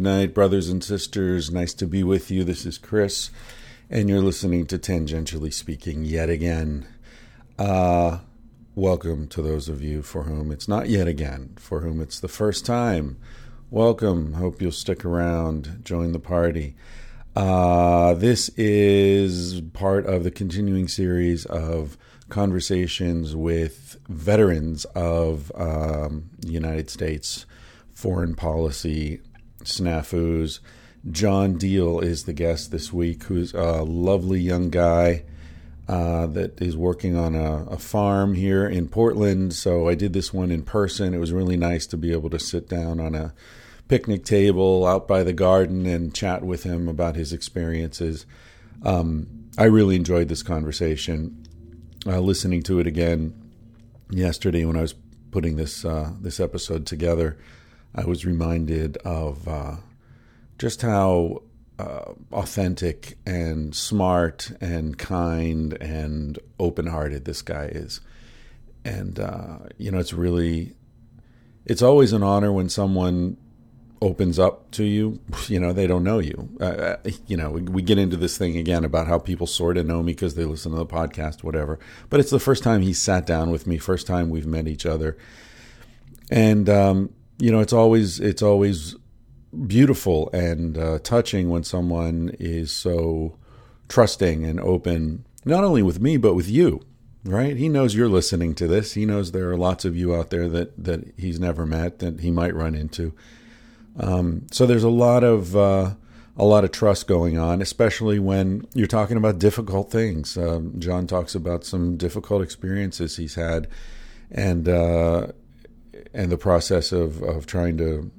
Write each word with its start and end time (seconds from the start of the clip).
Good 0.00 0.04
night, 0.04 0.32
brothers 0.32 0.70
and 0.70 0.82
sisters. 0.82 1.50
Nice 1.50 1.74
to 1.74 1.86
be 1.86 2.02
with 2.02 2.30
you. 2.30 2.42
This 2.42 2.64
is 2.64 2.78
Chris, 2.78 3.30
and 3.90 4.08
you're 4.08 4.22
listening 4.22 4.64
to 4.68 4.78
Tangentially 4.78 5.52
Speaking 5.52 6.06
yet 6.06 6.30
again. 6.30 6.86
Uh, 7.58 8.20
welcome 8.74 9.28
to 9.28 9.42
those 9.42 9.68
of 9.68 9.82
you 9.82 10.00
for 10.00 10.22
whom 10.22 10.50
it's 10.50 10.66
not 10.66 10.88
yet 10.88 11.06
again, 11.06 11.52
for 11.58 11.80
whom 11.80 12.00
it's 12.00 12.18
the 12.18 12.28
first 12.28 12.64
time. 12.64 13.18
Welcome. 13.70 14.32
Hope 14.32 14.62
you'll 14.62 14.72
stick 14.72 15.04
around, 15.04 15.82
join 15.84 16.12
the 16.12 16.18
party. 16.18 16.76
Uh, 17.36 18.14
this 18.14 18.48
is 18.56 19.60
part 19.74 20.06
of 20.06 20.24
the 20.24 20.30
continuing 20.30 20.88
series 20.88 21.44
of 21.44 21.98
conversations 22.30 23.36
with 23.36 23.98
veterans 24.08 24.86
of 24.94 25.52
um, 25.56 26.30
United 26.42 26.88
States 26.88 27.44
foreign 27.92 28.34
policy 28.34 29.20
snafus. 29.64 30.60
Jon 31.10 31.54
Deal 31.54 32.00
is 32.00 32.24
the 32.24 32.32
guest 32.32 32.70
this 32.70 32.92
week, 32.92 33.24
who's 33.24 33.54
a 33.54 33.82
lovely 33.82 34.40
young 34.40 34.70
guy 34.70 35.24
uh, 35.88 36.26
that 36.26 36.60
is 36.60 36.76
working 36.76 37.16
on 37.16 37.34
a, 37.34 37.64
a, 37.64 37.76
farm 37.76 38.34
here 38.34 38.68
in 38.68 38.86
Portland. 38.86 39.52
So 39.52 39.88
I 39.88 39.96
did 39.96 40.12
this 40.12 40.32
one 40.32 40.52
in 40.52 40.62
person. 40.62 41.14
It 41.14 41.18
was 41.18 41.32
really 41.32 41.56
nice 41.56 41.84
to 41.88 41.96
be 41.96 42.12
able 42.12 42.30
to 42.30 42.38
sit 42.38 42.68
down 42.68 43.00
on 43.00 43.16
a 43.16 43.34
picnic 43.88 44.24
table 44.24 44.86
out 44.86 45.08
by 45.08 45.24
the 45.24 45.32
garden 45.32 45.86
and 45.86 46.14
chat 46.14 46.44
with 46.44 46.62
him 46.62 46.86
about 46.86 47.16
his 47.16 47.32
experiences. 47.32 48.24
Um, 48.84 49.48
I 49.58 49.64
really 49.64 49.96
enjoyed 49.96 50.28
this 50.28 50.44
conversation. 50.44 51.44
Uh, 52.06 52.20
listening 52.20 52.62
to 52.62 52.78
it 52.78 52.86
again 52.86 53.34
yesterday 54.10 54.64
when 54.64 54.76
I 54.76 54.82
was 54.82 54.94
putting 55.32 55.56
this 55.56 55.84
uh, 55.84 56.12
this 56.20 56.38
episode 56.38 56.86
together. 56.86 57.36
I 57.94 58.04
was 58.04 58.24
reminded 58.24 58.96
of 58.98 59.46
uh, 59.48 59.76
just 60.58 60.82
how 60.82 61.42
uh, 61.78 62.12
authentic 62.32 63.16
and 63.26 63.74
smart 63.74 64.52
and 64.60 64.98
kind 64.98 65.76
and 65.80 66.38
open 66.58 66.86
hearted 66.86 67.24
this 67.24 67.42
guy 67.42 67.64
is. 67.66 68.00
And, 68.84 69.18
uh, 69.18 69.58
you 69.78 69.90
know, 69.90 69.98
it's 69.98 70.12
really, 70.12 70.74
it's 71.64 71.82
always 71.82 72.12
an 72.12 72.22
honor 72.22 72.52
when 72.52 72.68
someone 72.68 73.36
opens 74.02 74.38
up 74.38 74.70
to 74.72 74.84
you. 74.84 75.20
You 75.48 75.58
know, 75.58 75.72
they 75.72 75.86
don't 75.86 76.04
know 76.04 76.18
you. 76.18 76.48
Uh, 76.60 76.64
uh, 76.64 76.96
you 77.26 77.36
know, 77.36 77.50
we, 77.50 77.62
we, 77.62 77.82
get 77.82 77.98
into 77.98 78.16
this 78.16 78.38
thing 78.38 78.56
again 78.56 78.84
about 78.84 79.06
how 79.06 79.18
people 79.18 79.46
sort 79.46 79.76
of 79.76 79.86
know 79.86 80.02
me 80.02 80.12
because 80.12 80.34
they 80.34 80.44
listen 80.44 80.72
to 80.72 80.78
the 80.78 80.86
podcast, 80.86 81.42
whatever. 81.42 81.78
But 82.08 82.20
it's 82.20 82.30
the 82.30 82.38
first 82.38 82.62
time 82.62 82.82
he 82.82 82.92
sat 82.92 83.26
down 83.26 83.50
with 83.50 83.66
me, 83.66 83.78
first 83.78 84.06
time 84.06 84.30
we've 84.30 84.46
met 84.46 84.68
each 84.68 84.86
other. 84.86 85.16
And, 86.30 86.68
um, 86.68 87.14
you 87.40 87.50
know, 87.50 87.60
it's 87.60 87.72
always 87.72 88.20
it's 88.20 88.42
always 88.42 88.94
beautiful 89.66 90.30
and 90.32 90.78
uh, 90.78 90.98
touching 91.00 91.48
when 91.48 91.64
someone 91.64 92.30
is 92.38 92.70
so 92.70 93.36
trusting 93.88 94.44
and 94.44 94.60
open, 94.60 95.24
not 95.44 95.64
only 95.64 95.82
with 95.82 96.00
me 96.00 96.16
but 96.16 96.34
with 96.34 96.48
you. 96.48 96.80
Right? 97.22 97.54
He 97.56 97.68
knows 97.68 97.94
you're 97.94 98.08
listening 98.08 98.54
to 98.54 98.66
this. 98.66 98.94
He 98.94 99.04
knows 99.04 99.32
there 99.32 99.50
are 99.50 99.56
lots 99.56 99.84
of 99.84 99.94
you 99.94 100.14
out 100.14 100.30
there 100.30 100.48
that 100.48 100.82
that 100.82 101.12
he's 101.18 101.38
never 101.38 101.66
met 101.66 101.98
that 101.98 102.20
he 102.20 102.30
might 102.30 102.54
run 102.54 102.74
into. 102.74 103.12
Um, 103.98 104.46
so 104.50 104.64
there's 104.66 104.84
a 104.84 104.88
lot 104.88 105.22
of 105.22 105.54
uh, 105.54 105.94
a 106.36 106.44
lot 106.44 106.64
of 106.64 106.72
trust 106.72 107.06
going 107.06 107.36
on, 107.36 107.60
especially 107.60 108.18
when 108.18 108.66
you're 108.74 108.86
talking 108.86 109.18
about 109.18 109.38
difficult 109.38 109.90
things. 109.90 110.38
Um, 110.38 110.72
Jon 110.78 111.06
talks 111.06 111.34
about 111.34 111.64
some 111.64 111.98
difficult 111.98 112.40
experiences 112.42 113.18
he's 113.18 113.34
had, 113.34 113.68
and 114.30 114.66
uh, 114.66 115.26
and 116.12 116.30
the 116.30 116.38
process 116.38 116.92
of, 116.92 117.22
of 117.22 117.46
trying 117.46 117.76
to 117.78 118.10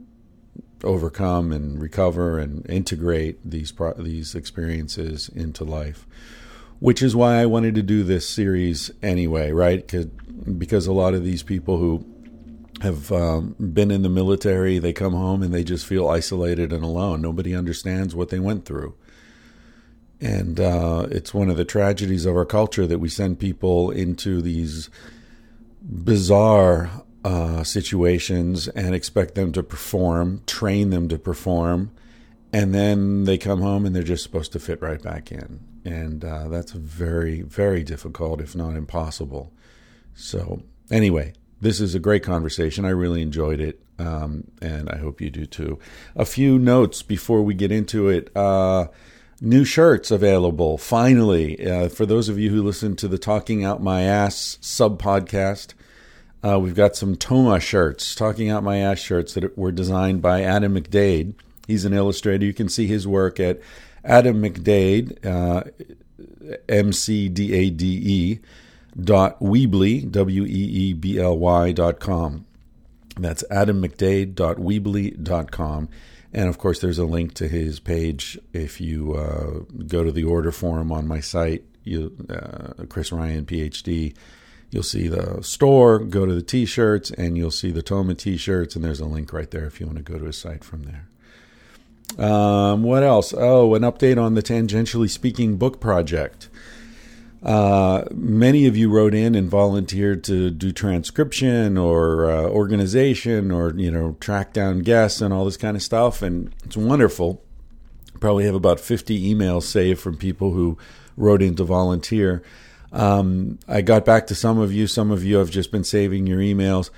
overcome 0.83 1.51
and 1.51 1.81
recover 1.81 2.39
and 2.39 2.67
integrate 2.69 3.39
these 3.49 3.71
pro- 3.71 3.93
these 3.93 4.33
experiences 4.33 5.29
into 5.29 5.63
life 5.63 6.07
which 6.79 7.03
is 7.03 7.15
why 7.15 7.35
I 7.35 7.45
wanted 7.45 7.75
to 7.75 7.83
do 7.83 8.03
this 8.03 8.27
series 8.27 8.89
anyway 9.03 9.51
right? 9.51 9.93
Because 10.57 10.87
a 10.87 10.93
lot 10.93 11.13
of 11.13 11.23
these 11.23 11.43
people 11.43 11.77
who 11.77 12.03
have 12.81 13.11
um, 13.11 13.55
been 13.59 13.91
in 13.91 14.01
the 14.01 14.09
military 14.09 14.79
they 14.79 14.91
come 14.91 15.13
home 15.13 15.43
and 15.43 15.53
they 15.53 15.63
just 15.63 15.85
feel 15.85 16.09
isolated 16.09 16.73
and 16.73 16.83
alone. 16.83 17.21
Nobody 17.21 17.55
understands 17.55 18.15
what 18.15 18.29
they 18.29 18.39
went 18.39 18.65
through. 18.65 18.95
And 20.19 20.59
uh, 20.59 21.07
it's 21.09 21.33
one 21.33 21.49
of 21.49 21.57
the 21.57 21.65
tragedies 21.65 22.25
of 22.25 22.35
our 22.35 22.45
culture 22.45 22.85
that 22.85 22.99
we 22.99 23.09
send 23.09 23.39
people 23.39 23.89
into 23.89 24.41
these 24.41 24.89
bizarre 25.81 26.91
uh, 27.23 27.63
situations 27.63 28.67
and 28.69 28.95
expect 28.95 29.35
them 29.35 29.51
to 29.51 29.63
perform, 29.63 30.41
train 30.47 30.89
them 30.89 31.07
to 31.09 31.17
perform, 31.17 31.91
and 32.53 32.73
then 32.73 33.25
they 33.25 33.37
come 33.37 33.61
home 33.61 33.85
and 33.85 33.95
they're 33.95 34.03
just 34.03 34.23
supposed 34.23 34.51
to 34.53 34.59
fit 34.59 34.81
right 34.81 35.01
back 35.01 35.31
in. 35.31 35.59
And 35.85 36.23
uh, 36.23 36.47
that's 36.47 36.73
very, 36.73 37.41
very 37.41 37.83
difficult, 37.83 38.41
if 38.41 38.55
not 38.55 38.75
impossible. 38.75 39.51
So, 40.13 40.61
anyway, 40.91 41.33
this 41.59 41.79
is 41.79 41.95
a 41.95 41.99
great 41.99 42.23
conversation. 42.23 42.85
I 42.85 42.89
really 42.89 43.21
enjoyed 43.21 43.59
it, 43.59 43.81
um, 43.97 44.45
and 44.61 44.89
I 44.89 44.97
hope 44.97 45.21
you 45.21 45.29
do 45.29 45.45
too. 45.45 45.79
A 46.15 46.25
few 46.25 46.59
notes 46.59 47.01
before 47.01 47.41
we 47.41 47.53
get 47.53 47.71
into 47.71 48.09
it. 48.09 48.35
Uh, 48.35 48.87
new 49.39 49.63
shirts 49.63 50.11
available, 50.11 50.77
finally. 50.77 51.63
Uh, 51.65 51.89
for 51.89 52.05
those 52.05 52.29
of 52.29 52.37
you 52.37 52.49
who 52.49 52.63
listen 52.63 52.95
to 52.97 53.07
the 53.07 53.17
Talking 53.17 53.63
Out 53.63 53.81
My 53.81 54.01
Ass 54.01 54.57
sub 54.61 55.01
podcast, 55.01 55.73
uh, 56.43 56.59
we've 56.59 56.75
got 56.75 56.95
some 56.95 57.15
Toma 57.15 57.59
shirts, 57.59 58.15
Talking 58.15 58.49
Out 58.49 58.63
My 58.63 58.77
Ass 58.77 58.99
shirts 58.99 59.33
that 59.35 59.57
were 59.57 59.71
designed 59.71 60.21
by 60.21 60.41
Adam 60.41 60.75
McDade. 60.75 61.33
He's 61.67 61.85
an 61.85 61.93
illustrator. 61.93 62.45
You 62.45 62.53
can 62.53 62.69
see 62.69 62.87
his 62.87 63.07
work 63.07 63.39
at 63.39 63.59
Adam 64.03 64.41
McDade, 64.41 65.25
uh, 65.25 65.63
M 66.67 66.91
C 66.91 67.29
D 67.29 67.53
A 67.53 67.69
D 67.69 68.01
E, 68.03 68.39
dot 68.99 69.39
Weebly, 69.39 70.11
W 70.11 70.43
E 70.43 70.47
E 70.47 70.93
B 70.93 71.19
L 71.19 71.37
Y 71.37 71.71
dot 71.71 71.99
com. 71.99 72.45
That's 73.17 73.43
Adam 73.51 73.81
McDade 73.81 74.35
Weebly 74.35 75.21
dot 75.23 75.51
com. 75.51 75.89
And 76.33 76.47
of 76.49 76.57
course, 76.57 76.79
there's 76.79 76.97
a 76.97 77.05
link 77.05 77.33
to 77.35 77.47
his 77.47 77.79
page 77.79 78.39
if 78.53 78.81
you 78.81 79.13
uh, 79.13 79.59
go 79.85 80.03
to 80.03 80.11
the 80.11 80.23
order 80.23 80.51
form 80.51 80.91
on 80.91 81.07
my 81.07 81.19
site, 81.19 81.65
you, 81.83 82.15
uh, 82.29 82.85
Chris 82.87 83.11
Ryan, 83.11 83.45
PhD 83.45 84.15
You'll 84.71 84.83
see 84.83 85.09
the 85.09 85.43
store, 85.43 85.99
go 85.99 86.25
to 86.25 86.33
the 86.33 86.41
t 86.41 86.65
shirts, 86.65 87.11
and 87.11 87.37
you'll 87.37 87.51
see 87.51 87.71
the 87.71 87.81
Toma 87.81 88.15
t 88.15 88.37
shirts, 88.37 88.75
and 88.75 88.83
there's 88.83 89.01
a 89.01 89.05
link 89.05 89.33
right 89.33 89.51
there 89.51 89.65
if 89.65 89.79
you 89.79 89.85
want 89.85 89.97
to 89.97 90.03
go 90.03 90.17
to 90.17 90.25
his 90.25 90.37
site 90.37 90.63
from 90.63 90.83
there. 90.83 91.07
Um, 92.17 92.83
what 92.83 93.03
else? 93.03 93.33
Oh, 93.37 93.75
an 93.75 93.83
update 93.83 94.21
on 94.21 94.33
the 94.33 94.41
Tangentially 94.41 95.09
Speaking 95.09 95.57
book 95.57 95.81
project. 95.81 96.49
Uh, 97.43 98.03
many 98.11 98.67
of 98.67 98.77
you 98.77 98.89
wrote 98.89 99.15
in 99.15 99.33
and 99.33 99.49
volunteered 99.49 100.23
to 100.23 100.51
do 100.51 100.71
transcription 100.71 101.75
or 101.75 102.29
uh, 102.29 102.43
organization 102.43 103.51
or 103.51 103.73
you 103.75 103.89
know 103.89 104.15
track 104.19 104.53
down 104.53 104.79
guests 104.79 105.21
and 105.21 105.33
all 105.33 105.43
this 105.43 105.57
kind 105.57 105.75
of 105.75 105.83
stuff, 105.83 106.21
and 106.21 106.53
it's 106.63 106.77
wonderful. 106.77 107.43
Probably 108.19 108.45
have 108.45 108.55
about 108.55 108.79
50 108.79 109.33
emails 109.33 109.63
saved 109.63 109.99
from 109.99 110.15
people 110.15 110.51
who 110.51 110.77
wrote 111.17 111.41
in 111.41 111.55
to 111.55 111.63
volunteer. 111.63 112.43
Um, 112.91 113.59
I 113.67 113.81
got 113.81 114.05
back 114.05 114.27
to 114.27 114.35
some 114.35 114.59
of 114.59 114.73
you. 114.73 114.87
Some 114.87 115.11
of 115.11 115.23
you 115.23 115.37
have 115.37 115.49
just 115.49 115.71
been 115.71 115.83
saving 115.83 116.27
your 116.27 116.39
emails. 116.39 116.89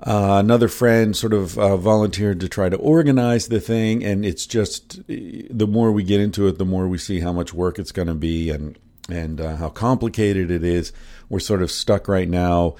Uh, 0.00 0.36
another 0.38 0.68
friend 0.68 1.16
sort 1.16 1.32
of 1.32 1.58
uh, 1.58 1.76
volunteered 1.76 2.38
to 2.40 2.48
try 2.48 2.68
to 2.68 2.76
organize 2.76 3.48
the 3.48 3.60
thing, 3.60 4.04
and 4.04 4.24
it's 4.24 4.46
just 4.46 5.04
the 5.08 5.66
more 5.68 5.90
we 5.90 6.04
get 6.04 6.20
into 6.20 6.46
it, 6.46 6.58
the 6.58 6.64
more 6.64 6.86
we 6.86 6.98
see 6.98 7.20
how 7.20 7.32
much 7.32 7.52
work 7.52 7.78
it's 7.78 7.92
going 7.92 8.08
to 8.08 8.14
be 8.14 8.50
and 8.50 8.78
and 9.08 9.40
uh, 9.40 9.56
how 9.56 9.70
complicated 9.70 10.50
it 10.50 10.62
is. 10.62 10.92
We're 11.28 11.40
sort 11.40 11.62
of 11.62 11.70
stuck 11.70 12.06
right 12.06 12.28
now 12.28 12.76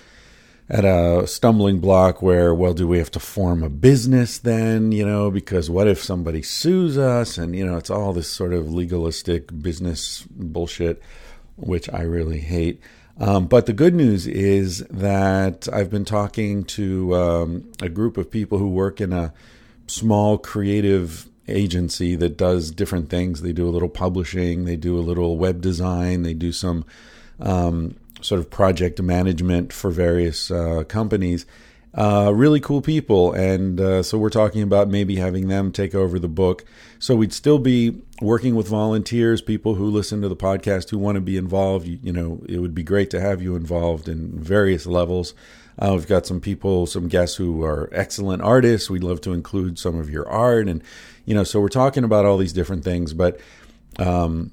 at 0.69 0.85
a 0.85 1.27
stumbling 1.27 1.81
block 1.81 2.21
where, 2.21 2.55
well, 2.55 2.75
do 2.75 2.87
we 2.87 2.99
have 2.99 3.11
to 3.13 3.21
form 3.21 3.63
a 3.63 3.71
business 3.71 4.39
then? 4.39 4.93
You 4.93 5.07
know, 5.07 5.31
because 5.31 5.71
what 5.71 5.89
if 5.89 6.01
somebody 6.03 6.43
sues 6.43 6.97
us? 6.97 7.37
And 7.37 7.57
you 7.57 7.67
know, 7.67 7.79
it's 7.79 7.91
all 7.91 8.13
this 8.13 8.29
sort 8.29 8.53
of 8.53 8.73
legalistic 8.73 9.61
business 9.61 10.25
bullshit 10.31 11.03
which 11.59 11.89
I 11.93 12.03
really 12.03 12.41
hate. 12.41 12.81
Um, 13.21 13.47
but 13.47 13.67
the 13.67 13.73
good 13.73 13.95
news 13.95 14.27
is 14.27 14.79
that 14.91 15.69
I've 15.73 15.91
been 15.91 16.05
talking 16.05 16.65
to 16.65 17.15
um, 17.17 17.73
a 17.83 17.89
group 17.89 18.17
of 18.17 18.31
people 18.31 18.59
who 18.59 18.69
work 18.69 19.01
in 19.01 19.13
a 19.13 19.33
small 19.89 20.39
creative 20.39 21.29
agency 21.49 22.15
that 22.15 22.37
does 22.37 22.71
different 22.71 23.11
things. 23.11 23.43
They 23.43 23.53
do 23.53 23.69
a 23.69 23.71
little 23.71 23.89
publishing, 23.89 24.67
they 24.67 24.77
do 24.77 24.97
a 24.99 25.01
little 25.01 25.37
web 25.37 25.61
design, 25.61 26.23
they 26.23 26.35
do 26.35 26.53
some 26.53 26.85
um, 27.41 27.97
sort 28.21 28.41
of 28.41 28.51
project 28.51 29.01
management 29.01 29.73
for 29.73 29.91
various 29.91 30.51
uh, 30.51 30.85
companies. 30.87 31.47
Uh, 31.95 32.31
really 32.35 32.61
cool 32.61 32.83
people, 32.83 33.33
and 33.33 33.81
uh, 33.81 34.03
so 34.03 34.19
we're 34.19 34.29
talking 34.29 34.63
about 34.63 34.89
maybe 34.89 35.17
having 35.17 35.49
them 35.49 35.73
take 35.73 35.95
over 35.95 36.19
the 36.19 36.29
book. 36.29 36.65
So 36.99 37.17
we'd 37.17 37.33
still 37.33 37.59
be 37.59 38.03
working 38.21 38.55
with 38.55 38.69
volunteers, 38.69 39.41
people 39.41 39.75
who 39.75 39.87
listen 39.87 40.21
to 40.21 40.29
the 40.29 40.37
podcast 40.37 40.91
who 40.91 40.99
want 40.99 41.15
to 41.17 41.23
be 41.23 41.39
involved. 41.39 41.87
You, 41.87 41.99
you 42.03 42.13
know, 42.13 42.43
it 42.47 42.59
would 42.59 42.75
be 42.75 42.83
great 42.83 43.09
to 43.11 43.21
have 43.21 43.41
you 43.41 43.57
involved 43.57 44.07
in 44.07 44.39
various 44.39 44.87
levels. 44.87 45.33
Uh, 45.79 45.93
we've 45.95 46.07
got 46.07 46.27
some 46.27 46.41
people, 46.41 46.87
some 46.87 47.09
guests 47.09 47.37
who 47.37 47.65
are 47.65 47.89
excellent 47.93 48.43
artists. 48.43 48.91
We'd 48.91 49.05
love 49.05 49.23
to 49.23 49.33
include 49.33 49.79
some 49.79 49.99
of 49.99 50.11
your 50.11 50.29
art, 50.29 50.69
and 50.69 50.83
you 51.25 51.35
know, 51.35 51.45
so 51.45 51.59
we're 51.59 51.69
talking 51.69 52.05
about 52.05 52.27
all 52.27 52.37
these 52.37 52.53
different 52.53 52.85
things. 52.85 53.15
But 53.15 53.41
um, 53.99 54.53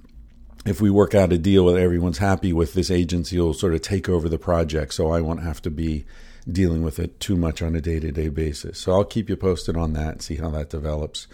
if 0.65 0.79
we 0.79 0.89
work 0.89 1.13
out 1.13 1.33
a 1.33 1.37
deal 1.37 1.65
that 1.65 1.79
everyone's 1.81 2.19
happy 2.19 2.53
with, 2.53 2.73
this 2.73 2.89
agency 2.89 3.39
will 3.39 3.53
sort 3.53 3.73
of 3.73 3.81
take 3.81 4.07
over 4.07 4.29
the 4.29 4.39
project, 4.39 4.93
so 4.93 5.11
I 5.11 5.19
won't 5.19 5.43
have 5.43 5.61
to 5.63 5.69
be 5.69 6.05
dealing 6.49 6.83
with 6.83 6.99
it 6.99 7.19
too 7.19 7.35
much 7.35 7.61
on 7.61 7.75
a 7.75 7.81
day 7.81 7.99
to 7.99 8.11
day 8.11 8.29
basis. 8.29 8.79
So 8.79 8.93
I'll 8.93 9.03
keep 9.03 9.29
you 9.29 9.35
posted 9.35 9.75
on 9.75 9.93
that 9.93 10.21
see 10.21 10.35
how 10.35 10.49
that 10.51 10.69
develops. 10.69 11.27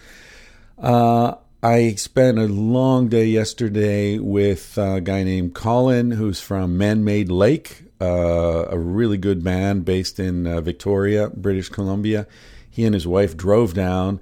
Uh, 0.78 1.34
I 1.62 1.94
spent 1.94 2.38
a 2.38 2.46
long 2.46 3.08
day 3.08 3.26
yesterday 3.26 4.18
with 4.18 4.76
a 4.76 5.00
guy 5.00 5.22
named 5.22 5.54
Colin, 5.54 6.10
who's 6.10 6.40
from 6.40 6.76
Man 6.76 7.04
Made 7.04 7.30
Lake, 7.30 7.84
uh, 8.00 8.66
a 8.68 8.76
really 8.76 9.16
good 9.16 9.44
band 9.44 9.84
based 9.84 10.18
in 10.18 10.46
uh, 10.46 10.60
Victoria, 10.60 11.30
British 11.30 11.68
Columbia. 11.68 12.26
He 12.68 12.84
and 12.84 12.94
his 12.94 13.06
wife 13.06 13.36
drove 13.36 13.74
down 13.74 14.18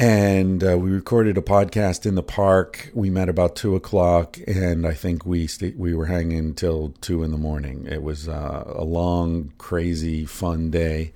and 0.00 0.64
uh, 0.64 0.78
we 0.78 0.90
recorded 0.90 1.36
a 1.36 1.42
podcast 1.42 2.06
in 2.06 2.14
the 2.14 2.22
park. 2.22 2.90
We 2.94 3.10
met 3.10 3.28
about 3.28 3.54
two 3.54 3.76
o'clock, 3.76 4.38
and 4.46 4.86
I 4.86 4.94
think 4.94 5.26
we 5.26 5.46
st- 5.46 5.76
we 5.76 5.92
were 5.92 6.06
hanging 6.06 6.54
till 6.54 6.94
two 7.02 7.22
in 7.22 7.32
the 7.32 7.36
morning. 7.36 7.86
It 7.86 8.02
was 8.02 8.26
uh, 8.26 8.64
a 8.66 8.82
long, 8.82 9.52
crazy, 9.58 10.24
fun 10.24 10.70
day, 10.70 11.12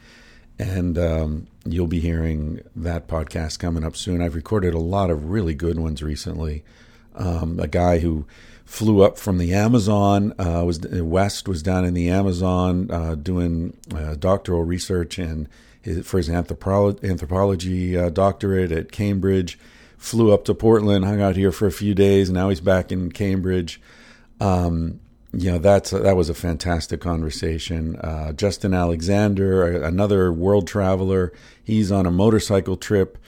and 0.59 0.99
um, 0.99 1.47
you'll 1.65 1.87
be 1.87 2.01
hearing 2.01 2.61
that 2.77 3.09
podcast 3.09 3.59
coming 3.59 3.85
up 3.85 3.97
soon. 3.97 4.21
I've 4.21 4.35
recorded 4.35 4.75
a 4.75 4.79
lot 4.79 5.09
of 5.09 5.31
really 5.31 5.55
good 5.55 5.79
ones 5.79 6.03
recently. 6.03 6.63
Um, 7.15 7.59
a 7.59 7.69
guy 7.69 8.01
who 8.01 8.27
flew 8.67 9.03
up 9.03 9.17
from 9.17 9.39
the 9.39 9.55
Amazon 9.55 10.35
uh, 10.39 10.63
was 10.63 10.81
West 10.81 11.49
was 11.49 11.63
down 11.63 11.87
in 11.87 11.95
the 11.95 12.11
Amazon 12.11 12.91
uh, 12.91 13.15
doing 13.15 13.79
uh, 13.95 14.17
doctoral 14.17 14.63
research 14.63 15.19
and 15.19 15.49
for 16.03 16.19
his 16.19 16.31
anthropology, 16.31 17.97
uh, 17.97 18.09
doctorate 18.11 18.73
at 18.73 18.93
Cambridge. 18.93 19.59
Flew 19.99 20.33
up 20.33 20.45
to 20.45 20.55
Portland, 20.55 21.05
hung 21.05 21.23
out 21.23 21.37
here 21.37 21.53
for 21.53 21.67
a 21.67 21.73
few 21.73 21.95
days. 21.95 22.29
And 22.29 22.37
now 22.37 22.51
he's 22.51 22.61
back 22.61 22.93
in 22.93 23.11
Cambridge. 23.11 23.81
Um, 24.41 25.01
you 25.37 25.51
know 25.51 25.59
that's 25.59 25.91
that 25.91 26.17
was 26.17 26.29
a 26.29 26.35
fantastic 26.35 27.01
conversation. 27.01 27.97
Uh, 27.97 28.33
Justin 28.33 28.75
Alexander, 28.75 29.83
another 29.83 30.33
world 30.33 30.67
traveler, 30.67 31.33
he's 31.63 31.91
on 31.91 32.07
a 32.07 32.11
motorcycle 32.11 32.77
trip 32.77 33.19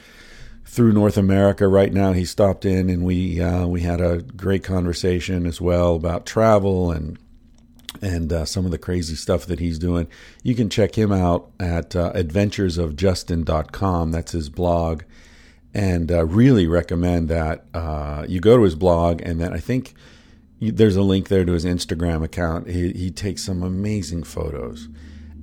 through 0.64 0.92
North 0.92 1.16
America 1.16 1.66
right 1.66 1.92
now. 1.92 2.12
He 2.12 2.24
stopped 2.24 2.64
in 2.64 2.90
and 2.90 3.04
we 3.04 3.40
uh, 3.40 3.66
we 3.66 3.80
had 3.80 4.00
a 4.00 4.18
great 4.22 4.62
conversation 4.62 5.46
as 5.46 5.60
well 5.60 5.94
about 5.94 6.26
travel 6.26 6.90
and 6.90 7.18
and 8.02 8.32
uh, 8.32 8.44
some 8.44 8.64
of 8.64 8.70
the 8.70 8.78
crazy 8.78 9.14
stuff 9.14 9.46
that 9.46 9.60
he's 9.60 9.78
doing. 9.78 10.08
You 10.42 10.54
can 10.54 10.70
check 10.70 10.96
him 10.96 11.12
out 11.12 11.50
at 11.58 11.96
uh, 11.96 12.12
adventuresofjustin.com. 12.12 14.12
That's 14.12 14.32
his 14.32 14.48
blog. 14.48 15.02
And 15.74 16.10
uh, 16.10 16.24
really 16.24 16.66
recommend 16.66 17.28
that 17.28 17.66
uh, 17.74 18.24
you 18.28 18.40
go 18.40 18.56
to 18.56 18.62
his 18.62 18.74
blog, 18.74 19.20
and 19.22 19.40
then 19.40 19.52
I 19.52 19.58
think 19.58 19.94
there's 20.58 20.96
a 20.96 21.02
link 21.02 21.28
there 21.28 21.44
to 21.44 21.52
his 21.52 21.66
Instagram 21.66 22.24
account. 22.24 22.68
He, 22.68 22.92
he 22.92 23.10
takes 23.10 23.44
some 23.44 23.62
amazing 23.62 24.22
photos, 24.22 24.88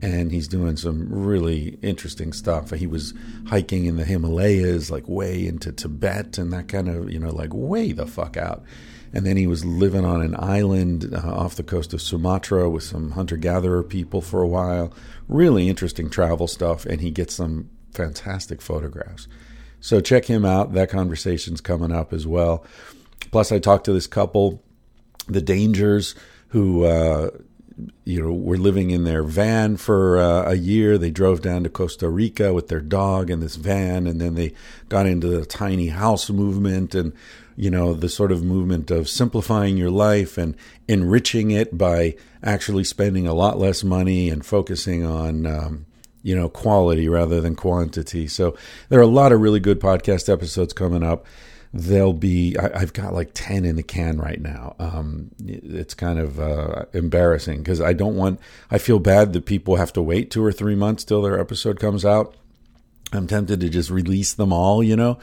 and 0.01 0.31
he's 0.31 0.47
doing 0.47 0.75
some 0.75 1.07
really 1.07 1.77
interesting 1.83 2.33
stuff. 2.33 2.71
He 2.71 2.87
was 2.87 3.13
hiking 3.47 3.85
in 3.85 3.97
the 3.97 4.05
Himalayas, 4.05 4.89
like 4.89 5.07
way 5.07 5.45
into 5.45 5.71
Tibet, 5.71 6.39
and 6.39 6.51
that 6.51 6.67
kind 6.67 6.89
of, 6.89 7.11
you 7.11 7.19
know, 7.19 7.29
like 7.29 7.53
way 7.53 7.91
the 7.91 8.07
fuck 8.07 8.35
out 8.35 8.63
and 9.13 9.25
then 9.25 9.37
he 9.37 9.45
was 9.45 9.63
living 9.63 10.03
on 10.03 10.21
an 10.21 10.35
island 10.39 11.13
uh, 11.13 11.19
off 11.19 11.55
the 11.55 11.63
coast 11.63 11.93
of 11.93 12.01
Sumatra 12.01 12.69
with 12.69 12.83
some 12.83 13.11
hunter 13.11 13.37
gatherer 13.37 13.83
people 13.83 14.21
for 14.21 14.41
a 14.41 14.47
while. 14.47 14.91
Really 15.27 15.69
interesting 15.69 16.09
travel 16.09 16.47
stuff, 16.47 16.85
and 16.85 16.99
he 16.99 17.11
gets 17.11 17.35
some 17.35 17.69
fantastic 17.93 18.61
photographs. 18.61 19.27
So 19.79 20.01
check 20.01 20.25
him 20.25 20.45
out. 20.45 20.73
That 20.73 20.89
conversation's 20.89 21.61
coming 21.61 21.91
up 21.91 22.11
as 22.11 22.25
well. 22.25 22.65
Plus, 23.31 23.51
I 23.51 23.59
talked 23.59 23.85
to 23.85 23.93
this 23.93 24.07
couple, 24.07 24.63
the 25.27 25.41
Dangers, 25.41 26.15
who 26.49 26.85
uh, 26.85 27.29
you 28.03 28.21
know 28.21 28.31
were 28.31 28.57
living 28.57 28.91
in 28.91 29.03
their 29.03 29.23
van 29.23 29.77
for 29.77 30.17
uh, 30.17 30.49
a 30.49 30.55
year. 30.55 30.97
They 30.97 31.11
drove 31.11 31.41
down 31.41 31.63
to 31.63 31.69
Costa 31.69 32.09
Rica 32.09 32.53
with 32.53 32.67
their 32.67 32.81
dog 32.81 33.29
in 33.29 33.39
this 33.41 33.57
van, 33.57 34.07
and 34.07 34.19
then 34.19 34.35
they 34.35 34.53
got 34.89 35.05
into 35.05 35.27
the 35.27 35.45
tiny 35.45 35.87
house 35.89 36.29
movement 36.29 36.95
and 36.95 37.13
you 37.55 37.69
know, 37.69 37.93
the 37.93 38.09
sort 38.09 38.31
of 38.31 38.43
movement 38.43 38.89
of 38.91 39.07
simplifying 39.07 39.77
your 39.77 39.91
life 39.91 40.37
and 40.37 40.55
enriching 40.87 41.51
it 41.51 41.77
by 41.77 42.15
actually 42.43 42.83
spending 42.83 43.27
a 43.27 43.33
lot 43.33 43.59
less 43.59 43.83
money 43.83 44.29
and 44.29 44.45
focusing 44.45 45.05
on, 45.05 45.45
um, 45.45 45.85
you 46.23 46.35
know, 46.35 46.49
quality 46.49 47.07
rather 47.07 47.41
than 47.41 47.55
quantity. 47.55 48.27
So 48.27 48.57
there 48.89 48.99
are 48.99 49.03
a 49.03 49.07
lot 49.07 49.31
of 49.31 49.41
really 49.41 49.59
good 49.59 49.79
podcast 49.79 50.31
episodes 50.31 50.73
coming 50.73 51.03
up. 51.03 51.25
They'll 51.75 52.13
be, 52.13 52.55
I, 52.57 52.79
have 52.79 52.93
got 52.93 53.13
like 53.13 53.31
10 53.33 53.65
in 53.65 53.75
the 53.75 53.83
can 53.83 54.19
right 54.19 54.39
now. 54.39 54.75
Um, 54.77 55.31
it's 55.43 55.95
kind 55.95 56.19
of 56.19 56.39
uh, 56.39 56.85
embarrassing 56.93 57.59
because 57.59 57.81
I 57.81 57.93
don't 57.93 58.15
want, 58.15 58.39
I 58.69 58.77
feel 58.77 58.99
bad 58.99 59.33
that 59.33 59.45
people 59.45 59.77
have 59.77 59.91
to 59.93 60.01
wait 60.01 60.29
two 60.29 60.43
or 60.43 60.51
three 60.51 60.75
months 60.75 61.03
till 61.03 61.23
their 61.23 61.39
episode 61.39 61.79
comes 61.79 62.05
out. 62.05 62.35
I'm 63.11 63.27
tempted 63.27 63.59
to 63.61 63.69
just 63.69 63.89
release 63.89 64.33
them 64.33 64.53
all, 64.53 64.83
you 64.83 64.95
know. 64.95 65.19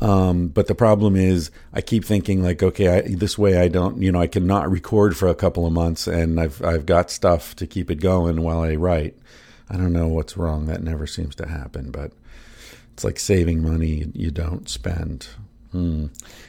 Um, 0.00 0.48
but 0.48 0.66
the 0.66 0.74
problem 0.74 1.14
is, 1.14 1.50
I 1.74 1.82
keep 1.82 2.04
thinking 2.04 2.42
like, 2.42 2.62
okay, 2.62 2.88
I, 2.88 3.00
this 3.02 3.36
way 3.36 3.58
I 3.58 3.68
don't, 3.68 4.00
you 4.00 4.10
know, 4.10 4.20
I 4.20 4.26
cannot 4.26 4.70
record 4.70 5.16
for 5.16 5.28
a 5.28 5.34
couple 5.34 5.66
of 5.66 5.72
months, 5.72 6.06
and 6.06 6.40
I've 6.40 6.62
I've 6.64 6.86
got 6.86 7.10
stuff 7.10 7.54
to 7.56 7.66
keep 7.66 7.90
it 7.90 7.96
going 7.96 8.42
while 8.42 8.60
I 8.60 8.76
write. 8.76 9.16
I 9.68 9.76
don't 9.76 9.92
know 9.92 10.08
what's 10.08 10.36
wrong. 10.36 10.66
That 10.66 10.82
never 10.82 11.06
seems 11.06 11.34
to 11.36 11.46
happen, 11.46 11.90
but 11.90 12.12
it's 12.94 13.04
like 13.04 13.18
saving 13.18 13.62
money 13.62 14.10
you 14.14 14.30
don't 14.30 14.68
spend. 14.68 15.28
Hmm. 15.72 16.06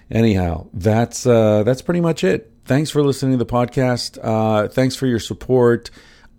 Anyhow, 0.10 0.68
that's 0.74 1.26
uh, 1.28 1.64
that's 1.64 1.82
pretty 1.82 2.02
much 2.02 2.24
it. 2.24 2.52
Thanks 2.66 2.90
for 2.90 3.04
listening 3.04 3.38
to 3.38 3.38
the 3.38 3.52
podcast. 3.52 4.18
Uh, 4.22 4.68
thanks 4.70 4.96
for 4.96 5.08
your 5.08 5.20
support. 5.20 5.92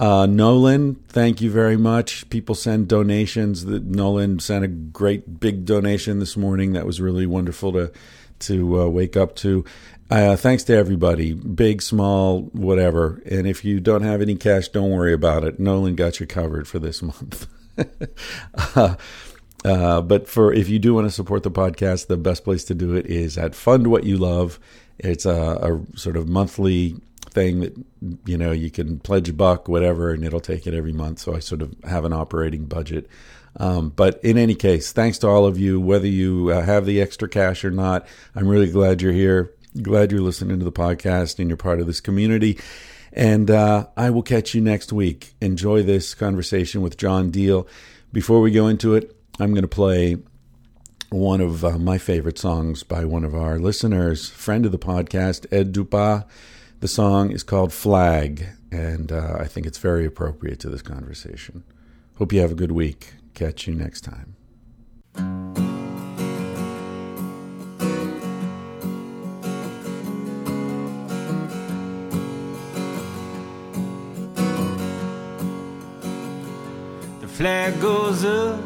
Uh, 0.03 0.27
Nolan, 0.27 0.97
thank 1.07 1.41
you 1.41 1.49
very 1.49 1.77
much. 1.77 2.29
People 2.29 2.57
send 2.57 2.89
donations. 2.89 3.67
The, 3.67 3.79
Nolan 3.79 4.41
sent 4.41 4.65
a 4.65 4.69
great 4.69 5.39
big 5.39 5.65
donation 5.65 6.19
this 6.19 6.37
morning. 6.37 6.73
That 6.73 6.87
was 6.87 7.01
really 7.01 7.25
wonderful 7.25 7.73
to 7.75 7.93
to 8.41 8.83
uh, 8.83 8.89
wake 8.89 9.17
up 9.17 9.37
to. 9.37 9.65
Uh, 10.11 10.35
thanks 10.35 10.65
to 10.65 10.75
everybody, 10.75 11.35
big, 11.35 11.81
small, 11.83 12.41
whatever. 12.47 13.23
And 13.31 13.47
if 13.47 13.65
you 13.65 13.79
don't 13.79 14.03
have 14.03 14.21
any 14.21 14.35
cash, 14.35 14.67
don't 14.71 14.91
worry 14.91 15.13
about 15.13 15.45
it. 15.45 15.61
Nolan 15.61 15.95
got 15.95 16.19
you 16.19 16.27
covered 16.27 16.67
for 16.67 16.81
this 16.81 17.01
month. 17.03 17.47
Uh, 18.75 18.97
uh, 19.65 20.01
but 20.01 20.27
for 20.27 20.53
if 20.53 20.69
you 20.69 20.81
do 20.81 20.95
want 20.95 21.07
to 21.07 21.13
support 21.13 21.45
the 21.45 21.51
podcast, 21.53 22.09
the 22.09 22.17
best 22.17 22.43
place 22.43 22.65
to 22.65 22.75
do 22.75 22.97
it 22.97 23.07
is 23.07 23.39
at 23.39 23.55
Fund 23.55 23.87
What 23.87 24.03
You 24.03 24.17
Love. 24.17 24.59
It's 24.99 25.27
a, 25.27 25.31
a 25.93 25.97
sort 25.97 26.17
of 26.17 26.29
monthly 26.29 26.97
thing 27.33 27.61
that 27.61 27.77
you 28.25 28.37
know 28.37 28.53
you 28.53 28.71
can 28.71 28.99
pledge 29.01 29.29
a 29.29 29.33
buck, 29.33 29.69
whatever, 29.69 30.13
and 30.13 30.25
it'll 30.25 30.41
take 30.41 30.67
it 30.67 30.75
every 30.75 30.93
month. 30.93 31.19
So 31.19 31.35
I 31.35 31.41
sort 31.41 31.63
of 31.63 31.75
have 31.85 32.05
an 32.05 32.13
operating 32.13 32.67
budget. 32.67 33.09
Um, 33.57 33.91
but 33.91 34.23
in 34.25 34.39
any 34.39 34.55
case, 34.55 34.93
thanks 34.93 35.19
to 35.19 35.29
all 35.29 35.45
of 35.45 35.59
you, 35.59 35.81
whether 35.81 36.07
you 36.07 36.51
uh, 36.51 36.63
have 36.63 36.87
the 36.87 37.01
extra 37.01 37.29
cash 37.29 37.65
or 37.65 37.71
not. 37.71 38.07
I'm 38.35 38.49
really 38.49 38.71
glad 38.71 39.03
you're 39.03 39.13
here. 39.13 39.53
Glad 39.81 40.11
you're 40.11 40.21
listening 40.21 40.59
to 40.59 40.65
the 40.65 40.73
podcast 40.73 41.39
and 41.39 41.49
you're 41.49 41.57
part 41.57 41.81
of 41.81 41.87
this 41.87 42.01
community. 42.01 42.59
And 43.13 43.51
uh, 43.51 43.89
I 43.97 44.11
will 44.11 44.23
catch 44.23 44.55
you 44.55 44.61
next 44.63 44.93
week. 44.93 45.35
Enjoy 45.41 45.83
this 45.83 46.15
conversation 46.15 46.81
with 46.81 46.97
Jon 46.97 47.31
Deal. 47.31 47.67
Before 48.13 48.41
we 48.41 48.51
go 48.51 48.69
into 48.69 48.95
it, 48.95 49.15
I'm 49.39 49.53
going 49.53 49.63
to 49.63 49.69
play 49.69 50.17
one 51.11 51.43
of 51.43 51.65
uh, 51.65 51.79
my 51.79 51.99
favorite 51.99 52.39
songs 52.39 52.83
by 52.83 53.05
one 53.05 53.25
of 53.25 53.35
our 53.35 53.59
listeners, 53.59 54.31
friend 54.31 54.65
of 54.65 54.73
the 54.73 54.79
podcast, 54.79 55.47
Ed 55.53 55.75
Dupas. 55.75 56.25
The 56.83 56.89
song 56.89 57.31
is 57.31 57.45
called 57.45 57.73
Flag, 57.73 58.45
and 58.73 59.13
uh, 59.13 59.37
I 59.39 59.45
think 59.45 59.67
it's 59.67 59.79
very 59.79 60.05
appropriate 60.05 60.59
to 60.59 60.69
this 60.69 60.83
conversation. 60.83 61.63
Hope 62.17 62.33
you 62.33 62.41
have 62.41 62.51
a 62.51 62.57
good 62.57 62.73
week. 62.73 63.15
Catch 63.35 63.69
you 63.69 63.75
next 63.77 64.01
time. 64.01 64.35
The 77.21 77.29
flag 77.29 77.81
goes 77.81 78.25
up 78.25 78.61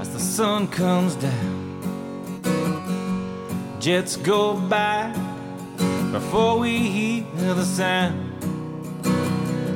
as 0.00 0.08
the 0.10 0.20
sun 0.20 0.68
comes 0.68 1.16
down 1.16 1.70
Jets 3.80 4.14
go 4.14 4.54
by 4.68 5.29
before 6.12 6.58
we 6.58 6.78
hear 6.78 7.54
the 7.54 7.64
sound. 7.64 8.26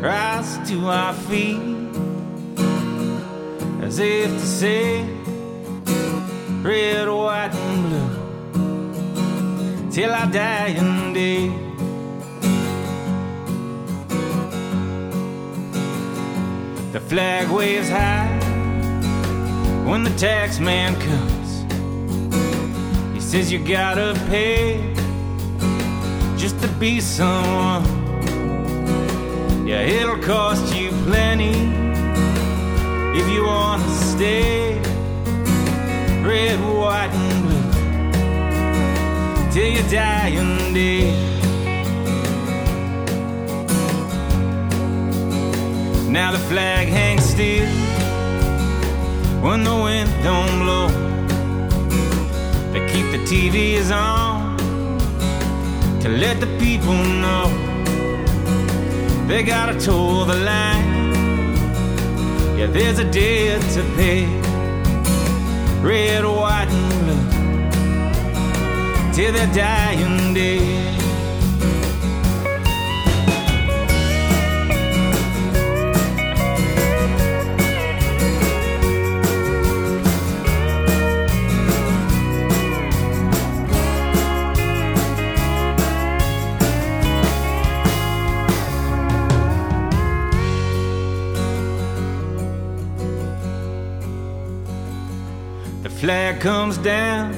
Rise 0.02 0.58
to 0.68 0.86
our 0.86 1.14
feet 1.14 1.60
as 3.82 3.98
if 3.98 4.30
to 4.30 4.40
say, 4.40 5.02
red, 6.62 7.08
white, 7.08 7.54
and 7.54 7.88
blue 7.88 8.10
till 9.92 10.12
I 10.12 10.26
die 10.26 10.74
in 10.76 11.12
day. 11.12 11.48
The 16.92 17.00
flag 17.00 17.48
waves 17.48 17.88
high 17.88 18.28
when 19.84 20.02
the 20.02 20.10
tax 20.16 20.58
man 20.58 20.96
comes. 21.00 21.64
He 23.14 23.20
says 23.20 23.52
you 23.52 23.60
gotta 23.64 24.14
pay 24.28 24.93
just 26.36 26.60
to 26.60 26.68
be 26.78 27.00
someone. 27.00 27.84
Yeah, 29.66 29.80
it'll 29.80 30.18
cost 30.18 30.74
you 30.74 30.90
plenty 31.06 31.54
if 33.18 33.28
you 33.28 33.44
wanna 33.44 33.88
stay 33.88 34.78
red, 36.22 36.58
white, 36.60 37.10
and 37.12 37.42
blue 37.44 37.64
till 39.52 39.68
you 39.68 39.82
die 39.90 40.28
in 40.28 40.74
day. 40.74 41.12
Now 46.10 46.32
the 46.32 46.38
flag 46.38 46.88
hangs 46.88 47.24
still 47.24 47.68
when 49.42 49.64
the 49.64 49.74
wind 49.74 50.10
don't 50.22 50.58
blow. 50.62 50.88
They 52.72 52.86
keep 52.92 53.10
the 53.12 53.18
TVs 53.26 53.90
on 53.90 54.43
to 56.04 56.10
let 56.10 56.38
the 56.38 56.46
people 56.58 56.92
know 56.92 57.48
they 59.26 59.42
gotta 59.42 59.72
toe 59.80 60.26
the 60.26 60.34
line. 60.34 61.14
Yeah, 62.58 62.66
there's 62.66 62.98
a 62.98 63.04
debt 63.10 63.62
to 63.72 63.82
pay. 63.96 64.26
Red, 65.80 66.26
white, 66.26 66.68
and 66.68 66.90
blue 67.00 67.24
till 69.14 69.32
their 69.32 69.50
dying 69.54 70.34
day. 70.34 70.83
The 95.84 95.90
flag 95.90 96.40
comes 96.40 96.78
down 96.78 97.34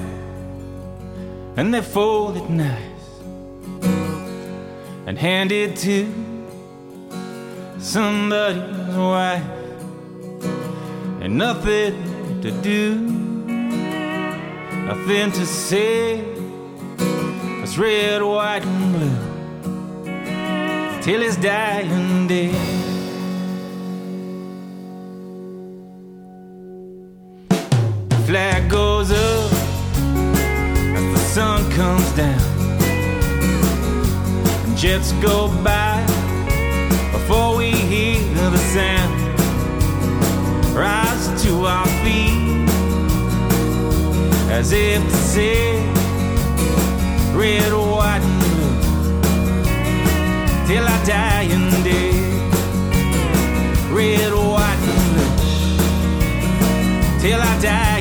and 1.57 1.75
they 1.75 1.83
fold 1.83 2.37
it 2.37 2.49
nice 2.49 3.19
and 5.05 5.19
hand 5.19 5.51
it 5.51 5.75
to 5.79 6.07
somebody's 7.81 8.95
wife 8.95 9.43
and 11.23 11.37
nothing 11.37 12.41
to 12.43 12.53
do, 12.63 12.95
nothing 14.91 15.33
to 15.33 15.45
say. 15.45 16.21
It's 17.65 17.77
red, 17.77 18.23
white, 18.23 18.65
and 18.65 18.93
blue 18.95 19.19
till 21.03 21.21
his 21.21 21.37
dying 21.37 22.29
day. 22.29 22.86
Flag 28.27 28.69
goes 28.69 29.13
up 29.13 29.53
as 30.97 31.05
the 31.15 31.19
sun 31.19 31.71
comes 31.71 32.11
down. 32.17 32.41
And 34.65 34.77
jets 34.77 35.13
go 35.23 35.47
by 35.63 36.05
before 37.13 37.57
we 37.57 37.71
hear 37.71 38.19
the 38.51 38.63
sound. 38.75 39.15
Rise 40.75 41.43
to 41.45 41.67
our 41.67 41.87
feet 42.03 42.69
as 44.51 44.73
if 44.73 45.05
to 45.05 45.17
say, 45.17 45.79
red, 47.33 47.73
white, 47.73 48.23
and 48.25 48.41
blue 48.43 48.77
till 50.67 50.85
I 50.85 51.05
die 51.05 51.43
in 51.43 51.71
day. 51.85 52.11
Red, 53.93 54.33
white, 54.33 54.83
and 54.91 55.15
blue 55.15 55.37
till 57.21 57.41
I 57.41 57.61
die 57.61 57.96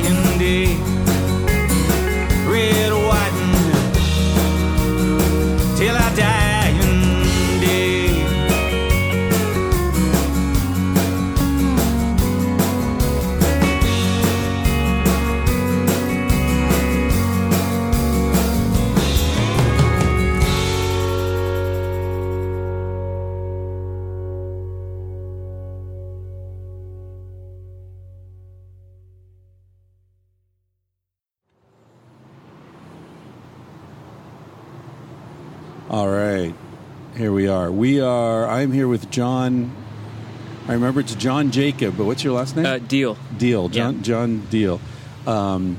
Jon. 39.15 39.71
I 40.67 40.73
remember 40.73 40.99
it's 40.99 41.15
Jon 41.15 41.49
Jacob, 41.49 41.95
but 41.97 42.03
what's 42.03 42.21
your 42.21 42.33
last 42.33 42.57
name? 42.57 42.65
Uh, 42.65 42.79
deal. 42.79 43.17
Deal. 43.37 43.69
Jon, 43.69 43.95
yeah. 43.95 44.01
Jon 44.01 44.39
Deal. 44.47 44.81
Um, 45.25 45.77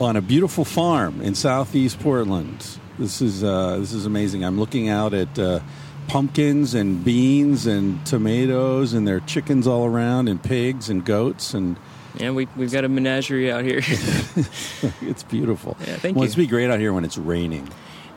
on 0.00 0.16
a 0.16 0.22
beautiful 0.22 0.64
farm 0.64 1.20
in 1.20 1.34
southeast 1.34 2.00
Portland. 2.00 2.78
This 2.98 3.20
is, 3.20 3.44
uh, 3.44 3.76
this 3.76 3.92
is 3.92 4.06
amazing. 4.06 4.44
I'm 4.46 4.58
looking 4.58 4.88
out 4.88 5.12
at 5.12 5.38
uh, 5.38 5.60
pumpkins 6.08 6.72
and 6.72 7.04
beans 7.04 7.66
and 7.66 8.04
tomatoes, 8.06 8.94
and 8.94 9.06
there 9.06 9.16
are 9.16 9.20
chickens 9.20 9.66
all 9.66 9.84
around, 9.84 10.28
and 10.28 10.42
pigs 10.42 10.88
and 10.88 11.04
goats, 11.04 11.52
and 11.52 11.76
Yeah, 12.18 12.30
we 12.30 12.48
we've 12.56 12.72
got 12.72 12.84
a 12.84 12.88
menagerie 12.88 13.52
out 13.52 13.64
here. 13.64 13.80
it's 15.02 15.22
beautiful. 15.22 15.76
Yeah, 15.80 15.96
thank 15.96 16.16
well, 16.16 16.24
you. 16.24 16.28
It's 16.28 16.34
be 16.34 16.46
great 16.46 16.70
out 16.70 16.78
here 16.80 16.94
when 16.94 17.04
it's 17.04 17.18
raining. 17.18 17.68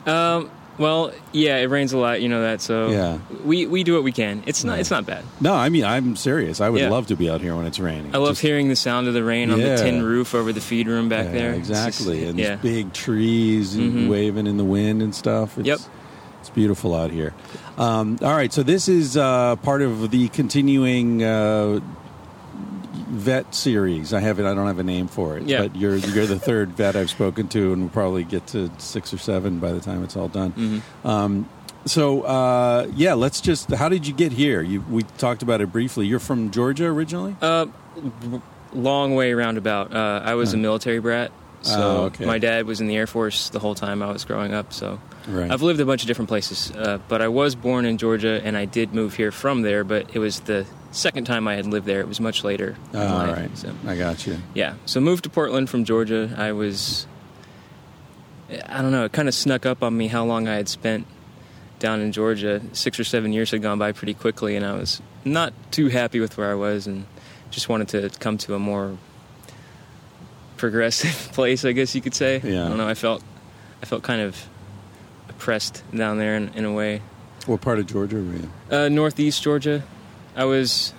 um, 0.06 0.50
well, 0.78 1.12
yeah, 1.32 1.56
it 1.58 1.68
rains 1.70 1.92
a 1.92 1.98
lot. 1.98 2.22
You 2.22 2.28
know 2.28 2.42
that, 2.42 2.60
so 2.60 2.90
Yeah. 2.90 3.18
we 3.44 3.66
we 3.66 3.84
do 3.84 3.94
what 3.94 4.04
we 4.04 4.12
can. 4.12 4.42
It's 4.46 4.64
not 4.64 4.78
it's 4.78 4.90
not 4.90 5.04
bad. 5.06 5.24
No, 5.40 5.54
I 5.54 5.68
mean 5.68 5.84
I'm 5.84 6.16
serious. 6.16 6.60
I 6.60 6.68
would 6.70 6.80
Yeah. 6.80 6.88
love 6.90 7.06
to 7.08 7.16
be 7.16 7.28
out 7.28 7.40
here 7.40 7.54
when 7.56 7.66
it's 7.66 7.78
raining. 7.80 8.14
I 8.14 8.18
love 8.18 8.30
Just- 8.30 8.42
hearing 8.42 8.68
the 8.68 8.76
sound 8.76 9.08
of 9.08 9.14
the 9.14 9.24
rain 9.24 9.50
on 9.50 9.60
Yeah. 9.60 9.76
the 9.76 9.82
tin 9.82 10.02
roof 10.02 10.34
over 10.34 10.52
the 10.52 10.60
feed 10.60 10.86
room 10.86 11.08
back 11.08 11.26
Yeah, 11.26 11.32
there. 11.32 11.50
It's 11.54 11.68
just- 11.68 11.86
Exactly, 11.86 12.24
and 12.24 12.38
yeah, 12.38 12.56
these 12.56 12.72
big 12.84 12.92
trees 12.92 13.74
and 13.74 13.92
Mhm. 13.92 14.08
waving 14.08 14.46
in 14.46 14.56
the 14.56 14.64
wind 14.64 15.02
and 15.02 15.14
stuff. 15.14 15.58
It's, 15.58 15.66
Yep. 15.66 15.78
it's 16.40 16.50
beautiful 16.50 16.94
out 16.94 17.10
here. 17.10 17.34
Um, 17.76 18.18
all 18.22 18.34
right, 18.34 18.52
so 18.52 18.62
this 18.62 18.88
is 18.88 19.16
uh, 19.16 19.56
part 19.56 19.82
of 19.82 20.10
the 20.10 20.28
continuing 20.28 21.22
uh, 21.22 21.80
vet 23.08 23.54
series. 23.54 24.12
I 24.14 24.20
have 24.20 24.38
it. 24.38 24.46
I 24.46 24.54
don't 24.54 24.66
have 24.66 24.78
a 24.78 24.84
name 24.84 25.08
for 25.08 25.36
it, 25.36 25.44
Yeah. 25.44 25.62
but 25.62 25.76
you're 25.76 25.96
you're 25.96 26.26
the 26.26 26.38
third 26.38 26.70
vet 26.70 26.94
I've 26.96 27.10
spoken 27.10 27.48
to, 27.48 27.72
and 27.72 27.82
we'll 27.82 27.90
probably 27.90 28.24
get 28.24 28.46
to 28.48 28.70
six 28.78 29.12
or 29.12 29.18
seven 29.18 29.58
by 29.58 29.72
the 29.72 29.80
time 29.80 30.04
it's 30.04 30.16
all 30.16 30.28
done. 30.28 30.52
Mm-hmm. 30.52 31.06
Um, 31.08 31.48
so 31.86 32.22
uh, 32.22 32.86
yeah, 32.94 33.14
let's 33.14 33.40
just. 33.40 33.70
How 33.70 33.88
did 33.88 34.06
you 34.06 34.12
get 34.14 34.32
here? 34.32 34.62
You 34.62 34.82
we 34.90 35.02
talked 35.16 35.42
about 35.42 35.60
it 35.60 35.72
briefly. 35.72 36.06
You're 36.06 36.18
from 36.18 36.50
Georgia 36.50 36.86
originally. 36.86 37.36
Uh, 37.40 37.66
long 38.72 39.14
way 39.14 39.32
roundabout. 39.32 39.94
Uh, 39.94 40.20
I 40.24 40.34
was 40.34 40.52
a 40.52 40.56
military 40.56 40.98
brat, 40.98 41.30
so 41.62 41.80
Oh, 41.80 42.04
okay. 42.06 42.24
my 42.24 42.38
dad 42.38 42.66
was 42.66 42.80
in 42.80 42.86
the 42.86 42.96
Air 42.96 43.06
Force 43.06 43.50
the 43.50 43.58
whole 43.58 43.74
time 43.74 44.02
I 44.02 44.10
was 44.12 44.24
growing 44.24 44.52
up. 44.54 44.72
So 44.72 44.98
Right. 45.26 45.50
I've 45.50 45.60
lived 45.62 45.78
a 45.80 45.84
bunch 45.84 46.02
of 46.02 46.06
different 46.08 46.28
places, 46.28 46.70
uh, 46.74 46.98
but 47.08 47.20
I 47.20 47.28
was 47.28 47.54
born 47.54 47.84
in 47.84 47.98
Georgia, 47.98 48.40
and 48.42 48.56
I 48.56 48.64
did 48.64 48.94
move 48.94 49.14
here 49.16 49.30
from 49.30 49.60
there. 49.62 49.84
But 49.84 50.06
it 50.14 50.18
was 50.20 50.40
the 50.40 50.64
second 50.90 51.24
time 51.26 51.46
I 51.46 51.54
had 51.56 51.66
lived 51.66 51.86
there. 51.86 52.00
It 52.00 52.08
was 52.08 52.18
much 52.20 52.44
later 52.44 52.76
in 52.94 52.98
Oh, 52.98 53.06
all 53.06 53.18
life. 53.26 53.36
right, 53.36 53.58
So 53.58 53.70
I 53.86 53.94
got 53.96 54.26
you. 54.26 54.38
yeah, 54.54 54.74
so 54.86 55.00
moved 55.00 55.24
to 55.24 55.30
Portland 55.30 55.68
from 55.68 55.84
Georgia. 55.84 56.34
I 56.38 56.52
was, 56.52 57.06
I 58.68 58.80
don't 58.80 58.92
know, 58.92 59.04
it 59.04 59.12
kind 59.12 59.28
of 59.28 59.34
snuck 59.34 59.66
up 59.66 59.82
on 59.82 59.96
me 59.96 60.06
how 60.08 60.24
long 60.24 60.48
I 60.48 60.54
had 60.54 60.68
spent 60.68 61.06
down 61.78 62.00
in 62.00 62.12
Georgia. 62.12 62.62
Six 62.72 62.98
or 62.98 63.04
seven 63.04 63.32
years 63.34 63.50
had 63.50 63.60
gone 63.62 63.78
by 63.78 63.92
pretty 63.92 64.14
quickly, 64.14 64.56
and 64.56 64.64
I 64.64 64.72
was 64.72 65.02
not 65.24 65.52
too 65.70 65.88
happy 65.88 66.20
with 66.20 66.38
where 66.38 66.50
I 66.50 66.54
was, 66.54 66.86
and 66.86 67.04
just 67.50 67.68
wanted 67.68 67.88
to 67.88 68.08
come 68.18 68.38
to 68.38 68.54
a 68.54 68.58
more 68.58 68.96
progressive 70.58 71.32
place, 71.32 71.64
I 71.64 71.72
guess 71.72 71.94
you 71.94 72.00
could 72.02 72.14
say. 72.14 72.40
Yeah. 72.44 72.66
I 72.66 72.68
don't 72.68 72.76
know. 72.78 72.88
I 72.88 72.94
felt 72.94 73.22
I 73.82 73.86
felt 73.86 74.02
kind 74.02 74.20
of 74.20 74.36
oppressed 75.28 75.82
down 75.94 76.18
there 76.18 76.36
in, 76.36 76.48
in 76.54 76.64
a 76.64 76.72
way. 76.72 77.00
What 77.46 77.60
part 77.60 77.78
of 77.78 77.86
Georgia 77.86 78.16
were 78.16 78.22
you? 78.34 78.50
Uh, 78.70 78.88
Northeast 78.88 79.42
Georgia. 79.42 79.82
I 80.36 80.44
was 80.44 80.92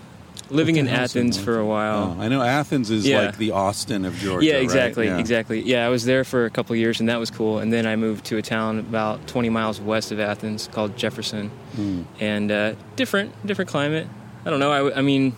living 0.50 0.78
in 0.78 0.88
Athens 0.88 1.38
in 1.38 1.44
for 1.44 1.60
a 1.60 1.66
while. 1.66 2.16
Oh, 2.18 2.22
I 2.22 2.28
know 2.28 2.42
Athens 2.42 2.90
is 2.90 3.08
Yeah. 3.08 3.26
like 3.28 3.38
the 3.38 3.52
Austin 3.52 4.04
of 4.06 4.16
Georgia. 4.16 4.46
yeah, 4.48 4.54
right? 4.56 4.64
exactly, 4.64 5.06
Yeah. 5.06 5.18
exactly. 5.20 5.62
Yeah, 5.62 5.86
I 5.86 5.90
was 5.90 6.06
there 6.06 6.24
for 6.24 6.46
a 6.46 6.50
couple 6.50 6.74
of 6.74 6.80
years, 6.80 7.00
and 7.00 7.08
that 7.10 7.20
was 7.20 7.30
cool. 7.30 7.60
And 7.60 7.72
then 7.72 7.86
I 7.86 7.96
moved 7.96 8.26
to 8.26 8.38
a 8.38 8.42
town 8.42 8.80
about 8.80 9.28
20 9.28 9.50
miles 9.50 9.80
west 9.80 10.12
of 10.12 10.20
Athens 10.20 10.68
called 10.72 10.98
Jefferson, 10.98 11.50
Hmm. 11.76 12.02
and 12.20 12.52
uh, 12.52 12.74
different, 12.96 13.32
different 13.46 13.70
climate. 13.70 14.08
I 14.46 14.50
don't 14.50 14.60
know. 14.60 14.72
I, 14.88 14.98
I 14.98 15.02
mean, 15.02 15.36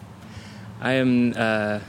I 0.79 0.93
am 0.93 1.33
uh, 1.35 1.79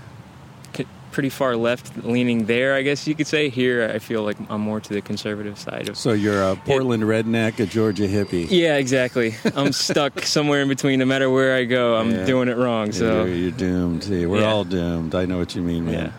pretty 1.12 1.28
far 1.28 1.54
left 1.56 2.04
leaning 2.04 2.46
there, 2.46 2.74
I 2.74 2.82
guess 2.82 3.06
you 3.06 3.14
could 3.14 3.26
say. 3.28 3.48
Here, 3.50 3.88
I 3.94 3.98
feel 4.00 4.22
like 4.24 4.36
I'm 4.50 4.60
more 4.62 4.80
to 4.80 4.94
the 4.94 5.00
conservative 5.00 5.58
side 5.58 5.88
of. 5.88 5.96
So 5.96 6.12
you're 6.12 6.42
a 6.42 6.56
Portland 6.56 7.04
redneck, 7.04 7.60
a 7.60 7.66
Georgia 7.66 8.08
hippie. 8.08 8.48
Yeah, 8.50 8.76
exactly. 8.78 9.34
I'm 9.54 9.72
stuck 9.86 10.20
somewhere 10.24 10.62
in 10.62 10.68
between. 10.68 10.98
No 10.98 11.04
matter 11.04 11.30
where 11.30 11.54
I 11.56 11.64
go, 11.64 11.94
I'm 11.96 12.10
Yeah. 12.10 12.24
doing 12.24 12.48
it 12.48 12.56
wrong. 12.56 12.90
So 12.92 13.24
you're, 13.24 13.34
you're 13.36 13.50
doomed. 13.52 14.04
See, 14.04 14.26
we're 14.26 14.40
Yeah. 14.40 14.52
all 14.52 14.64
doomed. 14.64 15.14
I 15.14 15.26
know 15.26 15.38
what 15.38 15.54
you 15.54 15.62
mean, 15.62 15.84
man. 15.86 15.94
Yeah. 15.94 16.12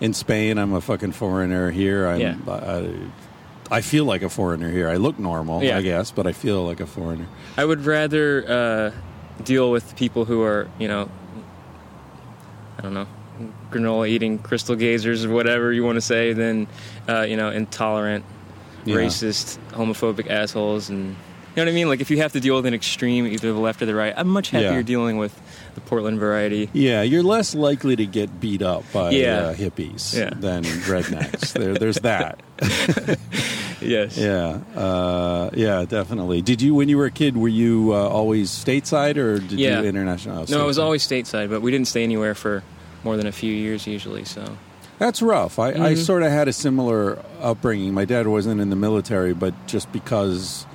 In 0.00 0.12
Spain, 0.14 0.58
I'm 0.58 0.72
a 0.74 0.80
fucking 0.80 1.12
foreigner. 1.12 1.70
Here, 1.70 2.06
I'm. 2.06 2.20
Yeah. 2.20 2.36
I, 2.48 2.90
I 3.70 3.80
feel 3.80 4.04
like 4.04 4.22
a 4.22 4.28
foreigner 4.28 4.70
here. 4.70 4.88
I 4.88 4.96
look 4.96 5.18
normal, 5.18 5.62
Yeah. 5.64 5.78
I 5.78 5.82
guess, 5.82 6.10
but 6.10 6.26
I 6.26 6.32
feel 6.32 6.64
like 6.66 6.80
a 6.80 6.86
foreigner. 6.86 7.26
I 7.56 7.64
would 7.64 7.86
rather 7.86 8.44
uh, 8.46 9.42
deal 9.42 9.70
with 9.70 9.96
people 9.96 10.26
who 10.26 10.42
are, 10.42 10.68
you 10.78 10.86
know, 10.86 11.08
I 12.78 12.82
don't 12.82 12.92
know, 12.92 13.06
granola 13.70 14.08
eating 14.08 14.38
crystal 14.38 14.76
gazers 14.76 15.24
or 15.24 15.30
whatever 15.32 15.72
you 15.72 15.82
want 15.84 15.96
to 15.96 16.00
say 16.00 16.32
than, 16.32 16.66
uh, 17.08 17.22
you 17.22 17.36
know, 17.36 17.50
intolerant, 17.50 18.24
Yeah. 18.84 18.96
racist, 18.96 19.58
homophobic 19.72 20.28
assholes. 20.30 20.88
And 20.90 21.00
you 21.08 21.14
know 21.56 21.62
what 21.64 21.68
I 21.68 21.74
mean? 21.74 21.88
Like 21.88 22.00
if 22.00 22.10
you 22.10 22.18
have 22.18 22.32
to 22.32 22.40
deal 22.40 22.56
with 22.56 22.66
an 22.66 22.74
extreme, 22.74 23.26
either 23.26 23.52
the 23.52 23.58
left 23.58 23.80
or 23.82 23.86
the 23.86 23.94
right, 23.94 24.12
I'm 24.16 24.28
much 24.28 24.50
happier 24.50 24.72
Yeah. 24.78 24.82
dealing 24.82 25.18
with 25.18 25.32
the 25.74 25.80
Portland 25.80 26.18
variety. 26.18 26.68
Yeah, 26.72 27.02
you're 27.02 27.22
less 27.22 27.54
likely 27.54 27.96
to 27.96 28.06
get 28.06 28.40
beat 28.40 28.62
up 28.62 28.84
by 28.92 29.10
Yeah. 29.10 29.38
uh, 29.38 29.54
hippies 29.54 30.16
Yeah. 30.16 30.30
than 30.38 30.62
rednecks. 30.64 31.52
there, 31.52 31.74
there's 31.74 32.00
that. 32.00 32.40
Yes. 33.80 34.16
Yeah, 34.16 34.60
uh, 34.74 35.50
yeah, 35.52 35.84
definitely. 35.86 36.40
Did 36.40 36.62
you, 36.62 36.74
when 36.74 36.88
you 36.88 36.96
were 36.96 37.04
a 37.04 37.10
kid, 37.10 37.36
were 37.36 37.48
you 37.48 37.90
uh, 37.92 37.96
always 38.08 38.48
stateside 38.50 39.18
or 39.18 39.38
did 39.38 39.60
you 39.60 39.68
international? 39.68 40.38
Oh, 40.38 40.46
No, 40.48 40.62
I 40.62 40.66
was 40.66 40.78
always 40.78 41.06
stateside, 41.06 41.50
but 41.50 41.60
we 41.60 41.70
didn't 41.70 41.88
stay 41.88 42.02
anywhere 42.02 42.34
for 42.34 42.62
more 43.04 43.16
than 43.16 43.26
a 43.26 43.32
few 43.32 43.52
years 43.52 43.86
usually. 43.86 44.24
So 44.24 44.56
That's 44.98 45.20
rough. 45.20 45.58
I, 45.58 45.70
I 45.70 45.72
Mhm. 45.94 45.96
sort 46.04 46.22
of 46.22 46.30
had 46.30 46.46
a 46.48 46.52
similar 46.52 47.18
upbringing. 47.42 47.92
My 47.94 48.04
dad 48.04 48.26
wasn't 48.28 48.60
in 48.60 48.70
the 48.70 48.76
military, 48.76 49.34
but 49.34 49.52
just 49.66 49.90
because 49.92 50.66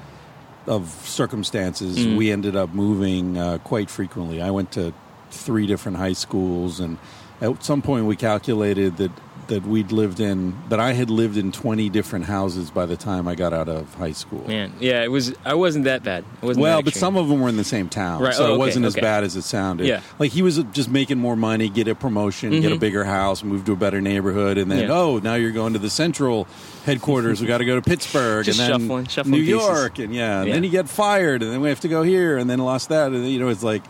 of 0.68 0.90
circumstances, 1.06 1.98
Mhm. 1.98 2.18
we 2.18 2.30
ended 2.32 2.56
up 2.56 2.74
moving 2.74 3.38
uh, 3.38 3.58
quite 3.64 3.90
frequently. 3.90 4.42
I 4.42 4.52
went 4.52 4.72
to 4.74 4.94
three 5.32 5.66
different 5.68 5.98
high 5.98 6.14
schools, 6.14 6.80
and 6.82 6.98
at 7.42 7.64
some 7.64 7.82
point, 7.82 8.06
we 8.06 8.16
calculated 8.18 8.98
that 8.98 9.12
that 9.50 9.68
we'd 9.68 9.91
lived 9.91 10.20
in 10.20 10.56
that 10.70 10.79
I 10.79 10.94
had 10.94 11.10
lived 11.12 11.38
in 11.38 11.51
twenty 11.51 11.89
different 11.89 12.25
houses 12.25 12.72
by 12.72 12.86
the 12.88 12.96
time 12.98 13.27
I 13.27 13.36
got 13.36 13.53
out 13.53 13.68
of 13.70 13.94
high 13.96 14.13
school. 14.13 14.44
man, 14.48 14.72
yeah, 14.79 15.03
it 15.03 15.12
was. 15.12 15.34
I 15.46 15.53
wasn't 15.53 15.86
that 15.86 16.01
bad. 16.03 16.24
It 16.41 16.46
wasn't 16.46 16.63
Well, 16.63 16.77
that 16.77 16.86
but 16.86 16.94
some 16.96 17.18
of 17.18 17.27
them 17.27 17.41
were 17.41 17.50
in 17.50 17.58
the 17.58 17.63
same 17.63 17.89
town, 17.89 18.22
Right. 18.22 18.34
so 18.34 18.48
Oh, 18.51 18.56
it 18.56 18.58
wasn't 18.58 18.86
as 18.86 18.96
bad 18.96 19.24
as 19.24 19.36
it 19.36 19.44
sounded. 19.44 19.86
Yeah. 19.88 20.00
like 20.18 20.32
he 20.32 20.41
was 20.41 20.58
just 20.72 20.89
making 20.89 21.18
more 21.20 21.36
money, 21.36 21.68
get 21.70 21.88
a 21.88 21.94
promotion, 21.96 22.51
get 22.62 22.72
a 22.72 22.75
Mhm. 22.75 22.79
bigger 22.79 23.03
house, 23.03 23.44
move 23.44 23.65
to 23.65 23.74
a 23.74 23.75
better 23.75 24.01
neighborhood, 24.01 24.58
and 24.58 24.72
then 24.72 24.84
Yeah. 24.88 24.94
oh, 24.94 25.20
now 25.22 25.36
you're 25.36 25.51
going 25.51 25.74
to 25.74 25.79
the 25.79 25.89
central 25.89 26.48
headquarters. 26.86 27.41
we 27.41 27.48
got 27.48 27.58
to 27.60 27.65
go 27.65 27.75
to 27.75 27.82
Pittsburgh, 27.82 28.48
and 28.48 28.58
then 28.58 28.70
shuffling- 28.70 29.06
shuffling 29.08 29.32
New 29.32 29.46
pieces. 29.46 29.68
York, 29.68 30.00
and 30.00 30.13
yeah, 30.15 30.39
and 30.39 30.48
Yeah. 30.48 30.53
then 30.56 30.63
you 30.63 30.69
get 30.69 30.88
fired, 30.89 31.43
and 31.43 31.52
then 31.52 31.62
we 31.62 31.69
have 31.69 31.80
to 31.82 31.88
go 31.88 32.04
here, 32.04 32.38
and 32.38 32.50
then 32.50 32.60
lost 32.60 32.89
that, 32.89 33.12
and 33.12 33.28
you 33.30 33.39
know 33.39 33.50
it's 33.50 33.63
like 33.63 33.84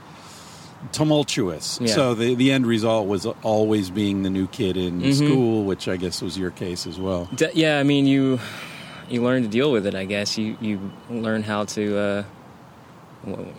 tumultuous. 0.91 1.79
Yeah. 1.81 1.93
So 1.93 2.13
the 2.13 2.35
the 2.35 2.51
end 2.51 2.65
result 2.65 3.07
was 3.07 3.25
always 3.43 3.89
being 3.89 4.23
the 4.23 4.29
new 4.29 4.47
kid 4.47 4.77
in 4.77 5.01
Mhm. 5.01 5.13
school, 5.13 5.63
which 5.63 5.87
I 5.87 5.97
guess 5.97 6.21
was 6.21 6.37
your 6.37 6.51
case 6.51 6.87
as 6.87 6.99
well. 6.99 7.27
D- 7.35 7.47
yeah, 7.53 7.79
I 7.79 7.83
mean, 7.83 8.05
you 8.05 8.39
you 9.09 9.21
learn 9.23 9.41
to 9.43 9.47
deal 9.49 9.71
with 9.71 9.85
it. 9.85 9.95
I 9.95 10.05
guess 10.05 10.37
you 10.37 10.55
you 10.61 10.91
learn 11.09 11.43
how 11.43 11.65
to. 11.65 11.97
Uh, 11.97 12.23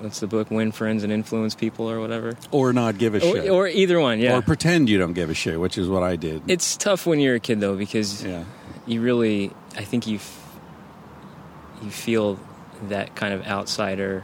what's 0.00 0.20
the 0.20 0.26
book? 0.26 0.50
Win 0.50 0.72
friends 0.72 1.04
and 1.04 1.12
influence 1.12 1.54
people, 1.54 1.90
or 1.90 2.00
whatever. 2.00 2.34
Or 2.50 2.72
not 2.72 2.96
give 2.98 3.14
a 3.14 3.20
shit, 3.20 3.48
Or, 3.48 3.64
or 3.64 3.68
either 3.68 4.00
one. 4.00 4.18
Yeah. 4.18 4.36
or 4.36 4.42
pretend 4.42 4.88
you 4.88 4.98
don't 4.98 5.12
give 5.12 5.28
a 5.28 5.34
shit, 5.34 5.60
which 5.60 5.76
is 5.76 5.88
what 5.88 6.02
I 6.02 6.16
did. 6.16 6.42
it's 6.48 6.76
tough 6.76 7.06
when 7.06 7.20
you're 7.20 7.34
a 7.36 7.40
kid 7.40 7.60
though 7.60 7.76
because 7.76 8.24
yeah. 8.24 8.44
you 8.86 9.00
really. 9.02 9.50
I 9.76 9.82
think 9.84 10.06
you. 10.06 10.16
F- 10.16 10.38
you 11.82 11.90
feel 11.90 12.38
that 12.88 13.14
kind 13.14 13.32
of 13.32 13.46
outsider 13.46 14.22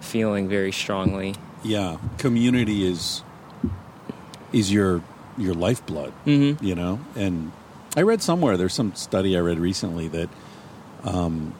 feeling 0.00 0.48
very 0.48 0.72
strongly. 0.72 1.34
Yeah 1.64 1.96
community 2.18 2.86
is 2.86 3.22
is 4.52 4.72
your 4.72 5.02
your 5.38 5.54
lifeblood 5.54 6.12
Mm-hmm. 6.26 6.64
you 6.64 6.74
know 6.74 7.00
and 7.16 7.52
i 7.96 8.02
read 8.02 8.22
somewhere 8.22 8.56
there's 8.56 8.74
some 8.74 8.94
study 8.94 9.36
i 9.36 9.40
read 9.40 9.58
recently 9.58 10.08
that 10.08 10.28
um, 11.04 11.54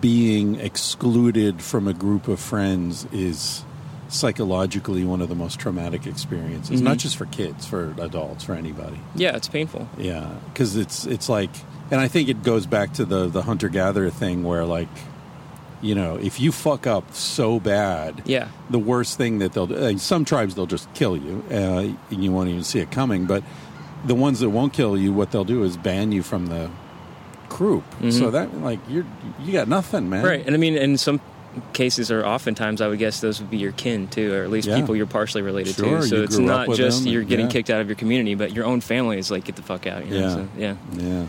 being 0.00 0.56
excluded 0.56 1.62
from 1.62 1.86
a 1.86 1.92
group 1.94 2.26
of 2.28 2.40
friends 2.40 3.06
is 3.12 3.64
psychologically 4.08 5.04
one 5.04 5.20
of 5.20 5.28
the 5.28 5.34
most 5.34 5.58
traumatic 5.58 6.06
experiences 6.06 6.80
not 6.80 6.96
Mhm. 6.96 7.00
just 7.00 7.16
for 7.16 7.26
kids 7.26 7.66
for 7.66 7.94
adults 7.98 8.44
for 8.44 8.54
anybody 8.54 9.00
Yeah, 9.16 9.36
it's 9.36 9.48
painful. 9.48 9.88
yeah 9.98 10.30
because 10.52 10.76
it's 10.76 11.06
it's 11.06 11.28
like 11.28 11.50
and 11.90 12.00
i 12.00 12.08
think 12.08 12.28
it 12.28 12.42
goes 12.44 12.66
back 12.66 12.92
to 12.94 13.04
the 13.04 13.26
the 13.28 13.42
hunter 13.42 13.68
gatherer 13.68 14.10
thing 14.10 14.44
where 14.44 14.64
like 14.64 14.88
you 15.82 15.94
know 15.94 16.16
if 16.16 16.40
you 16.40 16.52
fuck 16.52 16.86
up 16.86 17.14
so 17.14 17.60
bad 17.60 18.22
Yeah. 18.24 18.48
the 18.70 18.78
worst 18.78 19.16
thing 19.18 19.38
that 19.40 19.52
they'll 19.52 19.66
do. 19.66 19.76
uh, 19.76 19.96
Some 19.98 20.24
tribes 20.24 20.54
they'll 20.54 20.66
just 20.66 20.92
kill 20.94 21.16
you, 21.16 21.44
uh, 21.50 21.54
and 22.10 22.24
you 22.24 22.32
won't 22.32 22.48
even 22.48 22.64
see 22.64 22.78
it 22.80 22.90
coming. 22.90 23.26
But 23.26 23.42
the 24.06 24.14
ones 24.14 24.40
that 24.40 24.50
won't 24.50 24.72
kill 24.72 24.96
you, 24.96 25.12
what 25.12 25.30
they'll 25.32 25.44
do 25.44 25.62
is 25.64 25.76
ban 25.76 26.12
you 26.12 26.22
from 26.22 26.46
the 26.46 26.70
group. 27.48 27.84
Mhm. 28.02 28.12
So 28.12 28.30
that 28.30 28.60
like 28.62 28.80
you're 28.88 29.04
you 29.44 29.52
got 29.52 29.68
nothing, 29.68 30.08
man. 30.10 30.24
Right, 30.24 30.44
and 30.46 30.54
I 30.54 30.58
mean, 30.58 30.76
in 30.76 30.96
some 30.98 31.20
cases, 31.72 32.10
or 32.10 32.22
oftentimes, 32.24 32.82
I 32.82 32.88
would 32.88 32.98
guess 32.98 33.20
those 33.20 33.40
would 33.40 33.50
be 33.50 33.56
your 33.56 33.72
kin 33.72 34.08
too, 34.08 34.32
or 34.34 34.42
at 34.44 34.50
least 34.50 34.68
Yeah. 34.68 34.76
people 34.78 34.94
you're 34.94 35.06
partially 35.06 35.40
related 35.40 35.74
Sure, 35.74 36.00
to. 36.00 36.06
So 36.06 36.22
it's 36.22 36.36
not 36.36 36.68
just 36.74 37.04
them, 37.04 37.12
you're 37.12 37.22
getting 37.22 37.46
yeah. 37.46 37.52
kicked 37.52 37.70
out 37.70 37.80
of 37.80 37.86
your 37.88 37.96
community, 37.96 38.34
but 38.34 38.52
your 38.54 38.66
own 38.66 38.82
family 38.82 39.18
is 39.18 39.30
like, 39.30 39.44
get 39.44 39.56
the 39.56 39.62
fuck 39.62 39.86
out. 39.86 40.04
You 40.06 40.20
know? 40.20 40.20
Yeah. 40.20 40.34
So, 40.34 40.48
yeah, 40.58 40.74
Yeah. 40.98 41.22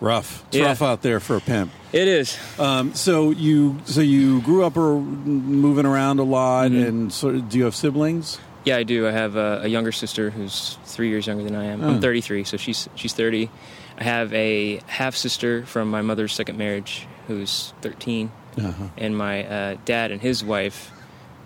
Rough. 0.00 0.44
It's 0.48 0.56
Yeah. 0.56 0.66
rough 0.66 0.82
out 0.82 1.02
there 1.02 1.20
for 1.20 1.36
a 1.36 1.40
pimp. 1.40 1.70
it 1.92 2.08
is. 2.08 2.38
Um, 2.58 2.94
so 2.94 3.30
you 3.30 3.78
so 3.84 4.00
you 4.00 4.40
grew 4.42 4.64
up 4.64 4.76
or 4.76 4.98
moving 5.00 5.84
around 5.86 6.18
a 6.20 6.22
lot, 6.24 6.70
Mhm. 6.70 6.86
and 6.88 7.12
so 7.12 7.32
do 7.32 7.58
you 7.58 7.64
have 7.64 7.74
siblings? 7.76 8.38
Yeah, 8.64 8.76
I 8.76 8.82
do. 8.82 9.06
I 9.08 9.10
have 9.12 9.36
a, 9.36 9.60
a 9.64 9.68
younger 9.68 9.90
sister 9.92 10.30
who's 10.30 10.78
three 10.84 11.08
years 11.08 11.26
younger 11.26 11.44
than 11.44 11.56
I 11.56 11.64
am. 11.66 11.82
Oh. 11.82 11.88
I'm 11.88 12.00
33, 12.00 12.44
so 12.44 12.56
she's 12.56 12.88
she's 12.94 13.12
30. 13.12 13.50
I 13.98 14.04
have 14.04 14.32
a 14.32 14.80
half 14.86 15.16
sister 15.16 15.64
from 15.66 15.90
my 15.90 16.00
mother's 16.02 16.32
second 16.32 16.56
marriage 16.58 17.06
who's 17.28 17.72
13, 17.82 18.30
Uh-huh. 18.58 18.72
and 18.96 19.16
my 19.16 19.44
uh, 19.44 19.76
dad 19.84 20.10
and 20.12 20.20
his 20.22 20.42
wife 20.44 20.90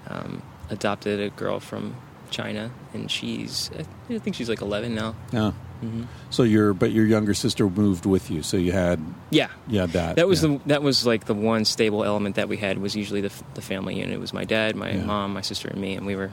um, 0.09 0.43
adopted 0.71 1.19
a 1.21 1.31
girl 1.31 1.59
from 1.61 1.95
China, 2.31 2.71
and 2.93 3.11
she's 3.11 3.71
I 4.11 4.19
think 4.19 4.37
she's 4.37 4.49
like 4.49 4.61
11 4.61 4.95
now. 4.95 5.14
Yeah. 5.33 5.53
So 6.31 6.43
your 6.45 6.73
but 6.75 6.93
your 6.93 7.05
younger 7.05 7.35
sister 7.35 7.69
moved 7.69 8.07
with 8.07 8.31
you, 8.31 8.43
so 8.43 8.57
you 8.57 8.73
had 8.73 9.01
Yeah, 9.31 9.49
had 9.71 9.91
that. 9.91 10.17
that 10.17 10.27
was 10.27 10.43
yeah. 10.43 10.51
the 10.51 10.61
that 10.67 10.83
was 10.83 11.05
like 11.07 11.27
the 11.27 11.35
one 11.35 11.65
stable 11.67 12.05
element 12.05 12.37
that 12.37 12.49
we 12.49 12.57
had 12.57 12.79
was 12.79 12.97
usually 12.97 13.21
the 13.21 13.33
the 13.55 13.61
family 13.63 13.97
unit. 13.97 14.15
It 14.15 14.21
was 14.21 14.33
my 14.33 14.45
dad, 14.45 14.77
my 14.77 14.93
Yeah. 14.93 15.05
mom, 15.05 15.35
my 15.35 15.43
sister, 15.43 15.69
and 15.69 15.79
me, 15.81 15.95
and 15.95 16.07
we 16.07 16.17
were, 16.17 16.31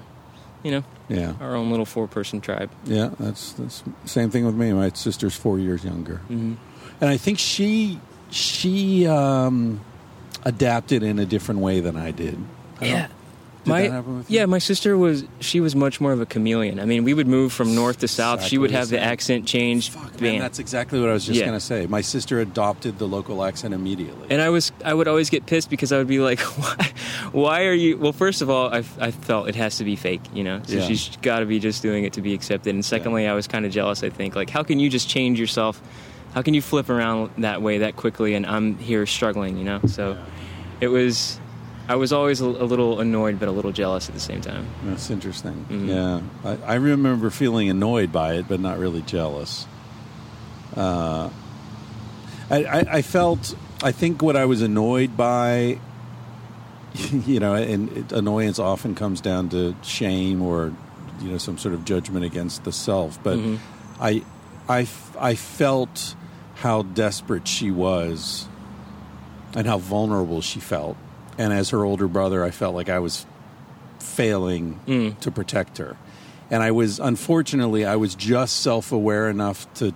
you 0.63 0.71
know, 0.71 0.83
yeah. 1.09 1.33
our 1.41 1.55
own 1.55 1.69
little 1.69 1.85
four 1.85 2.07
person 2.07 2.39
tribe. 2.39 2.69
Yeah, 2.85 3.09
that's 3.19 3.51
that's 3.53 3.83
same 4.05 4.29
thing 4.29 4.45
with 4.45 4.55
me. 4.55 4.71
My 4.73 4.89
sister's 4.93 5.35
four 5.35 5.59
years 5.59 5.83
younger, 5.83 6.17
hmm 6.27 6.53
and 7.01 7.09
I 7.09 7.17
think 7.17 7.37
she 7.39 7.99
she 8.29 9.05
um, 9.07 9.81
adapted 10.45 11.03
in 11.03 11.19
a 11.19 11.25
different 11.25 11.59
way 11.59 11.81
than 11.81 11.97
I 11.97 12.11
did. 12.11 12.37
I 12.79 12.85
Yeah. 12.85 13.07
Did 13.63 13.69
my 13.69 13.81
that 13.83 13.91
happen 13.91 14.17
with 14.17 14.29
you? 14.31 14.39
yeah, 14.39 14.45
my 14.47 14.57
sister 14.57 14.97
was 14.97 15.23
she 15.39 15.59
was 15.59 15.75
much 15.75 16.01
more 16.01 16.11
of 16.13 16.19
a 16.21 16.25
chameleon. 16.25 16.79
I 16.79 16.85
mean, 16.85 17.03
we 17.03 17.13
would 17.13 17.27
move 17.27 17.53
from 17.53 17.75
north 17.75 17.99
to 17.99 18.07
south. 18.07 18.39
Exactly 18.39 18.49
she 18.49 18.57
would 18.57 18.71
have 18.71 18.89
the 18.89 18.95
same. 18.97 19.03
accent 19.03 19.45
change. 19.47 19.89
Fuck, 19.91 20.19
man, 20.19 20.39
that's 20.39 20.57
exactly 20.59 20.99
what 20.99 21.09
I 21.09 21.13
was 21.13 21.25
just 21.25 21.39
Yeah. 21.39 21.45
gonna 21.45 21.59
say. 21.59 21.85
My 21.85 22.01
sister 22.01 22.39
adopted 22.39 22.97
the 22.97 23.07
local 23.07 23.43
accent 23.43 23.73
immediately. 23.73 24.27
and 24.29 24.41
I 24.41 24.49
was 24.49 24.71
I 24.83 24.93
would 24.93 25.07
always 25.07 25.29
get 25.29 25.45
pissed 25.45 25.69
because 25.69 25.91
I 25.91 25.97
would 25.97 26.07
be 26.07 26.19
like, 26.19 26.39
why, 26.59 26.89
why 27.31 27.65
are 27.65 27.73
you? 27.73 27.97
Well, 27.97 28.13
first 28.13 28.41
of 28.41 28.49
all, 28.49 28.73
I, 28.73 28.83
I 28.99 29.11
felt 29.11 29.47
it 29.49 29.55
has 29.55 29.77
to 29.77 29.83
be 29.83 29.95
fake, 29.95 30.21
you 30.33 30.43
know. 30.43 30.61
So 30.65 30.77
Yeah. 30.77 30.87
she's 30.87 31.15
got 31.21 31.39
to 31.39 31.45
be 31.45 31.59
just 31.59 31.81
doing 31.81 32.03
it 32.03 32.13
to 32.13 32.21
be 32.21 32.33
accepted. 32.33 32.73
And 32.73 32.83
secondly, 32.85 33.27
I 33.27 33.33
was 33.33 33.47
kind 33.47 33.65
of 33.65 33.71
jealous. 33.71 34.01
I 34.03 34.09
think 34.09 34.35
like, 34.35 34.49
how 34.49 34.63
can 34.63 34.79
you 34.79 34.89
just 34.89 35.09
change 35.09 35.39
yourself? 35.39 35.81
How 36.33 36.41
can 36.41 36.53
you 36.53 36.61
flip 36.61 36.89
around 36.89 37.29
that 37.39 37.61
way 37.61 37.79
that 37.79 37.97
quickly? 37.97 38.35
And 38.35 38.45
I'm 38.45 38.77
here 38.77 39.05
struggling, 39.05 39.57
you 39.57 39.65
know. 39.65 39.81
So 39.87 40.17
it 40.79 40.87
was. 40.87 41.37
I 41.91 41.95
was 41.95 42.13
always 42.13 42.39
a, 42.41 42.45
a 42.45 42.67
little 42.71 43.01
annoyed, 43.01 43.37
but 43.39 43.47
a 43.49 43.51
little 43.51 43.71
jealous 43.73 44.07
at 44.07 44.13
the 44.15 44.21
same 44.21 44.39
time. 44.41 44.65
That's 44.85 45.09
interesting. 45.09 45.65
Mhm. 45.69 45.87
Yeah, 45.87 46.49
I, 46.49 46.73
I 46.73 46.75
remember 46.75 47.29
feeling 47.29 47.69
annoyed 47.69 48.11
by 48.11 48.35
it, 48.35 48.47
but 48.47 48.59
not 48.61 48.79
really 48.79 49.01
jealous. 49.01 49.65
Uh, 50.75 51.29
I, 52.49 52.63
I, 52.63 52.79
I 52.97 53.01
felt. 53.01 53.55
I 53.83 53.91
think 53.91 54.21
what 54.21 54.35
I 54.37 54.45
was 54.45 54.61
annoyed 54.61 55.17
by, 55.17 55.79
you 57.27 57.39
know, 57.39 57.55
and 57.55 57.91
it, 57.97 58.11
annoyance 58.11 58.59
often 58.59 58.93
comes 58.95 59.19
down 59.21 59.49
to 59.49 59.75
shame 59.81 60.41
or, 60.41 60.71
you 61.21 61.29
know, 61.31 61.37
some 61.39 61.57
sort 61.57 61.73
of 61.73 61.83
judgment 61.83 62.23
against 62.23 62.63
the 62.63 62.71
self. 62.71 63.21
But 63.23 63.37
Mhm. 63.39 63.57
I, 63.99 64.23
I, 64.69 64.87
I 65.19 65.35
felt 65.35 66.15
how 66.55 66.83
desperate 66.83 67.47
she 67.47 67.69
was, 67.71 68.47
and 69.55 69.65
how 69.67 69.77
vulnerable 69.79 70.41
she 70.41 70.59
felt. 70.61 70.95
And 71.41 71.51
as 71.51 71.69
her 71.69 71.83
older 71.83 72.07
brother, 72.07 72.43
I 72.43 72.51
felt 72.51 72.75
like 72.75 72.87
I 72.89 72.99
was 72.99 73.25
failing 73.99 74.79
Mm. 74.85 75.19
to 75.21 75.31
protect 75.31 75.77
her. 75.79 75.95
And 76.51 76.61
I 76.61 76.69
was, 76.71 76.99
unfortunately, 76.99 77.83
I 77.85 77.95
was 77.95 78.13
just 78.13 78.59
self 78.61 78.91
aware 78.91 79.27
enough 79.29 79.65
to 79.75 79.93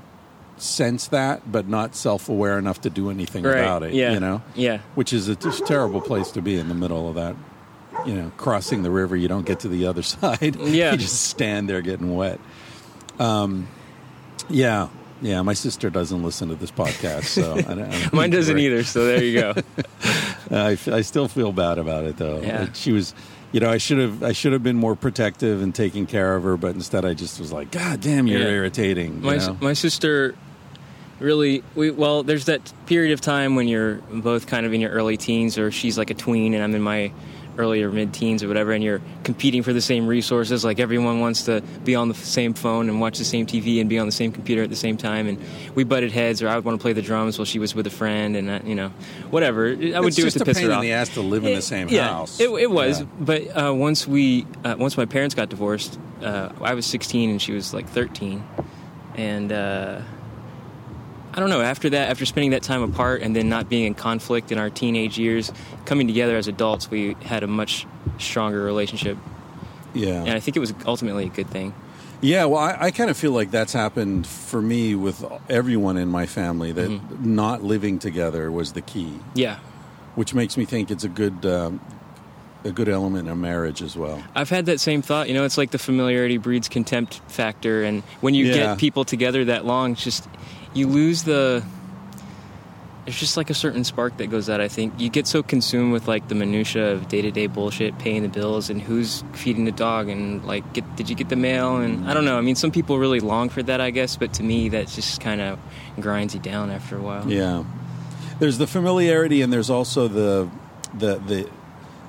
sense 0.58 1.08
that, 1.10 1.52
but 1.52 1.68
not 1.68 1.96
self 1.96 2.30
aware 2.30 2.58
enough 2.58 2.82
to 2.82 2.90
do 2.90 3.10
anything 3.12 3.44
Right. 3.44 3.60
about 3.60 3.84
it, 3.84 3.94
Yeah. 3.94 4.14
you 4.14 4.20
know? 4.20 4.42
Yeah. 4.56 4.80
Which 4.96 5.14
is 5.14 5.28
a 5.28 5.36
just 5.36 5.66
terrible 5.68 6.02
place 6.02 6.32
to 6.32 6.42
be 6.42 6.58
in 6.58 6.68
the 6.68 6.74
middle 6.76 7.08
of 7.10 7.16
that. 7.16 7.36
You 8.08 8.16
know, 8.16 8.32
crossing 8.38 8.82
the 8.84 8.92
river, 8.92 9.16
you 9.16 9.28
don't 9.28 9.46
get 9.46 9.60
to 9.62 9.68
the 9.68 9.86
other 9.86 10.02
side. 10.16 10.56
Yeah. 10.60 10.94
you 10.94 10.98
just 10.98 11.24
stand 11.28 11.70
there 11.70 11.82
getting 11.82 12.16
wet. 12.16 12.40
Um, 13.20 13.68
yeah. 14.50 14.88
Yeah, 15.22 15.42
my 15.44 15.54
sister 15.54 15.90
doesn't 15.90 16.22
listen 16.24 16.50
to 16.50 16.56
this 16.56 16.72
podcast, 16.72 17.24
so 17.26 17.54
I 17.54 17.62
don't, 17.62 17.82
I 17.82 18.00
don't 18.00 18.14
Mine 18.14 18.30
doesn't 18.32 18.58
either. 18.60 18.84
So 18.84 19.06
there 19.06 19.24
you 19.24 19.40
go. 19.40 19.54
I, 20.52 20.74
f- 20.74 20.88
I 20.90 21.02
still 21.02 21.28
feel 21.28 21.52
bad 21.54 21.78
about 21.78 22.04
it 22.04 22.18
though. 22.18 22.42
Yeah. 22.42 22.72
She 22.74 22.92
was, 22.92 23.14
you 23.52 23.60
know, 23.62 23.70
I 23.70 23.78
should 23.78 23.98
have 23.98 24.24
I 24.24 24.34
should 24.34 24.52
have 24.54 24.62
been 24.62 24.76
more 24.76 24.96
protective 24.96 25.62
and 25.62 25.74
taking 25.74 26.06
care 26.06 26.36
of 26.36 26.44
her, 26.44 26.58
but 26.58 26.76
instead 26.76 27.06
I 27.06 27.14
just 27.14 27.40
was 27.40 27.52
like, 27.54 27.72
God 27.72 28.02
damn, 28.02 28.28
you're 28.28 28.42
Yeah. 28.42 28.48
irritating. 28.50 29.16
you 29.16 29.22
my 29.22 29.38
know? 29.38 29.58
my 29.62 29.74
sister 29.74 30.36
really 31.20 31.64
we 31.76 31.90
well 31.92 32.24
there's 32.24 32.44
that 32.46 32.74
period 32.88 33.14
of 33.14 33.22
time 33.22 33.56
when 33.56 33.70
you're 33.70 33.96
both 34.12 34.48
kind 34.48 34.66
of 34.66 34.74
in 34.74 34.82
your 34.82 34.92
early 34.92 35.16
teens 35.16 35.58
or 35.58 35.72
she's 35.72 35.98
like 35.98 36.10
a 36.10 36.14
tween 36.14 36.54
and 36.54 36.62
I'm 36.62 36.76
in 36.76 36.82
my 36.82 37.10
early 37.58 37.82
or 37.84 37.92
mid 37.92 38.14
teens 38.14 38.44
or 38.44 38.48
whatever 38.48 38.72
and 38.72 38.84
you're 38.84 39.02
competing 39.24 39.64
for 39.64 39.74
the 39.74 39.82
same 39.82 40.08
resources 40.08 40.64
like 40.66 40.80
everyone 40.80 41.20
wants 41.20 41.44
to 41.44 41.62
be 41.84 41.96
on 41.96 42.08
the 42.08 42.14
same 42.14 42.54
phone 42.54 42.90
and 42.90 43.00
watch 43.00 43.18
the 43.18 43.26
same 43.26 43.46
TV 43.46 43.80
and 43.80 43.90
be 43.90 43.98
on 44.00 44.06
the 44.06 44.12
same 44.12 44.32
computer 44.32 44.64
at 44.64 44.70
the 44.70 44.76
same 44.76 44.98
time 44.98 45.28
and 45.28 45.40
we 45.76 45.84
butted 45.84 46.12
heads 46.12 46.42
or 46.42 46.48
I 46.50 46.56
would 46.56 46.66
want 46.66 46.80
to 46.80 46.82
play 46.82 46.94
the 46.94 47.02
drums 47.02 47.38
while 47.38 47.46
she 47.46 47.60
was 47.60 47.74
with 47.74 47.88
a 47.88 47.92
friend 47.92 48.36
and 48.36 48.50
uh, 48.50 48.60
you 48.66 48.76
know 48.76 48.90
whatever 49.30 49.68
I 49.68 50.00
would 50.00 50.08
It's 50.08 50.16
do 50.16 50.24
it 50.24 50.26
just 50.26 50.38
to 50.38 50.44
a 50.44 50.46
piss 50.46 50.58
pain 50.58 50.66
her 50.68 50.72
in 50.72 50.78
off 50.78 50.82
the 50.82 50.92
ass 50.94 51.10
to 51.10 51.22
live 51.22 51.46
in 51.46 51.56
the 51.56 51.62
same 51.62 51.88
yeah, 51.90 52.10
house. 52.10 52.40
It, 52.40 52.50
it 52.50 52.70
was, 52.70 53.02
Yeah. 53.02 53.08
but 53.20 53.42
uh, 53.58 53.74
once 53.74 54.08
we, 54.08 54.46
uh, 54.64 54.76
once 54.78 54.98
my 54.98 55.06
parents 55.06 55.36
got 55.36 55.50
divorced, 55.50 56.00
uh, 56.22 56.50
I 56.62 56.74
was 56.74 56.86
16 56.86 57.30
and 57.30 57.42
she 57.42 57.52
was 57.54 57.74
like 57.74 57.88
13, 57.90 58.44
and 59.16 59.52
uh, 59.52 60.02
I 61.36 61.40
don't 61.42 61.50
know. 61.50 61.62
After 61.62 61.90
that, 61.90 62.10
after 62.10 62.26
spending 62.26 62.52
that 62.52 62.64
time 62.64 62.82
apart 62.82 63.22
and 63.22 63.36
then 63.36 63.50
not 63.50 63.68
being 63.70 63.86
in 63.86 63.94
conflict 63.94 64.52
in 64.54 64.58
our 64.58 64.70
teenage 64.70 65.18
years, 65.20 65.52
coming 65.86 66.08
together 66.08 66.38
as 66.38 66.48
adults, 66.48 66.90
we 66.90 67.16
had 67.24 67.44
a 67.44 67.48
much 67.48 67.86
stronger 68.20 68.62
relationship, 68.62 69.18
Yeah. 69.94 70.22
and 70.22 70.30
I 70.32 70.40
think 70.40 70.56
it 70.56 70.62
was 70.62 70.74
ultimately 70.86 71.26
a 71.26 71.30
good 71.30 71.50
thing. 71.50 71.74
Yeah, 72.22 72.46
well, 72.46 72.60
I, 72.62 72.78
I 72.80 72.92
kind 72.92 73.10
of 73.10 73.18
feel 73.18 73.34
like 73.34 73.52
that's 73.52 73.74
happened 73.74 74.26
for 74.26 74.62
me 74.62 74.96
with 74.96 75.24
everyone 75.50 75.98
in 75.98 76.08
my 76.08 76.26
family 76.26 76.72
that 76.72 76.90
Mm-hmm. 76.90 77.36
not 77.36 77.62
living 77.64 78.00
together 78.00 78.50
was 78.50 78.72
the 78.72 78.82
key, 78.82 79.20
Yeah, 79.36 79.60
which 80.16 80.34
makes 80.34 80.56
me 80.56 80.64
think 80.64 80.90
it's 80.90 81.04
a 81.04 81.10
good 81.10 81.46
um, 81.46 81.82
a 82.64 82.72
good 82.72 82.88
element 82.90 83.28
in 83.28 83.42
marriage 83.42 83.82
as 83.84 83.96
well. 83.98 84.24
I've 84.34 84.50
had 84.50 84.66
that 84.68 84.80
same 84.80 85.02
thought. 85.04 85.28
You 85.28 85.36
know, 85.36 85.44
it's 85.44 85.58
like 85.58 85.70
the 85.72 85.78
familiarity 85.78 86.38
breeds 86.38 86.68
contempt 86.70 87.20
factor, 87.28 87.84
and 87.84 88.02
when 88.22 88.34
you 88.34 88.46
Yeah. 88.46 88.54
get 88.54 88.78
people 88.80 89.04
together 89.04 89.44
that 89.46 89.66
long, 89.66 89.92
it's 89.92 90.04
just 90.04 90.28
you 90.76 90.88
lose 90.88 91.24
the. 91.24 91.64
There's 93.06 93.20
just 93.20 93.38
like 93.38 93.52
a 93.52 93.54
certain 93.54 93.84
spark 93.84 94.18
that 94.18 94.32
goes 94.32 94.50
out. 94.50 94.62
I 94.62 94.68
think 94.68 95.00
you 95.00 95.10
get 95.10 95.28
so 95.28 95.44
consumed 95.44 95.94
with 95.94 96.08
like 96.08 96.28
the 96.28 96.34
minutia 96.34 96.92
of 96.94 97.08
day 97.08 97.22
to 97.22 97.30
day 97.30 97.46
bullshit, 97.46 98.00
paying 98.00 98.24
the 98.24 98.30
bills, 98.30 98.72
and 98.72 98.82
who's 98.82 99.24
feeding 99.34 99.66
the 99.66 99.72
dog, 99.72 100.10
and 100.10 100.44
like, 100.44 100.74
get, 100.74 100.96
did 100.96 101.08
you 101.08 101.16
get 101.16 101.30
the 101.30 101.36
mail? 101.36 101.78
And 101.78 102.08
I 102.10 102.16
don't 102.16 102.26
know. 102.26 102.36
I 102.36 102.42
mean, 102.42 102.56
some 102.56 102.72
people 102.72 102.98
really 102.98 103.20
long 103.20 103.50
for 103.50 103.62
that, 103.62 103.80
I 103.80 103.92
guess, 103.92 104.16
but 104.16 104.34
to 104.34 104.44
me, 104.44 104.70
that 104.70 104.88
just 104.88 105.22
kind 105.22 105.40
of 105.40 105.60
grinds 106.00 106.34
you 106.34 106.40
down 106.40 106.72
after 106.72 106.98
a 106.98 107.02
while. 107.02 107.30
Yeah, 107.32 107.64
there's 108.40 108.58
the 108.58 108.66
familiarity, 108.68 109.44
and 109.44 109.54
there's 109.54 109.70
also 109.70 110.08
the 110.08 110.50
the 110.96 111.18
the. 111.20 111.50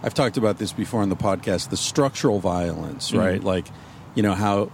I've 0.02 0.14
talked 0.14 0.38
about 0.38 0.56
this 0.56 0.72
before 0.72 1.02
on 1.02 1.10
the 1.10 1.16
podcast. 1.16 1.68
The 1.68 1.76
structural 1.76 2.38
violence, 2.40 3.10
Mm-hmm. 3.10 3.18
right? 3.18 3.44
Like, 3.44 3.66
you 4.14 4.22
know 4.22 4.34
how 4.34 4.70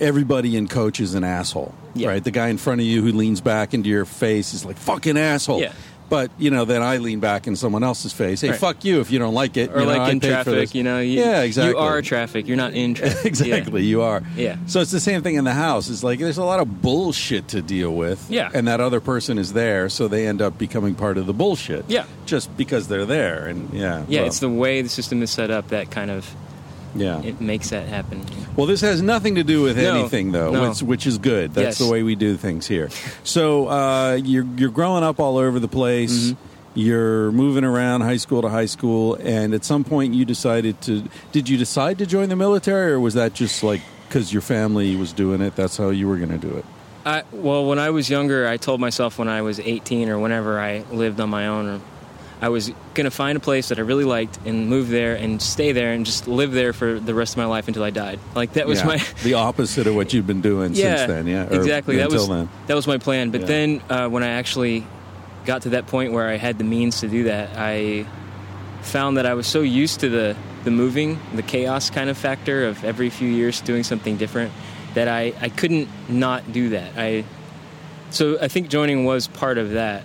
everybody 0.00 0.56
in 0.56 0.66
coach 0.66 0.98
is 0.98 1.14
an 1.14 1.22
asshole, 1.22 1.74
Yeah. 1.98 2.08
right? 2.08 2.22
The 2.24 2.30
guy 2.30 2.48
in 2.48 2.58
front 2.58 2.80
of 2.80 2.86
you 2.86 3.02
who 3.02 3.12
leans 3.12 3.40
back 3.40 3.74
into 3.74 3.88
your 3.88 4.04
face 4.04 4.54
is 4.54 4.64
like 4.64 4.76
fucking 4.76 5.16
asshole. 5.16 5.60
Yeah. 5.60 5.72
But 6.10 6.30
you 6.38 6.50
know, 6.50 6.64
then 6.64 6.80
I 6.80 6.96
lean 6.96 7.20
back 7.20 7.46
in 7.46 7.54
someone 7.54 7.84
else's 7.84 8.14
face. 8.14 8.40
Hey, 8.40 8.48
Right. 8.48 8.58
fuck 8.58 8.82
you 8.82 9.00
if 9.00 9.10
you 9.10 9.18
don't 9.18 9.34
like 9.34 9.58
it. 9.58 9.70
Or 9.70 9.80
You 9.80 9.84
know, 9.86 9.98
like 9.98 10.10
in 10.12 10.20
traffic, 10.20 10.74
you 10.74 10.82
know, 10.82 11.00
you, 11.00 11.20
yeah, 11.20 11.42
exactly. 11.42 11.72
You 11.72 11.78
are 11.86 12.00
traffic. 12.00 12.48
You're 12.48 12.56
not 12.56 12.72
in 12.72 12.94
traffic. 12.94 13.24
exactly, 13.26 13.84
you 13.84 14.00
are. 14.00 14.22
Yeah. 14.34 14.56
So 14.68 14.80
it's 14.80 14.90
the 14.90 15.00
same 15.00 15.22
thing 15.22 15.34
in 15.34 15.44
the 15.44 15.52
house. 15.52 15.90
It's 15.90 16.02
like 16.02 16.18
there's 16.18 16.38
a 16.38 16.44
lot 16.44 16.60
of 16.60 16.80
bullshit 16.80 17.48
to 17.48 17.60
deal 17.60 17.94
with. 17.94 18.24
Yeah. 18.30 18.48
And 18.54 18.66
that 18.68 18.80
other 18.80 19.00
person 19.00 19.36
is 19.36 19.52
there, 19.52 19.90
so 19.90 20.08
they 20.08 20.26
end 20.26 20.40
up 20.40 20.56
becoming 20.56 20.94
part 20.94 21.18
of 21.18 21.26
the 21.26 21.34
bullshit. 21.34 21.84
Yeah. 21.88 22.06
Just 22.24 22.56
because 22.56 22.88
they're 22.88 23.04
there, 23.04 23.44
and 23.46 23.68
yeah. 23.74 24.06
Yeah, 24.08 24.20
well, 24.20 24.28
it's 24.28 24.38
the 24.38 24.48
way 24.48 24.80
the 24.80 24.88
system 24.88 25.22
is 25.22 25.30
set 25.30 25.50
up 25.50 25.68
that 25.68 25.90
kind 25.90 26.10
of 26.10 26.34
yeah. 26.94 27.22
it 27.22 27.40
makes 27.40 27.70
that 27.70 27.88
happen. 27.88 28.24
Well, 28.56 28.66
this 28.66 28.80
has 28.80 29.00
nothing 29.02 29.36
to 29.36 29.44
do 29.44 29.62
with 29.62 29.76
No, 29.76 29.94
anything, 30.00 30.32
though, 30.32 30.50
no. 30.52 30.68
which, 30.70 30.82
which 30.82 31.06
is 31.06 31.18
good. 31.18 31.54
That's 31.54 31.78
Yes. 31.78 31.86
the 31.86 31.92
way 31.92 32.02
we 32.02 32.14
do 32.14 32.36
things 32.36 32.66
here. 32.66 32.88
So 33.24 33.68
uh, 33.68 34.14
you're 34.22 34.46
you're 34.56 34.70
growing 34.70 35.04
up 35.04 35.20
all 35.20 35.36
over 35.38 35.58
the 35.60 35.68
place. 35.68 36.30
Mm-hmm. 36.30 36.42
You're 36.74 37.32
moving 37.32 37.64
around 37.64 38.02
high 38.02 38.18
school 38.18 38.42
to 38.42 38.48
high 38.48 38.66
school, 38.66 39.14
and 39.16 39.52
at 39.54 39.64
some 39.64 39.82
point 39.84 40.14
you 40.14 40.24
decided 40.24 40.80
to. 40.82 41.02
Did 41.32 41.48
you 41.48 41.56
decide 41.56 41.98
to 41.98 42.06
join 42.06 42.28
the 42.28 42.36
military, 42.36 42.92
or 42.92 43.00
was 43.00 43.14
that 43.14 43.32
just 43.34 43.62
like 43.62 43.80
because 44.08 44.32
your 44.32 44.42
family 44.42 44.94
was 44.96 45.12
doing 45.12 45.40
it? 45.40 45.56
That's 45.56 45.76
how 45.76 45.90
you 45.90 46.06
were 46.08 46.16
going 46.18 46.30
to 46.30 46.38
do 46.38 46.56
it. 46.56 46.64
I, 47.04 47.22
well, 47.32 47.64
when 47.66 47.78
I 47.78 47.90
was 47.90 48.10
younger, 48.10 48.46
I 48.46 48.58
told 48.58 48.80
myself 48.80 49.18
when 49.18 49.28
I 49.28 49.40
was 49.42 49.58
18 49.60 50.08
or 50.08 50.18
whenever 50.18 50.60
I 50.60 50.84
lived 50.92 51.20
on 51.20 51.30
my 51.30 51.46
own, 51.46 51.66
or 51.66 51.80
I 52.40 52.50
was 52.50 52.70
going 52.94 53.04
to 53.04 53.10
find 53.10 53.36
a 53.36 53.40
place 53.40 53.68
that 53.70 53.78
I 53.78 53.82
really 53.82 54.04
liked 54.04 54.38
and 54.46 54.68
move 54.68 54.88
there 54.88 55.16
and 55.16 55.42
stay 55.42 55.72
there 55.72 55.92
and 55.92 56.06
just 56.06 56.28
live 56.28 56.52
there 56.52 56.72
for 56.72 57.00
the 57.00 57.12
rest 57.14 57.34
of 57.34 57.38
my 57.38 57.46
life 57.46 57.66
until 57.66 57.82
I 57.82 57.90
died. 57.90 58.20
Like 58.34 58.52
that 58.52 58.66
was 58.66 58.78
Yeah. 58.80 58.86
my 58.86 59.04
the 59.24 59.34
opposite 59.34 59.86
of 59.86 59.94
what 59.96 60.12
you've 60.12 60.26
been 60.26 60.40
doing 60.40 60.74
yeah, 60.74 60.96
since 60.98 61.08
then. 61.08 61.26
Yeah, 61.26 61.44
exactly. 61.50 61.96
That 61.96 62.10
was 62.10 62.28
then. 62.28 62.48
that 62.68 62.74
was 62.74 62.86
my 62.86 62.98
plan. 62.98 63.30
But 63.30 63.40
Yeah. 63.42 63.46
then 63.46 63.82
uh, 63.90 64.08
when 64.08 64.22
I 64.22 64.28
actually 64.28 64.86
got 65.46 65.62
to 65.62 65.70
that 65.70 65.86
point 65.88 66.12
where 66.12 66.28
I 66.28 66.36
had 66.36 66.58
the 66.58 66.64
means 66.64 67.00
to 67.00 67.08
do 67.08 67.24
that, 67.24 67.50
I 67.56 68.06
found 68.82 69.16
that 69.16 69.26
I 69.26 69.34
was 69.34 69.46
so 69.46 69.60
used 69.62 70.00
to 70.00 70.08
the 70.08 70.36
the 70.64 70.70
moving, 70.70 71.18
the 71.34 71.42
chaos 71.42 71.88
kind 71.90 72.10
of 72.10 72.18
factor 72.18 72.66
of 72.66 72.84
every 72.84 73.10
few 73.10 73.28
years 73.28 73.60
doing 73.60 73.82
something 73.84 74.16
different 74.16 74.52
that 74.94 75.08
I, 75.08 75.32
I 75.40 75.48
couldn't 75.48 75.88
not 76.08 76.52
do 76.52 76.70
that. 76.70 76.92
I 76.96 77.24
so 78.10 78.38
I 78.40 78.48
think 78.48 78.68
joining 78.68 79.04
was 79.04 79.26
part 79.26 79.58
of 79.58 79.72
that. 79.72 80.04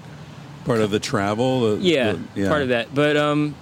Part 0.66 0.80
of 0.82 0.92
the 0.92 1.00
travel. 1.00 1.76
the- 1.78 1.82
Yeah, 1.84 2.14
the- 2.14 2.42
yeah. 2.42 2.50
part 2.50 2.62
of 2.62 2.70
that. 2.70 2.94
But 2.94 3.18
um, 3.18 3.56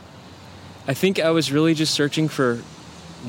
I 0.87 0.93
think 0.93 1.19
I 1.19 1.31
was 1.31 1.51
really 1.51 1.73
just 1.73 1.93
searching 1.93 2.27
for 2.27 2.57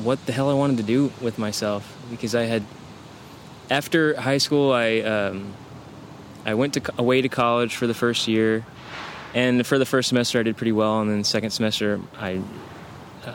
what 0.01 0.23
the 0.25 0.31
hell 0.31 0.49
I 0.49 0.53
wanted 0.53 0.77
to 0.77 0.83
do 0.83 1.11
with 1.21 1.37
myself 1.37 1.95
because 2.09 2.33
I 2.35 2.43
had 2.43 2.63
after 3.69 4.19
high 4.19 4.39
school 4.39 4.71
I 4.71 4.99
um, 5.01 5.53
I 6.45 6.53
went 6.55 6.73
to 6.75 6.81
away 6.97 7.21
to 7.21 7.29
college 7.29 7.75
for 7.75 7.87
the 7.87 7.93
first 7.93 8.27
year, 8.27 8.65
and 9.33 9.65
for 9.65 9.77
the 9.79 9.85
first 9.85 10.09
semester 10.09 10.39
I 10.39 10.43
did 10.43 10.57
pretty 10.57 10.71
well, 10.71 10.99
and 10.99 11.09
then 11.09 11.19
the 11.19 11.23
second 11.25 11.51
semester 11.51 11.99
I 12.19 12.41
uh, 13.25 13.31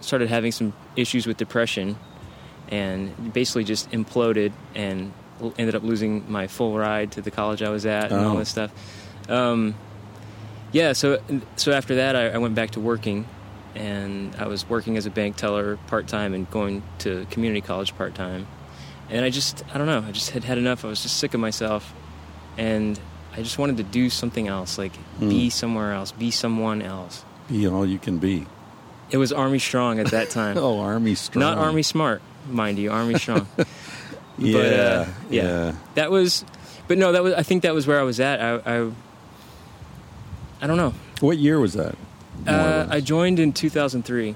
started 0.00 0.28
having 0.28 0.52
some 0.52 0.72
issues 0.94 1.26
with 1.26 1.36
depression, 1.38 1.96
and 2.68 3.32
basically 3.32 3.64
just 3.64 3.90
imploded 3.90 4.52
and 4.74 5.12
ended 5.58 5.74
up 5.74 5.82
losing 5.82 6.30
my 6.30 6.46
full 6.46 6.76
ride 6.78 7.12
to 7.12 7.20
the 7.22 7.30
college 7.30 7.62
I 7.62 7.70
was 7.70 7.84
at 7.86 8.12
and 8.12 8.24
all 8.24 8.36
Oh. 8.36 8.38
this 8.38 8.50
stuff. 8.50 8.70
Um, 9.28 9.74
yeah, 10.72 10.92
so 10.92 11.20
so 11.56 11.72
after 11.72 11.96
that 11.96 12.16
I, 12.16 12.30
I 12.30 12.38
went 12.38 12.54
back 12.54 12.72
to 12.72 12.80
working, 12.80 13.26
and 13.74 14.34
I 14.36 14.46
was 14.46 14.68
working 14.68 14.96
as 14.96 15.06
a 15.06 15.10
bank 15.10 15.36
teller 15.36 15.76
part 15.86 16.06
time 16.08 16.34
and 16.34 16.50
going 16.50 16.82
to 17.00 17.26
community 17.30 17.60
college 17.60 17.96
part 17.96 18.14
time, 18.14 18.46
and 19.08 19.24
I 19.24 19.30
just 19.30 19.64
I 19.72 19.78
don't 19.78 19.86
know 19.86 20.04
I 20.06 20.10
just 20.12 20.30
had 20.30 20.44
had 20.44 20.58
enough. 20.58 20.84
I 20.84 20.88
was 20.88 21.02
just 21.02 21.16
sick 21.18 21.32
of 21.34 21.40
myself, 21.40 21.92
and 22.58 22.98
I 23.32 23.38
just 23.42 23.58
wanted 23.58 23.76
to 23.78 23.82
do 23.84 24.10
something 24.10 24.48
else, 24.48 24.78
like 24.78 24.94
Hmm. 25.18 25.28
be 25.28 25.50
somewhere 25.50 25.92
else, 25.92 26.10
be 26.12 26.30
someone 26.30 26.82
else. 26.82 27.24
Be 27.48 27.68
all 27.68 27.86
you 27.86 27.98
can 27.98 28.18
be. 28.18 28.46
It 29.10 29.18
was 29.18 29.32
Army 29.32 29.58
Strong 29.60 30.00
at 30.00 30.06
that 30.08 30.30
time. 30.30 30.56
Oh, 30.64 30.80
Army 30.80 31.14
strong. 31.14 31.40
Not 31.40 31.58
Army 31.58 31.82
Smart, 31.82 32.20
mind 32.50 32.78
you, 32.78 32.90
Army 32.90 33.14
Strong. 33.18 33.46
Yeah, 33.56 33.64
but, 34.38 34.72
uh, 34.72 35.06
yeah. 35.30 35.42
yeah. 35.42 35.72
that 35.94 36.10
was, 36.10 36.44
but 36.88 36.98
no, 36.98 37.12
that 37.12 37.22
was. 37.22 37.34
I 37.34 37.42
think 37.44 37.62
that 37.62 37.74
was 37.74 37.86
where 37.86 38.00
I 38.00 38.02
was 38.02 38.18
at. 38.18 38.40
I, 38.40 38.54
I, 38.66 38.90
I 40.60 40.66
don't 40.66 40.76
know. 40.76 40.94
What 41.20 41.38
year 41.38 41.58
was 41.60 41.74
that? 41.74 41.96
Uh. 42.46 42.86
I 42.90 43.00
joined 43.00 43.38
in 43.38 43.52
2003. 43.52 44.34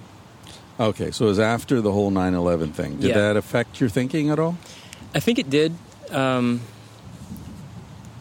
Okay, 0.80 1.10
so 1.10 1.24
it 1.24 1.28
was 1.28 1.38
after 1.40 1.80
the 1.80 1.90
whole 1.92 2.10
9/11 2.12 2.72
thing. 2.72 2.96
Did 2.98 3.08
Yeah. 3.10 3.14
that 3.18 3.36
affect 3.36 3.80
your 3.80 3.88
thinking 3.90 4.30
at 4.30 4.38
all? 4.38 4.56
I 5.14 5.20
think 5.20 5.38
it 5.38 5.50
did. 5.50 5.72
Um, 6.10 6.60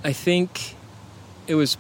I 0.04 0.14
think 0.14 0.76
it 1.48 1.56
was 1.56 1.78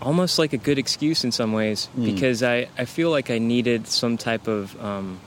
almost 0.00 0.38
like 0.38 0.52
a 0.52 0.56
good 0.56 0.78
excuse 0.78 1.24
in 1.24 1.32
some 1.32 1.52
ways 1.52 1.88
because 2.00 2.42
I, 2.42 2.68
I 2.78 2.84
feel 2.84 3.10
like 3.10 3.30
I 3.30 3.38
needed 3.38 3.86
some 3.88 4.16
type 4.16 4.46
of 4.48 4.80
um, 4.82 5.20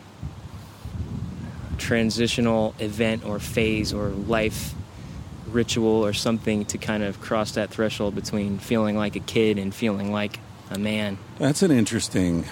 transitional 1.77 2.73
event 2.79 3.25
or 3.25 3.39
phase 3.39 3.93
or 3.93 4.09
life 4.09 4.73
ritual 5.47 6.05
or 6.05 6.13
something 6.13 6.65
to 6.65 6.77
kind 6.77 7.03
of 7.03 7.21
cross 7.21 7.51
that 7.53 7.69
threshold 7.69 8.15
between 8.15 8.57
feeling 8.59 8.97
like 8.97 9.15
a 9.15 9.19
kid 9.19 9.57
and 9.57 9.73
feeling 9.73 10.11
like 10.11 10.39
a 10.71 10.79
man. 10.79 11.17
That's 11.37 11.61
an 11.61 11.71
interesting. 11.71 12.45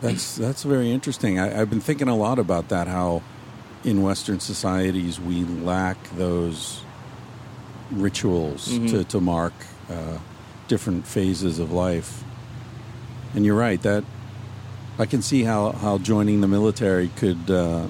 That's 0.00 0.36
that's 0.36 0.62
very 0.64 0.90
interesting. 0.90 1.38
I, 1.38 1.60
I've 1.60 1.70
been 1.70 1.80
thinking 1.80 2.08
a 2.08 2.16
lot 2.16 2.38
about 2.38 2.68
that. 2.68 2.86
How 2.88 3.22
in 3.84 4.02
Western 4.02 4.40
societies 4.40 5.18
we 5.20 5.44
lack 5.44 5.96
those 6.16 6.82
rituals 7.90 8.68
Mhm. 8.68 8.90
to 8.90 9.04
to 9.04 9.20
mark 9.20 9.52
uh, 9.90 10.18
different 10.68 11.06
phases 11.06 11.58
of 11.58 11.70
life. 11.72 12.22
And 13.34 13.44
you're 13.44 13.56
right 13.56 13.80
that 13.82 14.04
I 14.98 15.06
can 15.06 15.22
see 15.22 15.44
how 15.44 15.72
how 15.72 15.98
joining 15.98 16.40
the 16.40 16.48
military 16.48 17.08
could. 17.16 17.50
Uh, 17.50 17.86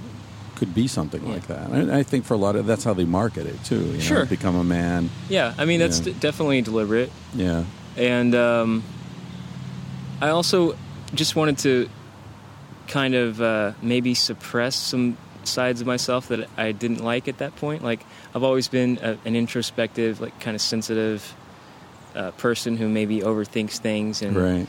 could 0.57 0.75
be 0.75 0.87
something 0.89 1.25
Yeah. 1.27 1.33
like 1.33 1.47
that. 1.49 1.71
I, 1.73 1.99
I 1.99 2.03
think 2.03 2.25
for 2.25 2.35
a 2.35 2.39
lot 2.39 2.57
of 2.57 2.67
that's 2.67 2.85
how 2.85 2.95
they 2.95 3.05
market 3.05 3.47
it 3.47 3.63
too. 3.65 3.81
You 3.81 3.93
know, 3.95 3.99
Sure. 3.99 4.27
become 4.27 4.57
a 4.57 4.65
man. 4.65 5.11
Yeah, 5.29 5.55
I 5.59 5.65
mean 5.65 5.81
that's 5.81 6.01
d- 6.01 6.15
definitely 6.19 6.63
deliberate. 6.63 7.11
Yeah, 7.35 7.65
and 7.97 8.35
um, 8.35 8.83
I 10.21 10.29
also 10.31 10.77
just 11.15 11.37
wanted 11.37 11.59
to 11.59 11.89
kind 12.89 13.15
of 13.15 13.41
uh, 13.41 13.73
maybe 13.83 14.15
suppress 14.15 14.77
some 14.77 15.17
sides 15.45 15.81
of 15.81 15.87
myself 15.87 16.29
that 16.29 16.49
I 16.57 16.73
didn't 16.73 17.05
like 17.05 17.29
at 17.29 17.39
that 17.39 17.55
point. 17.57 17.83
Like 17.83 18.05
I've 18.35 18.43
always 18.43 18.69
been 18.69 18.99
a, 19.03 19.19
an 19.25 19.37
introspective, 19.37 20.21
like 20.21 20.39
kind 20.41 20.55
of 20.55 20.61
sensitive 20.61 21.35
uh, 22.15 22.31
person 22.33 22.77
who 22.77 22.89
maybe 22.89 23.21
overthinks 23.21 23.79
things 23.79 24.23
and 24.23 24.37
right. 24.37 24.67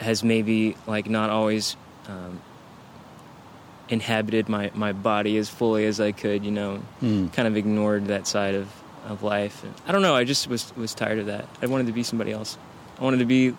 has 0.00 0.22
maybe 0.24 0.76
like 0.86 1.08
not 1.08 1.30
always 1.30 1.76
um, 2.08 2.40
inhabited 3.88 4.48
my, 4.48 4.70
my 4.74 4.92
body 4.92 5.36
as 5.38 5.48
fully 5.48 5.86
as 5.86 6.00
I 6.00 6.12
could. 6.12 6.44
You 6.44 6.50
know, 6.52 6.76
Hmm. 7.00 7.28
kind 7.28 7.48
of 7.48 7.56
ignored 7.56 8.06
that 8.06 8.26
side 8.26 8.54
of, 8.54 8.68
of 9.06 9.22
life. 9.22 9.62
And 9.64 9.74
I 9.86 9.92
don't 9.92 10.02
know. 10.02 10.14
I 10.14 10.24
just 10.24 10.48
was 10.48 10.74
was 10.76 10.94
tired 10.94 11.18
of 11.18 11.26
that. 11.26 11.46
I 11.62 11.66
wanted 11.66 11.86
to 11.86 11.92
be 11.92 12.02
somebody 12.02 12.32
else. 12.32 12.58
I 13.00 13.04
wanted 13.04 13.18
to 13.18 13.24
be 13.26 13.54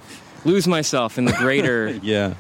lose 0.46 0.68
myself 0.68 1.18
in 1.18 1.26
the 1.26 1.34
greater. 1.34 1.90
Yeah. 2.04 2.34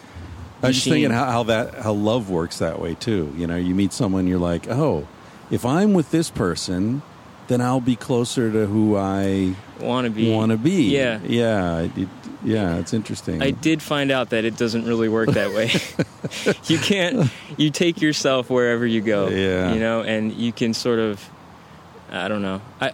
I 0.62 0.67
was 0.67 0.75
just 0.75 0.89
thinking 0.89 1.12
how, 1.12 1.32
how 1.32 1.43
that 1.43 1.75
how 1.75 1.93
love 1.93 2.30
works 2.30 2.58
that 2.60 2.82
way 2.82 2.93
too. 2.93 3.34
You 3.38 3.47
know, 3.47 3.56
you 3.56 3.73
meet 3.73 3.93
someone, 3.93 4.28
you're 4.28 4.39
like, 4.39 4.67
oh, 4.69 5.08
if 5.49 5.65
I'm 5.65 5.93
with 5.93 6.12
this 6.12 6.30
person, 6.30 7.02
then 7.47 7.62
I'll 7.62 7.80
be 7.80 7.95
closer 7.95 8.52
to 8.52 8.65
who 8.65 8.97
I 8.97 9.56
want 9.80 10.04
to 10.06 10.12
be. 10.12 10.30
want 10.30 10.52
to 10.52 10.58
be. 10.58 10.93
Yeah. 10.93 11.19
yeah, 11.23 11.88
it, 11.95 12.10
yeah. 12.43 12.78
It's 12.78 12.93
interesting. 12.93 13.41
I 13.41 13.52
did 13.52 13.82
find 13.82 14.12
out 14.12 14.32
that 14.32 14.45
it 14.45 14.58
doesn't 14.58 14.86
really 14.86 15.10
work 15.10 15.30
that 15.30 15.54
way. 15.54 15.71
you 16.67 16.78
can't. 16.78 17.32
You 17.58 17.69
take 17.69 18.02
yourself 18.02 18.49
wherever 18.49 18.86
you 18.86 19.02
go. 19.02 19.28
Yeah. 19.30 19.73
You 19.73 19.80
know, 19.80 20.02
and 20.02 20.32
you 20.34 20.52
can 20.52 20.73
sort 20.73 20.99
of. 20.99 21.28
I 22.12 22.28
don't 22.28 22.41
know. 22.41 22.62
I. 22.80 22.93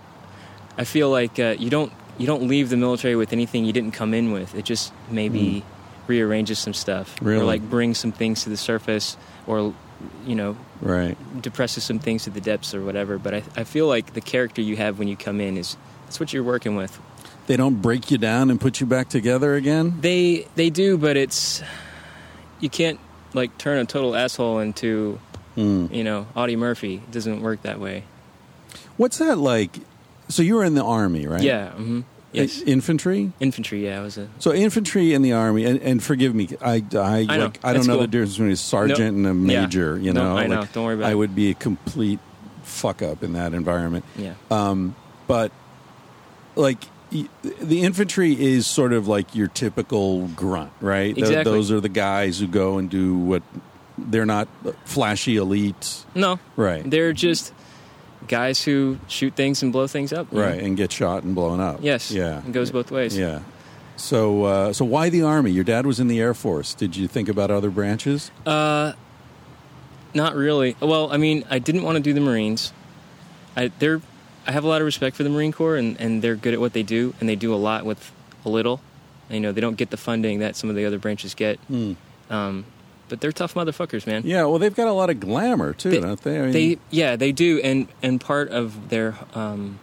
I 0.77 0.83
feel 0.83 1.09
like 1.09 1.39
uh, 1.39 1.55
you 1.57 1.69
don't. 1.69 1.91
You 2.17 2.27
don't 2.27 2.47
leave 2.47 2.69
the 2.69 2.77
military 2.77 3.15
with 3.15 3.33
anything 3.33 3.65
you 3.65 3.73
didn't 3.73 3.91
come 3.91 4.13
in 4.13 4.31
with. 4.31 4.55
It 4.55 4.63
just 4.63 4.93
maybe 5.09 5.65
rearranges 6.07 6.59
some 6.59 6.73
stuff. 6.73 7.15
Really? 7.21 7.41
or 7.41 7.45
like 7.45 7.61
brings 7.69 7.97
some 7.97 8.11
things 8.11 8.43
to 8.43 8.49
the 8.49 8.57
surface, 8.57 9.17
or 9.47 9.73
you 10.25 10.35
know, 10.35 10.57
right. 10.81 11.17
depresses 11.41 11.83
some 11.83 11.99
things 11.99 12.23
to 12.23 12.29
the 12.29 12.41
depths 12.41 12.73
or 12.73 12.83
whatever. 12.83 13.17
But 13.17 13.33
I, 13.33 13.43
I 13.55 13.63
feel 13.63 13.87
like 13.87 14.13
the 14.13 14.21
character 14.21 14.61
you 14.61 14.77
have 14.77 14.99
when 14.99 15.07
you 15.07 15.15
come 15.15 15.39
in 15.39 15.57
is 15.57 15.77
that's 16.05 16.19
what 16.19 16.33
you're 16.33 16.43
working 16.43 16.75
with. 16.75 16.99
They 17.47 17.57
don't 17.57 17.81
break 17.81 18.09
you 18.11 18.17
down 18.17 18.49
and 18.49 18.59
put 18.59 18.79
you 18.79 18.87
back 18.87 19.09
together 19.09 19.55
again. 19.55 19.97
They 20.01 20.47
they 20.55 20.69
do, 20.69 20.97
but 20.97 21.15
it's 21.17 21.61
you 22.59 22.69
can't 22.69 22.99
like 23.33 23.57
turn 23.57 23.77
a 23.77 23.85
total 23.85 24.15
asshole 24.15 24.59
into 24.59 25.19
Hmm. 25.55 25.87
you 25.91 26.03
know 26.03 26.27
Audie 26.35 26.55
Murphy. 26.57 26.95
It 26.95 27.11
doesn't 27.11 27.41
work 27.41 27.61
that 27.63 27.79
way. 27.79 28.03
What's 28.97 29.19
that 29.19 29.37
like? 29.37 29.77
So 30.27 30.41
you 30.43 30.55
were 30.55 30.63
in 30.65 30.73
the 30.75 30.83
army, 30.83 31.27
right? 31.27 31.41
Yeah. 31.43 31.71
hmm 31.71 32.01
Yes. 32.33 32.61
Infantry. 32.63 33.31
Infantry. 33.39 33.85
Yeah, 33.85 33.99
I 33.99 34.03
was 34.03 34.17
a. 34.17 34.27
So 34.39 34.51
infantry 34.53 35.13
in 35.13 35.21
the 35.21 35.31
army, 35.31 35.63
and, 35.63 35.79
and 35.81 36.03
forgive 36.03 36.35
me, 36.35 36.49
I 36.61 36.83
I, 36.93 37.25
I 37.29 37.37
know. 37.37 37.43
like, 37.45 37.59
I 37.63 37.71
don't 37.71 37.87
know 37.87 37.93
cool. 37.93 38.01
the 38.01 38.07
difference 38.07 38.33
between 38.33 38.51
a 38.51 38.55
sergeant 38.57 39.15
Nope. 39.15 39.31
and 39.31 39.47
a 39.49 39.53
Yeah. 39.53 39.61
major. 39.61 39.97
You 39.97 40.11
No, 40.11 40.23
know, 40.33 40.37
I 40.37 40.47
know. 40.47 40.59
Like, 40.61 40.73
Don't 40.73 40.83
worry 40.83 40.95
about 40.95 41.07
I 41.07 41.11
it. 41.11 41.15
would 41.15 41.33
be 41.35 41.51
a 41.51 41.53
complete 41.53 42.19
fuck 42.63 43.01
up 43.01 43.23
in 43.23 43.33
that 43.33 43.53
environment. 43.53 44.03
Yeah. 44.17 44.33
Um, 44.51 44.95
but 45.27 45.53
like 46.57 46.83
the 47.61 47.81
infantry 47.81 48.33
is 48.39 48.67
sort 48.67 48.93
of 48.93 49.07
like 49.07 49.35
your 49.35 49.47
typical 49.47 50.27
grunt, 50.29 50.71
right? 50.81 51.13
Th- 51.15 51.17
Exactly. 51.27 51.51
those 51.51 51.71
are 51.71 51.79
the 51.79 51.89
guys 51.89 52.39
who 52.39 52.47
go 52.47 52.77
and 52.77 52.89
do 52.89 53.15
what 53.17 53.43
they're 53.97 54.25
not 54.25 54.47
flashy 54.85 55.35
elites, 55.35 56.03
No. 56.13 56.39
right? 56.55 56.87
They're 56.89 57.13
just 57.13 57.53
guys 58.27 58.63
who 58.63 58.97
shoot 59.07 59.35
things 59.35 59.61
and 59.63 59.71
blow 59.71 59.87
things 59.87 60.11
up. 60.11 60.27
you 60.31 60.39
know? 60.39 60.45
Right, 60.47 60.59
and 60.61 60.75
get 60.75 60.91
shot 60.91 61.23
and 61.23 61.33
blown 61.35 61.59
up. 61.59 61.79
Yes. 61.81 62.11
Yeah. 62.11 62.39
It 62.39 62.51
goes 62.51 62.71
both 62.71 62.91
ways. 62.91 63.17
Yeah. 63.17 63.39
So, 63.97 64.43
uh, 64.43 64.73
so 64.73 64.83
why 64.83 65.09
the 65.09 65.21
army? 65.21 65.51
Your 65.51 65.63
dad 65.63 65.85
was 65.85 65.99
in 66.01 66.07
the 66.07 66.19
Air 66.19 66.33
Force. 66.33 66.73
Did 66.73 66.97
you 66.97 67.07
think 67.07 67.29
about 67.29 67.49
other 67.51 67.69
branches? 67.69 68.31
Uh, 68.45 68.91
not 70.13 70.35
really. 70.35 70.75
Well, 70.81 71.11
I 71.11 71.17
mean, 71.17 71.45
I 71.49 71.59
didn't 71.59 71.83
want 71.83 71.95
to 71.97 72.01
do 72.01 72.13
the 72.13 72.19
Marines. 72.21 72.73
I 73.55 73.71
they're 73.79 74.01
I 74.47 74.51
have 74.51 74.63
a 74.63 74.67
lot 74.67 74.81
of 74.81 74.85
respect 74.85 75.15
for 75.15 75.23
the 75.23 75.29
Marine 75.29 75.51
Corps, 75.51 75.75
and, 75.75 75.99
and 75.99 76.21
they're 76.21 76.35
good 76.35 76.53
at 76.53 76.59
what 76.59 76.73
they 76.73 76.83
do, 76.83 77.13
and 77.19 77.27
they 77.27 77.35
do 77.35 77.53
a 77.53 77.57
lot 77.57 77.85
with 77.85 78.11
a 78.45 78.49
little. 78.49 78.79
You 79.29 79.39
know, 79.39 79.51
they 79.51 79.61
don't 79.61 79.75
get 79.75 79.89
the 79.89 79.97
funding 79.97 80.39
that 80.39 80.55
some 80.55 80.69
of 80.69 80.75
the 80.75 80.85
other 80.85 80.99
branches 80.99 81.33
get. 81.33 81.59
Um, 82.29 82.65
but 83.09 83.21
they're 83.21 83.31
tough 83.31 83.53
motherfuckers, 83.53 84.05
man. 84.07 84.23
Yeah, 84.25 84.43
well, 84.45 84.57
they've 84.59 84.75
got 84.75 84.87
a 84.87 84.91
lot 84.93 85.09
of 85.09 85.19
glamour 85.19 85.73
too, 85.73 85.91
They- 85.91 85.99
don't 85.99 86.21
they? 86.21 86.39
I 86.39 86.41
mean, 86.43 86.51
They 86.51 86.77
yeah, 86.91 87.15
they 87.15 87.31
do, 87.31 87.59
and 87.63 87.87
and 88.01 88.19
part 88.21 88.49
of 88.49 88.89
their 88.89 89.15
um, 89.33 89.79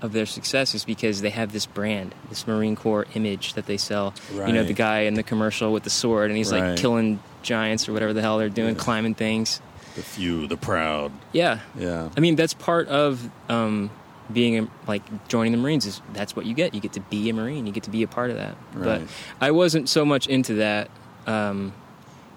of 0.00 0.12
their 0.12 0.26
success 0.26 0.74
is 0.74 0.84
because 0.84 1.20
they 1.20 1.30
have 1.30 1.52
this 1.52 1.64
brand, 1.66 2.14
this 2.28 2.46
Marine 2.46 2.74
Corps 2.76 3.06
image 3.14 3.54
that 3.54 3.66
they 3.66 3.76
sell. 3.76 4.14
You 4.34 4.52
know, 4.52 4.64
the 4.64 4.72
guy 4.72 5.00
in 5.00 5.14
the 5.14 5.22
commercial 5.22 5.72
with 5.72 5.84
the 5.84 5.90
sword, 5.90 6.30
and 6.30 6.36
he's 6.36 6.50
Right. 6.52 6.70
like 6.70 6.78
killing 6.78 7.20
giants 7.42 7.88
or 7.88 7.92
whatever 7.92 8.12
the 8.12 8.20
hell 8.22 8.38
they're 8.38 8.48
doing, 8.48 8.74
climbing 8.74 9.14
things. 9.14 9.60
the 9.94 10.02
few, 10.02 10.46
the 10.46 10.56
proud. 10.56 11.12
Yeah, 11.32 11.58
Yeah, 11.78 12.08
I 12.16 12.20
mean 12.20 12.34
that's 12.36 12.54
part 12.54 12.88
of 12.88 13.28
um, 13.50 13.90
being 14.32 14.58
a, 14.58 14.68
like 14.86 15.28
joining 15.28 15.52
the 15.52 15.58
Marines. 15.58 15.86
Is 15.86 16.00
that's 16.12 16.34
what 16.34 16.46
you 16.46 16.54
get? 16.54 16.74
You 16.74 16.80
get 16.80 16.92
to 16.94 17.00
be 17.00 17.28
a 17.28 17.34
Marine. 17.34 17.66
You 17.66 17.72
get 17.72 17.84
to 17.84 17.90
be 17.90 18.02
a 18.02 18.08
part 18.08 18.30
of 18.30 18.36
that. 18.36 18.56
Right. 18.74 19.00
But 19.00 19.02
I 19.40 19.50
wasn't 19.50 19.88
so 19.88 20.04
much 20.04 20.26
into 20.26 20.54
that. 20.54 20.90
Um, 21.26 21.72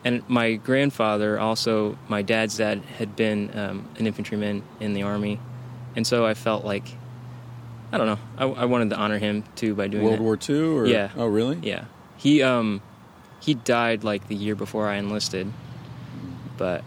and 0.04 0.28
my 0.30 0.54
grandfather, 0.54 1.40
also 1.40 1.98
my 2.08 2.22
dad's 2.22 2.58
dad, 2.58 2.82
had 2.98 3.16
been 3.16 3.58
um, 3.58 3.90
an 3.98 4.06
infantryman 4.06 4.62
in 4.80 4.94
the 4.94 5.02
army, 5.02 5.40
and 5.96 6.06
so 6.06 6.26
I 6.26 6.36
felt 6.36 6.64
like 6.64 6.88
I 7.92 7.98
don't 7.98 8.08
know. 8.08 8.20
I, 8.38 8.46
I 8.46 8.66
wanted 8.66 8.90
to 8.92 8.98
honor 8.98 9.18
him 9.18 9.44
too 9.56 9.74
by 9.74 9.88
doing 9.88 10.04
World 10.04 10.20
that. 10.20 10.22
War 10.22 10.38
II. 10.50 10.78
Or, 10.78 10.86
Yeah. 10.86 11.10
Oh, 11.16 11.28
really? 11.28 11.60
Yeah, 11.62 11.86
he 12.18 12.44
um 12.44 12.82
he 13.40 13.54
died 13.54 14.04
like 14.04 14.28
the 14.28 14.36
year 14.36 14.56
before 14.56 14.88
I 14.88 14.96
enlisted, 14.96 15.52
but 16.58 16.84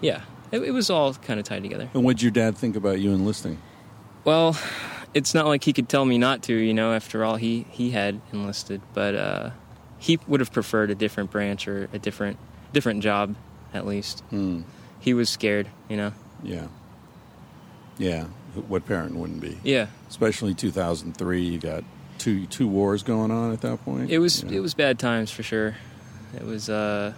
yeah, 0.00 0.22
it, 0.50 0.60
it 0.60 0.70
was 0.72 0.90
all 0.90 1.14
kind 1.14 1.38
of 1.38 1.46
tied 1.46 1.62
together. 1.62 1.88
And 1.94 2.04
what 2.04 2.16
did 2.16 2.22
your 2.22 2.32
dad 2.32 2.56
think 2.56 2.76
about 2.76 3.00
you 3.00 3.12
enlisting? 3.12 3.58
Well, 4.28 4.58
it's 5.14 5.32
not 5.32 5.46
like 5.46 5.64
he 5.64 5.72
could 5.72 5.88
tell 5.88 6.04
me 6.04 6.18
not 6.18 6.42
to, 6.42 6.52
you 6.54 6.74
know, 6.74 6.92
after 6.92 7.24
all 7.24 7.36
he, 7.36 7.64
he 7.70 7.92
had 7.92 8.20
enlisted, 8.30 8.82
but 8.92 9.14
uh, 9.14 9.50
he 9.98 10.18
would 10.28 10.40
have 10.40 10.52
preferred 10.52 10.90
a 10.90 10.94
different 10.94 11.30
branch 11.30 11.66
or 11.66 11.88
a 11.94 11.98
different 11.98 12.36
different 12.74 13.02
job 13.02 13.36
at 13.72 13.86
least. 13.86 14.20
Hmm. 14.28 14.64
He 15.00 15.14
was 15.14 15.30
scared, 15.30 15.66
you 15.88 15.96
know. 15.96 16.12
Yeah. 16.42 16.66
Yeah. 17.96 18.24
What 18.66 18.84
parent 18.84 19.14
wouldn't 19.16 19.40
be? 19.40 19.56
Yeah. 19.64 19.86
Especially 20.10 20.52
2003. 20.52 21.40
You 21.42 21.58
got 21.58 21.84
two 22.18 22.44
two 22.48 22.68
wars 22.68 23.02
going 23.02 23.30
on 23.30 23.50
at 23.54 23.62
that 23.62 23.82
point. 23.82 24.10
It 24.10 24.18
was 24.18 24.42
Yeah. 24.42 24.58
it 24.58 24.60
was 24.60 24.74
bad 24.74 24.98
times 24.98 25.30
for 25.30 25.42
sure. 25.42 25.74
It 26.36 26.44
was 26.44 26.68
uh 26.68 27.14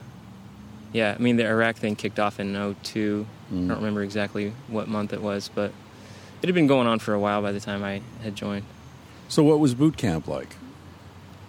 yeah, 0.93 1.17
I 1.19 1.21
mean 1.21 1.39
the 1.39 1.47
Iraq 1.49 1.75
thing 1.75 1.97
kicked 1.97 2.21
off 2.21 2.39
in 2.39 2.55
02. 2.55 3.27
Mm. 3.53 3.65
I 3.65 3.69
don't 3.69 3.79
remember 3.79 4.05
exactly 4.05 4.53
what 4.69 4.87
month 4.87 5.13
it 5.13 5.21
was, 5.21 5.51
but 5.53 5.73
it 6.43 6.47
had 6.47 6.55
been 6.55 6.67
going 6.67 6.87
on 6.87 6.99
for 6.99 7.15
a 7.15 7.19
while 7.21 7.43
by 7.43 7.53
the 7.53 7.61
time 7.61 7.83
I 7.85 8.01
had 8.23 8.35
joined. 8.37 8.65
So, 9.29 9.43
what 9.43 9.59
was 9.61 9.75
boot 9.75 9.97
camp 9.97 10.27
like? 10.27 10.57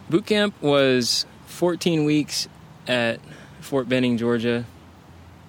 Boot 0.09 0.25
camp 0.25 0.53
was 0.61 1.25
14 1.47 2.05
weeks 2.05 2.47
at 2.87 3.19
Fort 3.61 3.87
Benning, 3.89 4.17
Georgia 4.17 4.65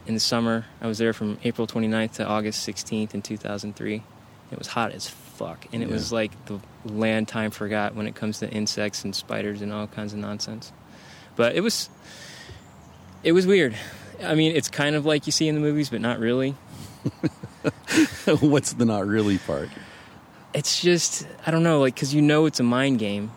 in 0.06 0.14
the 0.14 0.20
summer. 0.20 0.66
I 0.80 0.86
was 0.86 0.98
there 0.98 1.12
from 1.12 1.38
April 1.44 1.66
29th 1.66 2.14
to 2.14 2.26
August 2.26 2.66
16th 2.68 3.14
in 3.14 3.22
2003. 3.22 4.02
It 4.50 4.58
was 4.58 4.68
hot 4.68 4.92
as 4.92 5.08
fuck. 5.08 5.66
And 5.72 5.82
it 5.82 5.88
Yeah. 5.88 5.94
was 5.94 6.12
like 6.12 6.30
the 6.46 6.60
land 6.84 7.28
time 7.28 7.50
forgot 7.50 7.94
when 7.94 8.06
it 8.06 8.14
comes 8.14 8.38
to 8.40 8.50
insects 8.50 9.04
and 9.04 9.14
spiders 9.14 9.62
and 9.62 9.72
all 9.72 9.86
kinds 9.86 10.12
of 10.12 10.18
nonsense. 10.18 10.72
But 11.36 11.54
it 11.56 11.60
was 11.62 11.88
it 13.22 13.32
was 13.32 13.46
weird. 13.46 13.76
I 14.22 14.34
mean, 14.34 14.54
it's 14.54 14.68
kind 14.68 14.94
of 14.96 15.06
like 15.06 15.26
you 15.26 15.32
see 15.32 15.48
in 15.48 15.54
the 15.54 15.60
movies, 15.60 15.88
but 15.90 16.00
not 16.00 16.18
really. 16.18 16.54
What's 18.40 18.72
the 18.74 18.84
not 18.84 19.06
really 19.06 19.38
part? 19.38 19.68
It's 20.54 20.80
just 20.80 21.26
I 21.46 21.50
don't 21.50 21.62
know, 21.62 21.80
like 21.80 21.96
cuz 21.96 22.12
you 22.14 22.22
know 22.22 22.46
it's 22.46 22.60
a 22.60 22.62
mind 22.64 22.98
game 22.98 23.30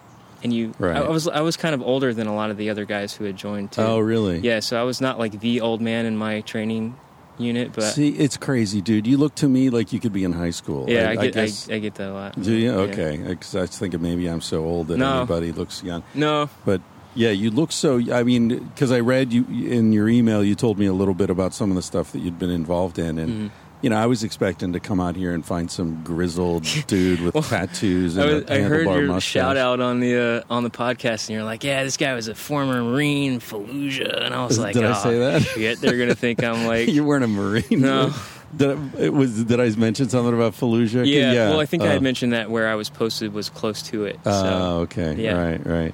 and 0.43 0.53
you. 0.53 0.73
Right. 0.79 0.97
I, 0.97 1.01
I 1.01 1.09
was 1.09 1.27
I 1.27 1.41
was 1.41 1.57
kind 1.57 1.73
of 1.75 1.81
older 1.81 2.13
than 2.13 2.27
a 2.27 2.35
lot 2.35 2.49
of 2.51 2.57
the 2.57 2.69
other 2.69 2.85
guys 2.85 3.13
who 3.13 3.23
had 3.25 3.37
joined 3.37 3.71
too. 3.71 3.81
Oh, 3.81 3.99
really? 3.99 4.39
Yeah, 4.39 4.59
so 4.59 4.79
I 4.79 4.83
was 4.83 5.01
not 5.01 5.17
like 5.19 5.39
the 5.39 5.61
old 5.61 5.81
man 5.81 6.05
in 6.05 6.17
my 6.17 6.41
training 6.41 6.95
unit, 7.37 7.73
but 7.73 7.83
See, 7.83 8.09
it's 8.09 8.37
crazy, 8.37 8.81
dude. 8.81 9.05
You 9.07 9.17
look 9.17 9.35
to 9.35 9.49
me 9.49 9.69
like 9.69 9.91
you 9.91 9.99
could 9.99 10.13
be 10.13 10.23
in 10.23 10.31
high 10.33 10.51
school. 10.51 10.85
yeah, 10.89 11.09
I, 11.09 11.11
I, 11.11 11.15
get 11.15 11.23
I, 11.23 11.29
guess. 11.45 11.69
I, 11.69 11.79
get 11.79 11.95
that 11.95 12.09
a 12.09 12.13
lot. 12.13 12.41
do 12.41 12.53
you? 12.53 12.71
Yeah. 12.71 12.77
Okay. 12.77 13.17
Because 13.27 13.55
I 13.55 13.61
was 13.61 13.77
thinking 13.77 14.01
maybe 14.01 14.27
I'm 14.27 14.39
so 14.41 14.63
old 14.63 14.87
that 14.87 14.97
No. 14.97 15.21
everybody 15.21 15.51
looks 15.51 15.83
young. 15.83 16.03
No, 16.13 16.49
But 16.63 16.81
yeah, 17.15 17.31
you 17.31 17.49
look 17.49 17.71
so. 17.71 17.99
I 18.13 18.23
mean, 18.23 18.49
because 18.59 18.91
I 18.91 18.99
read 18.99 19.33
you 19.33 19.45
in 19.49 19.91
your 19.93 20.07
email, 20.09 20.43
you 20.43 20.53
told 20.55 20.77
me 20.77 20.85
a 20.85 20.93
little 20.93 21.13
bit 21.15 21.29
about 21.29 21.53
some 21.53 21.69
of 21.71 21.75
the 21.75 21.81
stuff 21.81 22.11
that 22.11 22.19
you'd 22.19 22.37
been 22.39 22.51
involved 22.51 22.99
in, 22.99 23.17
and 23.17 23.29
Mm-hmm. 23.31 23.47
you 23.81 23.89
know, 23.89 23.97
I 23.97 24.05
was 24.07 24.23
expecting 24.23 24.73
to 24.73 24.79
come 24.79 24.99
out 24.99 25.15
here 25.15 25.33
and 25.33 25.45
find 25.45 25.69
some 25.69 26.03
grizzled 26.03 26.63
dude 26.87 27.21
with 27.21 27.35
tattoos 27.49 28.17
I, 28.17 28.23
and 28.23 28.33
was, 28.33 28.43
a 28.45 28.53
I 28.53 28.59
heard 28.61 28.87
your 28.87 29.01
mustache. 29.07 29.23
shout 29.31 29.57
out 29.57 29.79
on 29.79 29.99
the 29.99 30.43
uh, 30.49 30.53
on 30.53 30.63
the 30.63 30.69
podcast, 30.69 31.27
and 31.29 31.35
you're 31.35 31.43
like, 31.43 31.63
"Yeah, 31.63 31.83
this 31.83 31.97
guy 31.97 32.13
was 32.15 32.27
a 32.27 32.35
former 32.35 32.81
Marine, 32.83 33.39
Fallujah," 33.39 34.23
and 34.25 34.33
I 34.33 34.45
was 34.45 34.57
like, 34.59 34.73
Did 34.73 34.85
I 34.85 34.91
"Oh, 34.99 35.03
say 35.03 35.19
that?" 35.19 35.41
Shit, 35.43 35.81
they're 35.81 35.97
gonna 35.97 36.15
think 36.15 36.43
I'm 36.43 36.65
like, 36.67 36.87
you 36.89 37.03
weren't 37.03 37.23
a 37.23 37.27
marine. 37.27 37.63
No. 37.71 38.13
Did 38.55 38.71
I, 38.71 38.97
it 39.03 39.13
was? 39.13 39.43
Did 39.43 39.59
I 39.59 39.69
mention 39.71 40.07
something 40.07 40.33
about 40.33 40.53
Fallujah? 40.53 41.05
yeah, 41.05 41.49
Well, 41.49 41.59
I 41.59 41.65
think 41.65 41.83
I 41.83 41.87
Oh. 41.87 41.89
had 41.91 42.01
mentioned 42.01 42.31
that 42.31 42.49
where 42.49 42.69
I 42.69 42.75
was 42.75 42.89
posted 42.89 43.33
was 43.33 43.49
close 43.49 43.81
to 43.83 44.05
it. 44.05 44.17
So. 44.23 44.31
Oh, 44.31 44.79
okay. 44.83 45.15
yeah. 45.17 45.33
Right, 45.37 45.65
right. 45.65 45.93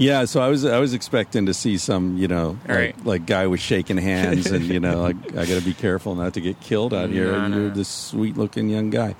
Yeah, 0.00 0.24
so 0.24 0.40
I 0.40 0.48
was 0.48 0.64
I 0.64 0.78
was 0.78 0.94
expecting 0.94 1.44
to 1.46 1.52
see 1.54 1.76
some, 1.76 2.16
you 2.16 2.26
know, 2.26 2.56
like, 2.66 2.76
Right. 2.76 3.04
like 3.06 3.26
guy 3.26 3.46
with 3.46 3.60
shaking 3.60 3.98
hands 3.98 4.46
and 4.50 4.64
you 4.64 4.80
know, 4.80 5.02
like 5.08 5.16
I 5.36 5.44
got 5.44 5.58
to 5.58 5.64
be 5.64 5.74
careful 5.74 6.14
not 6.14 6.32
to 6.34 6.40
get 6.40 6.58
killed 6.60 6.94
out 6.94 7.10
here. 7.10 7.32
No, 7.48 7.54
you're 7.58 7.70
this 7.70 7.88
sweet 7.88 8.36
looking 8.38 8.70
young 8.70 8.88
guy. 8.88 9.14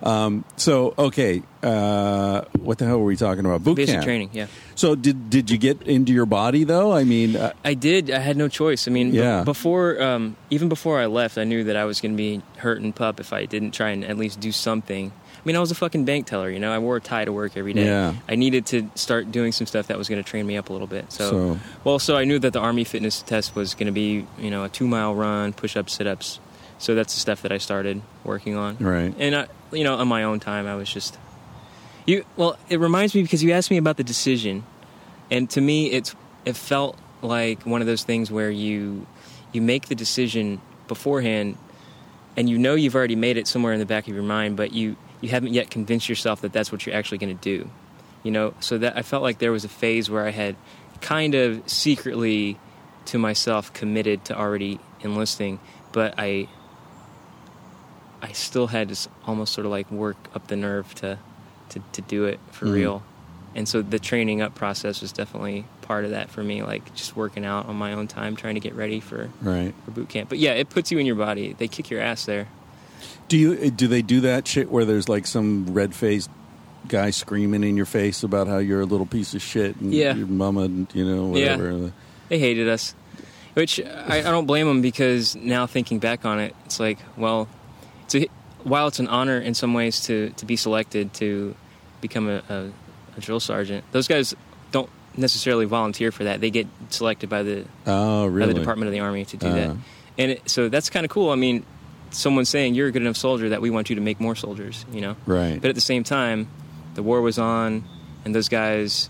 Um, 0.00 0.44
so 0.56 0.94
okay, 0.98 1.42
uh, 1.62 2.42
what 2.58 2.78
the 2.78 2.86
hell 2.86 2.98
were 2.98 3.04
we 3.06 3.16
talking 3.16 3.44
about? 3.44 3.62
Boot 3.64 3.76
Basic 3.76 3.94
camp. 3.96 4.04
training, 4.04 4.30
yeah. 4.32 4.46
So 4.76 4.94
did 4.94 5.28
did 5.30 5.50
you 5.50 5.58
get 5.58 5.82
into 5.82 6.12
your 6.12 6.26
body 6.26 6.62
though? 6.64 6.92
I 6.92 7.02
mean, 7.04 7.34
uh, 7.36 7.52
I 7.64 7.74
did. 7.74 8.10
I 8.10 8.18
had 8.18 8.36
no 8.36 8.46
choice. 8.48 8.86
I 8.88 8.90
mean, 8.92 9.12
Yeah. 9.14 9.42
before, 9.44 10.00
um, 10.02 10.36
even 10.50 10.68
before 10.68 11.00
I 11.00 11.06
left, 11.06 11.36
I 11.38 11.44
knew 11.44 11.64
that 11.64 11.76
I 11.76 11.84
was 11.84 12.00
going 12.00 12.12
to 12.12 12.16
be 12.16 12.42
hurt 12.58 12.80
and 12.80 12.94
pup 12.94 13.18
if 13.20 13.32
I 13.32 13.44
didn't 13.46 13.72
try 13.72 13.90
and 13.90 14.04
at 14.04 14.16
least 14.18 14.38
do 14.40 14.50
something. 14.52 15.12
I 15.44 15.46
mean, 15.48 15.56
I 15.56 15.58
was 15.60 15.72
a 15.72 15.74
fucking 15.74 16.04
bank 16.04 16.26
teller, 16.26 16.48
you 16.50 16.60
know. 16.60 16.72
I 16.72 16.78
wore 16.78 16.96
a 16.96 17.00
tie 17.00 17.24
to 17.24 17.32
work 17.32 17.56
every 17.56 17.72
day. 17.72 17.86
Yeah. 17.86 18.14
I 18.28 18.36
needed 18.36 18.64
to 18.66 18.88
start 18.94 19.32
doing 19.32 19.50
some 19.50 19.66
stuff 19.66 19.88
that 19.88 19.98
was 19.98 20.08
going 20.08 20.22
to 20.22 20.28
train 20.28 20.46
me 20.46 20.56
up 20.56 20.68
a 20.70 20.72
little 20.72 20.86
bit. 20.86 21.10
So, 21.10 21.30
So- 21.30 21.58
well, 21.82 21.98
so 21.98 22.16
I 22.16 22.24
knew 22.24 22.38
that 22.38 22.52
the 22.52 22.60
army 22.60 22.84
fitness 22.84 23.22
test 23.22 23.56
was 23.56 23.74
going 23.74 23.86
to 23.86 23.92
be, 23.92 24.24
you 24.38 24.50
know, 24.50 24.62
a 24.64 24.68
two 24.68 24.86
mile 24.86 25.14
run, 25.14 25.52
push 25.52 25.76
ups, 25.76 25.94
sit 25.94 26.06
ups. 26.06 26.38
So 26.78 26.94
that's 26.94 27.14
the 27.14 27.20
stuff 27.20 27.42
that 27.42 27.50
I 27.52 27.58
started 27.58 28.02
working 28.24 28.56
on. 28.56 28.76
right. 28.78 29.12
And 29.18 29.34
I, 29.36 29.46
you 29.72 29.82
know, 29.84 29.96
on 29.96 30.06
my 30.08 30.22
own 30.24 30.38
time, 30.40 30.66
I 30.66 30.74
was 30.76 30.88
just 30.92 31.18
you. 32.06 32.24
Well, 32.36 32.56
it 32.68 32.78
reminds 32.80 33.14
me 33.14 33.22
because 33.22 33.42
you 33.42 33.52
asked 33.52 33.70
me 33.70 33.76
about 33.76 33.96
the 33.96 34.04
decision, 34.04 34.64
and 35.30 35.48
to 35.50 35.60
me, 35.60 35.90
it's 35.92 36.14
it 36.44 36.56
felt 36.56 36.98
like 37.20 37.62
one 37.64 37.80
of 37.80 37.86
those 37.86 38.02
things 38.02 38.30
where 38.32 38.50
you 38.50 39.06
you 39.52 39.62
make 39.62 39.86
the 39.86 39.94
decision 39.94 40.60
beforehand, 40.88 41.56
and 42.36 42.50
you 42.50 42.58
know 42.58 42.74
you've 42.74 42.96
already 42.96 43.16
made 43.16 43.36
it 43.36 43.46
somewhere 43.46 43.72
in 43.72 43.78
the 43.78 43.86
back 43.86 44.08
of 44.08 44.14
your 44.14 44.24
mind, 44.24 44.56
but 44.56 44.72
you 44.72 44.96
you 45.22 45.30
haven't 45.30 45.54
yet 45.54 45.70
convinced 45.70 46.08
yourself 46.10 46.42
that 46.42 46.52
that's 46.52 46.70
what 46.70 46.84
you're 46.84 46.94
actually 46.94 47.18
going 47.18 47.34
to 47.38 47.42
do. 47.42 47.70
You 48.22 48.30
know, 48.32 48.52
so 48.60 48.76
that 48.78 48.96
I 48.96 49.02
felt 49.02 49.22
like 49.22 49.38
there 49.38 49.50
was 49.52 49.64
a 49.64 49.68
phase 49.68 50.10
where 50.10 50.26
I 50.26 50.30
had 50.30 50.54
kind 51.00 51.34
of 51.34 51.62
secretly 51.70 52.58
to 53.06 53.18
myself 53.18 53.72
committed 53.72 54.24
to 54.26 54.38
already 54.38 54.78
enlisting, 55.00 55.58
but 55.92 56.14
I 56.18 56.48
I 58.20 58.32
still 58.32 58.68
had 58.68 58.88
to 58.90 59.08
almost 59.26 59.52
sort 59.52 59.64
of 59.64 59.72
like 59.72 59.90
work 59.90 60.16
up 60.34 60.46
the 60.48 60.56
nerve 60.56 60.94
to 60.96 61.18
to, 61.70 61.80
to 61.92 62.02
do 62.02 62.26
it 62.26 62.38
for 62.50 62.66
Mm. 62.66 62.74
real. 62.74 63.02
And 63.54 63.68
so 63.68 63.82
the 63.82 63.98
training 63.98 64.40
up 64.40 64.54
process 64.54 65.00
was 65.02 65.10
definitely 65.12 65.64
part 65.82 66.04
of 66.04 66.10
that 66.12 66.30
for 66.30 66.42
me, 66.42 66.62
like 66.62 66.94
just 66.94 67.16
working 67.16 67.44
out 67.44 67.66
on 67.66 67.76
my 67.76 67.92
own 67.92 68.06
time, 68.08 68.36
trying 68.36 68.54
to 68.54 68.60
get 68.60 68.74
ready 68.74 69.00
for, 69.00 69.30
Right. 69.42 69.74
for 69.84 69.90
boot 69.90 70.08
camp. 70.08 70.28
But 70.28 70.38
yeah, 70.38 70.52
it 70.52 70.70
puts 70.70 70.90
you 70.92 70.98
in 70.98 71.06
your 71.06 71.16
body. 71.16 71.54
They 71.58 71.68
kick 71.68 71.90
your 71.90 72.00
ass 72.00 72.24
there. 72.24 72.46
Do 73.32 73.38
you 73.38 73.70
do 73.70 73.88
they 73.88 74.02
do 74.02 74.20
that 74.20 74.46
shit 74.46 74.70
where 74.70 74.84
there's 74.84 75.08
like 75.08 75.26
some 75.26 75.72
red 75.72 75.94
faced 75.94 76.28
guy 76.86 77.08
screaming 77.08 77.64
in 77.64 77.78
your 77.78 77.86
face 77.86 78.22
about 78.22 78.46
how 78.46 78.58
you're 78.58 78.82
a 78.82 78.84
little 78.84 79.06
piece 79.06 79.32
of 79.32 79.40
shit 79.40 79.74
and 79.76 79.94
Yeah. 79.94 80.14
your 80.14 80.26
mama, 80.26 80.64
and, 80.64 80.86
you 80.92 81.02
know, 81.06 81.28
whatever? 81.28 81.72
Yeah. 81.72 81.88
They 82.28 82.38
hated 82.38 82.68
us, 82.68 82.94
which 83.54 83.80
I, 83.80 84.18
I 84.18 84.22
don't 84.30 84.44
blame 84.44 84.66
them 84.66 84.82
because 84.82 85.34
now 85.34 85.66
thinking 85.66 85.98
back 85.98 86.26
on 86.26 86.40
it, 86.40 86.54
it's 86.66 86.78
like, 86.78 86.98
well, 87.16 87.48
it's 88.04 88.14
a, 88.16 88.28
while 88.64 88.86
it's 88.88 88.98
an 88.98 89.08
honor 89.08 89.38
in 89.38 89.54
some 89.54 89.72
ways 89.72 90.00
to, 90.08 90.28
to 90.36 90.44
be 90.44 90.56
selected 90.56 91.14
to 91.14 91.54
become 92.02 92.28
a, 92.28 92.42
a, 92.50 92.70
a 93.16 93.20
drill 93.20 93.40
sergeant, 93.40 93.82
those 93.92 94.08
guys 94.08 94.34
don't 94.72 94.90
necessarily 95.16 95.64
volunteer 95.64 96.12
for 96.12 96.24
that. 96.24 96.42
They 96.42 96.50
get 96.50 96.66
selected 96.90 97.30
by 97.30 97.44
the 97.44 97.64
Oh, 97.86 98.26
really? 98.26 98.48
by 98.48 98.52
the 98.52 98.58
Department 98.58 98.88
of 98.88 98.92
the 98.92 99.00
Army 99.00 99.24
to 99.24 99.36
do 99.38 99.46
Uh. 99.46 99.54
that. 99.54 99.76
And 100.18 100.30
it, 100.32 100.50
so 100.50 100.68
that's 100.68 100.90
kind 100.90 101.06
of 101.06 101.10
cool. 101.10 101.30
I 101.30 101.36
mean, 101.36 101.64
someone 102.12 102.44
saying 102.44 102.74
you're 102.74 102.88
a 102.88 102.92
good 102.92 103.02
enough 103.02 103.16
soldier 103.16 103.48
that 103.50 103.60
we 103.60 103.70
want 103.70 103.88
you 103.90 103.96
to 103.96 104.02
make 104.02 104.20
more 104.20 104.34
soldiers, 104.36 104.84
you 104.92 105.00
know. 105.00 105.16
Right. 105.26 105.60
But 105.60 105.68
at 105.70 105.74
the 105.74 105.80
same 105.80 106.04
time, 106.04 106.48
the 106.94 107.02
war 107.02 107.20
was 107.20 107.38
on, 107.38 107.84
and 108.24 108.34
those 108.34 108.48
guys 108.48 109.08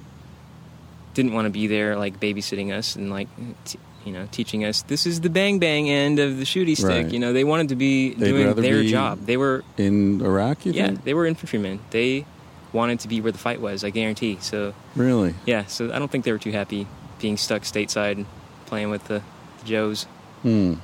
didn't 1.14 1.32
want 1.34 1.46
to 1.46 1.50
be 1.50 1.66
there, 1.66 1.96
like 1.96 2.18
babysitting 2.20 2.72
us 2.72 2.96
and 2.96 3.10
like, 3.10 3.28
t- 3.64 3.78
you 4.04 4.12
know, 4.12 4.26
teaching 4.32 4.64
us 4.64 4.82
this 4.82 5.06
is 5.06 5.20
the 5.20 5.30
bang 5.30 5.58
bang 5.60 5.88
end 5.88 6.18
of 6.18 6.38
the 6.38 6.44
shooty 6.44 6.76
stick. 6.76 6.88
Right. 7.04 7.12
You 7.12 7.18
know, 7.18 7.32
they 7.32 7.44
wanted 7.44 7.68
to 7.68 7.76
be 7.76 8.14
They'd 8.14 8.28
doing 8.30 8.54
their 8.54 8.80
be- 8.80 8.90
job. 8.90 9.26
They 9.26 9.36
were, 9.36 9.62
in 9.76 10.20
Iraq, 10.20 10.64
you 10.66 10.72
yeah, 10.72 10.86
think? 10.88 11.04
they 11.04 11.14
were 11.14 11.26
infantrymen. 11.26 11.80
They 11.90 12.24
wanted 12.72 13.00
to 13.00 13.08
be 13.08 13.20
where 13.20 13.32
the 13.32 13.38
fight 13.38 13.60
was. 13.60 13.84
I 13.84 13.90
guarantee. 13.90 14.38
So 14.40 14.74
Really? 14.96 15.34
yeah, 15.44 15.66
so 15.66 15.92
I 15.92 15.98
don't 15.98 16.10
think 16.10 16.24
they 16.24 16.32
were 16.32 16.38
too 16.38 16.52
happy 16.52 16.86
being 17.20 17.36
stuck 17.36 17.62
stateside 17.62 18.24
playing 18.66 18.90
with 18.90 19.04
the, 19.08 19.22
the 19.60 19.64
Joes. 19.66 20.04
Hmm. 20.42 20.74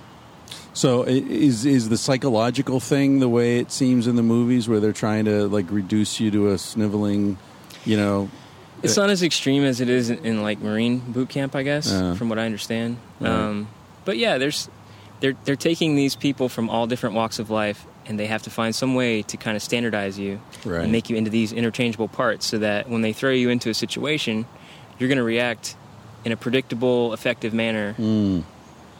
So 0.78 1.02
is 1.02 1.64
is 1.66 1.88
the 1.88 1.96
psychological 1.96 2.78
thing 2.78 3.18
the 3.18 3.28
way 3.28 3.58
it 3.58 3.72
seems 3.72 4.06
in 4.06 4.14
the 4.14 4.22
movies 4.22 4.68
where 4.68 4.78
they're 4.78 4.92
trying 5.06 5.24
to 5.24 5.48
like 5.48 5.66
reduce 5.72 6.20
you 6.20 6.30
to 6.30 6.50
a 6.52 6.58
sniveling, 6.58 7.36
you 7.84 7.96
know? 7.96 8.28
It's 8.84 8.96
not 8.96 9.10
as 9.10 9.24
extreme 9.24 9.64
as 9.64 9.80
it 9.80 9.88
is 9.88 10.08
in, 10.08 10.24
in 10.24 10.42
like 10.42 10.60
Marine 10.60 11.00
boot 11.00 11.30
camp, 11.30 11.56
I 11.56 11.64
guess, 11.64 11.90
Uh. 11.90 12.14
from 12.14 12.28
what 12.28 12.38
I 12.38 12.46
understand. 12.46 12.96
Right. 13.18 13.28
Um, 13.28 13.66
but 14.04 14.18
yeah, 14.18 14.38
there's 14.38 14.68
they're 15.18 15.34
they're 15.44 15.56
taking 15.70 15.96
these 15.96 16.14
people 16.14 16.48
from 16.48 16.70
all 16.70 16.86
different 16.86 17.16
walks 17.16 17.40
of 17.40 17.50
life, 17.50 17.84
and 18.06 18.16
they 18.16 18.28
have 18.28 18.44
to 18.44 18.50
find 18.50 18.72
some 18.72 18.94
way 18.94 19.22
to 19.22 19.36
kind 19.36 19.56
of 19.56 19.62
standardize 19.64 20.16
you 20.16 20.38
Right. 20.64 20.82
and 20.84 20.92
make 20.92 21.10
you 21.10 21.16
into 21.16 21.30
these 21.30 21.50
interchangeable 21.52 22.06
parts, 22.06 22.46
so 22.46 22.58
that 22.58 22.88
when 22.88 23.02
they 23.02 23.12
throw 23.12 23.32
you 23.32 23.50
into 23.50 23.68
a 23.68 23.74
situation, 23.74 24.46
you're 24.96 25.08
going 25.08 25.18
to 25.18 25.24
react 25.36 25.74
in 26.24 26.30
a 26.30 26.36
predictable, 26.36 27.12
effective 27.14 27.52
manner 27.52 27.96
Mm, 27.98 28.44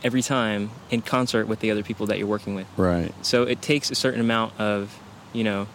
every 0.04 0.22
time 0.22 0.70
in 0.90 1.02
concert 1.02 1.46
with 1.48 1.60
the 1.60 1.70
other 1.70 1.82
people 1.82 2.06
that 2.06 2.18
you're 2.18 2.26
working 2.26 2.54
with. 2.54 2.66
right. 2.76 3.12
So 3.22 3.42
it 3.44 3.60
takes 3.62 3.90
a 3.90 3.94
certain 3.94 4.20
amount 4.20 4.58
of 4.60 4.96
you 5.32 5.44
know 5.44 5.66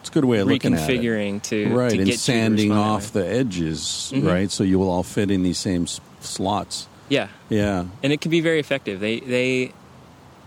It's 0.00 0.08
a 0.08 0.12
good 0.12 0.24
way 0.24 0.38
of 0.38 0.48
looking 0.48 0.72
at 0.74 0.88
it. 0.88 1.00
reconfiguring 1.00 1.42
to 1.44 1.68
right, 1.74 1.90
to 1.90 1.96
and 1.96 2.04
get 2.06 2.06
you 2.06 2.12
to 2.12 2.18
sanding 2.18 2.72
off 2.72 3.12
the 3.12 3.26
edges, 3.26 4.10
Mhm. 4.14 4.26
right? 4.26 4.50
So 4.50 4.64
you 4.64 4.78
will 4.78 4.88
all 4.90 5.02
fit 5.02 5.30
in 5.30 5.42
these 5.42 5.58
same 5.58 5.82
s- 5.82 6.00
slots. 6.20 6.86
yeah. 7.10 7.28
Yeah, 7.50 7.84
and 8.02 8.12
it 8.12 8.20
can 8.22 8.30
be 8.30 8.40
very 8.40 8.60
effective. 8.60 8.98
They 9.00 9.20
they 9.20 9.72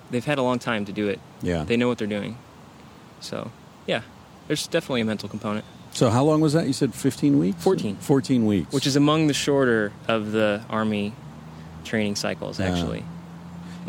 they've 0.10 0.26
had 0.26 0.38
a 0.40 0.44
long 0.44 0.58
time 0.60 0.86
to 0.86 0.92
do 0.92 1.08
it. 1.08 1.20
yeah. 1.42 1.64
They 1.66 1.78
know 1.78 1.88
what 1.88 1.98
they're 2.00 2.08
doing. 2.08 2.38
So 3.22 3.52
yeah, 3.86 4.02
there's 4.48 4.66
definitely 4.68 5.02
a 5.02 5.06
mental 5.06 5.30
component, 5.30 5.66
so 5.92 6.10
how 6.10 6.24
long 6.24 6.42
was 6.42 6.54
that? 6.54 6.66
You 6.66 6.74
said 6.74 6.94
fifteen 6.96 7.38
weeks. 7.38 7.62
14. 7.64 7.98
Fourteen 7.98 8.46
weeks. 8.48 8.74
which 8.74 8.88
is 8.88 8.96
among 8.96 9.28
the 9.28 9.34
shorter 9.36 9.92
of 10.08 10.32
the 10.32 10.62
army 10.70 11.14
training 11.84 12.16
cycles. 12.16 12.60
Yeah. 12.60 12.72
Actually, 12.72 13.04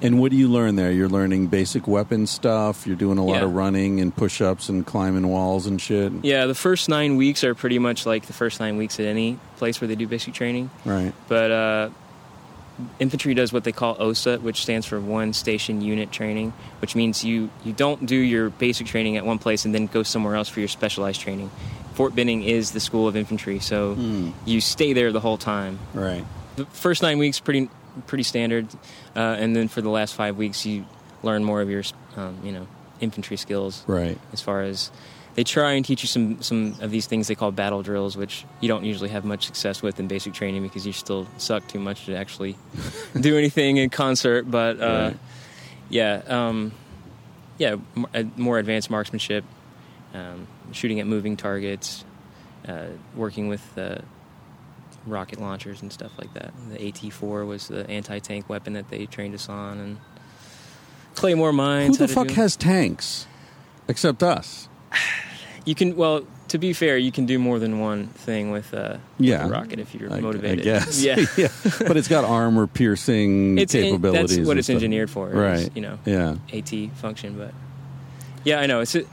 And 0.03 0.21
what 0.21 0.33
do 0.33 0.37
you 0.37 0.49
learn 0.49 0.75
there? 0.77 0.91
You're 0.91 1.09
learning 1.09 1.47
basic 1.47 1.87
weapon 1.87 2.27
stuff. 2.27 2.85
You're 2.87 2.97
doing 2.97 3.17
a 3.19 3.25
lot 3.25 3.37
Yeah. 3.39 3.45
of 3.45 3.55
running 3.55 4.01
and 4.01 4.15
push-ups 4.15 4.69
and 4.69 4.85
climbing 4.85 5.29
walls 5.29 5.67
and 5.67 5.81
shit. 5.81 6.13
yeah, 6.23 6.47
the 6.47 6.55
first 6.55 6.89
nine 6.89 7.17
weeks 7.17 7.45
are 7.45 7.55
pretty 7.55 7.79
much 7.79 8.05
like 8.05 8.27
the 8.27 8.33
first 8.33 8.59
nine 8.61 8.77
weeks 8.77 8.99
at 8.99 9.07
any 9.07 9.39
place 9.57 9.81
where 9.81 9.87
they 9.89 9.95
do 9.95 10.07
basic 10.09 10.35
training. 10.35 10.69
Right. 10.85 11.13
But 11.29 11.51
uh, 11.53 11.89
infantry 12.99 13.35
does 13.35 13.53
what 13.53 13.63
they 13.65 13.71
call 13.73 13.95
OSUT, 13.97 14.41
which 14.43 14.63
stands 14.63 14.85
for 14.87 15.01
One 15.01 15.33
Station 15.33 15.81
Unit 15.81 16.11
Training, 16.11 16.53
which 16.81 16.97
means 16.97 17.25
you, 17.25 17.51
you 17.65 17.73
don't 17.73 18.05
do 18.05 18.17
your 18.17 18.51
basic 18.51 18.89
training 18.89 19.17
at 19.17 19.25
one 19.25 19.39
place 19.39 19.65
and 19.65 19.73
then 19.75 19.87
go 19.87 20.03
somewhere 20.03 20.35
else 20.35 20.49
for 20.49 20.59
your 20.61 20.69
specialized 20.69 21.21
training. 21.21 21.51
Fort 21.95 22.17
Benning 22.17 22.43
is 22.43 22.73
the 22.73 22.81
school 22.81 23.07
of 23.07 23.15
infantry, 23.17 23.61
so 23.61 23.95
Hmm. 23.95 24.31
you 24.45 24.61
stay 24.61 24.93
there 24.93 25.13
the 25.13 25.21
whole 25.21 25.39
time. 25.39 25.79
Right. 25.95 26.25
The 26.57 26.67
first 26.67 27.01
nine 27.03 27.19
weeks 27.19 27.39
pretty 27.39 27.71
pretty 28.07 28.25
standard, 28.25 28.67
uh, 29.17 29.21
and 29.21 29.55
then 29.55 29.69
for 29.69 29.81
the 29.83 29.89
last 29.91 30.15
five 30.15 30.37
weeks 30.37 30.65
you 30.67 30.85
learn 31.23 31.45
more 31.45 31.61
of 31.61 31.71
your 31.71 31.83
um, 32.17 32.37
you 32.45 32.53
know 32.53 32.67
infantry 33.01 33.37
skills 33.37 33.83
Right. 33.87 34.19
as 34.33 34.41
far 34.41 34.63
as 34.63 34.91
they 35.35 35.43
try 35.43 35.73
and 35.73 35.85
teach 35.85 36.03
you 36.03 36.07
some 36.09 36.41
some 36.43 36.77
of 36.81 36.91
these 36.93 37.07
things 37.07 37.27
they 37.27 37.35
call 37.35 37.51
battle 37.51 37.83
drills, 37.83 38.17
which 38.17 38.45
you 38.61 38.69
don't 38.69 38.85
usually 38.85 39.09
have 39.11 39.25
much 39.25 39.47
success 39.47 39.83
with 39.83 39.99
in 39.99 40.07
basic 40.07 40.33
training 40.33 40.63
because 40.63 40.87
you 40.87 40.93
still 40.93 41.27
suck 41.39 41.67
too 41.67 41.81
much 41.81 42.07
to 42.07 42.15
actually 42.17 42.57
do 43.21 43.37
anything 43.37 43.79
in 43.79 43.91
concert. 43.91 44.49
But 44.51 44.81
uh, 44.81 44.85
Right. 45.11 45.17
yeah, 45.89 46.23
um, 46.29 46.73
yeah, 47.59 47.77
m- 47.97 48.07
uh, 48.15 48.23
more 48.37 48.59
advanced 48.59 48.91
marksmanship, 48.91 49.45
um, 50.15 50.47
shooting 50.73 51.01
at 51.01 51.07
moving 51.09 51.37
targets, 51.37 52.05
uh, 52.69 52.87
working 53.17 53.49
with 53.49 53.63
uh, 53.77 53.99
rocket 55.07 55.41
launchers 55.41 55.83
and 55.83 55.93
stuff 55.93 56.13
like 56.19 56.33
that. 56.35 56.53
The 56.71 56.89
AT-4 56.89 57.47
was 57.47 57.69
the 57.69 57.89
anti-tank 57.91 58.49
weapon 58.49 58.73
that 58.75 58.89
they 58.91 59.07
trained 59.07 59.35
us 59.35 59.49
on, 59.49 59.79
and 59.79 59.99
Claymore 61.15 61.53
mines. 61.53 61.99
Who 61.99 62.07
the 62.07 62.13
fuck 62.13 62.29
do- 62.29 62.35
has 62.35 62.57
tanks 62.57 63.27
except 63.89 64.23
us? 64.23 64.69
You 65.67 65.75
can 65.75 65.97
well. 65.97 66.27
To 66.49 66.59
be 66.59 66.75
fair, 66.75 66.99
you 66.99 67.11
can 67.11 67.25
do 67.25 67.39
more 67.39 67.59
than 67.59 67.81
one 67.81 68.09
thing 68.09 68.51
with, 68.51 68.75
uh, 68.75 68.99
with 69.19 69.31
a 69.31 69.49
rocket 69.49 69.81
if 69.81 69.95
you're 69.95 70.13
I- 70.13 70.21
motivated. 70.21 70.61
I 70.61 70.63
guess. 70.79 71.03
Yeah. 71.39 71.49
but 71.89 71.97
it's 71.97 72.07
got 72.07 72.25
armor 72.25 72.67
piercing 72.67 73.57
It's 73.57 73.75
in- 73.75 73.85
capabilities. 73.85 74.37
that's 74.37 74.47
what 74.47 74.59
it's 74.59 74.67
stuff. 74.67 74.75
engineered 74.75 75.09
for. 75.09 75.31
is, 75.31 75.35
Right. 75.35 75.71
you 75.75 75.81
know, 75.81 75.99
Yeah. 76.05 76.37
AT 76.53 76.91
function, 76.97 77.39
but 77.39 77.55
yeah, 78.45 78.61
I 78.61 78.67
know 78.67 78.81
it's 78.81 78.95
a, 78.95 79.05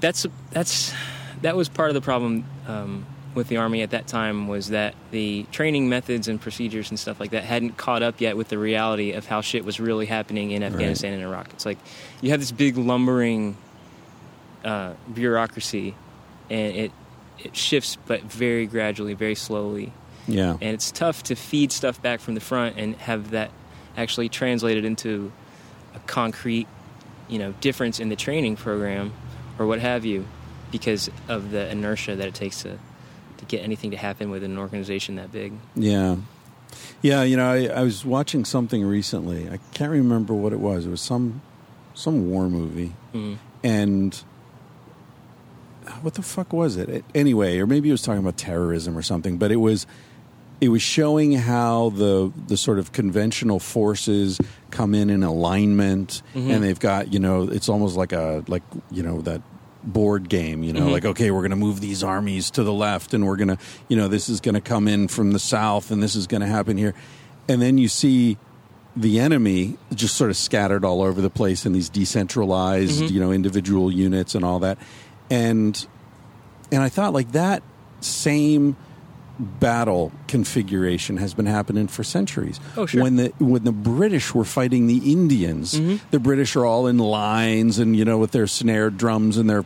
that's 0.00 0.26
that's 0.50 0.92
that 1.40 1.56
was 1.56 1.70
part 1.70 1.88
of 1.88 1.94
the 1.94 2.02
problem 2.02 2.44
um, 2.68 3.06
with 3.34 3.48
the 3.48 3.56
army 3.56 3.82
at 3.82 3.90
that 3.90 4.06
time 4.06 4.46
was 4.48 4.68
that 4.70 4.94
the 5.10 5.44
training 5.50 5.88
methods 5.88 6.28
and 6.28 6.40
procedures 6.40 6.90
and 6.90 6.98
stuff 7.00 7.18
like 7.18 7.30
that 7.30 7.44
hadn't 7.44 7.76
caught 7.76 8.02
up 8.02 8.20
yet 8.20 8.36
with 8.36 8.48
the 8.48 8.58
reality 8.58 9.12
of 9.12 9.26
how 9.26 9.40
shit 9.40 9.64
was 9.64 9.80
really 9.80 10.06
happening 10.06 10.52
in 10.52 10.62
Afghanistan 10.62 11.12
and 11.14 11.22
Iraq. 11.22 11.48
It's 11.52 11.66
like 11.66 11.78
you 12.20 12.30
have 12.30 12.40
this 12.40 12.52
big 12.52 12.76
lumbering 12.76 13.56
uh, 14.64 14.94
bureaucracy, 15.12 15.94
and 16.50 16.76
it 16.76 16.92
it 17.42 17.56
shifts, 17.56 17.96
but 18.06 18.22
very 18.22 18.66
gradually, 18.66 19.12
very 19.14 19.34
slowly 19.34 19.92
Yeah. 20.28 20.52
and 20.52 20.62
it's 20.62 20.92
tough 20.92 21.24
to 21.24 21.34
feed 21.34 21.72
stuff 21.72 22.00
back 22.00 22.20
from 22.20 22.34
the 22.34 22.40
front 22.40 22.76
and 22.78 22.94
have 22.96 23.32
that 23.32 23.50
actually 23.96 24.28
translated 24.28 24.84
into 24.84 25.32
a 25.94 25.98
concrete 26.06 26.66
you 27.28 27.38
know 27.38 27.52
difference 27.60 27.98
in 28.00 28.08
the 28.08 28.16
training 28.16 28.54
program 28.56 29.12
or 29.58 29.66
what 29.66 29.80
have 29.80 30.04
you 30.04 30.24
because 30.70 31.10
of 31.28 31.50
the 31.50 31.68
inertia 31.70 32.14
that 32.16 32.28
it 32.28 32.34
takes 32.34 32.62
to 32.62 32.78
to 33.48 33.56
get 33.56 33.62
anything 33.64 33.90
to 33.92 33.96
happen 33.96 34.30
with 34.30 34.42
an 34.44 34.58
organization 34.58 35.16
that 35.16 35.32
big 35.32 35.52
Yeah. 35.74 36.16
Yeah, 37.02 37.22
you 37.22 37.36
know, 37.36 37.50
I, 37.50 37.66
I 37.66 37.82
was 37.82 38.04
watching 38.04 38.44
something 38.44 38.82
recently. 38.84 39.48
I 39.48 39.58
can't 39.74 39.92
remember 39.92 40.34
what 40.34 40.52
it 40.52 40.58
was. 40.60 40.86
It 40.86 40.90
was 40.90 41.00
some 41.00 41.42
some 41.94 42.28
war 42.30 42.48
movie. 42.48 42.92
Mhm. 43.14 43.36
And 43.62 44.22
what 46.02 46.14
the 46.14 46.22
fuck 46.22 46.52
was 46.52 46.76
it? 46.76 46.88
it? 46.88 47.04
Anyway, 47.14 47.58
or 47.58 47.66
maybe 47.66 47.88
it 47.88 47.92
was 47.92 48.02
talking 48.02 48.20
about 48.20 48.36
terrorism 48.36 48.96
or 48.96 49.02
something, 49.02 49.36
but 49.36 49.52
it 49.52 49.56
was 49.56 49.86
it 50.60 50.68
was 50.68 50.82
showing 50.82 51.32
how 51.32 51.90
the 51.90 52.32
the 52.48 52.56
sort 52.56 52.78
of 52.78 52.92
conventional 52.92 53.58
forces 53.58 54.40
come 54.70 54.94
in 54.94 55.10
in 55.10 55.22
alignment 55.22 56.22
and 56.34 56.62
they've 56.64 56.80
got, 56.80 57.12
you 57.12 57.18
know, 57.20 57.42
it's 57.42 57.68
almost 57.68 57.96
like 57.96 58.12
a 58.12 58.42
like, 58.48 58.62
you 58.90 59.02
know, 59.02 59.20
that 59.22 59.42
board 59.84 60.28
game, 60.28 60.62
you 60.62 60.72
know, 60.72 60.88
like 60.88 61.04
okay, 61.04 61.30
we're 61.30 61.40
going 61.42 61.50
to 61.50 61.56
move 61.56 61.80
these 61.80 62.02
armies 62.02 62.50
to 62.52 62.62
the 62.64 62.72
left 62.72 63.14
and 63.14 63.26
we're 63.26 63.36
going 63.36 63.48
to, 63.48 63.58
you 63.88 63.96
know, 63.96 64.08
this 64.08 64.28
is 64.28 64.40
going 64.40 64.54
to 64.54 64.60
come 64.60 64.88
in 64.88 65.08
from 65.08 65.32
the 65.32 65.38
south 65.38 65.90
and 65.90 66.02
this 66.02 66.14
is 66.16 66.26
going 66.26 66.40
to 66.40 66.46
happen 66.46 66.76
here. 66.76 66.94
And 67.48 67.60
then 67.60 67.76
you 67.78 67.88
see 67.88 68.38
the 68.96 69.20
enemy 69.20 69.76
just 69.94 70.16
sort 70.16 70.30
of 70.30 70.36
scattered 70.36 70.84
all 70.84 71.02
over 71.02 71.20
the 71.20 71.30
place 71.30 71.66
in 71.66 71.72
these 71.72 71.88
decentralized, 71.90 73.10
you 73.10 73.20
know, 73.20 73.30
individual 73.32 73.92
units 73.92 74.34
and 74.34 74.44
all 74.44 74.60
that. 74.60 74.78
And 75.30 75.86
and 76.72 76.82
I 76.82 76.88
thought 76.88 77.12
like 77.12 77.32
that 77.32 77.62
same 78.00 78.76
battle 79.38 80.12
configuration 80.28 81.16
has 81.16 81.34
been 81.34 81.46
happening 81.46 81.88
for 81.88 82.04
centuries. 82.04 82.60
Oh, 82.76 82.86
sure. 82.86 83.02
When 83.02 83.16
the 83.16 83.32
when 83.38 83.64
the 83.64 83.72
British 83.72 84.32
were 84.34 84.44
fighting 84.44 84.86
the 84.86 85.10
Indians, 85.12 85.74
Mm-hmm. 85.74 85.96
the 86.12 86.20
British 86.20 86.54
are 86.56 86.64
all 86.64 86.86
in 86.86 86.98
lines 86.98 87.78
and 87.80 87.96
you 87.96 88.04
know 88.04 88.18
with 88.18 88.30
their 88.30 88.46
snare 88.46 88.90
drums 88.90 89.36
and 89.36 89.50
their 89.50 89.64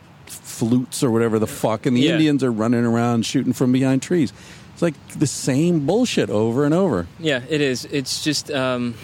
flutes 0.58 1.02
or 1.02 1.10
whatever 1.10 1.38
the 1.38 1.46
fuck, 1.46 1.86
and 1.86 1.96
the 1.96 2.00
Yeah. 2.02 2.12
Indians 2.12 2.42
are 2.42 2.52
running 2.52 2.84
around 2.84 3.24
shooting 3.26 3.52
from 3.52 3.70
behind 3.72 4.02
trees. 4.02 4.32
It's 4.72 4.82
like 4.82 4.94
the 5.18 5.26
same 5.26 5.86
bullshit 5.86 6.30
over 6.30 6.64
and 6.64 6.72
over. 6.74 7.06
yeah 7.18 7.40
it 7.48 7.60
is 7.60 7.84
it's 7.90 8.22
just 8.22 8.50
um, 8.50 8.94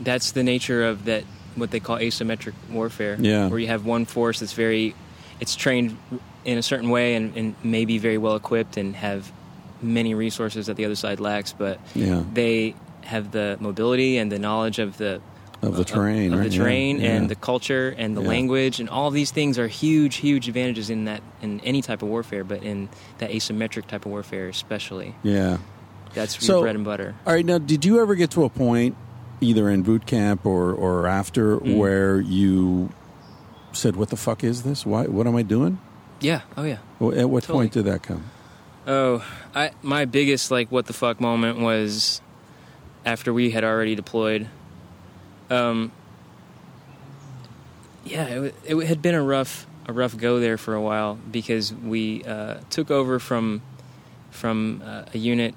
that's 0.00 0.32
the 0.32 0.42
nature 0.42 0.84
of 0.84 1.04
that 1.06 1.24
what 1.56 1.70
they 1.70 1.80
call 1.80 1.96
asymmetric 1.98 2.54
warfare 2.70 3.16
Yeah. 3.20 3.48
where 3.48 3.58
you 3.58 3.68
have 3.68 3.84
one 3.86 4.04
force 4.06 4.40
that's 4.40 4.52
very 4.54 4.94
it's 5.40 5.54
trained 5.56 5.96
in 6.44 6.58
a 6.58 6.62
certain 6.62 6.90
way 6.90 7.14
and, 7.14 7.36
and 7.36 7.54
maybe 7.62 7.98
very 7.98 8.18
well 8.18 8.36
equipped 8.36 8.76
and 8.76 8.94
have 8.96 9.30
many 9.82 10.14
resources 10.14 10.66
that 10.66 10.76
the 10.76 10.84
other 10.84 10.94
side 10.94 11.20
lacks 11.20 11.52
but 11.52 11.78
Yeah. 11.94 12.22
they 12.32 12.74
have 13.02 13.30
the 13.32 13.56
mobility 13.60 14.18
and 14.18 14.30
the 14.30 14.38
knowledge 14.38 14.78
of 14.78 14.96
the 14.98 15.20
Of 15.62 15.76
the 15.76 15.84
terrain, 15.84 16.32
of, 16.34 16.40
right? 16.40 16.50
the 16.50 16.56
terrain 16.56 17.00
yeah. 17.00 17.12
and 17.12 17.28
the 17.30 17.36
culture 17.36 17.94
and 17.96 18.16
the 18.16 18.20
Yeah. 18.22 18.28
language 18.28 18.80
and 18.80 18.88
all 18.90 19.10
these 19.12 19.30
things 19.30 19.58
are 19.60 19.68
huge 19.68 20.16
huge 20.16 20.48
advantages 20.48 20.90
in 20.90 21.04
that 21.04 21.22
in 21.40 21.60
any 21.60 21.82
type 21.82 22.02
of 22.02 22.08
warfare 22.08 22.42
but 22.42 22.64
in 22.64 22.88
that 23.18 23.30
asymmetric 23.30 23.86
type 23.86 24.04
of 24.04 24.10
warfare 24.10 24.48
especially 24.48 25.14
Yeah. 25.22 25.58
that's 26.14 26.44
So- 26.44 26.54
your 26.54 26.62
bread 26.62 26.74
and 26.74 26.84
butter 26.84 27.14
All 27.24 27.32
right, 27.32 27.46
now 27.46 27.58
did 27.58 27.84
you 27.84 28.00
ever 28.02 28.16
get 28.16 28.30
to 28.32 28.42
a 28.44 28.48
point, 28.48 28.96
either 29.40 29.70
in 29.70 29.82
boot 29.82 30.04
camp 30.04 30.44
or, 30.44 30.72
or 30.72 31.06
after, 31.06 31.58
Mm. 31.58 31.76
where 31.76 32.20
you 32.20 32.90
said, 33.72 33.94
"What 33.96 34.08
the 34.10 34.16
fuck 34.16 34.42
is 34.44 34.62
this? 34.64 34.84
Why? 34.84 35.04
What 35.06 35.26
am 35.28 35.36
I 35.36 35.42
doing?" 35.42 35.78
yeah 36.20 36.40
oh 36.56 36.64
yeah 36.64 36.78
Well, 36.98 37.16
At 37.18 37.30
what 37.30 37.44
Totally. 37.44 37.58
point 37.66 37.72
did 37.72 37.84
that 37.84 38.02
come? 38.02 38.24
Oh, 38.86 39.24
I 39.54 39.70
my 39.80 40.06
biggest 40.06 40.50
like 40.50 40.72
what 40.72 40.86
the 40.86 40.92
fuck 40.92 41.20
moment 41.20 41.60
was 41.60 42.20
after 43.06 43.32
we 43.32 43.50
had 43.50 43.62
already 43.62 43.94
deployed. 43.94 44.48
Um, 45.52 45.92
yeah, 48.04 48.26
it, 48.26 48.54
it 48.64 48.86
had 48.86 49.00
been 49.02 49.14
a 49.14 49.22
rough 49.22 49.66
a 49.86 49.92
rough 49.92 50.16
go 50.16 50.38
there 50.40 50.56
for 50.56 50.74
a 50.74 50.80
while 50.80 51.18
because 51.30 51.72
we 51.74 52.22
uh, 52.24 52.58
took 52.70 52.90
over 52.90 53.18
from 53.18 53.62
from 54.30 54.82
uh, 54.84 55.04
a 55.12 55.18
unit 55.18 55.54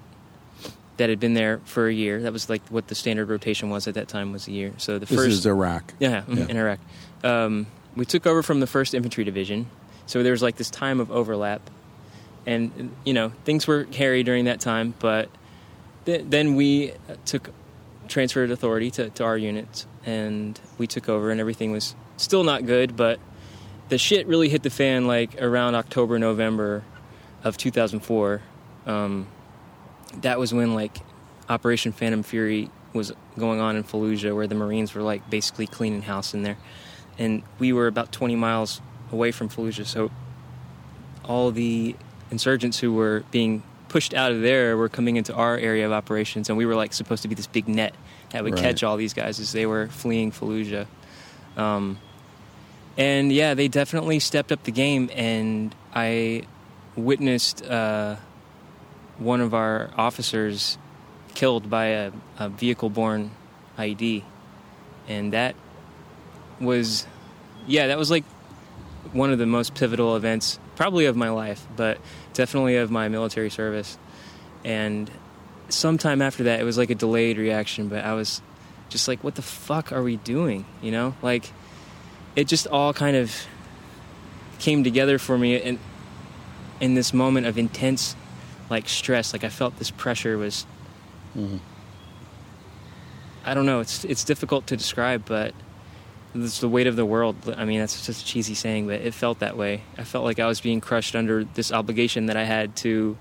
that 0.98 1.10
had 1.10 1.20
been 1.20 1.34
there 1.34 1.60
for 1.66 1.88
a 1.88 1.94
year. 1.94 2.22
That 2.22 2.34
was 2.34 2.50
like 2.50 2.62
what 2.70 2.88
the 2.88 2.96
standard 2.96 3.30
rotation 3.30 3.70
was 3.70 3.88
at 3.88 3.94
that 3.96 4.08
time 4.08 4.32
was 4.32 4.48
a 4.48 4.52
year. 4.52 4.74
So 4.78 4.94
the 5.00 5.06
This 5.06 5.18
first 5.18 5.30
is 5.32 5.46
Iraq. 5.46 5.94
yeah, 6.00 6.22
mhm, 6.22 6.38
Yeah. 6.38 6.46
in 6.50 6.58
Iraq. 6.58 6.80
Um, 7.24 7.68
we 7.96 8.06
took 8.06 8.26
over 8.28 8.44
from 8.44 8.60
the 8.60 8.68
First 8.68 8.94
Infantry 8.94 9.24
Division, 9.24 9.68
so 10.06 10.22
there 10.24 10.32
was 10.32 10.42
like 10.44 10.58
this 10.58 10.70
time 10.70 11.00
of 11.00 11.12
overlap, 11.12 11.62
and 12.46 12.92
you 13.06 13.14
know 13.14 13.32
things 13.46 13.66
were 13.68 13.88
hairy 13.94 14.24
during 14.24 14.46
that 14.46 14.60
time. 14.60 14.94
But 15.00 15.30
th- 16.06 16.26
then 16.28 16.56
we 16.56 16.92
uh, 16.92 17.16
took 17.26 17.50
transferred 18.08 18.52
authority 18.52 18.92
to, 18.92 19.10
to 19.12 19.24
our 19.24 19.38
units, 19.38 19.88
and 20.06 20.60
we 20.78 20.88
took 20.88 21.10
over, 21.10 21.32
and 21.32 21.40
everything 21.40 21.72
was 21.72 21.96
still 22.18 22.44
not 22.44 22.66
good. 22.66 22.96
But 22.96 23.20
the 23.90 23.98
shit 23.98 24.28
really 24.28 24.50
hit 24.50 24.64
the 24.64 24.70
fan 24.70 25.08
like 25.08 25.42
around 25.42 25.76
October, 25.76 26.20
November 26.20 26.84
of 27.44 27.58
2004. 27.58 28.42
Um, 28.86 29.28
that 30.22 30.40
was 30.40 30.54
when 30.54 30.74
like 30.74 30.98
Operation 31.50 31.92
Phantom 31.92 32.24
Fury 32.24 32.70
was 32.94 33.12
going 33.38 33.60
on 33.60 33.76
in 33.76 33.84
Fallujah, 33.84 34.36
where 34.36 34.48
the 34.48 34.56
Marines 34.56 34.94
were 34.94 35.02
like 35.02 35.30
basically 35.30 35.68
cleaning 35.68 36.04
house 36.04 36.34
in 36.34 36.44
there, 36.44 36.58
and 37.18 37.44
we 37.60 37.74
were 37.74 37.88
about 37.88 38.12
20 38.12 38.36
miles 38.36 38.82
away 39.12 39.32
from 39.32 39.50
Fallujah. 39.50 39.86
So 39.86 40.12
all 41.24 41.52
the 41.52 41.96
insurgents 42.32 42.80
who 42.80 42.94
were 42.94 43.24
being 43.32 43.64
pushed 43.96 44.14
out 44.14 44.34
of 44.34 44.42
there 44.42 44.76
we 44.76 44.82
were 44.82 44.90
coming 44.90 45.16
into 45.16 45.34
our 45.34 45.58
area 45.58 45.86
of 45.86 45.94
operations, 45.94 46.50
and 46.50 46.58
we 46.58 46.66
were 46.66 46.76
like 46.76 46.92
supposed 46.92 47.22
to 47.22 47.30
be 47.30 47.36
this 47.36 47.48
big 47.48 47.66
net 47.70 47.96
that 48.32 48.44
would 48.44 48.52
Right. 48.52 48.62
catch 48.62 48.84
all 48.84 48.98
these 48.98 49.14
guys 49.14 49.40
as 49.40 49.54
they 49.54 49.66
were 49.66 49.88
fleeing 49.88 50.34
Fallujah. 50.34 50.86
Um, 51.56 51.98
and 52.98 53.32
yeah, 53.32 53.54
they 53.54 53.70
definitely 53.70 54.20
stepped 54.20 54.52
up 54.52 54.62
the 54.64 54.74
game, 54.74 55.10
and 55.16 55.74
I 55.94 56.42
witnessed 56.98 57.64
uh, 57.64 58.18
one 59.18 59.40
of 59.40 59.54
our 59.54 59.92
officers 59.96 60.78
killed 61.34 61.70
by 61.70 61.86
a, 61.86 62.12
a 62.38 62.50
vehicle-borne 62.50 63.32
IED, 63.78 64.24
and 65.08 65.32
that 65.32 65.56
was, 66.60 67.08
yeah, 67.66 67.88
that 67.88 67.98
was 67.98 68.12
like 68.12 68.26
one 69.14 69.32
of 69.32 69.40
the 69.40 69.46
most 69.46 69.74
pivotal 69.74 70.18
events, 70.18 70.60
probably 70.76 71.06
of 71.06 71.16
my 71.16 71.30
life, 71.30 71.66
but 71.76 72.00
definitely 72.34 72.78
of 72.78 72.92
my 72.92 73.08
military 73.10 73.50
service. 73.50 73.98
And 74.64 75.10
sometime 75.70 76.22
after 76.22 76.44
that, 76.44 76.60
it 76.60 76.64
was 76.64 76.78
like 76.78 76.90
a 76.90 76.96
delayed 76.96 77.38
reaction, 77.38 77.88
but 77.88 78.04
I 78.04 78.14
was 78.14 78.42
just 78.90 79.08
like, 79.08 79.24
what 79.24 79.36
the 79.36 79.42
fuck 79.42 79.92
are 79.92 80.04
we 80.04 80.18
doing? 80.18 80.66
You 80.82 80.92
know, 80.92 81.16
like 81.22 81.52
it 82.36 82.48
just 82.48 82.68
all 82.68 82.94
kind 82.94 83.16
of 83.16 83.34
came 84.60 84.84
together 84.84 85.18
for 85.18 85.38
me 85.38 85.56
in 85.56 85.80
in 86.80 86.94
this 86.94 87.14
moment 87.14 87.48
of 87.48 87.58
intense 87.58 88.16
like 88.70 88.88
stress 88.90 89.34
like 89.34 89.44
i 89.44 89.50
felt 89.50 89.78
this 89.78 89.92
pressure 89.92 90.38
was 90.38 90.66
mm-hmm. 91.36 91.58
i 93.46 93.54
don't 93.54 93.66
know 93.66 93.80
it's 93.80 94.04
it's 94.06 94.24
difficult 94.24 94.68
to 94.68 94.76
describe 94.76 95.24
but 95.26 95.54
it's 96.36 96.60
the 96.60 96.70
weight 96.70 96.88
of 96.88 96.96
the 96.96 97.06
world. 97.06 97.36
I 97.58 97.66
mean 97.66 97.80
that's 97.80 98.06
just 98.06 98.22
a 98.22 98.26
cheesy 98.26 98.56
saying 98.56 98.88
but 98.88 99.02
it 99.02 99.14
felt 99.14 99.40
that 99.40 99.58
way. 99.58 99.84
I 99.98 100.04
felt 100.04 100.26
like 100.26 100.40
i 100.40 100.48
was 100.48 100.62
being 100.62 100.82
crushed 100.82 101.16
under 101.16 101.44
this 101.44 101.72
obligation 101.72 102.28
that 102.28 102.38
i 102.38 102.44
had 102.44 102.76
to 102.78 103.18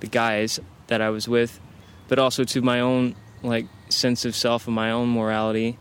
the 0.00 0.06
guys 0.06 0.60
that 0.86 1.00
i 1.00 1.10
was 1.10 1.28
with 1.28 1.60
but 2.08 2.18
also 2.18 2.44
to 2.44 2.62
my 2.62 2.80
own 2.80 3.14
like 3.42 3.66
sense 3.88 4.24
of 4.24 4.34
self 4.34 4.66
and 4.66 4.74
my 4.74 4.90
own 4.90 5.08
morality 5.08 5.78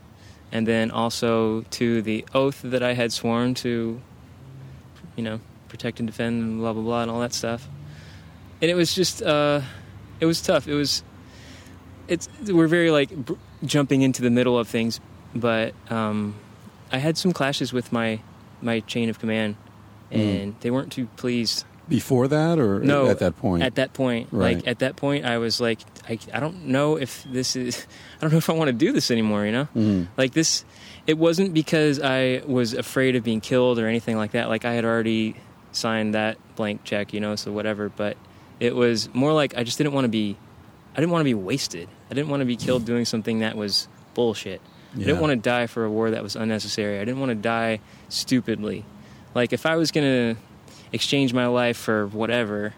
and 0.51 0.67
then 0.67 0.91
also 0.91 1.61
to 1.69 2.01
the 2.01 2.25
oath 2.33 2.61
that 2.63 2.83
i 2.83 2.93
had 2.93 3.11
sworn 3.13 3.53
to 3.53 4.01
you 5.15 5.23
know 5.23 5.39
protect 5.69 5.99
and 5.99 6.07
defend 6.07 6.41
and 6.41 6.59
blah 6.59 6.73
blah 6.73 6.81
blah 6.81 7.01
and 7.03 7.11
all 7.11 7.21
that 7.21 7.33
stuff. 7.33 7.67
And 8.61 8.69
it 8.69 8.75
was 8.75 8.93
just 8.93 9.21
uh, 9.21 9.61
it 10.19 10.25
was 10.25 10.41
tough. 10.41 10.67
It 10.67 10.73
was 10.73 11.03
it's 12.07 12.27
we're 12.47 12.67
very 12.67 12.91
like 12.91 13.09
br- 13.15 13.33
jumping 13.63 14.01
into 14.01 14.21
the 14.21 14.29
middle 14.29 14.57
of 14.57 14.67
things, 14.67 14.99
but 15.33 15.73
um, 15.89 16.35
I 16.91 16.97
had 16.97 17.17
some 17.17 17.31
clashes 17.33 17.71
with 17.73 17.91
my 17.91 18.19
my 18.61 18.81
chain 18.81 19.09
of 19.09 19.19
command, 19.19 19.55
and 20.11 20.55
they 20.61 20.71
weren't 20.71 20.91
too 20.91 21.07
pleased. 21.17 21.65
Before 21.87 22.27
that, 22.27 22.59
or 22.59 22.79
No, 22.81 23.07
at 23.09 23.17
that 23.19 23.35
point? 23.37 23.63
At 23.63 23.75
that 23.75 23.93
point, 23.93 24.27
Right. 24.31 24.57
like 24.57 24.67
at 24.67 24.77
that 24.79 24.95
point, 24.95 25.25
I 25.25 25.39
was 25.39 25.59
like, 25.59 25.79
I, 26.07 26.19
I 26.31 26.39
don't 26.39 26.65
know 26.67 26.97
if 26.97 27.23
this 27.23 27.55
is, 27.55 27.87
I 28.17 28.21
don't 28.21 28.31
know 28.31 28.37
if 28.37 28.47
I 28.47 28.53
want 28.53 28.67
to 28.67 28.73
do 28.73 28.91
this 28.91 29.09
anymore. 29.09 29.45
You 29.45 29.51
know, 29.51 29.67
Mhm. 29.75 30.07
like 30.15 30.33
this. 30.33 30.65
It 31.07 31.17
wasn't 31.17 31.51
because 31.55 31.99
I 31.99 32.43
was 32.45 32.73
afraid 32.75 33.15
of 33.15 33.23
being 33.23 33.41
killed 33.41 33.79
or 33.79 33.87
anything 33.87 34.17
like 34.17 34.31
that. 34.33 34.49
Like 34.49 34.65
I 34.65 34.73
had 34.73 34.85
already 34.85 35.35
signed 35.71 36.13
that 36.13 36.37
blank 36.55 36.83
check, 36.83 37.11
you 37.11 37.19
know, 37.19 37.35
so 37.35 37.51
whatever. 37.51 37.89
But 37.89 38.17
it 38.59 38.75
was 38.75 39.09
more 39.13 39.33
like 39.33 39.57
I 39.57 39.63
just 39.63 39.79
didn't 39.79 39.93
want 39.93 40.05
to 40.05 40.09
be, 40.09 40.37
I 40.95 40.99
didn't 40.99 41.11
want 41.11 41.21
to 41.21 41.25
be 41.25 41.33
wasted. 41.33 41.87
I 42.11 42.13
didn't 42.13 42.29
want 42.29 42.41
to 42.41 42.45
be 42.45 42.55
killed 42.55 42.85
doing 42.85 43.05
something 43.05 43.39
that 43.39 43.55
was 43.57 43.87
bullshit. 44.13 44.61
I 44.95 44.97
didn't 44.99 45.19
want 45.19 45.31
to 45.31 45.35
die 45.49 45.67
for 45.67 45.85
a 45.85 45.89
war 45.89 46.11
that 46.11 46.23
was 46.23 46.35
unnecessary. 46.35 46.97
I 46.99 47.05
didn't 47.05 47.19
want 47.19 47.29
to 47.29 47.35
die 47.35 47.79
stupidly. 48.09 48.83
Like 49.35 49.53
if 49.53 49.65
I 49.65 49.75
was 49.75 49.91
gonna 49.91 50.35
exchange 50.91 51.33
my 51.33 51.45
life 51.47 51.77
for 51.77 52.07
whatever, 52.07 52.73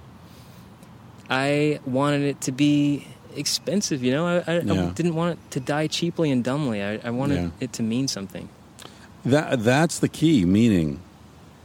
I 1.30 1.80
wanted 1.86 2.24
it 2.24 2.42
to 2.42 2.52
be 2.52 3.08
expensive. 3.36 4.04
You 4.04 4.12
know, 4.12 4.28
I, 4.28 4.44
I, 4.46 4.60
Yeah. 4.60 4.88
I 4.88 4.90
didn't 4.90 5.16
want 5.16 5.34
it 5.40 5.52
to 5.52 5.60
die 5.60 5.88
cheaply 5.88 6.32
and 6.32 6.44
dumbly. 6.44 6.84
I, 6.84 7.00
I 7.04 7.10
wanted 7.12 7.36
Yeah. 7.36 7.50
it 7.62 7.74
to 7.74 7.84
mean 7.84 8.08
something. 8.08 8.50
That 9.24 9.64
that's 9.64 10.00
the 10.00 10.10
key, 10.10 10.46
meaning. 10.46 11.00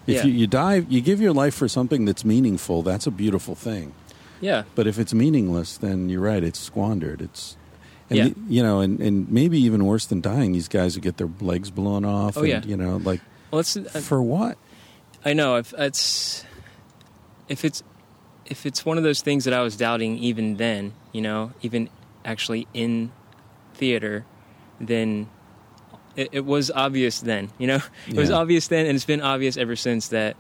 If 0.06 0.16
Yeah. 0.16 0.24
you, 0.26 0.32
you 0.32 0.46
die, 0.46 0.86
you 0.88 1.00
give 1.00 1.20
your 1.20 1.32
life 1.32 1.54
for 1.54 1.66
something 1.68 2.04
that's 2.04 2.24
meaningful. 2.24 2.82
That's 2.82 3.06
a 3.06 3.10
beautiful 3.10 3.54
thing. 3.56 3.92
Yeah, 4.40 4.64
But 4.74 4.86
if 4.86 4.98
it's 4.98 5.14
meaningless, 5.14 5.78
then 5.78 6.10
you're 6.10 6.20
right. 6.20 6.44
It's 6.44 6.58
squandered. 6.60 7.22
It's, 7.22 7.56
and 8.10 8.18
Yeah. 8.18 8.28
you 8.48 8.62
know, 8.62 8.80
and, 8.80 9.00
and 9.00 9.30
maybe 9.30 9.58
even 9.60 9.84
worse 9.84 10.06
than 10.06 10.20
dying, 10.20 10.52
these 10.52 10.68
guys 10.68 10.94
would 10.94 11.02
get 11.02 11.16
their 11.16 11.30
legs 11.40 11.70
blown 11.70 12.04
off. 12.04 12.36
Oh, 12.36 12.40
and, 12.40 12.48
yeah. 12.48 12.62
You 12.64 12.76
know, 12.76 12.96
like 12.98 13.20
well, 13.50 13.60
it's, 13.60 13.76
I, 13.76 13.80
uh, 13.80 14.00
for 14.00 14.22
what? 14.22 14.58
I 15.24 15.32
know 15.32 15.56
if 15.56 15.72
it's 15.76 16.44
if 17.48 17.64
it's 17.64 17.82
if 18.46 18.64
it's 18.66 18.84
one 18.84 18.96
of 18.96 19.04
those 19.04 19.22
things 19.22 19.44
that 19.44 19.54
I 19.54 19.62
was 19.62 19.76
doubting 19.76 20.18
even 20.18 20.56
then, 20.56 20.92
you 21.12 21.20
know, 21.20 21.52
even 21.62 21.88
actually 22.24 22.66
in 22.74 23.10
theater, 23.74 24.24
then 24.80 25.28
it, 26.14 26.28
it 26.32 26.44
was 26.44 26.70
obvious 26.70 27.20
then. 27.20 27.50
You 27.58 27.66
know, 27.66 27.80
it 28.08 28.16
was 28.16 28.30
obvious 28.30 28.68
then, 28.68 28.86
and 28.86 28.94
it's 28.94 29.04
been 29.04 29.20
obvious 29.20 29.56
ever 29.56 29.76
since 29.76 30.08
that 30.08 30.36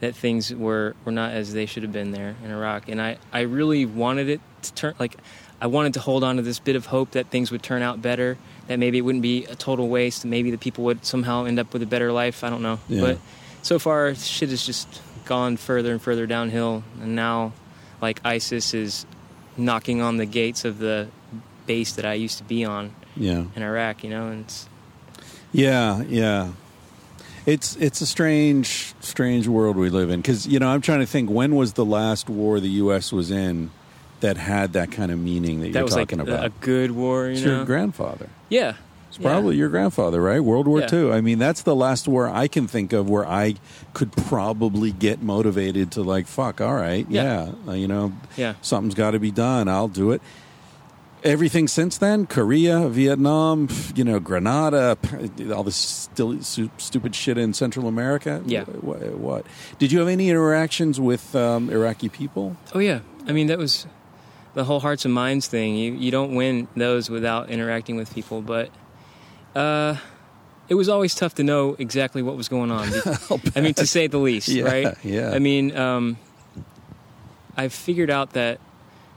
that 0.00 0.14
things 0.14 0.54
were 0.54 0.94
were 1.04 1.12
not 1.12 1.32
as 1.32 1.52
they 1.52 1.66
should 1.66 1.82
have 1.82 1.92
been 1.92 2.12
there 2.12 2.34
in 2.42 2.50
Iraq. 2.50 2.88
And 2.88 3.00
I 3.00 3.18
I 3.32 3.40
really 3.40 3.84
wanted 3.84 4.28
it 4.28 4.40
to 4.62 4.74
turn 4.74 4.94
like 4.98 5.16
I 5.60 5.66
wanted 5.66 5.94
to 5.94 6.00
hold 6.00 6.24
on 6.24 6.36
to 6.36 6.42
this 6.42 6.58
bit 6.58 6.76
of 6.76 6.86
hope 6.86 7.10
that 7.12 7.26
things 7.28 7.50
would 7.50 7.62
turn 7.62 7.82
out 7.82 8.00
better. 8.00 8.38
That 8.66 8.78
maybe 8.78 8.98
it 8.98 9.02
wouldn't 9.02 9.22
be 9.22 9.44
a 9.46 9.54
total 9.54 9.88
waste. 9.88 10.24
Maybe 10.24 10.50
the 10.50 10.58
people 10.58 10.84
would 10.84 11.04
somehow 11.04 11.44
end 11.44 11.58
up 11.58 11.72
with 11.72 11.82
a 11.82 11.86
better 11.86 12.12
life. 12.12 12.42
I 12.44 12.50
don't 12.50 12.62
know, 12.62 12.78
Yeah. 12.88 13.00
but 13.02 13.18
so 13.62 13.78
far 13.78 14.14
shit 14.14 14.48
has 14.50 14.64
just 14.64 15.02
gone 15.26 15.56
further 15.56 15.92
and 15.92 16.00
further 16.02 16.26
downhill 16.26 16.82
and 17.00 17.14
now 17.14 17.52
like 18.00 18.20
isis 18.24 18.74
is 18.74 19.06
knocking 19.56 20.00
on 20.00 20.16
the 20.16 20.26
gates 20.26 20.64
of 20.64 20.78
the 20.78 21.06
base 21.66 21.92
that 21.92 22.04
i 22.04 22.14
used 22.14 22.38
to 22.38 22.44
be 22.44 22.64
on 22.64 22.92
Yeah. 23.16 23.44
in 23.54 23.62
iraq 23.62 24.02
you 24.02 24.10
know 24.10 24.26
and 24.28 24.44
it's, 24.46 24.66
Yeah, 25.52 26.02
yeah. 26.08 26.48
It's 27.46 27.76
it's 27.76 28.00
a 28.00 28.06
strange 28.06 28.94
strange 29.00 29.46
world 29.46 29.76
we 29.76 29.88
live 29.90 30.10
in 30.10 30.20
because 30.20 30.46
you 30.48 30.58
know 30.58 30.68
I'm 30.68 30.80
trying 30.80 31.00
to 31.00 31.06
think 31.06 31.30
when 31.30 31.54
was 31.54 31.74
the 31.74 31.84
last 31.84 32.28
war 32.28 32.58
the 32.60 32.68
U.S. 32.84 33.12
was 33.12 33.30
in 33.30 33.70
that 34.20 34.36
had 34.36 34.72
that 34.74 34.90
kind 34.92 35.10
of 35.10 35.18
meaning 35.18 35.60
that, 35.60 35.72
that 35.72 35.78
you're 35.80 35.84
was 35.84 35.94
talking 35.94 36.20
a, 36.20 36.22
about. 36.24 36.44
a 36.46 36.50
good 36.60 36.90
war 36.92 37.26
you 37.26 37.32
it's 37.32 37.42
know 37.42 37.56
your 37.56 37.64
grandfather. 37.64 38.28
yeah 38.48 38.74
It's 39.08 39.18
probably 39.18 39.56
your 39.56 39.68
grandfather, 39.70 40.22
right? 40.22 40.38
World 40.40 40.68
War 40.68 40.80
Yeah. 40.80 40.94
II. 40.94 41.10
I 41.12 41.20
mean, 41.20 41.38
that's 41.40 41.62
the 41.62 41.74
last 41.74 42.06
war 42.06 42.28
I 42.28 42.46
can 42.46 42.68
think 42.68 42.92
of 42.92 43.10
where 43.10 43.26
I 43.26 43.56
could 43.92 44.12
probably 44.12 44.92
get 44.92 45.20
motivated 45.20 45.90
to 45.92 46.02
like, 46.02 46.26
fuck, 46.28 46.60
all 46.60 46.74
right, 46.76 47.04
yeah, 47.10 47.50
Yeah. 47.66 47.72
uh, 47.72 47.74
you 47.74 47.88
know, 47.88 48.12
yeah 48.36 48.54
something's 48.62 48.94
got 48.94 49.10
to 49.12 49.18
be 49.18 49.32
done. 49.32 49.66
I'll 49.68 49.88
do 49.88 50.12
it. 50.12 50.22
Everything 51.22 51.68
since 51.68 51.98
then, 51.98 52.26
Korea, 52.26 52.88
Vietnam, 52.88 53.68
you 53.94 54.04
know, 54.04 54.20
Grenada, 54.20 54.96
all 55.54 55.64
this 55.64 55.76
still 55.76 56.40
stupid 56.40 57.14
shit 57.14 57.36
in 57.36 57.52
Central 57.52 57.88
America. 57.88 58.40
Yeah. 58.46 58.64
What? 58.64 59.02
what? 59.18 59.44
Did 59.78 59.92
you 59.92 59.98
have 59.98 60.08
any 60.08 60.30
interactions 60.30 60.98
with 60.98 61.34
um, 61.36 61.68
Iraqi 61.68 62.08
people? 62.08 62.56
oh 62.74 62.78
yeah 62.78 63.00
i 63.28 63.32
mean 63.32 63.48
that 63.48 63.58
was 63.58 63.86
the 64.54 64.64
whole 64.64 64.80
hearts 64.80 65.04
and 65.04 65.14
minds 65.14 65.46
thing 65.46 65.76
you 65.76 65.92
you 65.92 66.10
don't 66.10 66.34
win 66.34 66.66
those 66.76 67.08
without 67.10 67.50
interacting 67.50 67.96
with 67.96 68.12
people 68.14 68.42
but 68.42 68.68
uh 69.54 69.94
it 70.68 70.74
was 70.74 70.88
always 70.88 71.14
tough 71.14 71.34
to 71.34 71.42
know 71.44 71.74
exactly 71.78 72.22
what 72.22 72.36
was 72.36 72.48
going 72.48 72.70
on 72.70 72.88
i 73.56 73.60
mean 73.60 73.74
to 73.74 73.86
say 73.86 74.06
the 74.06 74.18
least 74.18 74.48
Yeah, 74.48 74.64
right 74.64 74.96
yeah. 75.04 75.30
i 75.32 75.38
mean 75.38 75.76
um 75.76 76.16
i've 77.56 77.72
figured 77.72 78.10
out 78.10 78.32
that 78.32 78.60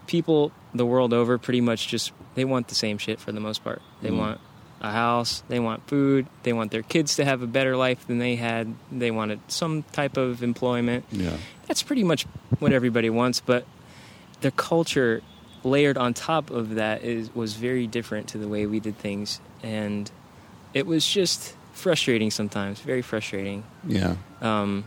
people 0.07 0.51
the 0.73 0.85
world 0.85 1.13
over 1.13 1.37
pretty 1.37 1.61
much 1.61 1.87
just 1.87 2.11
they 2.35 2.45
want 2.45 2.67
the 2.67 2.75
same 2.75 2.97
shit 2.97 3.19
for 3.19 3.31
the 3.31 3.39
most 3.39 3.63
part 3.63 3.81
they 4.01 4.09
Mm. 4.09 4.17
want 4.17 4.39
a 4.81 4.91
house 4.91 5.43
they 5.47 5.59
want 5.59 5.87
food 5.87 6.27
they 6.43 6.51
want 6.51 6.71
their 6.71 6.81
kids 6.81 7.15
to 7.15 7.23
have 7.23 7.41
a 7.41 7.47
better 7.47 7.77
life 7.77 8.05
than 8.05 8.17
they 8.19 8.35
had 8.35 8.73
they 8.91 9.11
wanted 9.11 9.39
some 9.47 9.83
type 9.93 10.17
of 10.17 10.43
employment 10.43 11.05
Yeah. 11.11 11.37
that's 11.67 11.81
pretty 11.81 12.03
much 12.03 12.25
what 12.59 12.73
everybody 12.73 13.09
wants 13.09 13.39
but 13.39 13.65
the 14.43 14.51
culture 14.51 15.21
layered 15.63 15.97
on 15.97 16.13
top 16.13 16.51
of 16.51 16.75
that 16.75 17.01
is 17.03 17.33
was 17.33 17.53
very 17.53 17.87
different 17.87 18.27
to 18.27 18.37
the 18.37 18.47
way 18.47 18.65
we 18.65 18.79
did 18.79 18.97
things. 18.97 19.39
And 19.63 20.11
it 20.73 20.85
was 20.85 21.07
just 21.07 21.55
frustrating 21.71 22.29
sometimes 22.29 22.79
very 22.81 23.01
frustrating. 23.01 23.63
Yeah. 23.87 24.15
um, 24.41 24.83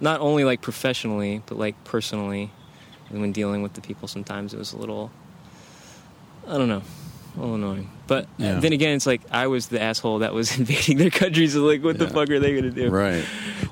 not 0.00 0.20
only 0.20 0.44
like 0.44 0.60
professionally 0.60 1.42
but 1.46 1.58
like 1.58 1.82
personally. 1.84 2.50
And 3.10 3.20
when 3.20 3.32
dealing 3.32 3.62
with 3.62 3.74
the 3.74 3.80
people 3.80 4.06
sometimes 4.08 4.54
it 4.54 4.58
was 4.58 4.72
a 4.72 4.76
little 4.76 5.10
i 6.48 6.58
don't 6.58 6.68
know 6.68 6.82
little 7.36 7.54
annoying 7.56 7.90
but 8.06 8.26
Yeah. 8.38 8.60
then 8.60 8.72
again 8.72 8.94
it's 8.96 9.06
like 9.06 9.22
i 9.30 9.46
was 9.46 9.66
the 9.68 9.80
asshole 9.82 10.20
that 10.20 10.32
was 10.34 10.56
invading 10.58 10.98
their 10.98 11.10
countries 11.10 11.54
so 11.54 11.60
like 11.64 11.82
what 11.82 11.98
the 11.98 12.08
fuck 12.08 12.28
are 12.30 12.38
they 12.38 12.54
gonna 12.54 12.70
do 12.70 12.90
Right. 12.90 13.24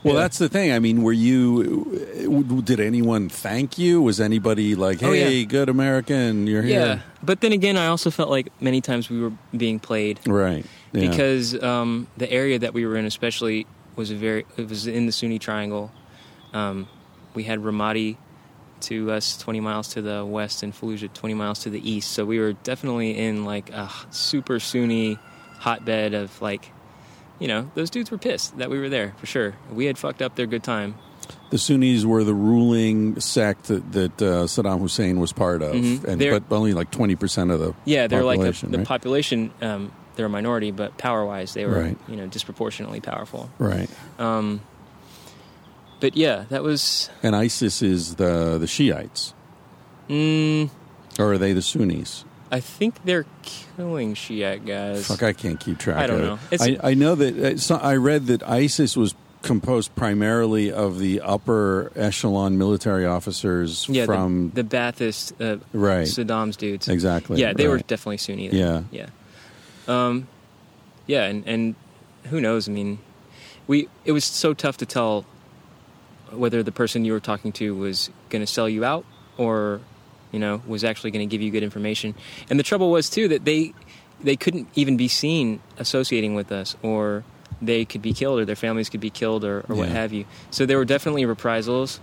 Well, 0.05 0.15
Yeah. 0.15 0.21
that's 0.23 0.39
the 0.39 0.49
thing. 0.49 0.73
I 0.73 0.81
mean, 0.81 1.03
were 1.05 1.13
you? 1.13 2.63
Did 2.65 2.81
anyone 2.81 3.29
thank 3.29 3.79
you? 3.79 4.03
Was 4.03 4.21
anybody 4.21 4.75
like, 4.75 5.01
Oh, 5.03 5.13
yeah. 5.13 5.25
"Hey, 5.27 5.45
good 5.45 5.69
American, 5.69 6.47
you're 6.49 6.63
here"? 6.63 6.81
yeah 6.81 6.99
but 7.23 7.41
then 7.41 7.53
again 7.53 7.77
i 7.77 7.87
also 7.87 8.11
felt 8.11 8.29
like 8.31 8.49
many 8.61 8.81
times 8.81 9.09
we 9.09 9.21
were 9.21 9.33
being 9.57 9.79
played 9.79 10.19
Right. 10.27 10.65
Yeah. 10.93 11.09
because 11.09 11.55
um, 11.63 12.09
the 12.17 12.29
area 12.33 12.59
that 12.59 12.75
we 12.75 12.85
were 12.85 12.97
in, 12.97 13.05
especially, 13.07 13.67
was 13.95 14.11
a 14.11 14.15
very 14.17 14.45
it 14.57 14.69
was 14.69 14.87
in 14.89 15.07
the 15.07 15.13
Sunni 15.13 15.39
Triangle. 15.39 15.93
Um, 16.53 16.89
we 17.35 17.45
had 17.45 17.61
Ramadi 17.61 18.17
to 18.83 19.11
us, 19.11 19.37
20 19.39 19.61
miles 19.61 19.89
to 19.95 20.03
the 20.03 20.25
west, 20.25 20.63
and 20.63 20.73
Fallujah, 20.73 21.13
20 21.13 21.35
miles 21.35 21.61
to 21.61 21.71
the 21.71 21.91
east. 21.91 22.13
So 22.13 22.25
we 22.25 22.39
were 22.39 22.53
definitely 22.53 23.17
in 23.19 23.45
like 23.45 23.71
a 23.71 23.91
super 24.11 24.59
Sunni 24.61 25.19
hotbed 25.59 26.15
of 26.15 26.41
like, 26.43 26.71
you 27.39 27.49
know, 27.49 27.71
those 27.75 27.91
dudes 27.91 28.11
were 28.11 28.19
pissed 28.19 28.59
that 28.59 28.71
we 28.71 28.79
were 28.79 28.89
there 28.89 29.15
for 29.19 29.27
sure. 29.27 29.55
We 29.73 29.87
had 29.87 29.99
fucked 29.99 30.23
up 30.23 30.37
their 30.37 30.47
good 30.47 30.63
time. 30.63 30.95
the 31.51 31.59
Sunnis 31.59 32.05
were 32.05 32.25
the 32.25 32.35
ruling 32.35 33.21
sect 33.21 33.65
that, 33.65 33.93
that 33.93 34.23
uh, 34.23 34.45
Saddam 34.47 34.81
Hussein 34.81 35.21
was 35.21 35.33
part 35.33 35.63
of, 35.63 35.75
Mhm. 35.75 36.05
and 36.05 36.21
They're- 36.21 36.41
but 36.41 36.55
only 36.55 36.73
like 36.75 36.91
twenty 36.91 37.15
percent 37.15 37.51
of 37.51 37.61
the 37.61 37.75
Yeah, 37.85 38.07
they're 38.07 38.25
like 38.25 38.41
the 38.41 38.79
right? 38.79 38.87
population. 38.87 39.51
Um, 39.61 39.93
they're 40.17 40.27
a 40.27 40.31
minority, 40.31 40.71
but 40.73 40.99
power-wise, 40.99 41.55
they 41.55 41.65
were 41.65 41.79
Right. 41.81 41.97
you 42.09 42.17
know 42.17 42.27
disproportionately 42.27 43.01
powerful. 43.01 43.51
right. 43.59 43.89
Um, 44.19 44.61
but 46.03 46.17
yeah, 46.17 46.45
that 46.51 46.65
was. 46.65 47.09
And 47.23 47.35
ISIS 47.35 47.81
is 47.81 48.17
the 48.17 48.59
the 48.59 48.67
Shiites, 48.67 49.33
Mm, 50.09 50.69
or 51.19 51.33
are 51.33 51.39
they 51.39 51.53
the 51.53 51.63
Sunnis? 51.63 52.25
I 52.51 52.61
think 52.61 53.05
they're 53.05 53.25
killing 53.43 54.13
Shiite 54.15 54.67
guys. 54.67 55.07
Fuck, 55.07 55.23
I 55.23 55.33
can't 55.33 55.59
keep 55.59 55.79
track. 55.79 55.97
I 55.97 56.07
don't 56.09 56.21
of 56.21 56.27
know. 56.27 56.39
It. 56.51 56.61
I, 56.83 56.91
I 56.91 56.95
know 56.95 57.15
that 57.15 57.71
uh, 57.71 57.77
I 57.77 57.95
read 57.95 58.27
that 58.27 58.43
ISIS 58.43 58.97
was 58.97 59.15
composed 59.43 59.95
primarily 59.95 60.71
of 60.71 60.99
the 60.99 61.21
upper 61.21 61.93
echelon 61.97 62.59
military 62.59 63.07
officers 63.07 63.89
yeah, 63.89 64.05
from 64.05 64.51
the, 64.51 64.63
the 64.63 64.77
Ba'athist, 64.77 65.33
uh, 65.41 65.59
right 65.73 66.07
Saddam's 66.07 66.57
dudes. 66.57 66.89
exactly. 66.89 67.41
Yeah, 67.41 67.53
they 67.53 67.69
were 67.69 67.79
definitely 67.79 68.19
Sunni. 68.19 68.49
Then. 68.49 68.89
Yeah. 68.93 69.07
yeah, 69.87 70.07
um, 70.07 70.27
yeah, 71.07 71.25
and 71.25 71.47
and 71.47 71.75
who 72.25 72.41
knows? 72.41 72.69
I 72.69 72.73
mean, 72.73 72.99
we 73.69 73.89
it 74.05 74.13
was 74.13 74.25
so 74.25 74.53
tough 74.53 74.77
to 74.79 74.87
tell 74.87 75.25
whether 76.33 76.63
the 76.63 76.73
person 76.73 77.05
you 77.05 77.13
were 77.13 77.21
talking 77.21 77.53
to 77.53 77.75
was 77.75 78.11
going 78.31 78.43
to 78.43 78.47
sell 78.47 78.69
you 78.69 78.85
out 78.85 79.05
or 79.37 79.81
you 80.31 80.39
know 80.39 80.63
was 80.67 80.85
actually 80.85 81.11
going 81.11 81.27
to 81.29 81.31
give 81.31 81.43
you 81.43 81.51
good 81.51 81.63
information. 81.63 82.15
And 82.51 82.59
the 82.59 82.65
trouble 82.65 82.91
was 82.91 83.11
too 83.11 83.29
that 83.29 83.45
they 83.45 83.75
they 84.21 84.37
couldn't 84.37 84.69
even 84.75 84.97
be 84.97 85.09
seen 85.09 85.61
associating 85.79 86.35
with 86.35 86.53
us 86.53 86.77
or 86.83 87.25
they 87.61 87.85
could 87.85 88.03
be 88.03 88.13
killed 88.13 88.41
or 88.41 88.45
their 88.45 88.57
families 88.57 88.89
could 88.89 89.01
be 89.01 89.11
killed 89.11 89.45
or, 89.45 89.65
or 89.69 89.77
what 89.77 89.89
have 89.89 90.13
you. 90.13 90.25
So 90.51 90.67
there 90.67 90.79
were 90.79 90.85
definitely 90.85 91.25
reprisals 91.27 92.01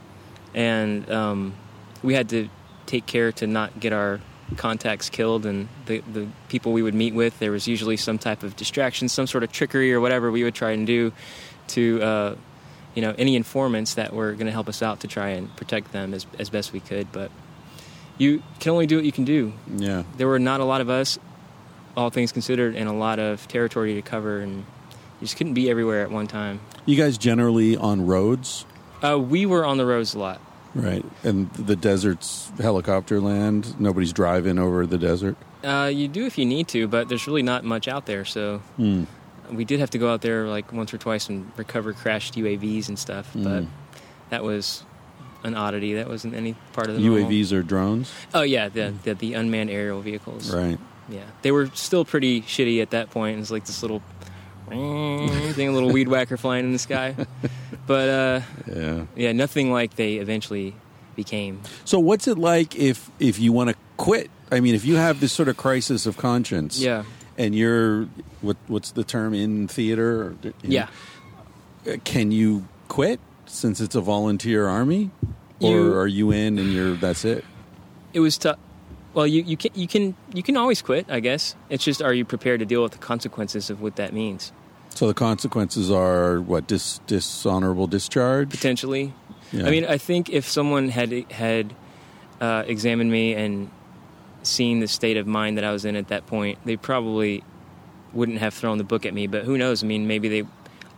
and 0.54 1.10
um, 1.12 1.56
we 2.04 2.14
had 2.14 2.30
to 2.30 2.50
take 2.86 3.06
care 3.06 3.32
to 3.34 3.48
not 3.48 3.80
get 3.80 3.94
our 3.94 4.20
contacts 4.58 5.10
killed 5.10 5.46
and 5.46 5.68
the 5.86 6.00
the 6.12 6.28
people 6.48 6.74
we 6.74 6.82
would 6.82 6.96
meet 6.96 7.14
with 7.14 7.38
there 7.38 7.52
was 7.52 7.68
usually 7.68 7.96
some 7.96 8.18
type 8.18 8.42
of 8.42 8.56
distraction 8.56 9.08
some 9.08 9.28
sort 9.28 9.44
of 9.44 9.52
trickery 9.52 9.94
or 9.94 10.00
whatever 10.00 10.32
we 10.32 10.44
would 10.44 10.56
try 10.56 10.72
and 10.72 10.88
do 10.88 11.14
to 11.68 12.02
uh, 12.02 12.36
you 12.96 13.02
know 13.02 13.14
any 13.18 13.36
informants 13.36 13.94
that 13.96 14.14
were 14.14 14.34
going 14.34 14.46
to 14.48 14.52
help 14.52 14.68
us 14.70 14.82
out 14.82 15.00
to 15.02 15.08
try 15.08 15.30
and 15.30 15.54
protect 15.56 15.92
them 15.92 16.14
as, 16.14 16.26
as 16.40 16.50
best 16.50 16.74
we 16.74 16.80
could 16.80 17.12
but 17.12 17.32
you 18.18 18.42
can 18.60 18.72
only 18.72 18.88
do 18.88 18.96
what 18.98 19.06
you 19.06 19.12
can 19.12 19.26
do 19.26 19.54
Yeah. 19.76 20.04
there 20.18 20.28
were 20.28 20.40
not 20.40 20.60
a 20.60 20.66
lot 20.66 20.82
of 20.82 20.90
us 20.90 21.18
all 21.96 22.10
things 22.10 22.32
considered 22.32 22.76
and 22.76 22.90
a 22.90 22.94
lot 22.94 23.20
of 23.20 23.48
territory 23.48 23.96
to 23.96 24.02
cover 24.02 24.40
and 24.40 24.58
you 24.58 25.22
just 25.28 25.38
couldn't 25.38 25.54
be 25.54 25.70
everywhere 25.70 26.02
at 26.04 26.12
one 26.12 26.28
time 26.28 26.60
You 26.86 26.96
guys 26.96 27.18
generally 27.18 27.76
on 27.78 28.06
roads, 28.08 28.66
uh, 29.04 29.18
we 29.20 29.46
were 29.46 29.66
on 29.66 29.78
the 29.78 29.86
roads 29.86 30.14
a 30.16 30.20
lot 30.20 30.42
right? 30.76 31.04
And 31.24 31.52
the 31.54 31.76
desert's 31.76 32.52
helicopter 32.60 33.20
land. 33.20 33.80
Nobody's 33.80 34.14
driving 34.14 34.60
over 34.60 34.86
the 34.86 35.00
desert. 35.00 35.36
Uh, 35.64 35.90
you 35.92 36.08
do 36.08 36.28
if 36.28 36.38
you 36.38 36.46
need 36.46 36.68
to, 36.70 36.88
but 36.88 37.10
there's 37.10 37.26
really 37.26 37.42
not 37.42 37.64
much 37.64 37.88
out 37.88 38.06
there. 38.06 38.24
So 38.24 38.60
Hmm. 38.78 39.06
We 39.52 39.66
did 39.66 39.80
have 39.80 39.90
to 39.92 39.98
go 39.98 40.12
out 40.12 40.22
there 40.22 40.48
like 40.48 40.72
once 40.74 40.94
or 40.94 40.98
twice 40.98 41.30
and 41.30 41.52
recover 41.58 41.94
crashed 41.94 42.36
UAVs 42.36 42.88
and 42.90 42.98
stuff. 43.00 43.30
But 43.34 43.64
Mm. 43.64 43.68
that 44.30 44.44
was 44.44 44.84
an 45.44 45.56
oddity. 45.56 45.94
That 45.96 46.08
wasn't 46.10 46.36
any 46.36 46.56
part 46.74 46.88
of 46.90 46.96
the 46.96 47.02
normal- 47.02 47.30
UAVs 47.30 47.52
are 47.54 47.64
drones, 47.64 48.12
Oh 48.34 48.42
yeah, 48.42 48.70
the, 48.70 48.94
the 49.04 49.14
the 49.14 49.34
unmanned 49.34 49.70
aerial 49.70 50.02
vehicles. 50.02 50.54
right? 50.54 50.78
Yeah, 51.10 51.22
they 51.42 51.52
were 51.52 51.70
still 51.74 52.06
pretty 52.06 52.42
shitty 52.42 52.82
at 52.82 52.92
that 52.92 53.10
point. 53.10 53.38
It 53.38 53.40
was 53.40 53.50
like 53.52 53.66
this 53.66 53.82
little 53.82 54.02
thing, 54.70 55.68
a 55.68 55.72
little 55.72 55.92
weed 55.92 56.08
whacker 56.08 56.38
flying 56.38 56.66
in 56.66 56.74
the 56.74 56.80
sky. 56.80 57.16
But 57.88 58.10
uh, 58.10 58.42
Yeah. 58.68 59.06
yeah, 59.16 59.32
nothing 59.32 59.72
like 59.72 59.96
they 59.96 60.16
eventually 60.18 60.76
became. 61.16 61.62
So 61.86 61.98
what's 61.98 62.28
it 62.28 62.38
like 62.38 62.76
if 62.76 63.10
if 63.20 63.40
you 63.40 63.52
want 63.52 63.72
to 63.72 63.76
quit? 63.98 64.30
I 64.52 64.60
mean, 64.60 64.76
if 64.76 64.86
you 64.86 64.96
have 64.98 65.20
this 65.20 65.32
sort 65.34 65.48
of 65.48 65.58
crisis 65.58 66.06
of 66.06 66.16
conscience, 66.16 66.80
Yeah. 66.80 67.04
And 67.40 67.56
you're 67.56 68.06
what 68.42 68.58
what's 68.68 68.92
the 68.92 69.04
term 69.04 69.34
in 69.34 69.68
theater? 69.68 70.36
Know, 70.44 70.52
Yeah. 70.62 70.88
uh, 71.88 71.96
can 72.04 72.32
you 72.32 72.68
quit 72.88 73.20
since 73.48 73.82
it's 73.82 73.96
a 73.96 74.02
volunteer 74.02 74.68
army, 74.68 75.10
or 75.60 75.72
You- 75.72 75.94
are 75.96 76.08
you 76.08 76.32
in 76.32 76.60
and 76.60 76.72
you're 76.72 76.96
that's 76.96 77.26
it? 77.26 77.44
it 78.14 78.20
was 78.20 78.38
tough. 78.38 78.58
Well, 79.16 79.26
you, 79.26 79.42
you 79.42 79.58
can 79.58 79.72
you 79.74 79.88
can 79.88 80.16
you 80.34 80.44
can 80.44 80.56
always 80.56 80.82
quit. 80.84 81.08
I 81.10 81.20
guess 81.20 81.56
it's 81.70 81.84
just 81.84 82.02
are 82.02 82.14
you 82.14 82.26
prepared 82.26 82.60
to 82.60 82.66
deal 82.66 82.84
with 82.84 82.92
the 82.92 83.00
consequences 83.00 83.70
of 83.72 83.82
what 83.82 83.96
that 83.96 84.14
means? 84.14 84.52
So 84.94 85.08
the 85.08 85.14
consequences 85.14 85.90
are 85.92 86.42
what 86.42 86.68
dis, 86.68 87.00
dishonorable 87.08 87.88
discharge. 87.88 88.50
Potentially, 88.50 89.14
Yeah. 89.52 89.66
I 89.68 89.72
mean, 89.72 89.86
I 89.86 89.98
think 89.98 90.30
if 90.30 90.48
someone 90.50 90.90
had 90.90 91.12
had 91.32 91.74
uh, 92.42 92.64
examined 92.68 93.12
me 93.12 93.34
and 93.34 93.70
seen 94.50 94.80
the 94.80 94.88
state 94.88 95.18
of 95.18 95.28
mind 95.28 95.58
that 95.58 95.64
I 95.64 95.72
was 95.72 95.86
in 95.86 95.96
at 95.96 96.10
that 96.10 96.28
point, 96.28 96.60
they 96.66 96.78
probably 96.78 97.44
wouldn't 98.14 98.40
have 98.40 98.54
thrown 98.54 98.78
the 98.78 98.84
book 98.84 99.06
at 99.06 99.14
me. 99.14 99.28
But 99.28 99.44
who 99.44 99.58
knows? 99.58 99.84
I 99.84 99.88
mean, 99.88 100.08
maybe 100.08 100.30
they. 100.30 100.48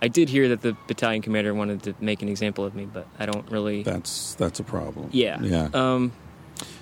I 0.01 0.07
did 0.07 0.29
hear 0.29 0.49
that 0.49 0.61
the 0.61 0.75
battalion 0.87 1.21
commander 1.21 1.53
wanted 1.53 1.83
to 1.83 1.95
make 1.99 2.23
an 2.23 2.29
example 2.29 2.65
of 2.65 2.73
me, 2.73 2.85
but 2.85 3.07
I 3.19 3.27
don't 3.27 3.49
really. 3.51 3.83
that's 3.83 4.33
that's 4.35 4.59
a 4.59 4.63
problem. 4.63 5.09
yeah. 5.11 5.39
yeah. 5.41 5.69
Um, 5.73 6.11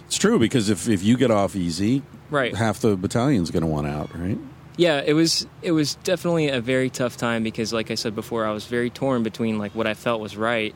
it's 0.10 0.18
true 0.18 0.40
because 0.40 0.70
if 0.70 0.88
if 0.90 1.04
you 1.04 1.18
get 1.18 1.30
off 1.30 1.56
easy, 1.56 2.02
right. 2.32 2.56
half 2.56 2.80
the 2.80 2.98
battalion's 2.98 3.52
going 3.52 3.62
to 3.62 3.68
want 3.68 3.86
out, 3.86 4.10
right? 4.18 4.40
Yeah, 4.76 5.04
it 5.06 5.14
was 5.14 5.46
it 5.62 5.72
was 5.72 5.96
definitely 5.96 6.48
a 6.48 6.62
very 6.62 6.90
tough 6.90 7.16
time 7.16 7.44
because 7.44 7.72
like 7.74 7.92
I 7.92 7.96
said 7.96 8.16
before, 8.16 8.46
I 8.46 8.52
was 8.52 8.66
very 8.66 8.90
torn 8.90 9.22
between 9.22 9.60
like 9.60 9.76
what 9.76 9.86
I 9.86 9.94
felt 9.94 10.20
was 10.20 10.36
right 10.36 10.74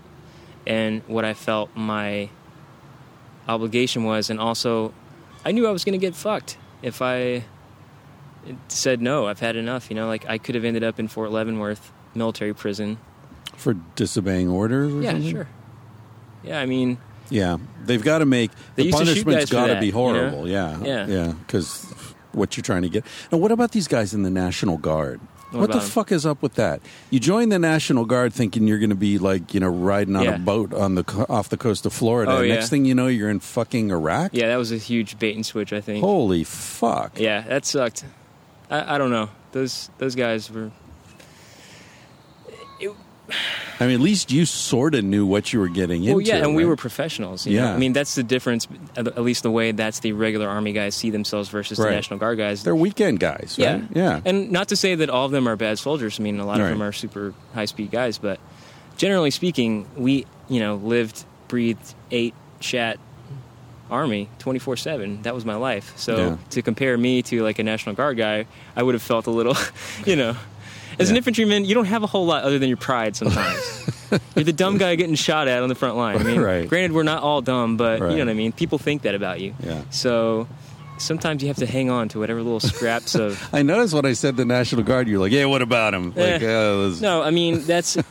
and 0.67 1.01
what 1.07 1.25
I 1.25 1.33
felt 1.33 1.71
my 1.75 2.29
obligation 3.47 4.03
was 4.03 4.29
and 4.29 4.39
also 4.39 4.93
I 5.45 5.51
knew 5.51 5.67
I 5.67 5.71
was 5.71 5.83
going 5.83 5.99
to 5.99 6.03
get 6.05 6.15
fucked 6.15 6.57
if 6.81 7.01
I 7.01 7.43
said 8.67 9.01
no, 9.01 9.27
I've 9.27 9.39
had 9.39 9.55
enough, 9.55 9.89
you 9.89 9.95
know, 9.95 10.07
like 10.07 10.25
I 10.27 10.37
could 10.37 10.55
have 10.55 10.65
ended 10.65 10.83
up 10.83 10.99
in 10.99 11.07
Fort 11.07 11.31
Leavenworth 11.31 11.91
military 12.15 12.53
prison. 12.53 12.97
For 13.55 13.73
disobeying 13.95 14.49
orders. 14.49 14.93
Or 14.93 15.01
Yeah, 15.01 15.11
something? 15.11 15.31
sure. 15.31 15.47
Yeah, 16.43 16.59
I 16.59 16.65
mean, 16.65 16.97
Yeah, 17.29 17.57
they've 17.85 18.03
got 18.03 18.19
to 18.19 18.25
make 18.25 18.51
the 18.75 18.85
used 18.85 18.97
to 18.97 19.05
shoot 19.05 19.23
punishment's 19.25 19.51
got 19.51 19.67
to 19.67 19.79
be 19.79 19.87
you 19.87 19.91
know? 19.93 19.97
horrible. 19.97 20.47
Yeah, 20.47 20.77
Yeah. 20.83 21.07
yeah. 21.07 21.31
Because 21.31 21.85
what 22.33 22.57
you're 22.57 22.63
trying 22.63 22.81
to 22.81 22.89
get. 22.89 23.05
Now, 23.31 23.37
what 23.37 23.51
about 23.51 23.71
these 23.71 23.87
guys 23.87 24.13
in 24.13 24.23
the 24.23 24.29
National 24.29 24.77
Guard? 24.77 25.21
What 25.53 25.61
What, 25.61 25.71
the 25.71 25.77
'em? 25.83 25.89
fuck 25.89 26.11
is 26.11 26.25
up 26.25 26.41
with 26.41 26.55
that? 26.55 26.81
You 27.09 27.19
join 27.19 27.49
the 27.49 27.59
National 27.59 28.05
Guard 28.05 28.33
thinking 28.33 28.67
you're 28.67 28.79
going 28.79 28.89
to 28.89 28.95
be 28.95 29.17
like 29.17 29.53
you 29.53 29.59
know 29.59 29.69
riding 29.69 30.15
on 30.15 30.23
Yeah. 30.23 30.35
a 30.35 30.39
boat 30.39 30.73
on 30.73 30.95
the 30.95 31.03
off 31.29 31.49
the 31.49 31.57
coast 31.57 31.85
of 31.85 31.93
Florida. 31.93 32.31
Oh, 32.31 32.41
yeah. 32.41 32.55
Next 32.55 32.69
thing 32.69 32.85
you 32.85 32.95
know, 32.95 33.07
you're 33.07 33.29
in 33.29 33.39
fucking 33.39 33.91
Iraq. 33.91 34.31
yeah, 34.33 34.47
that 34.47 34.57
was 34.57 34.71
a 34.71 34.77
huge 34.77 35.17
bait 35.19 35.35
and 35.35 35.45
switch, 35.45 35.71
I 35.71 35.81
think. 35.81 36.03
Holy 36.03 36.43
fuck! 36.43 37.19
Yeah, 37.19 37.41
that 37.41 37.65
sucked. 37.65 38.03
I, 38.69 38.95
I 38.95 38.97
don't 38.97 39.11
know. 39.11 39.29
Those 39.51 39.89
those 39.99 40.15
guys 40.15 40.49
were 40.51 40.71
I 43.79 43.85
mean, 43.87 43.95
at 43.95 44.01
least 44.01 44.31
you 44.31 44.45
sort 44.45 44.95
of 44.95 45.03
knew 45.03 45.25
what 45.25 45.53
you 45.53 45.59
were 45.59 45.67
getting 45.69 46.03
Well, 46.05 46.19
into. 46.19 46.29
yeah, 46.29 46.37
and 46.43 46.55
we 46.55 46.65
were 46.65 46.75
professionals. 46.75 47.47
You 47.47 47.57
know? 47.59 47.65
Yeah. 47.67 47.73
I 47.73 47.77
mean 47.77 47.93
that's 47.93 48.15
the 48.15 48.23
difference. 48.23 48.67
At 48.97 49.17
least 49.21 49.43
the 49.43 49.51
way 49.51 49.71
that's 49.71 49.99
the 49.99 50.11
regular 50.11 50.47
Army 50.47 50.73
guys 50.73 50.93
see 50.95 51.09
themselves 51.09 51.49
versus 51.49 51.79
Right. 51.79 51.89
the 51.89 51.95
National 51.95 52.19
Guard 52.19 52.37
guys. 52.37 52.63
They're 52.63 52.75
weekend 52.75 53.19
guys, 53.19 53.55
yeah, 53.57 53.73
right? 53.73 53.83
Yeah. 53.95 54.19
And 54.25 54.51
not 54.51 54.67
to 54.69 54.75
say 54.75 54.95
that 54.95 55.09
all 55.09 55.25
of 55.25 55.31
them 55.31 55.47
are 55.47 55.55
bad 55.55 55.79
soldiers. 55.79 56.19
I 56.19 56.23
mean, 56.23 56.39
a 56.39 56.45
lot 56.45 56.59
of 56.59 56.67
them 56.67 56.83
are 56.83 56.91
super 56.91 57.33
high 57.53 57.65
speed 57.65 57.91
guys, 57.91 58.17
but 58.17 58.39
generally 58.97 59.31
speaking, 59.31 59.85
we 59.95 60.25
you 60.49 60.59
know 60.59 60.75
lived, 60.75 61.23
breathed, 61.47 61.95
ate, 62.11 62.33
chat, 62.59 62.99
Army 63.89 64.27
24 64.39 64.77
7. 64.77 65.21
That 65.23 65.33
was 65.35 65.45
my 65.45 65.55
life. 65.55 65.93
So 65.97 66.15
Yeah. 66.17 66.37
to 66.51 66.61
compare 66.61 66.97
me 66.97 67.21
to 67.23 67.41
like 67.43 67.59
a 67.59 67.63
National 67.63 67.95
Guard 67.95 68.17
guy, 68.17 68.45
I 68.75 68.83
would 68.83 68.95
have 68.95 69.01
felt 69.03 69.27
a 69.27 69.31
little, 69.31 69.55
you 70.05 70.15
know. 70.15 70.35
As 70.99 71.09
an 71.09 71.17
infantryman, 71.17 71.65
you 71.65 71.73
don't 71.75 71.85
have 71.85 72.03
a 72.03 72.07
whole 72.07 72.25
lot 72.25 72.43
other 72.43 72.59
than 72.59 72.67
your 72.69 72.77
pride 72.77 73.15
sometimes. 73.15 73.89
You're 74.35 74.45
the 74.45 74.53
dumb 74.53 74.77
guy 74.77 74.95
getting 74.95 75.15
shot 75.15 75.47
at 75.47 75.63
on 75.63 75.69
the 75.69 75.75
front 75.75 75.97
line. 75.97 76.17
I 76.17 76.23
mean, 76.23 76.39
Right. 76.39 76.67
granted, 76.69 76.91
we're 76.91 77.03
not 77.03 77.23
all 77.23 77.41
dumb, 77.41 77.77
but 77.77 77.99
Right. 77.99 78.11
you 78.11 78.17
know 78.17 78.25
what 78.25 78.29
I 78.31 78.35
mean? 78.35 78.51
People 78.51 78.77
think 78.77 79.01
that 79.03 79.15
about 79.15 79.39
you. 79.39 79.55
Yeah. 79.63 79.81
So 79.89 80.47
sometimes 80.99 81.41
you 81.41 81.47
have 81.47 81.57
to 81.57 81.65
hang 81.65 81.89
on 81.89 82.09
to 82.09 82.19
whatever 82.19 82.41
little 82.43 82.59
scraps 82.59 83.15
of. 83.15 83.41
I 83.53 83.63
noticed 83.63 83.93
when 83.93 84.05
I 84.05 84.13
said 84.13 84.37
the 84.37 84.45
National 84.45 84.83
Guard, 84.83 85.07
you're 85.07 85.19
like, 85.19 85.31
"Yeah, 85.31 85.45
what 85.45 85.61
about 85.63 85.93
him?" 85.95 86.09
Like, 86.15 86.41
Eh. 86.41 86.47
oh, 86.47 86.89
this- 86.89 87.01
No, 87.01 87.21
I 87.23 87.31
mean, 87.31 87.63
that's. 87.65 87.97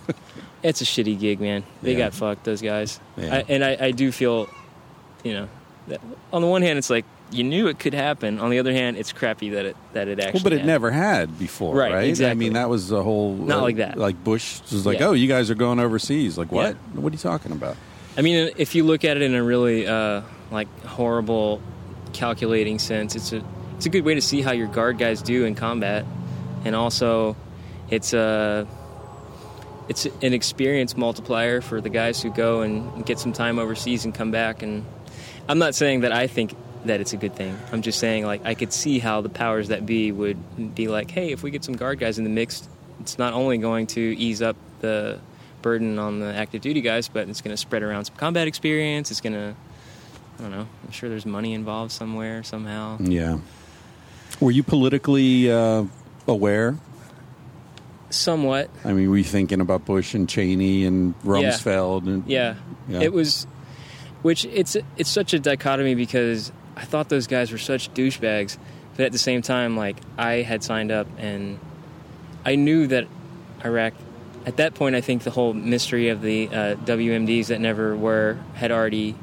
It's 0.65 0.81
a 0.81 0.85
shitty 0.85 1.19
gig, 1.19 1.41
man. 1.41 1.65
They 1.83 1.91
Yeah. 1.95 1.99
got 1.99 2.15
fucked, 2.15 2.45
those 2.45 2.63
guys. 2.63 3.01
Yeah. 3.17 3.35
I, 3.39 3.45
and 3.49 3.65
I, 3.65 3.77
I 3.81 3.91
do 3.91 4.13
feel, 4.13 4.49
you 5.25 5.33
know, 5.35 5.49
that 5.89 6.01
on 6.33 6.41
the 6.41 6.47
one 6.47 6.63
hand, 6.63 6.79
it's 6.79 6.89
like 6.89 7.05
you 7.33 7.45
knew 7.45 7.69
it 7.69 7.79
could 7.79 7.95
happen. 7.95 8.39
On 8.39 8.51
the 8.51 8.59
other 8.59 8.73
hand, 8.73 8.97
it's 8.97 9.13
crappy 9.13 9.51
that 9.51 9.67
it 9.67 9.77
that 9.93 10.09
it 10.09 10.21
actually. 10.21 10.39
Well, 10.39 10.43
but 10.45 10.53
it 10.53 10.57
happened. 10.57 10.67
never 10.67 10.91
had 10.91 11.39
before, 11.39 11.75
Right, 11.75 11.93
right? 11.93 12.23
I 12.23 12.35
mean, 12.35 12.53
that 12.53 12.69
was 12.69 12.93
a 12.93 13.03
whole 13.03 13.35
Not 13.35 13.59
uh, 13.59 13.63
like 13.63 13.77
that. 13.77 13.99
Like 13.99 14.23
Bush 14.23 14.61
was 14.71 14.85
like, 14.87 15.01
Yeah. 15.01 15.09
"Oh, 15.09 15.13
you 15.13 15.29
guys 15.29 15.51
are 15.51 15.55
going 15.55 15.81
overseas." 15.81 16.37
Like, 16.39 16.53
what? 16.53 16.77
Yeah. 16.95 17.01
What 17.01 17.13
are 17.13 17.15
you 17.15 17.19
talking 17.19 17.53
about? 17.53 17.77
I 18.17 18.21
mean, 18.23 18.51
if 18.59 18.75
you 18.75 18.85
look 18.85 19.05
at 19.05 19.17
it 19.17 19.23
in 19.23 19.35
a 19.35 19.43
really 19.43 19.87
uh, 19.87 20.23
like 20.51 20.69
horrible, 20.85 21.63
calculating 22.13 22.79
sense, 22.79 23.17
it's 23.17 23.33
a 23.33 23.43
it's 23.77 23.87
a 23.87 23.91
good 23.91 24.05
way 24.05 24.15
to 24.15 24.21
see 24.21 24.43
how 24.43 24.53
your 24.53 24.69
guard 24.69 24.99
guys 24.99 25.23
do 25.23 25.45
in 25.45 25.55
combat, 25.55 26.05
and 26.65 26.77
also 26.77 27.37
it's 27.91 28.13
a 28.13 28.67
it's 29.89 30.07
an 30.07 30.33
experience 30.33 30.97
multiplier 30.97 31.61
for 31.61 31.81
the 31.81 31.89
guys 31.89 32.23
who 32.23 32.31
go 32.31 32.61
and 32.63 33.05
get 33.05 33.19
some 33.19 33.33
time 33.33 33.59
overseas 33.59 34.05
and 34.05 34.15
come 34.15 34.31
back. 34.31 34.63
And 34.63 34.85
I'm 35.49 35.59
not 35.59 35.75
saying 35.75 36.01
that 36.03 36.13
I 36.13 36.27
think 36.29 36.55
that 36.85 37.01
it's 37.01 37.13
a 37.13 37.17
good 37.17 37.35
thing. 37.35 37.57
I'm 37.73 37.83
just 37.83 37.99
saying 37.99 38.27
like 38.27 38.45
I 38.45 38.55
could 38.55 38.73
see 38.73 38.99
how 38.99 39.21
the 39.21 39.29
powers 39.29 39.69
that 39.69 39.87
be 39.87 40.13
would 40.13 40.75
be 40.75 40.89
like, 40.89 41.11
hey, 41.11 41.33
if 41.33 41.43
we 41.43 41.51
get 41.51 41.65
some 41.65 41.77
guard 41.77 41.99
guys 41.99 42.19
in 42.19 42.25
the 42.25 42.31
mix, 42.31 42.69
it's 43.01 43.19
not 43.19 43.33
only 43.33 43.59
going 43.59 43.87
to 43.89 44.01
ease 44.01 44.43
up 44.43 44.57
the 44.81 45.19
burden 45.63 45.99
on 45.99 46.21
the 46.21 46.35
active 46.35 46.61
duty 46.61 46.81
guys, 46.81 47.09
but 47.09 47.29
it's 47.29 47.41
going 47.41 47.53
to 47.53 47.57
spread 47.57 47.83
around 47.83 48.05
some 48.05 48.17
combat 48.17 48.49
experience. 48.49 49.11
It's 49.11 49.21
going 49.21 49.35
to, 49.35 49.55
I 50.39 50.43
don't 50.43 50.51
know. 50.51 50.67
I'm 50.85 50.91
sure 50.91 51.09
there's 51.09 51.27
money 51.27 51.55
involved 51.55 51.93
somewhere 51.93 52.43
somehow. 52.43 52.99
Yeah. 53.01 53.39
Were 54.41 54.51
you 54.51 54.63
politically 54.63 55.51
uh, 55.51 55.85
aware? 56.27 56.77
Somewhat. 58.11 58.69
I 58.85 58.93
mean, 58.93 59.09
were 59.09 59.17
you 59.17 59.25
thinking 59.25 59.61
about 59.61 59.85
Bush 59.85 60.15
and 60.15 60.29
Cheney 60.29 60.85
and 60.85 61.15
Rumsfeld? 61.23 62.07
And, 62.07 62.27
Yeah. 62.27 62.57
Yeah. 62.89 63.01
It 63.01 63.13
was, 63.13 63.47
which 64.23 64.45
it's 64.45 64.77
it's 64.97 65.11
such 65.11 65.33
a 65.33 65.39
dichotomy 65.39 65.95
because 65.95 66.53
I 66.83 66.85
thought 66.85 67.09
those 67.09 67.29
guys 67.29 67.53
were 67.53 67.59
such 67.59 67.95
douchebags, 67.95 68.59
but 68.97 69.07
at 69.07 69.13
the 69.13 69.19
same 69.19 69.41
time, 69.41 69.77
like 69.77 69.97
I 70.19 70.43
had 70.43 70.65
signed 70.65 70.91
up 70.91 71.07
and 71.17 71.61
I 72.45 72.57
knew 72.57 72.89
that 72.89 73.07
Iraq. 73.65 73.95
At 74.45 74.57
that 74.57 74.75
point, 74.75 74.97
I 74.97 75.01
think 75.01 75.23
the 75.23 75.31
whole 75.31 75.53
mystery 75.55 76.09
of 76.09 76.21
the 76.21 76.49
uh, 76.49 76.75
WMDs 76.85 77.47
that 77.47 77.61
never 77.61 77.97
were 77.97 78.39
had 78.55 78.73
already 78.73 79.15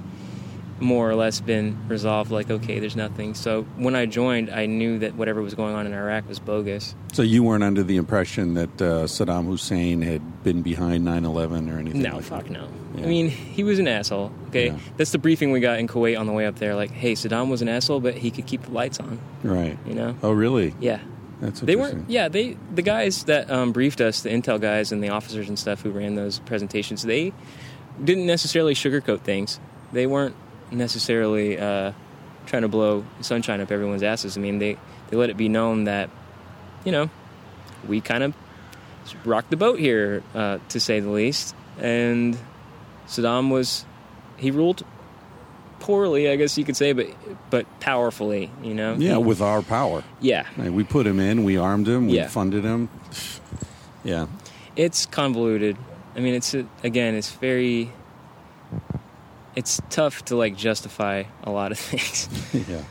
more 0.82 1.10
or 1.10 1.16
less 1.16 1.42
been 1.42 1.78
resolved. 1.88 2.32
Like, 2.32 2.50
okay, 2.50 2.80
there's 2.80 2.96
nothing. 2.96 3.34
So 3.34 3.64
when 3.78 3.96
I 3.96 4.06
joined, 4.06 4.50
I 4.50 4.66
knew 4.66 5.00
that 5.00 5.16
whatever 5.16 5.42
was 5.42 5.54
going 5.54 5.76
on 5.76 5.86
in 5.86 5.94
Iraq 5.94 6.28
was 6.28 6.40
bogus. 6.40 6.96
So 7.14 7.22
you 7.22 7.44
weren't 7.44 7.64
under 7.64 7.84
the 7.84 7.98
impression 7.98 8.54
that 8.54 8.82
uh, 8.82 8.86
Saddam 9.06 9.46
Hussein 9.46 10.02
had 10.02 10.44
been 10.44 10.62
behind 10.62 11.06
9/11 11.06 11.74
or 11.74 11.80
anything? 11.80 12.02
No, 12.02 12.16
like 12.18 12.24
fuck 12.24 12.44
that? 12.46 12.52
no. 12.52 12.68
Yeah. 12.96 13.04
I 13.04 13.08
mean, 13.08 13.30
he 13.30 13.64
was 13.64 13.80
an 13.80 13.88
asshole. 13.88 14.32
Okay, 14.48 14.68
Yeah. 14.68 14.78
that's 14.98 15.12
the 15.12 15.18
briefing 15.20 15.52
we 15.52 15.60
got 15.60 15.80
in 15.80 15.88
Kuwait 15.88 16.20
on 16.20 16.26
the 16.26 16.34
way 16.34 16.46
up 16.46 16.56
there. 16.58 16.76
Like, 16.76 16.92
hey, 16.92 17.14
Saddam 17.14 17.50
was 17.50 17.62
an 17.62 17.70
asshole, 17.70 18.00
but 18.00 18.16
he 18.16 18.32
could 18.32 18.46
keep 18.48 18.64
the 18.64 18.72
lights 18.72 19.00
on. 19.00 19.20
Right. 19.44 19.78
You 19.86 19.94
know? 19.94 20.16
Oh, 20.24 20.32
really? 20.32 20.74
Yeah. 20.80 21.00
That's 21.42 21.62
They 21.62 21.76
weren't. 21.78 22.10
Yeah, 22.10 22.28
they 22.28 22.58
the 22.74 22.82
guys 22.82 23.24
that 23.26 23.50
um, 23.50 23.72
briefed 23.72 24.02
us, 24.02 24.22
the 24.22 24.30
intel 24.30 24.60
guys 24.60 24.92
and 24.92 25.02
the 25.04 25.10
officers 25.10 25.48
and 25.48 25.58
stuff 25.58 25.82
who 25.82 25.92
ran 25.92 26.16
those 26.16 26.40
presentations, 26.40 27.04
they 27.04 27.32
didn't 28.04 28.26
necessarily 28.26 28.74
sugarcoat 28.74 29.22
things. 29.22 29.60
They 29.94 30.06
weren't 30.06 30.36
necessarily 30.72 31.58
uh, 31.60 31.92
trying 32.46 32.62
to 32.64 32.68
blow 32.68 33.06
sunshine 33.22 33.62
up 33.62 33.72
everyone's 33.72 34.04
asses. 34.04 34.38
I 34.38 34.42
mean, 34.42 34.60
they 34.60 34.78
they 35.10 35.18
let 35.18 35.30
it 35.30 35.38
be 35.38 35.50
known 35.50 35.86
that 35.86 36.10
you 36.86 36.92
know 36.92 37.10
we 37.88 38.02
kind 38.02 38.24
of 38.24 38.34
rocked 39.26 39.50
the 39.50 39.58
boat 39.58 39.80
here, 39.80 40.22
uh, 40.36 40.60
to 40.70 40.80
say 40.80 41.00
the 41.00 41.10
least. 41.10 41.56
And 41.80 42.38
Saddam 43.08 43.50
was 43.52 43.86
he 44.38 44.52
ruled 44.52 44.84
poorly, 45.80 46.30
I 46.30 46.36
guess 46.36 46.58
you 46.58 46.66
could 46.66 46.76
say, 46.78 46.92
but 46.94 47.08
but 47.50 47.66
powerfully. 47.80 48.52
You 48.64 48.74
know. 48.74 48.96
Yeah, 48.96 49.18
with 49.18 49.42
our 49.42 49.62
power. 49.62 50.04
yeah. 50.20 50.46
We 50.58 50.84
put 50.84 51.08
him 51.08 51.20
in. 51.20 51.44
We 51.44 51.58
armed 51.58 51.88
him. 51.88 52.08
We 52.08 52.18
Yeah. 52.18 52.28
funded 52.28 52.64
him. 52.64 52.90
Yeah. 54.04 54.28
it's 54.76 55.06
convoluted. 55.06 55.78
I 56.16 56.20
mean, 56.22 56.34
it's 56.36 56.54
again, 56.84 57.16
it's 57.16 57.32
very, 57.32 57.92
it's 59.60 59.80
tough 59.89 60.26
to 60.26 60.36
like 60.36 60.55
justify 60.57 61.24
a 61.43 61.51
lot 61.51 61.72
of 61.72 61.80
things. 61.89 62.28
yeah. 62.70 62.82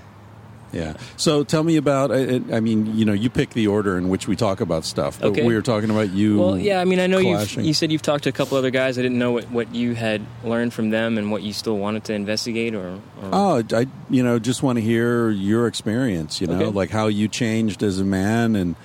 Yeah. 0.70 0.92
So 1.16 1.44
tell 1.44 1.64
me 1.64 1.76
about. 1.78 2.12
I, 2.12 2.42
I 2.52 2.60
mean, 2.60 2.94
you 2.94 3.06
know, 3.06 3.14
you 3.14 3.30
pick 3.30 3.50
the 3.50 3.68
order 3.68 3.96
in 3.96 4.10
which 4.10 4.28
we 4.28 4.36
talk 4.36 4.60
about 4.60 4.84
stuff. 4.84 5.18
But 5.18 5.28
Okay. 5.28 5.46
we 5.46 5.54
were 5.54 5.62
talking 5.62 5.88
about 5.88 6.10
you. 6.12 6.38
well, 6.38 6.58
yeah, 6.58 6.78
I 6.78 6.84
mean, 6.84 7.00
I 7.00 7.06
know 7.06 7.16
you 7.16 7.38
you 7.58 7.72
said 7.72 7.90
you've 7.90 8.02
talked 8.02 8.24
to 8.24 8.28
a 8.28 8.32
couple 8.36 8.58
other 8.58 8.70
guys. 8.70 8.98
I 8.98 9.02
didn't 9.02 9.18
know 9.18 9.32
what, 9.32 9.50
what 9.50 9.74
you 9.74 9.94
had 9.94 10.20
learned 10.44 10.74
from 10.74 10.90
them 10.90 11.16
and 11.16 11.30
what 11.32 11.42
you 11.42 11.54
still 11.54 11.78
wanted 11.78 12.04
to 12.04 12.12
investigate 12.12 12.74
or. 12.74 12.86
or 13.22 13.30
Oh, 13.32 13.62
I 13.72 13.86
you 14.10 14.22
know 14.22 14.38
just 14.38 14.62
want 14.62 14.76
to 14.76 14.82
hear 14.84 15.30
your 15.30 15.66
experience. 15.68 16.38
You 16.42 16.48
know, 16.48 16.56
Okay. 16.60 16.66
like 16.82 16.90
how 16.90 17.06
you 17.06 17.28
changed 17.28 17.82
as 17.82 17.98
a 17.98 18.04
man, 18.04 18.54
and 18.54 18.76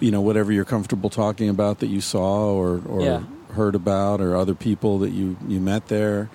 you 0.00 0.10
know 0.10 0.20
whatever 0.20 0.52
you're 0.52 0.66
comfortable 0.66 1.08
talking 1.08 1.48
about 1.48 1.78
that 1.78 1.86
you 1.86 2.02
saw 2.02 2.52
or 2.52 2.82
or 2.86 3.00
Yeah. 3.00 3.22
heard 3.54 3.74
about, 3.74 4.20
or 4.20 4.36
other 4.36 4.54
people 4.54 4.98
that 4.98 5.12
you 5.12 5.38
you 5.48 5.60
met 5.60 5.88
there. 5.88 6.28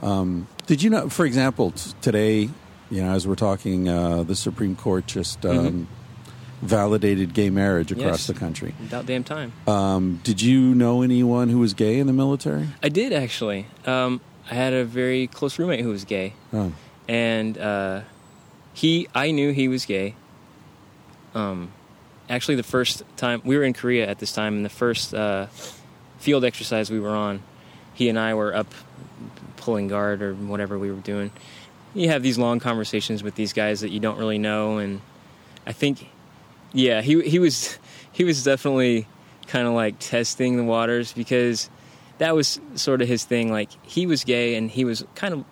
Um, 0.00 0.46
did 0.66 0.82
you 0.82 0.90
know, 0.90 1.08
for 1.08 1.26
example, 1.26 1.72
t- 1.72 1.92
today, 2.00 2.48
you 2.90 3.02
know, 3.02 3.12
as 3.12 3.26
we're 3.26 3.34
talking, 3.34 3.88
uh, 3.88 4.22
the 4.22 4.34
Supreme 4.36 4.74
Court 4.76 5.06
just 5.06 5.44
um, 5.44 5.56
Mhm. 5.56 5.86
validated 6.62 7.34
gay 7.34 7.50
marriage 7.50 7.90
across 7.92 8.04
Yes. 8.20 8.26
the 8.28 8.34
country. 8.34 8.74
about 8.86 9.06
damn 9.06 9.24
time. 9.24 9.52
Um, 9.66 10.20
did 10.24 10.40
you 10.40 10.74
know 10.74 11.02
anyone 11.02 11.48
who 11.48 11.58
was 11.58 11.74
gay 11.74 11.98
in 11.98 12.06
the 12.06 12.12
military? 12.12 12.68
I 12.82 12.88
did 12.88 13.12
actually. 13.12 13.66
Um, 13.86 14.20
I 14.50 14.54
had 14.54 14.72
a 14.72 14.84
very 14.84 15.26
close 15.26 15.58
roommate 15.58 15.80
who 15.80 15.90
was 15.90 16.04
gay. 16.04 16.34
Oh, 16.52 16.72
and 17.08 17.58
uh, 17.58 18.00
he 18.72 19.08
I 19.14 19.30
knew 19.30 19.52
he 19.52 19.68
was 19.68 19.84
gay. 19.84 20.14
Um, 21.34 21.70
actually, 22.28 22.56
the 22.56 22.62
first 22.62 23.02
time 23.16 23.40
we 23.44 23.56
were 23.56 23.64
in 23.64 23.72
Korea 23.72 24.08
at 24.08 24.18
this 24.18 24.32
time, 24.32 24.54
and 24.56 24.64
the 24.64 24.68
first 24.70 25.14
uh, 25.14 25.46
field 26.18 26.44
exercise 26.44 26.90
we 26.90 27.00
were 27.00 27.10
on, 27.14 27.40
he 27.94 28.08
and 28.08 28.18
I 28.18 28.34
were 28.34 28.54
up 28.54 28.72
pulling 29.62 29.88
guard 29.88 30.22
or 30.22 30.34
whatever 30.34 30.78
we 30.78 30.90
were 30.90 31.00
doing. 31.00 31.30
You 31.94 32.08
have 32.08 32.22
these 32.22 32.38
long 32.38 32.58
conversations 32.58 33.22
with 33.22 33.34
these 33.34 33.52
guys 33.52 33.80
that 33.80 33.90
you 33.90 34.00
don't 34.00 34.18
really 34.18 34.38
know, 34.38 34.78
and 34.78 35.00
I 35.66 35.72
think, 35.72 36.08
yeah, 36.72 37.00
he 37.00 37.20
he 37.22 37.38
was 37.38 37.78
he 38.12 38.24
was 38.24 38.44
definitely 38.44 39.06
kind 39.46 39.66
of 39.66 39.74
like 39.74 39.98
testing 39.98 40.56
the 40.56 40.64
waters 40.64 41.12
because 41.12 41.70
that 42.18 42.34
was 42.34 42.60
sort 42.74 43.02
of 43.02 43.08
his 43.08 43.24
thing. 43.24 43.50
Like 43.50 43.70
he 43.82 44.06
was 44.06 44.24
gay, 44.24 44.54
and 44.56 44.70
he 44.70 44.84
was 44.84 45.04
kind 45.14 45.34
of 45.34 45.44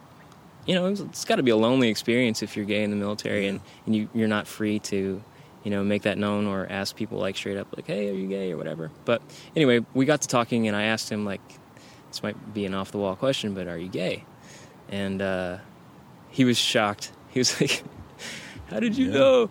you 0.66 0.74
know, 0.74 0.86
it's, 0.86 1.00
it's 1.00 1.24
got 1.24 1.36
to 1.36 1.42
be 1.42 1.50
a 1.50 1.56
lonely 1.56 1.88
experience 1.88 2.42
if 2.42 2.56
you're 2.56 2.66
gay 2.66 2.82
in 2.82 2.90
the 2.90 2.96
military 2.96 3.48
and, 3.48 3.60
and 3.86 3.96
you, 3.96 4.08
you're 4.14 4.28
not 4.28 4.46
free 4.46 4.78
to, 4.78 5.22
you 5.64 5.70
know, 5.70 5.82
make 5.82 6.02
that 6.02 6.18
known 6.18 6.46
or 6.46 6.66
ask 6.70 6.96
people 6.96 7.18
like 7.18 7.36
straight 7.36 7.56
up, 7.56 7.68
like, 7.76 7.86
hey, 7.86 8.08
are 8.08 8.14
you 8.14 8.28
gay 8.28 8.52
or 8.52 8.56
whatever. 8.56 8.90
But 9.04 9.22
anyway, 9.56 9.84
we 9.94 10.04
got 10.04 10.22
to 10.22 10.28
talking 10.28 10.68
and 10.68 10.76
I 10.76 10.84
asked 10.84 11.10
him, 11.10 11.24
like, 11.24 11.40
this 12.10 12.22
might 12.22 12.52
be 12.54 12.66
an 12.66 12.74
off 12.74 12.90
the 12.90 12.98
wall 12.98 13.16
question, 13.16 13.54
but 13.54 13.66
are 13.68 13.78
you 13.78 13.88
gay? 13.88 14.24
And 14.88 15.22
uh, 15.22 15.58
he 16.30 16.44
was 16.44 16.58
shocked. 16.58 17.12
He 17.30 17.40
was 17.40 17.58
like, 17.60 17.82
how 18.68 18.80
did 18.80 18.96
you 18.96 19.06
Yeah. 19.06 19.12
know? 19.18 19.50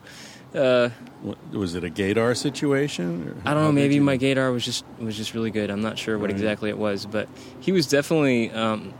Uh, 0.53 0.89
what, 1.21 1.37
was 1.51 1.75
it 1.75 1.83
a 1.83 1.89
gaydar 1.89 2.35
situation? 2.35 3.39
I 3.45 3.53
don't 3.53 3.63
know. 3.63 3.71
Maybe 3.71 3.95
you- 3.95 4.01
my 4.01 4.17
gaydar 4.17 4.51
was 4.51 4.65
just 4.65 4.83
was 4.99 5.15
just 5.15 5.33
really 5.35 5.51
good. 5.51 5.69
I'm 5.69 5.81
not 5.81 5.97
sure 5.97 6.17
what 6.17 6.25
Right. 6.25 6.31
exactly 6.31 6.69
it 6.69 6.77
was, 6.77 7.05
but 7.05 7.29
he 7.59 7.71
was 7.71 7.85
definitely 7.87 8.49
um, 8.51 8.93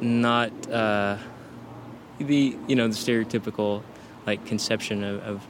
not 0.00 0.50
uh, 0.70 1.16
the 2.18 2.56
you 2.68 2.76
know 2.76 2.88
the 2.88 2.94
stereotypical 2.94 3.82
like 4.26 4.44
conception 4.44 5.02
of, 5.02 5.20
of 5.22 5.46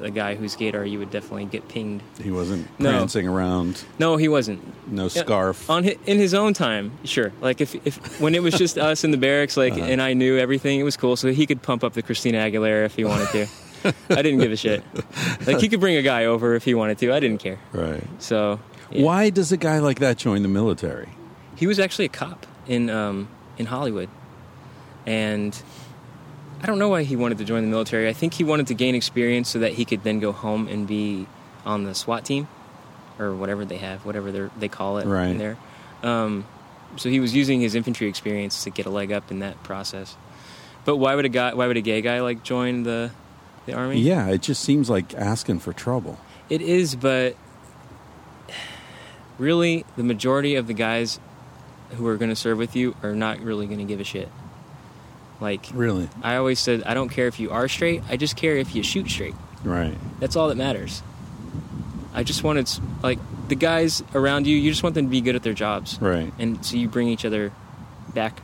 a 0.00 0.10
guy 0.10 0.34
whose 0.34 0.56
gaydar. 0.56 0.90
You 0.90 0.98
would 0.98 1.10
definitely 1.10 1.44
get 1.46 1.68
pinged. 1.68 2.02
He 2.22 2.30
wasn't 2.30 2.68
No. 2.80 2.90
prancing 2.90 3.28
around, 3.28 3.84
No, 3.98 4.16
he 4.16 4.28
wasn't. 4.28 4.62
no 4.90 5.08
scarf. 5.08 5.68
on 5.68 5.84
hi, 5.84 5.96
in 6.06 6.18
his 6.18 6.34
own 6.34 6.54
time. 6.54 6.92
Sure, 7.04 7.32
like 7.40 7.60
if, 7.60 7.74
if 7.86 8.20
when 8.20 8.34
it 8.34 8.42
was 8.42 8.54
just 8.54 8.78
us 8.90 9.04
in 9.04 9.10
the 9.10 9.16
barracks, 9.18 9.56
like, 9.56 9.74
Uh-huh. 9.74 9.82
and 9.84 10.00
I 10.00 10.14
knew 10.14 10.38
everything, 10.38 10.80
it 10.80 10.84
was 10.84 10.96
cool. 10.96 11.16
So 11.16 11.32
he 11.32 11.46
could 11.46 11.62
pump 11.62 11.84
up 11.84 11.92
the 11.92 12.02
Christina 12.02 12.38
Aguilera 12.38 12.84
if 12.86 12.94
he 12.96 13.04
wanted 13.04 13.28
to. 13.30 13.46
I 14.10 14.22
didn't 14.22 14.40
give 14.40 14.50
a 14.52 14.56
shit. 14.56 14.82
Like 15.46 15.60
he 15.60 15.68
could 15.68 15.80
bring 15.80 15.96
a 15.96 16.02
guy 16.02 16.24
over 16.24 16.54
if 16.54 16.64
he 16.64 16.74
wanted 16.74 16.98
to. 16.98 17.12
I 17.12 17.20
didn't 17.20 17.38
care. 17.38 17.58
Right. 17.72 18.02
So 18.18 18.58
yeah. 18.90 19.04
Why 19.04 19.30
does 19.30 19.52
a 19.52 19.56
guy 19.56 19.78
like 19.78 19.98
that 20.00 20.16
join 20.16 20.42
the 20.42 20.48
military? 20.48 21.10
He 21.56 21.66
was 21.66 21.78
actually 21.78 22.06
a 22.06 22.08
cop 22.10 22.46
in 22.66 22.88
um, 22.90 23.28
in 23.58 23.66
Hollywood, 23.66 24.08
and 25.06 25.60
I 26.62 26.66
don't 26.66 26.78
know 26.78 26.88
why 26.88 27.04
he 27.04 27.14
wanted 27.16 27.38
to 27.38 27.44
join 27.44 27.62
the 27.62 27.68
military. 27.68 28.08
I 28.08 28.12
think 28.12 28.34
he 28.34 28.44
wanted 28.44 28.66
to 28.68 28.74
gain 28.74 28.94
experience 28.94 29.48
so 29.48 29.60
that 29.60 29.72
he 29.74 29.84
could 29.84 30.02
then 30.02 30.18
go 30.18 30.32
home 30.32 30.66
and 30.68 30.86
be 30.86 31.26
on 31.64 31.84
the 31.84 31.94
SWAT 31.94 32.24
team 32.24 32.48
or 33.18 33.34
whatever 33.34 33.64
they 33.64 33.76
have, 33.78 34.04
whatever 34.04 34.32
they 34.32 34.48
they 34.58 34.68
call 34.68 34.98
it 34.98 35.06
Right. 35.06 35.28
in 35.28 35.38
there. 35.38 35.56
Um, 36.02 36.46
so 36.96 37.08
he 37.10 37.20
was 37.20 37.34
using 37.34 37.60
his 37.60 37.74
infantry 37.74 38.08
experience 38.08 38.64
to 38.64 38.70
get 38.70 38.86
a 38.86 38.90
leg 38.90 39.12
up 39.12 39.30
in 39.30 39.38
that 39.40 39.62
process. 39.62 40.16
But 40.84 40.96
why 40.96 41.14
would 41.14 41.24
a 41.26 41.28
guy? 41.28 41.54
Why 41.54 41.66
would 41.66 41.76
a 41.76 41.80
gay 41.82 42.00
guy 42.00 42.20
like 42.20 42.42
join 42.42 42.82
the 42.82 43.10
the 43.66 43.74
army? 43.74 44.00
Yeah, 44.00 44.28
it 44.28 44.42
just 44.42 44.62
seems 44.62 44.88
like 44.88 45.14
asking 45.14 45.58
for 45.60 45.72
trouble. 45.72 46.18
It 46.48 46.62
is, 46.62 46.94
but 46.96 47.36
really, 49.38 49.84
the 49.96 50.02
majority 50.02 50.54
of 50.56 50.66
the 50.66 50.74
guys 50.74 51.20
who 51.90 52.06
are 52.06 52.16
going 52.16 52.30
to 52.30 52.36
serve 52.36 52.58
with 52.58 52.74
you 52.74 52.96
are 53.02 53.14
not 53.14 53.40
really 53.40 53.66
going 53.66 53.78
to 53.78 53.84
give 53.84 54.00
a 54.00 54.04
shit. 54.04 54.28
Like, 55.40 55.66
Really? 55.72 56.08
I 56.22 56.36
always 56.36 56.58
said, 56.58 56.82
I 56.84 56.94
don't 56.94 57.08
care 57.08 57.28
if 57.28 57.38
you 57.38 57.50
are 57.50 57.68
straight, 57.68 58.02
I 58.08 58.16
just 58.16 58.36
care 58.36 58.56
if 58.56 58.74
you 58.74 58.82
shoot 58.82 59.08
straight. 59.08 59.34
Right. 59.64 59.96
That's 60.20 60.36
all 60.36 60.48
that 60.48 60.56
matters. 60.56 61.02
I 62.12 62.24
just 62.24 62.42
wanted, 62.42 62.68
like, 63.02 63.18
the 63.48 63.54
guys 63.54 64.02
around 64.14 64.46
you, 64.46 64.56
you 64.56 64.70
just 64.70 64.82
want 64.82 64.94
them 64.94 65.06
to 65.06 65.10
be 65.10 65.20
good 65.20 65.36
at 65.36 65.42
their 65.42 65.52
jobs. 65.54 65.98
Right. 66.00 66.32
And 66.38 66.64
so 66.64 66.76
you 66.76 66.88
bring 66.88 67.08
each 67.08 67.24
other 67.24 67.52
back 68.14 68.40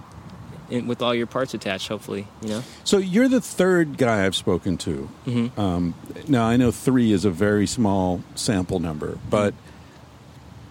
in, 0.70 0.86
with 0.86 1.03
all 1.03 1.14
your 1.14 1.26
parts 1.26 1.53
attached, 1.55 1.88
hopefully, 1.88 2.26
you 2.42 2.49
know? 2.49 2.62
So 2.84 2.99
you're 2.99 3.28
the 3.28 3.40
third 3.40 3.99
guy 3.99 4.24
I've 4.24 4.36
spoken 4.36 4.76
to. 4.78 5.09
Mm-hmm. 5.26 5.61
Um, 5.61 5.95
now 6.28 6.45
I 6.45 6.57
know 6.57 6.70
three 6.70 7.11
is 7.12 7.24
a 7.24 7.30
very 7.30 7.66
small 7.66 8.22
sample 8.34 8.78
number, 8.78 9.18
but 9.28 9.55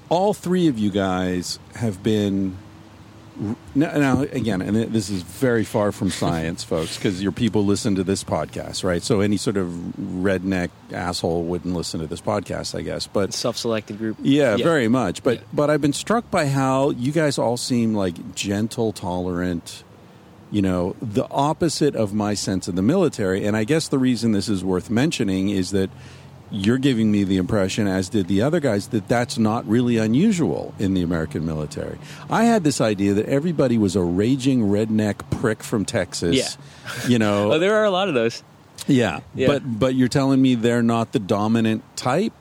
all 0.10 0.34
three 0.34 0.68
of 0.68 0.80
you 0.80 0.90
guys 0.90 1.60
have 1.76 2.02
been. 2.02 2.58
Now, 3.76 3.98
now 3.98 4.22
again, 4.22 4.62
and 4.62 4.76
this 4.94 5.10
is 5.10 5.24
very 5.24 5.64
far 5.64 5.92
from 5.92 6.10
science, 6.12 6.64
folks, 6.74 6.98
because 6.98 7.22
your 7.22 7.32
people 7.32 7.66
listen 7.66 7.96
to 7.96 8.04
this 8.04 8.24
podcast, 8.24 8.84
right? 8.84 9.02
So 9.02 9.22
any 9.22 9.38
sort 9.38 9.58
of 9.58 9.68
redneck 10.00 10.70
asshole 10.92 11.44
wouldn't 11.46 11.76
listen 11.76 12.00
to 12.02 12.08
this 12.08 12.22
podcast, 12.22 12.78
I 12.78 12.82
guess. 12.82 13.08
But 13.08 13.34
Self 13.34 13.58
selected 13.58 13.98
group. 13.98 14.18
Yeah, 14.22 14.58
very 14.58 14.88
much. 14.88 15.24
But 15.24 15.38
Yeah. 15.40 15.44
but 15.52 15.70
I've 15.70 15.82
been 15.82 15.94
struck 15.94 16.30
by 16.30 16.48
how 16.48 16.92
you 16.92 17.12
guys 17.12 17.38
all 17.38 17.58
seem 17.58 17.94
like 17.96 18.36
gentle, 18.36 18.92
tolerant. 18.94 19.84
You 20.52 20.62
know, 20.62 20.96
the 21.02 21.28
opposite 21.32 21.96
of 21.96 22.14
my 22.14 22.36
sense 22.36 22.68
of 22.68 22.76
the 22.76 22.84
military. 22.84 23.44
And 23.44 23.58
I 23.58 23.64
guess 23.64 23.88
the 23.88 23.98
reason 23.98 24.34
this 24.34 24.48
is 24.48 24.64
worth 24.64 24.92
mentioning 24.92 25.50
is 25.50 25.72
that 25.72 25.90
you're 26.56 26.78
giving 26.78 27.12
me 27.12 27.24
the 27.24 27.38
impression, 27.38 27.88
as 27.88 28.10
did 28.10 28.28
the 28.28 28.42
other 28.44 28.60
guys, 28.60 28.88
that 28.90 29.08
that's 29.08 29.38
not 29.40 29.68
really 29.68 29.98
unusual 29.98 30.74
in 30.78 30.94
the 30.94 31.02
American 31.02 31.46
military. 31.46 31.98
I 32.30 32.44
had 32.46 32.64
this 32.64 32.80
idea 32.80 33.14
that 33.16 33.26
everybody 33.26 33.78
was 33.78 33.96
a 33.96 34.04
raging 34.04 34.62
redneck 34.70 35.16
prick 35.42 35.64
from 35.64 35.84
Texas. 35.84 36.36
Yeah. 36.36 36.48
You 37.08 37.18
know, 37.18 37.54
Oh, 37.54 37.60
there 37.60 37.76
are 37.78 37.86
a 37.86 37.90
lot 37.92 38.08
of 38.08 38.14
those. 38.14 38.44
yeah. 38.88 39.22
Yeah. 39.34 39.48
But 39.48 39.80
but 39.80 39.96
you're 39.96 40.10
telling 40.10 40.42
me 40.42 40.54
they're 40.56 40.84
not 40.84 41.12
the 41.12 41.20
dominant 41.20 41.82
type, 41.96 42.34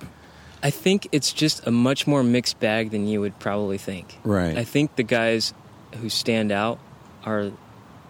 I 0.63 0.71
think 0.71 1.09
it's 1.11 1.33
just 1.33 1.67
a 1.67 1.71
much 1.71 2.07
more 2.07 2.23
mixed 2.23 2.61
bag 2.61 2.91
than 2.91 3.07
you 3.07 3.21
would 3.21 3.39
probably 3.39 3.79
think. 3.79 4.19
right? 4.25 4.57
I 4.57 4.65
think 4.65 4.95
the 4.97 5.03
guys 5.05 5.55
who 6.01 6.09
stand 6.09 6.53
out 6.53 6.79
are 7.25 7.51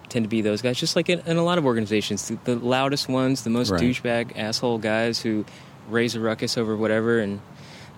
tend 0.08 0.24
to 0.24 0.28
be 0.28 0.40
those 0.42 0.60
guys, 0.62 0.78
just 0.78 0.96
like 0.96 1.08
in, 1.08 1.20
in 1.20 1.36
a 1.36 1.42
lot 1.44 1.58
of 1.58 1.64
organizations. 1.64 2.28
The, 2.28 2.38
the 2.44 2.56
loudest 2.56 3.08
ones, 3.08 3.44
the 3.44 3.50
most 3.50 3.70
Right. 3.70 3.80
douchebag 3.80 4.36
asshole 4.36 4.78
guys 4.78 5.20
who 5.20 5.44
raise 5.88 6.14
a 6.14 6.20
ruckus 6.20 6.56
over 6.58 6.76
whatever, 6.76 7.18
and 7.20 7.40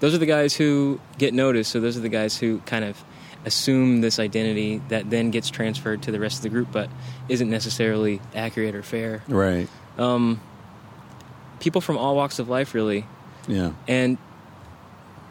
those 0.01 0.15
are 0.15 0.19
the 0.19 0.27
guys 0.27 0.55
who 0.55 1.01
get 1.19 1.35
noticed. 1.35 1.71
So 1.73 1.81
those 1.81 1.97
are 1.97 2.01
the 2.01 2.09
guys 2.09 2.37
who 2.37 2.59
kind 2.61 2.85
of 2.85 3.03
assume 3.45 4.01
this 4.01 4.19
identity 4.19 4.81
that 4.89 5.11
then 5.11 5.31
gets 5.31 5.51
transferred 5.51 6.03
to 6.03 6.11
the 6.11 6.19
rest 6.21 6.39
of 6.39 6.43
the 6.45 6.49
group, 6.49 6.69
but 6.73 6.89
isn't 7.29 7.51
necessarily 7.51 8.21
accurate 8.35 8.75
or 8.75 8.83
fair. 8.83 9.23
Right. 9.29 9.69
Um, 9.99 10.41
people 11.61 11.81
from 11.81 11.99
all 11.99 12.17
walks 12.17 12.39
of 12.39 12.49
life, 12.49 12.75
really, 12.75 13.07
Yeah. 13.47 13.73
and 13.87 14.19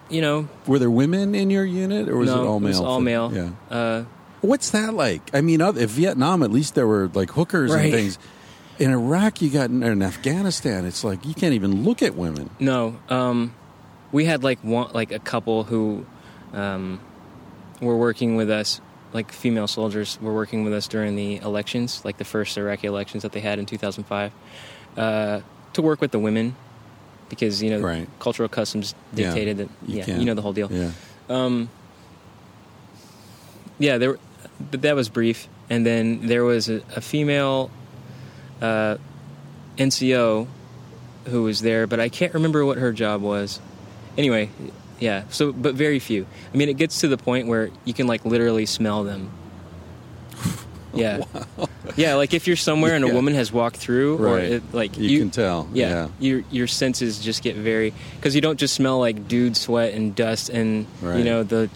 you 0.09 0.21
know, 0.21 0.47
Were 0.67 0.77
there 0.79 0.91
women 0.91 1.33
in 1.33 1.49
your 1.49 1.65
unit, 1.65 2.07
or 2.07 2.17
was 2.17 2.29
no, 2.29 2.43
it 2.43 2.47
all 2.47 2.59
male? 2.59 2.69
was 2.69 2.79
all 2.79 3.01
male. 3.01 3.31
Yeah. 3.33 3.49
Uh, 3.75 4.03
What's 4.41 4.71
that 4.71 4.93
like? 4.93 5.21
I 5.33 5.41
mean, 5.41 5.61
if 5.61 5.89
Vietnam, 5.89 6.43
at 6.43 6.51
least 6.51 6.75
there 6.75 6.85
were 6.85 7.09
like 7.13 7.31
hookers 7.31 7.73
and 7.73 7.91
things. 7.91 8.19
In 8.83 8.91
Iraq, 8.91 9.41
you 9.41 9.49
got 9.49 9.69
in 9.69 10.01
Afghanistan. 10.03 10.85
It's 10.85 11.05
like 11.05 11.25
you 11.25 11.33
can't 11.33 11.53
even 11.53 11.83
look 11.85 12.03
at 12.03 12.15
women. 12.15 12.49
No, 12.59 12.99
um, 13.07 13.55
we 14.11 14.25
had 14.25 14.43
like 14.43 14.59
one, 14.61 14.91
like 14.91 15.13
a 15.13 15.19
couple 15.19 15.63
who 15.63 16.05
um, 16.51 16.99
were 17.79 17.95
working 17.95 18.35
with 18.35 18.49
us, 18.49 18.81
like 19.13 19.31
female 19.31 19.67
soldiers 19.67 20.19
were 20.21 20.33
working 20.33 20.65
with 20.65 20.73
us 20.73 20.89
during 20.89 21.15
the 21.15 21.37
elections, 21.37 22.03
like 22.03 22.17
the 22.17 22.25
first 22.25 22.57
Iraqi 22.57 22.87
elections 22.87 23.23
that 23.23 23.31
they 23.31 23.39
had 23.39 23.57
in 23.57 23.65
2005, 23.65 24.33
uh, 24.97 25.39
to 25.71 25.81
work 25.81 26.01
with 26.01 26.11
the 26.11 26.19
women 26.19 26.53
because 27.29 27.63
you 27.63 27.69
know 27.69 27.79
Right. 27.79 28.09
cultural 28.19 28.49
customs 28.49 28.95
Yeah, 29.13 29.27
dictated 29.27 29.57
that. 29.59 29.69
you 29.87 29.99
yeah, 29.99 30.03
can't. 30.05 30.19
you 30.19 30.25
know 30.25 30.33
the 30.33 30.41
whole 30.41 30.51
deal. 30.53 30.69
Yeah. 30.69 30.91
Um, 31.29 31.69
yeah, 33.79 33.97
there. 33.97 34.17
But 34.71 34.81
that 34.81 34.93
was 34.95 35.07
brief, 35.07 35.47
and 35.69 35.85
then 35.85 36.27
there 36.27 36.43
was 36.43 36.67
a, 36.69 36.81
a 36.97 36.99
female 37.01 37.71
uh, 38.61 38.97
NCO 39.77 40.47
who 41.27 41.43
was 41.43 41.61
there, 41.61 41.87
but 41.87 41.99
I 41.99 42.09
can't 42.09 42.33
remember 42.33 42.65
what 42.65 42.77
her 42.77 42.91
job 42.91 43.21
was. 43.21 43.59
Anyway, 44.17 44.49
yeah. 44.99 45.23
So, 45.29 45.51
but 45.53 45.73
very 45.75 45.99
few. 45.99 46.25
I 46.53 46.57
mean, 46.57 46.69
it 46.69 46.77
gets 46.77 46.99
to 47.01 47.07
the 47.07 47.17
point 47.17 47.47
where 47.47 47.69
you 47.85 47.93
can 47.93 48.07
like 48.07 48.25
literally 48.25 48.65
smell 48.65 49.03
them. 49.03 49.31
Yeah, 50.95 51.23
yeah. 51.95 52.13
Like 52.13 52.35
if 52.35 52.45
you're 52.45 52.55
somewhere 52.55 52.93
and 52.93 53.03
a 53.03 53.07
Yeah. 53.07 53.15
woman 53.15 53.33
has 53.33 53.51
walked 53.51 53.77
through, 53.77 54.23
or 54.23 54.37
it, 54.37 54.61
like 54.75 54.95
You 54.95 55.17
can 55.17 55.31
tell, 55.31 55.67
Yeah, 55.73 55.89
yeah. 55.89 56.07
your 56.19 56.43
your 56.51 56.67
senses 56.67 57.17
just 57.17 57.41
get 57.41 57.55
very 57.55 57.95
because 58.15 58.35
you 58.35 58.41
don't 58.41 58.59
just 58.59 58.75
smell 58.75 58.99
like 58.99 59.27
dude 59.27 59.57
sweat 59.57 59.95
and 59.95 60.13
dust 60.15 60.49
and 60.49 60.85
Right. 61.01 61.17
you 61.17 61.23
know 61.23 61.41
the 61.41 61.67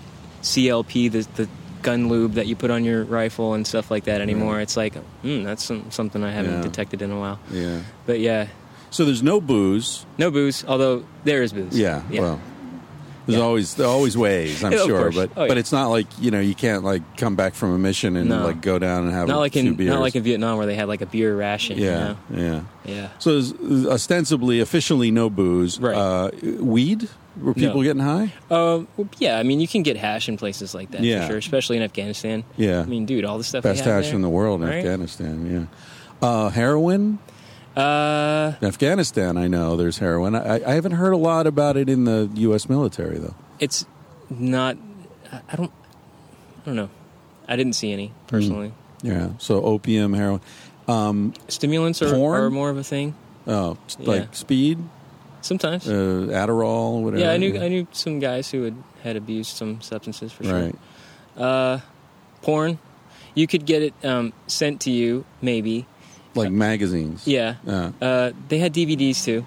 CLP, 0.43 1.11
the 1.11 1.27
the 1.35 1.49
gun 1.81 2.09
lube 2.09 2.33
that 2.33 2.47
you 2.47 2.55
put 2.55 2.71
on 2.71 2.83
your 2.83 3.03
rifle 3.03 3.53
and 3.53 3.65
stuff 3.65 3.89
like 3.91 4.05
that 4.05 4.21
anymore. 4.21 4.55
Right. 4.55 4.61
It's 4.63 4.77
like, 4.77 4.95
hmm, 4.95 5.43
that's 5.43 5.63
some, 5.63 5.89
something 5.91 6.23
I 6.23 6.31
haven't 6.31 6.55
Yeah. 6.55 6.61
detected 6.61 7.01
in 7.01 7.11
a 7.11 7.19
while. 7.19 7.39
Yeah. 7.51 7.79
But 8.05 8.19
yeah, 8.19 8.47
So 8.89 9.05
there's 9.05 9.23
no 9.23 9.39
booze. 9.41 10.05
no 10.17 10.31
booze, 10.31 10.63
although 10.67 11.03
there 11.23 11.43
is 11.43 11.53
booze. 11.53 11.77
Yeah. 11.77 12.01
Well, 12.11 12.39
there's 13.25 13.39
Yeah. 13.39 13.43
always 13.43 13.73
there 13.75 13.87
always 13.87 14.17
ways. 14.17 14.63
I'm 14.63 14.71
sure, 14.87 15.11
but 15.11 15.31
Oh, 15.35 15.41
yeah. 15.43 15.47
but 15.49 15.57
it's 15.57 15.73
not 15.73 15.87
like 15.87 16.07
you 16.21 16.31
know 16.31 16.39
you 16.39 16.55
can't 16.55 16.83
like 16.85 17.01
come 17.17 17.35
back 17.35 17.55
from 17.55 17.71
a 17.73 17.77
mission 17.77 18.15
and 18.15 18.29
No. 18.29 18.45
like 18.45 18.61
go 18.61 18.79
down 18.79 19.03
and 19.03 19.11
have 19.13 19.27
not 19.27 19.37
a 19.37 19.39
like 19.39 19.55
in 19.57 19.75
beers. 19.75 19.89
not 19.89 19.99
like 19.99 20.15
in 20.15 20.23
Vietnam 20.23 20.57
where 20.57 20.65
they 20.65 20.75
had 20.75 20.87
like 20.87 21.01
a 21.01 21.05
beer 21.05 21.35
ration. 21.35 21.77
you 21.77 21.85
yeah, 21.85 21.99
know? 21.99 22.17
yeah. 22.33 22.61
yeah. 22.85 23.07
So 23.19 23.33
there's 23.33 23.85
ostensibly, 23.87 24.61
officially, 24.61 25.11
no 25.11 25.29
booze. 25.29 25.77
Right. 25.79 25.95
Uh, 25.95 26.31
weed? 26.61 27.09
Were 27.41 27.53
people 27.53 27.77
No. 27.77 27.83
getting 27.83 28.01
high? 28.01 28.33
Well, 28.49 28.87
yeah, 29.19 29.37
I 29.39 29.43
mean, 29.43 29.59
you 29.59 29.67
can 29.67 29.83
get 29.83 29.97
hash 29.97 30.27
in 30.29 30.37
places 30.37 30.73
like 30.75 30.91
that 30.91 31.01
Yeah. 31.01 31.21
for 31.21 31.27
sure, 31.33 31.37
especially 31.37 31.77
in 31.77 31.83
Afghanistan. 31.83 32.43
Yeah. 32.57 32.81
I 32.81 32.85
mean, 32.85 33.05
dude, 33.05 33.25
all 33.25 33.37
the 33.37 33.43
stuff 33.43 33.63
Best 33.63 33.83
hash 33.85 34.05
there, 34.07 34.15
in 34.15 34.21
the 34.21 34.29
world 34.29 34.61
in 34.61 34.67
right? 34.69 34.77
Afghanistan. 34.77 35.69
Yeah. 36.21 36.27
Uh, 36.27 36.49
heroin. 36.49 37.19
Uh, 37.75 38.53
In 38.59 38.67
Afghanistan, 38.67 39.37
I 39.37 39.47
know 39.47 39.75
there's 39.77 39.99
heroin. 39.99 40.33
I, 40.35 40.55
I 40.65 40.73
haven't 40.73 40.93
heard 40.93 41.13
a 41.13 41.17
lot 41.17 41.45
about 41.45 41.77
it 41.77 41.89
in 41.89 42.05
the 42.05 42.27
U.S. 42.35 42.67
military, 42.67 43.19
though. 43.19 43.35
it's 43.59 43.85
not. 44.29 44.77
I 45.31 45.55
don't. 45.55 45.71
I 45.71 46.65
don't 46.65 46.75
know. 46.75 46.89
I 47.47 47.55
didn't 47.55 47.73
see 47.73 47.91
any 47.93 48.11
personally. 48.25 48.71
Yeah. 49.03 49.29
So 49.37 49.61
opium, 49.63 50.13
heroin. 50.13 50.41
Um, 50.87 51.33
Stimulants 51.49 52.01
are, 52.01 52.15
are 52.15 52.49
more 52.49 52.69
of 52.71 52.77
a 52.77 52.83
thing 52.83 53.13
oh, 53.45 53.77
s- 53.87 53.97
Yeah. 53.99 54.07
like 54.07 54.35
speed, 54.35 54.79
sometimes. 55.41 55.87
uh, 55.87 55.91
Adderall, 56.31 57.01
whatever. 57.01 57.21
yeah, 57.23 57.31
I 57.31 57.37
knew 57.37 57.57
I 57.59 57.67
knew 57.67 57.87
some 57.91 58.19
guys 58.19 58.49
who 58.51 58.63
had 58.63 58.75
had 59.03 59.15
abused 59.15 59.55
some 59.57 59.81
substances 59.81 60.31
for 60.31 60.43
sure. 60.43 60.59
Right. 60.71 60.75
Uh, 61.37 61.79
porn, 62.41 62.79
you 63.35 63.47
could 63.47 63.65
get 63.65 63.81
it 63.81 63.93
um, 64.03 64.33
sent 64.47 64.81
to 64.81 64.91
you 64.91 65.25
maybe. 65.41 65.85
Like 66.35 66.51
magazines. 66.51 67.27
Yeah. 67.27 67.55
Uh, 67.67 67.91
Uh, 68.01 68.31
they 68.49 68.59
had 68.59 68.73
DVDs 68.73 69.23
too, 69.23 69.45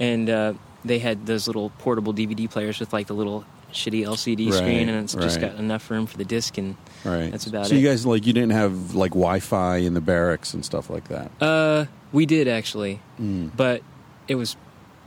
and 0.00 0.28
uh, 0.28 0.54
they 0.84 0.98
had 0.98 1.26
those 1.26 1.46
little 1.46 1.70
portable 1.78 2.12
DVD 2.12 2.50
players 2.50 2.80
with 2.80 2.92
like 2.92 3.06
the 3.06 3.14
little 3.14 3.44
shitty 3.72 4.02
LCD 4.04 4.46
Right, 4.50 4.54
screen, 4.54 4.88
and 4.88 5.04
it's 5.04 5.14
just 5.14 5.40
right. 5.40 5.50
got 5.52 5.58
enough 5.60 5.90
room 5.90 6.06
for 6.06 6.16
the 6.16 6.24
disc. 6.24 6.56
And 6.58 6.76
right. 7.04 7.30
That's 7.30 7.46
about 7.46 7.66
so 7.66 7.74
it. 7.74 7.76
So 7.76 7.80
you 7.80 7.88
guys 7.88 8.04
like 8.06 8.26
you 8.26 8.32
didn't 8.32 8.52
have 8.52 8.94
like 8.94 9.12
Wi-Fi 9.12 9.76
in 9.78 9.94
the 9.94 10.00
barracks 10.00 10.54
and 10.54 10.64
stuff 10.64 10.88
like 10.90 11.08
that. 11.08 11.30
uh, 11.40 11.86
we 12.12 12.24
did 12.26 12.48
actually, 12.48 13.00
Mm. 13.20 13.50
but 13.56 13.82
it 14.26 14.34
was 14.36 14.56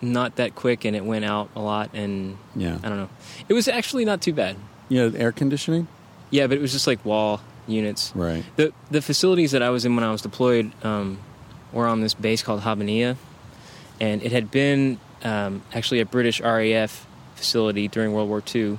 not 0.01 0.35
that 0.37 0.55
quick, 0.55 0.85
and 0.85 0.95
it 0.95 1.05
went 1.05 1.25
out 1.25 1.49
a 1.55 1.61
lot. 1.61 1.91
And 1.93 2.37
Yeah. 2.55 2.77
I 2.83 2.89
don't 2.89 2.97
know, 2.97 3.09
it 3.47 3.53
was 3.53 3.67
actually 3.67 4.05
not 4.05 4.21
too 4.21 4.33
bad. 4.33 4.55
Yeah. 4.89 5.09
Air 5.15 5.31
conditioning. 5.31 5.87
Yeah, 6.29 6.47
but 6.47 6.57
it 6.57 6.61
was 6.61 6.71
just 6.71 6.87
like 6.87 7.03
wall 7.05 7.41
units. 7.67 8.11
Right. 8.15 8.43
The 8.55 8.73
the 8.89 9.01
facilities 9.01 9.51
that 9.51 9.61
I 9.61 9.69
was 9.69 9.85
in 9.85 9.95
when 9.95 10.03
I 10.03 10.11
was 10.11 10.21
deployed 10.21 10.71
um, 10.83 11.19
were 11.71 11.87
on 11.87 12.01
this 12.01 12.13
base 12.13 12.41
called 12.43 12.61
Habbaniyah, 12.61 13.15
and 13.99 14.23
it 14.23 14.31
had 14.31 14.49
been 14.51 14.99
um, 15.23 15.61
actually 15.73 15.99
a 15.99 16.05
British 16.05 16.41
RAF 16.41 17.05
facility 17.35 17.87
during 17.87 18.13
World 18.13 18.29
War 18.29 18.41
II 18.53 18.77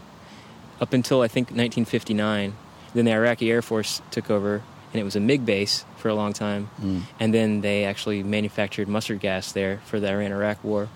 up 0.80 0.92
until 0.92 1.20
I 1.22 1.28
think 1.28 1.48
1959. 1.48 2.54
Then 2.94 3.04
the 3.06 3.12
Iraqi 3.12 3.50
Air 3.50 3.62
Force 3.62 4.02
took 4.10 4.30
over, 4.30 4.62
and 4.92 5.00
it 5.00 5.04
was 5.04 5.16
a 5.16 5.20
MiG 5.20 5.46
base 5.46 5.84
for 5.96 6.08
a 6.08 6.14
long 6.14 6.32
time. 6.34 6.68
Mm. 6.80 7.02
And 7.18 7.32
then 7.32 7.60
they 7.62 7.84
actually 7.84 8.22
manufactured 8.22 8.86
mustard 8.88 9.20
gas 9.20 9.52
there 9.52 9.80
for 9.86 9.98
the 9.98 10.10
Iran-Iraq 10.10 10.62
War. 10.62 10.88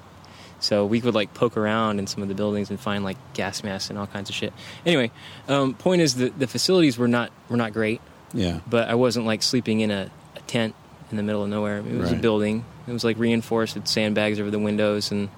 So 0.61 0.87
we 0.87 1.01
would 1.01 1.15
like 1.15 1.35
poke 1.35 1.57
around 1.57 1.99
in 1.99 2.07
some 2.07 2.23
of 2.23 2.29
the 2.29 2.35
buildings 2.35 2.71
and 2.71 2.81
find 2.81 3.05
like 3.05 3.17
gas 3.35 3.63
masks 3.63 3.91
and 3.91 3.99
all 3.99 4.07
kinds 4.07 4.31
of 4.31 4.35
shit. 4.37 4.53
Anyway, 4.87 5.11
um, 5.49 5.75
point 5.75 6.01
is 6.03 6.15
that 6.17 6.39
the 6.39 6.47
facilities 6.47 6.97
were 6.99 7.09
not 7.09 7.31
were 7.49 7.57
not 7.59 7.73
great 7.73 8.01
Yeah. 8.33 8.61
but 8.67 8.89
I 8.89 8.95
wasn't 8.95 9.27
like 9.27 9.43
sleeping 9.43 9.81
in 9.81 9.91
a, 9.91 10.11
a 10.35 10.41
tent 10.41 10.75
in 11.11 11.17
the 11.19 11.23
middle 11.23 11.43
of 11.45 11.49
nowhere. 11.51 11.79
It 11.79 11.99
was 11.99 12.11
a 12.13 12.17
building. 12.17 12.65
It 12.89 12.93
was 12.93 13.05
like 13.05 13.19
reinforced 13.19 13.75
with 13.75 13.87
sandbags 13.87 14.41
over 14.41 14.51
the 14.51 14.59
windows 14.59 15.11
and 15.13 15.29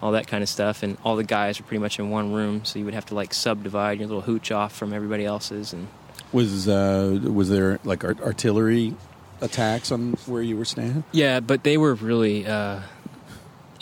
all 0.00 0.12
that 0.12 0.26
kind 0.26 0.42
of 0.42 0.48
stuff. 0.48 0.82
And 0.82 0.96
all 1.04 1.16
the 1.16 1.22
guys 1.24 1.60
were 1.60 1.66
pretty 1.66 1.80
much 1.80 1.98
in 1.98 2.10
one 2.10 2.32
room, 2.32 2.64
so 2.64 2.78
you 2.78 2.84
would 2.86 2.94
have 2.94 3.06
to 3.06 3.14
like 3.14 3.34
subdivide 3.34 3.98
your 3.98 4.08
little 4.08 4.22
hooch 4.22 4.50
off 4.50 4.74
from 4.74 4.92
everybody 4.92 5.24
else's. 5.24 5.72
And 5.72 5.86
Was 6.32 6.66
uh, 6.66 7.20
was 7.22 7.48
there 7.50 7.78
like 7.84 8.02
art- 8.04 8.20
artillery 8.22 8.94
attacks 9.40 9.92
on 9.92 10.12
where 10.26 10.42
you 10.42 10.56
were 10.56 10.64
staying? 10.64 11.04
yeah, 11.12 11.40
but 11.40 11.62
they 11.62 11.76
were 11.76 11.94
really 11.94 12.46
uh, 12.46 12.80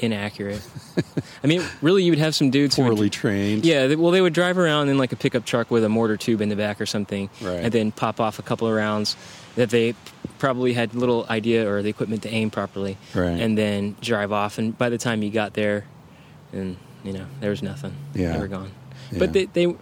inaccurate. 0.03 0.61
I 1.45 1.47
mean, 1.47 1.63
really, 1.83 2.03
you 2.05 2.13
would 2.13 2.19
have 2.19 2.35
some 2.35 2.51
dudes 2.51 2.77
who 2.77 2.83
would- 2.85 2.91
Poorly 2.91 3.11
trained. 3.11 3.65
Yeah, 3.65 3.87
they, 3.87 3.97
well, 3.97 4.11
they 4.11 4.21
would 4.21 4.33
drive 4.33 4.59
around 4.59 4.89
in 4.89 4.99
like 4.99 5.13
a 5.13 5.17
pickup 5.17 5.45
truck 5.45 5.71
with 5.71 5.85
a 5.85 5.89
mortar 5.89 6.17
tube 6.17 6.41
in 6.41 6.49
the 6.49 6.57
back 6.57 6.81
or 6.81 6.87
something, 6.87 7.31
Right. 7.41 7.61
and 7.65 7.73
then 7.73 7.93
pop 7.93 8.21
off 8.21 8.39
a 8.39 8.43
couple 8.43 8.67
of 8.69 8.75
rounds 8.75 9.17
that 9.57 9.71
they 9.71 9.95
probably 10.39 10.73
had 10.73 10.95
little 10.95 11.27
idea 11.31 11.71
or 11.71 11.83
the 11.83 11.89
equipment 11.91 12.23
to 12.23 12.29
aim 12.31 12.51
properly, 12.51 12.97
Right. 13.15 13.29
and 13.41 13.57
then 13.57 13.97
drive 14.01 14.33
off. 14.33 14.59
And 14.59 14.77
by 14.77 14.89
the 14.89 14.99
time 14.99 15.23
you 15.23 15.31
got 15.31 15.55
there, 15.55 15.85
and 16.53 16.77
you 17.05 17.13
know 17.13 17.27
there 17.41 17.51
was 17.51 17.63
nothing. 17.63 17.95
Yeah. 18.15 18.33
they 18.33 18.39
were 18.39 18.49
gone. 18.49 18.71
Yeah. 19.13 19.19
But 19.21 19.33
they 19.33 19.45
they 19.47 19.75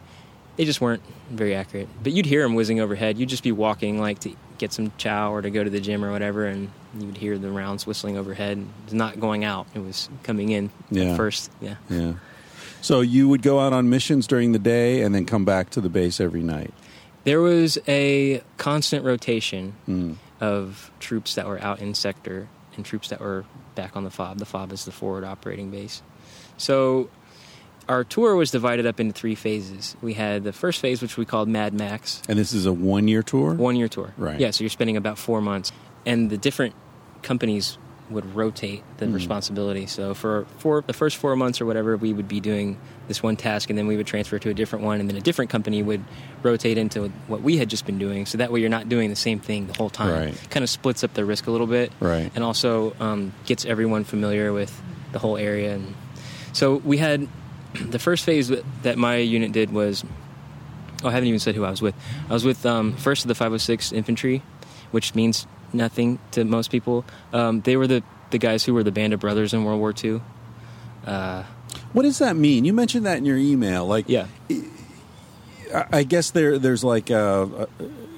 they 0.57 0.65
just 0.65 0.81
weren't 0.81 1.03
very 1.31 1.55
accurate. 1.55 1.89
But 2.03 2.13
you'd 2.13 2.27
hear 2.27 2.43
them 2.43 2.55
whizzing 2.55 2.81
overhead. 2.81 3.19
You'd 3.19 3.29
just 3.29 3.43
be 3.43 3.53
walking 3.53 4.01
like 4.01 4.19
to 4.21 4.35
get 4.59 4.73
some 4.73 4.93
chow 4.99 5.33
or 5.33 5.43
to 5.43 5.51
go 5.51 5.63
to 5.65 5.71
the 5.71 5.81
gym 5.81 6.05
or 6.05 6.11
whatever, 6.13 6.47
and 6.47 6.71
you'd 6.99 7.17
hear 7.17 7.39
the 7.39 7.51
rounds 7.51 7.87
whistling 7.87 8.17
overhead. 8.17 8.65
It's 8.85 8.93
not 8.93 9.19
going 9.21 9.45
out; 9.45 9.67
it 9.75 9.81
was 9.81 10.09
coming 10.23 10.51
in 10.51 10.71
Yeah. 10.91 11.17
first. 11.17 11.51
Yeah. 11.61 11.77
Yeah. 11.89 12.15
So 12.81 13.01
you 13.01 13.29
would 13.29 13.43
go 13.43 13.59
out 13.61 13.73
on 13.73 13.89
missions 13.91 14.27
during 14.27 14.53
the 14.53 14.59
day 14.59 15.03
and 15.03 15.15
then 15.15 15.25
come 15.25 15.45
back 15.45 15.71
to 15.71 15.81
the 15.81 15.89
base 15.89 16.21
every 16.21 16.43
night. 16.43 16.73
There 17.25 17.41
was 17.41 17.79
a 17.89 18.43
constant 18.57 19.05
rotation 19.05 19.75
Mm. 19.89 20.17
of 20.41 20.91
troops 21.01 21.35
that 21.35 21.47
were 21.49 21.61
out 21.61 21.81
in 21.81 21.95
sector 21.95 22.49
and 22.77 22.85
troops 22.85 23.09
that 23.09 23.21
were 23.21 23.45
back 23.75 23.97
on 23.97 24.05
the 24.05 24.11
FOB. 24.11 24.39
The 24.39 24.45
FOB 24.47 24.73
is 24.73 24.85
the 24.85 24.93
forward 24.93 25.25
operating 25.25 25.71
base. 25.71 26.03
So 26.57 27.11
our 27.89 28.05
tour 28.05 28.37
was 28.37 28.51
divided 28.51 28.87
up 28.87 29.01
into 29.01 29.13
three 29.15 29.35
phases. 29.35 29.97
We 30.03 30.15
had 30.15 30.45
the 30.45 30.53
first 30.53 30.81
phase, 30.81 31.01
which 31.03 31.17
we 31.17 31.25
called 31.25 31.49
Mad 31.49 31.73
Max, 31.75 32.23
And 32.29 32.39
this 32.39 32.53
is 32.53 32.67
a 32.67 32.73
one 32.73 33.09
year 33.09 33.23
tour? 33.23 33.55
one 33.55 33.77
year 33.77 33.89
tour. 33.89 34.13
Right. 34.19 34.39
Yeah, 34.39 34.51
so 34.51 34.63
you're 34.65 34.71
spending 34.71 34.97
about 34.97 35.19
four 35.19 35.41
months. 35.41 35.73
And 36.07 36.31
the 36.31 36.37
different 36.39 36.75
companies 37.23 37.79
would 38.11 38.35
rotate 38.35 38.83
the 38.97 39.05
Mm. 39.07 39.13
responsibility. 39.15 39.87
So 39.87 40.15
for 40.15 40.47
for 40.57 40.83
the 40.87 40.95
first 40.95 41.19
four 41.19 41.37
months 41.37 41.61
or 41.61 41.67
whatever, 41.67 41.95
we 41.97 42.13
would 42.15 42.27
be 42.29 42.41
doing 42.41 42.79
this 43.07 43.23
one 43.23 43.37
task, 43.37 43.69
and 43.69 43.79
then 43.79 43.87
we 43.87 43.99
would 43.99 44.07
transfer 44.07 44.39
to 44.39 44.49
a 44.49 44.55
different 44.55 44.83
one, 44.85 44.99
and 45.01 45.11
then 45.11 45.17
a 45.17 45.21
different 45.21 45.51
company 45.51 45.83
would 45.83 46.03
rotate 46.43 46.79
into 46.79 47.11
what 47.27 47.43
we 47.43 47.59
had 47.59 47.69
just 47.69 47.85
been 47.85 47.99
doing. 47.99 48.25
So 48.25 48.39
that 48.39 48.51
way, 48.51 48.61
you're 48.61 48.71
not 48.71 48.89
doing 48.89 49.11
the 49.11 49.17
same 49.17 49.41
thing 49.41 49.67
the 49.67 49.75
whole 49.75 49.91
time. 49.91 50.11
Right. 50.11 50.51
Kind 50.51 50.63
of 50.65 50.71
splits 50.71 51.05
up 51.05 51.13
the 51.13 51.25
risk 51.27 51.49
a 51.49 51.51
little 51.51 51.67
bit, 51.67 51.93
Right. 52.01 52.31
And 52.35 52.43
also 52.43 52.95
um, 52.99 53.33
gets 53.45 53.67
everyone 53.67 54.05
familiar 54.05 54.55
with 54.55 54.73
the 55.13 55.19
whole 55.19 55.37
area. 55.37 55.75
And 55.75 55.95
so 56.55 56.77
we 56.77 56.97
had 56.97 57.29
the 57.81 57.99
first 57.99 58.25
phase 58.25 58.49
that- 58.83 58.99
my 58.99 59.17
unit 59.17 59.53
did 59.53 59.73
was. 59.73 60.05
Oh, 61.05 61.09
I 61.09 61.13
haven't 61.13 61.29
even 61.29 61.39
said 61.39 61.55
who 61.55 61.65
I 61.65 61.71
was 61.71 61.81
with. 61.81 61.95
I 62.29 62.33
was 62.33 62.45
with 62.45 62.67
um, 62.67 62.93
first 62.95 63.23
of 63.25 63.29
the 63.29 63.35
506 63.37 63.93
Infantry, 63.93 64.43
which 64.91 65.15
means 65.15 65.47
nothing 65.73 66.19
to 66.33 66.45
most 66.45 66.73
people. 66.73 67.05
Um, 67.33 67.61
they 67.61 67.77
were 67.77 67.87
the, 67.87 68.03
the 68.31 68.39
guys 68.39 68.65
who 68.65 68.75
were 68.75 68.83
the 68.83 68.91
Band 68.91 69.13
of 69.13 69.21
Brothers 69.21 69.55
in 69.55 69.63
World 69.63 69.79
War 69.79 69.95
II. 70.03 70.21
Uh, 71.07 71.45
What 71.93 72.03
does 72.03 72.19
that 72.19 72.35
mean? 72.35 72.65
You 72.65 72.73
mentioned 72.73 73.07
that 73.07 73.19
in 73.19 73.25
your 73.25 73.37
email. 73.37 73.87
Like, 73.87 74.07
yeah, 74.09 74.27
I 75.73 75.85
I 75.93 76.03
guess 76.03 76.31
there 76.31 76.59
there's 76.59 76.83
like 76.85 77.11
uh 77.11 77.67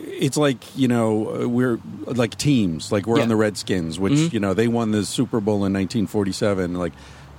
it's 0.07 0.37
like 0.37 0.77
you 0.77 0.89
know 0.89 1.43
uh, 1.43 1.49
we're 1.49 1.79
like 2.07 2.37
teams 2.37 2.93
like 2.93 3.07
we're 3.07 3.17
Yeah. 3.19 3.25
on 3.25 3.29
the 3.29 3.37
Redskins 3.37 3.99
which 3.99 4.13
Mhm. 4.15 4.33
you 4.33 4.41
know 4.41 4.55
they 4.55 4.69
won 4.69 4.91
the 4.93 5.05
Super 5.05 5.41
Bowl 5.41 5.65
in 5.65 5.73
1947 5.73 6.75
like 6.75 6.93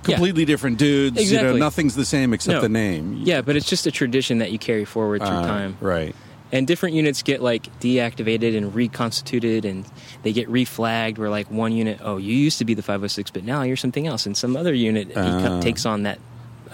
Yeah. 0.06 0.16
completely 0.16 0.44
different 0.44 0.78
dudes 0.78 1.16
you 1.16 1.36
know 1.36 1.42
Exactly. 1.42 1.60
nothing's 1.60 1.94
the 1.94 2.04
same 2.04 2.32
except 2.34 2.54
No. 2.56 2.60
the 2.60 2.68
name 2.68 3.20
yeah, 3.24 3.40
but 3.40 3.54
it's 3.56 3.68
just 3.68 3.86
a 3.86 3.90
tradition 3.90 4.38
that 4.38 4.50
you 4.50 4.58
carry 4.58 4.84
forward 4.84 5.20
through 5.20 5.28
Uh, 5.28 5.46
time. 5.46 5.76
right 5.80 6.14
And 6.54 6.66
different 6.66 6.94
units 6.96 7.22
get 7.22 7.40
like 7.40 7.64
deactivated 7.80 8.54
and 8.56 8.74
reconstituted, 8.74 9.64
and 9.64 9.86
they 10.22 10.34
get 10.34 10.50
reflagged. 10.52 11.16
Where 11.16 11.30
like 11.30 11.50
one 11.50 11.72
unit, 11.72 11.98
oh, 12.02 12.18
you 12.18 12.34
used 12.36 12.58
to 12.58 12.66
be 12.66 12.74
the 12.74 12.82
506, 12.82 13.30
but 13.30 13.42
now 13.42 13.62
you're 13.62 13.74
something 13.78 14.06
else, 14.06 14.26
and 14.26 14.36
some 14.36 14.54
other 14.54 14.74
unit 14.74 15.08
it 15.12 15.16
Ah. 15.16 15.60
takes 15.62 15.86
on 15.86 16.02
that 16.02 16.18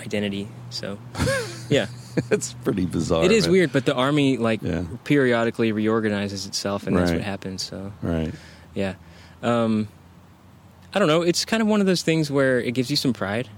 identity. 0.05 0.49
So, 0.71 0.99
yeah, 1.71 1.87
it's 2.29 2.55
pretty 2.65 2.87
bizarre 2.87 3.23
it 3.25 3.31
is 3.31 3.45
man. 3.45 3.53
weird. 3.53 3.73
But 3.73 3.85
the 3.87 3.95
army 3.95 4.37
like 4.37 4.61
Yeah. 4.65 4.83
periodically 5.05 5.71
reorganizes 5.71 6.45
itself, 6.47 6.89
and 6.89 6.97
that's 6.97 7.13
what 7.13 7.21
happens. 7.23 7.63
So, 7.63 7.93
right 8.03 8.33
yeah, 8.75 8.95
um, 9.45 9.87
I 10.95 10.99
don't 10.99 11.09
know. 11.09 11.23
It's 11.23 11.45
kind 11.45 11.63
of 11.63 11.69
one 11.69 11.81
of 11.81 11.87
those 11.87 12.03
things 12.03 12.31
where 12.31 12.61
it 12.61 12.73
gives 12.73 12.91
you 12.91 12.97
some 12.97 13.13
pride 13.13 13.49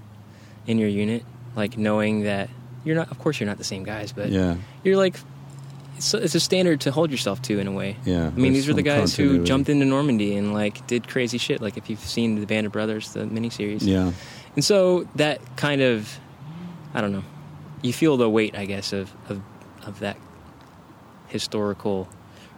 in 0.67 0.77
your 0.77 0.89
unit, 0.89 1.23
like 1.55 1.77
knowing 1.77 2.23
that 2.23 2.49
you're 2.83 2.95
not. 2.95 3.11
Of 3.11 3.19
course, 3.19 3.39
you're 3.39 3.47
not 3.47 3.57
the 3.57 3.63
same 3.63 3.83
guys, 3.83 4.11
but 4.11 4.29
yeah 4.29 4.55
you're 4.83 4.97
like 4.97 5.15
it's, 6.01 6.13
it's 6.13 6.35
a 6.35 6.39
standard 6.39 6.81
to 6.81 6.91
hold 6.91 7.11
yourself 7.11 7.41
to 7.43 7.59
in 7.59 7.67
a 7.67 7.71
way. 7.71 7.95
Yeah, 8.05 8.27
I 8.27 8.29
mean, 8.31 8.53
these 8.53 8.67
are 8.67 8.73
the 8.73 8.81
guys 8.81 9.15
who 9.15 9.43
jumped 9.43 9.69
into 9.69 9.85
Normandy 9.85 10.35
and 10.35 10.53
like 10.53 10.85
did 10.87 11.07
crazy 11.07 11.37
shit. 11.37 11.61
Like 11.61 11.77
if 11.77 11.89
you've 11.89 11.99
seen 11.99 12.39
the 12.39 12.47
Band 12.47 12.65
of 12.65 12.71
Brothers, 12.73 13.13
the 13.13 13.21
miniseries. 13.25 13.81
yeah 13.83 14.11
And 14.55 14.65
so 14.65 15.07
that 15.15 15.57
kind 15.57 15.81
of, 15.81 16.19
I 16.93 17.01
don't 17.01 17.11
know, 17.11 17.23
you 17.83 17.93
feel 17.93 18.17
the 18.17 18.29
weight, 18.29 18.55
I 18.57 18.65
guess, 18.65 18.93
of 18.93 19.11
of, 19.29 19.41
of 19.85 19.99
that 19.99 20.17
historical 21.27 22.09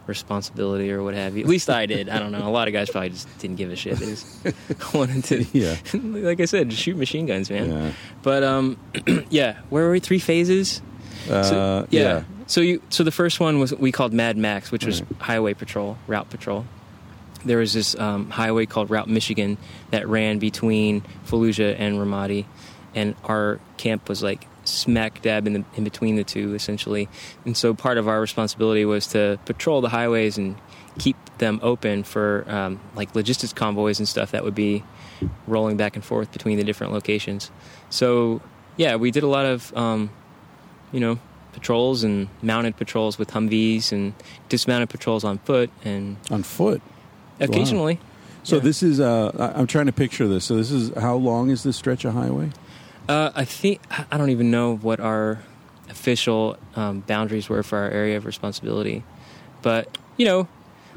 responsibility 0.06 0.90
or 0.92 1.02
what 1.02 1.14
have 1.14 1.36
you. 1.36 1.42
At 1.44 1.48
least 1.48 1.70
I 1.70 1.86
did. 1.86 2.08
I 2.08 2.18
don't 2.18 2.32
know. 2.32 2.46
A 2.46 2.50
lot 2.50 2.68
of 2.68 2.74
guys 2.74 2.90
probably 2.90 3.10
just 3.10 3.28
didn't 3.38 3.56
give 3.56 3.70
a 3.70 3.76
shit. 3.76 3.96
They 3.98 4.06
just 4.06 4.26
wanted 4.94 5.24
to, 5.24 5.44
Yeah. 5.52 5.76
like 5.94 6.40
I 6.40 6.44
said, 6.44 6.70
just 6.70 6.82
shoot 6.82 6.96
machine 6.96 7.26
guns, 7.26 7.50
man. 7.50 7.70
yeah 7.70 7.92
But 8.22 8.42
um, 8.42 8.78
yeah, 9.30 9.58
where 9.70 9.84
were 9.84 9.92
we? 9.92 10.00
Three 10.00 10.18
phases. 10.18 10.82
uh, 11.30 11.42
So, 11.42 11.86
yeah. 11.90 12.24
So 12.46 12.60
you 12.60 12.82
so 12.90 13.04
the 13.04 13.10
first 13.10 13.40
one 13.40 13.58
was 13.58 13.72
we 13.74 13.90
called 13.92 14.12
Mad 14.12 14.36
Max, 14.36 14.70
which 14.70 14.84
was 14.84 15.00
Right. 15.02 15.20
highway 15.20 15.54
patrol, 15.54 15.96
route 16.06 16.28
patrol. 16.28 16.66
There 17.44 17.58
was 17.58 17.72
this 17.72 17.94
um, 17.98 18.30
highway 18.30 18.66
called 18.66 18.90
Route 18.90 19.08
Michigan 19.08 19.56
that 19.90 20.06
ran 20.08 20.38
between 20.38 21.02
Fallujah 21.26 21.74
and 21.78 21.96
Ramadi, 21.98 22.44
and 22.94 23.14
our 23.24 23.60
camp 23.76 24.08
was 24.08 24.22
like 24.22 24.46
smack 24.64 25.22
dab 25.22 25.46
in 25.46 25.52
the 25.52 25.64
in 25.76 25.84
between 25.84 26.16
the 26.16 26.24
two, 26.24 26.54
essentially. 26.54 27.08
And 27.44 27.56
so 27.56 27.74
part 27.74 27.98
of 27.98 28.08
our 28.08 28.20
responsibility 28.20 28.84
was 28.84 29.06
to 29.08 29.38
patrol 29.44 29.80
the 29.80 29.90
highways 29.90 30.38
and 30.38 30.56
keep 30.98 31.16
them 31.38 31.58
open 31.62 32.04
for 32.04 32.44
um, 32.48 32.80
like 32.94 33.14
logistics 33.14 33.52
convoys 33.52 33.98
and 33.98 34.08
stuff 34.08 34.30
that 34.30 34.44
would 34.44 34.54
be 34.54 34.84
rolling 35.46 35.76
back 35.76 35.96
and 35.96 36.04
forth 36.04 36.30
between 36.32 36.56
the 36.58 36.64
different 36.64 36.92
locations. 36.92 37.50
So 37.90 38.40
yeah, 38.76 38.96
we 38.96 39.10
did 39.10 39.22
a 39.22 39.28
lot 39.28 39.46
of 39.46 39.76
um, 39.76 40.10
you 40.92 41.00
know, 41.00 41.18
patrols 41.52 42.04
and 42.04 42.28
mounted 42.42 42.76
patrols 42.76 43.18
with 43.18 43.30
Humvees 43.32 43.92
and 43.92 44.14
dismounted 44.48 44.88
patrols 44.90 45.24
on 45.24 45.38
foot 45.38 45.70
and 45.84 46.16
on 46.30 46.42
foot 46.42 46.82
occasionally. 47.40 47.98
so 48.42 48.56
Yeah. 48.56 48.62
this 48.62 48.82
is 48.82 49.00
uh 49.00 49.52
I'm 49.56 49.66
trying 49.66 49.86
to 49.86 49.92
picture 49.92 50.26
this 50.28 50.44
so 50.44 50.56
this 50.56 50.70
is 50.70 50.92
how 50.96 51.14
long 51.16 51.50
is 51.50 51.62
this 51.62 51.76
stretch 51.76 52.04
of 52.04 52.14
highway 52.14 52.50
Uh, 53.08 53.30
I 53.34 53.44
think 53.44 53.80
I 54.10 54.16
don't 54.16 54.30
even 54.30 54.50
know 54.50 54.76
what 54.76 55.00
our 55.00 55.40
official 55.90 56.56
um, 56.76 57.00
boundaries 57.00 57.48
were 57.48 57.62
for 57.62 57.78
our 57.78 57.90
area 57.90 58.16
of 58.16 58.24
responsibility, 58.24 59.04
but 59.62 59.96
you 60.16 60.24
know, 60.26 60.48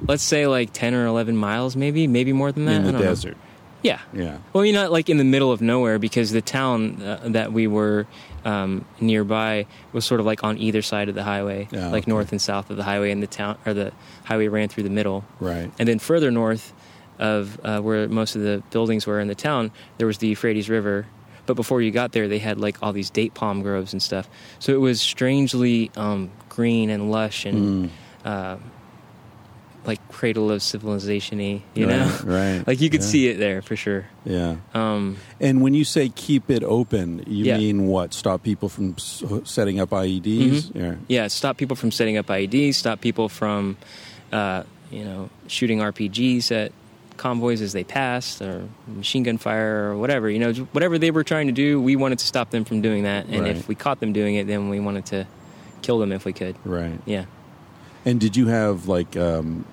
let's 0.07 0.23
say 0.23 0.47
like 0.47 0.71
ten 0.73 0.93
or 0.93 1.05
eleven 1.05 1.35
miles, 1.35 1.75
maybe, 1.75 2.07
maybe 2.07 2.31
more 2.33 2.51
than 2.51 2.65
that. 2.65 2.77
in 2.77 2.83
the 2.85 2.91
don't 2.93 3.01
know. 3.01 3.07
desert 3.07 3.35
Yeah. 3.83 3.99
yeah 4.13 4.37
Well, 4.53 4.63
you're 4.63 4.73
not 4.73 4.91
like 4.91 5.09
in 5.09 5.17
the 5.17 5.23
middle 5.25 5.51
of 5.51 5.61
nowhere 5.61 5.99
because 5.99 6.31
the 6.31 6.41
town 6.41 7.01
uh, 7.01 7.19
that 7.25 7.51
we 7.51 7.67
were 7.67 8.07
um, 8.45 8.85
nearby 9.01 9.65
was 9.91 10.05
sort 10.05 10.19
of 10.21 10.25
like 10.25 10.43
on 10.43 10.57
either 10.57 10.81
side 10.81 11.09
of 11.09 11.15
the 11.15 11.23
highway, 11.23 11.67
Yeah, 11.71 11.87
like 11.89 12.03
okay. 12.03 12.11
north 12.11 12.31
and 12.31 12.41
south 12.41 12.69
of 12.69 12.77
the 12.77 12.83
highway, 12.83 13.11
and 13.11 13.21
the 13.21 13.27
town 13.27 13.57
or 13.65 13.73
the 13.73 13.91
highway 14.23 14.47
ran 14.47 14.69
through 14.69 14.83
the 14.83 14.89
middle. 14.89 15.25
right 15.41 15.69
And 15.77 15.89
then 15.89 15.99
further 15.99 16.31
north 16.31 16.73
of 17.19 17.59
uh, 17.65 17.81
where 17.81 18.07
most 18.07 18.35
of 18.37 18.43
the 18.43 18.63
buildings 18.71 19.05
were 19.07 19.19
in 19.19 19.27
the 19.27 19.35
town, 19.35 19.71
there 19.97 20.07
was 20.07 20.19
the 20.19 20.27
Euphrates 20.29 20.69
River. 20.69 21.07
But 21.47 21.55
before 21.55 21.81
you 21.81 21.89
got 21.91 22.11
there, 22.11 22.27
they 22.27 22.39
had 22.39 22.59
like 22.59 22.77
all 22.83 22.93
these 22.93 23.09
date 23.09 23.33
palm 23.33 23.63
groves 23.63 23.91
and 23.93 24.03
stuff. 24.03 24.29
So 24.59 24.71
it 24.73 24.79
was 24.79 25.01
strangely 25.01 25.89
um, 25.97 26.29
green 26.49 26.89
and 26.91 27.09
lush 27.09 27.45
and 27.45 27.57
Mm. 27.57 27.89
uh, 28.25 28.57
like 29.85 30.05
cradle 30.11 30.51
of 30.51 30.61
civilization 30.61 31.37
y, 31.39 31.61
you 31.73 31.87
right, 31.87 31.95
know? 31.97 32.11
right 32.25 32.67
Like 32.67 32.81
you 32.81 32.89
could 32.89 32.99
Yeah. 33.01 33.07
see 33.07 33.27
it 33.29 33.37
there 33.39 33.61
for 33.61 33.77
sure. 33.77 34.05
yeah 34.25 34.57
Um, 34.75 35.15
And 35.39 35.61
when 35.61 35.73
you 35.73 35.85
say 35.85 36.09
keep 36.09 36.49
it 36.51 36.61
open, 36.63 37.23
you 37.25 37.45
Yeah. 37.45 37.57
mean 37.57 37.87
what? 37.87 38.13
Stop 38.13 38.43
people 38.43 38.67
from 38.67 38.95
s- 38.97 39.23
setting 39.45 39.79
up 39.79 39.91
IEDs? 39.93 40.71
Mhm. 40.71 40.75
Yeah. 40.75 40.95
yeah, 41.07 41.27
stop 41.27 41.55
people 41.55 41.77
from 41.77 41.91
setting 41.91 42.17
up 42.17 42.27
IEDs, 42.29 42.75
stop 42.75 42.99
people 42.99 43.29
from, 43.29 43.77
uh, 44.33 44.63
you 44.91 45.05
know, 45.05 45.29
shooting 45.47 45.79
RPGs 45.79 46.51
at 46.51 46.73
convoys 47.17 47.61
as 47.61 47.73
they 47.73 47.83
passed, 47.83 48.41
or 48.41 48.67
machine 48.87 49.23
gun 49.23 49.37
fire, 49.37 49.91
or 49.91 49.97
whatever. 49.97 50.29
You 50.29 50.39
know, 50.39 50.53
whatever 50.71 50.97
they 50.97 51.11
were 51.11 51.23
trying 51.23 51.47
to 51.47 51.53
do, 51.53 51.81
we 51.81 51.95
wanted 51.95 52.19
to 52.19 52.25
stop 52.25 52.49
them 52.51 52.63
from 52.65 52.81
doing 52.81 53.03
that. 53.03 53.25
And 53.25 53.41
Right. 53.41 53.55
if 53.55 53.67
we 53.67 53.75
caught 53.75 53.99
them 53.99 54.13
doing 54.13 54.35
it, 54.35 54.47
then 54.47 54.69
we 54.69 54.79
wanted 54.79 55.05
to 55.07 55.27
kill 55.81 55.99
them 55.99 56.11
if 56.11 56.25
we 56.25 56.33
could. 56.33 56.55
Right. 56.63 56.99
Yeah. 57.05 57.25
And 58.05 58.19
did 58.19 58.37
you 58.37 58.47
have 58.47 58.87
like 58.87 59.17
um, 59.17 59.65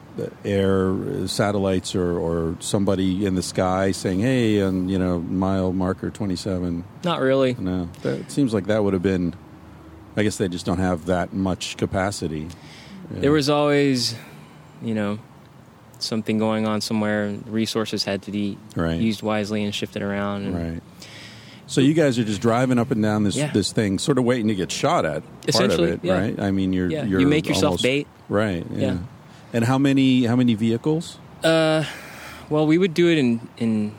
air 0.44 0.90
uh, 0.92 1.26
satellites 1.26 1.94
or, 1.94 2.18
or 2.18 2.56
somebody 2.60 3.24
in 3.26 3.34
the 3.36 3.42
sky 3.42 3.92
saying, 3.92 4.20
"Hey, 4.20 4.58
and 4.58 4.90
you 4.90 4.98
know, 4.98 5.20
mile 5.20 5.72
marker 5.72 6.10
twenty-seven"? 6.10 6.84
Not 7.04 7.20
really. 7.20 7.54
No, 7.58 7.88
that 8.02 8.20
it 8.20 8.30
seems 8.32 8.52
like 8.52 8.66
that 8.66 8.82
would 8.82 8.92
have 8.92 9.02
been. 9.02 9.34
I 10.16 10.22
guess 10.22 10.36
they 10.36 10.48
just 10.48 10.64
don't 10.66 10.78
have 10.78 11.06
that 11.06 11.32
much 11.32 11.76
capacity. 11.76 12.48
Yeah. 13.12 13.20
There 13.20 13.32
was 13.32 13.50
always, 13.50 14.14
you 14.82 14.94
know, 14.94 15.18
something 16.04 16.38
going 16.38 16.66
on 16.66 16.80
somewhere. 16.80 17.24
and 17.24 17.46
Resources 17.48 18.04
had 18.04 18.22
to 18.22 18.30
be 18.30 18.56
right, 18.76 19.00
used 19.00 19.22
wisely 19.22 19.64
and 19.64 19.74
shifted 19.74 20.02
around. 20.02 20.44
And 20.46 20.72
right. 20.74 20.82
So 21.66 21.80
you 21.80 21.94
guys 21.94 22.18
are 22.18 22.24
just 22.24 22.42
driving 22.42 22.78
up 22.78 22.90
and 22.90 23.02
down 23.02 23.24
this 23.24 23.36
Yeah. 23.36 23.50
this 23.52 23.72
thing, 23.72 23.98
sort 23.98 24.18
of 24.18 24.24
waiting 24.24 24.48
to 24.48 24.54
get 24.54 24.70
shot 24.70 25.04
at. 25.06 25.22
Part 25.22 25.24
of 25.26 25.48
Essentially, 25.48 25.90
it, 25.92 26.00
yeah. 26.02 26.18
right? 26.20 26.38
I 26.40 26.50
mean, 26.50 26.72
you're 26.72 26.90
Yeah, 26.90 27.04
you're 27.04 27.20
you 27.20 27.26
make 27.26 27.46
yourself 27.48 27.64
almost- 27.64 27.82
bait. 27.82 28.06
Right. 28.28 28.64
Yeah. 28.70 28.80
Yeah. 28.86 28.96
And 29.52 29.64
how 29.64 29.78
many 29.78 30.24
how 30.24 30.36
many 30.36 30.54
vehicles? 30.54 31.18
Uh, 31.42 31.84
well, 32.50 32.66
we 32.66 32.76
would 32.78 32.92
do 32.94 33.08
it 33.10 33.18
in 33.18 33.40
in 33.56 33.92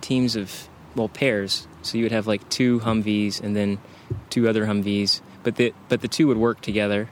teams 0.00 0.34
of 0.36 0.68
well 0.96 1.08
pairs. 1.08 1.66
So 1.82 1.98
you 1.98 2.04
would 2.04 2.12
have 2.12 2.26
like 2.26 2.48
two 2.48 2.80
Humvees 2.80 3.40
and 3.42 3.54
then 3.54 3.78
two 4.30 4.48
other 4.48 4.64
Humvees, 4.66 5.20
but 5.42 5.56
the 5.56 5.72
but 5.88 6.00
the 6.00 6.08
two 6.08 6.26
would 6.28 6.36
work 6.38 6.60
together. 6.62 7.08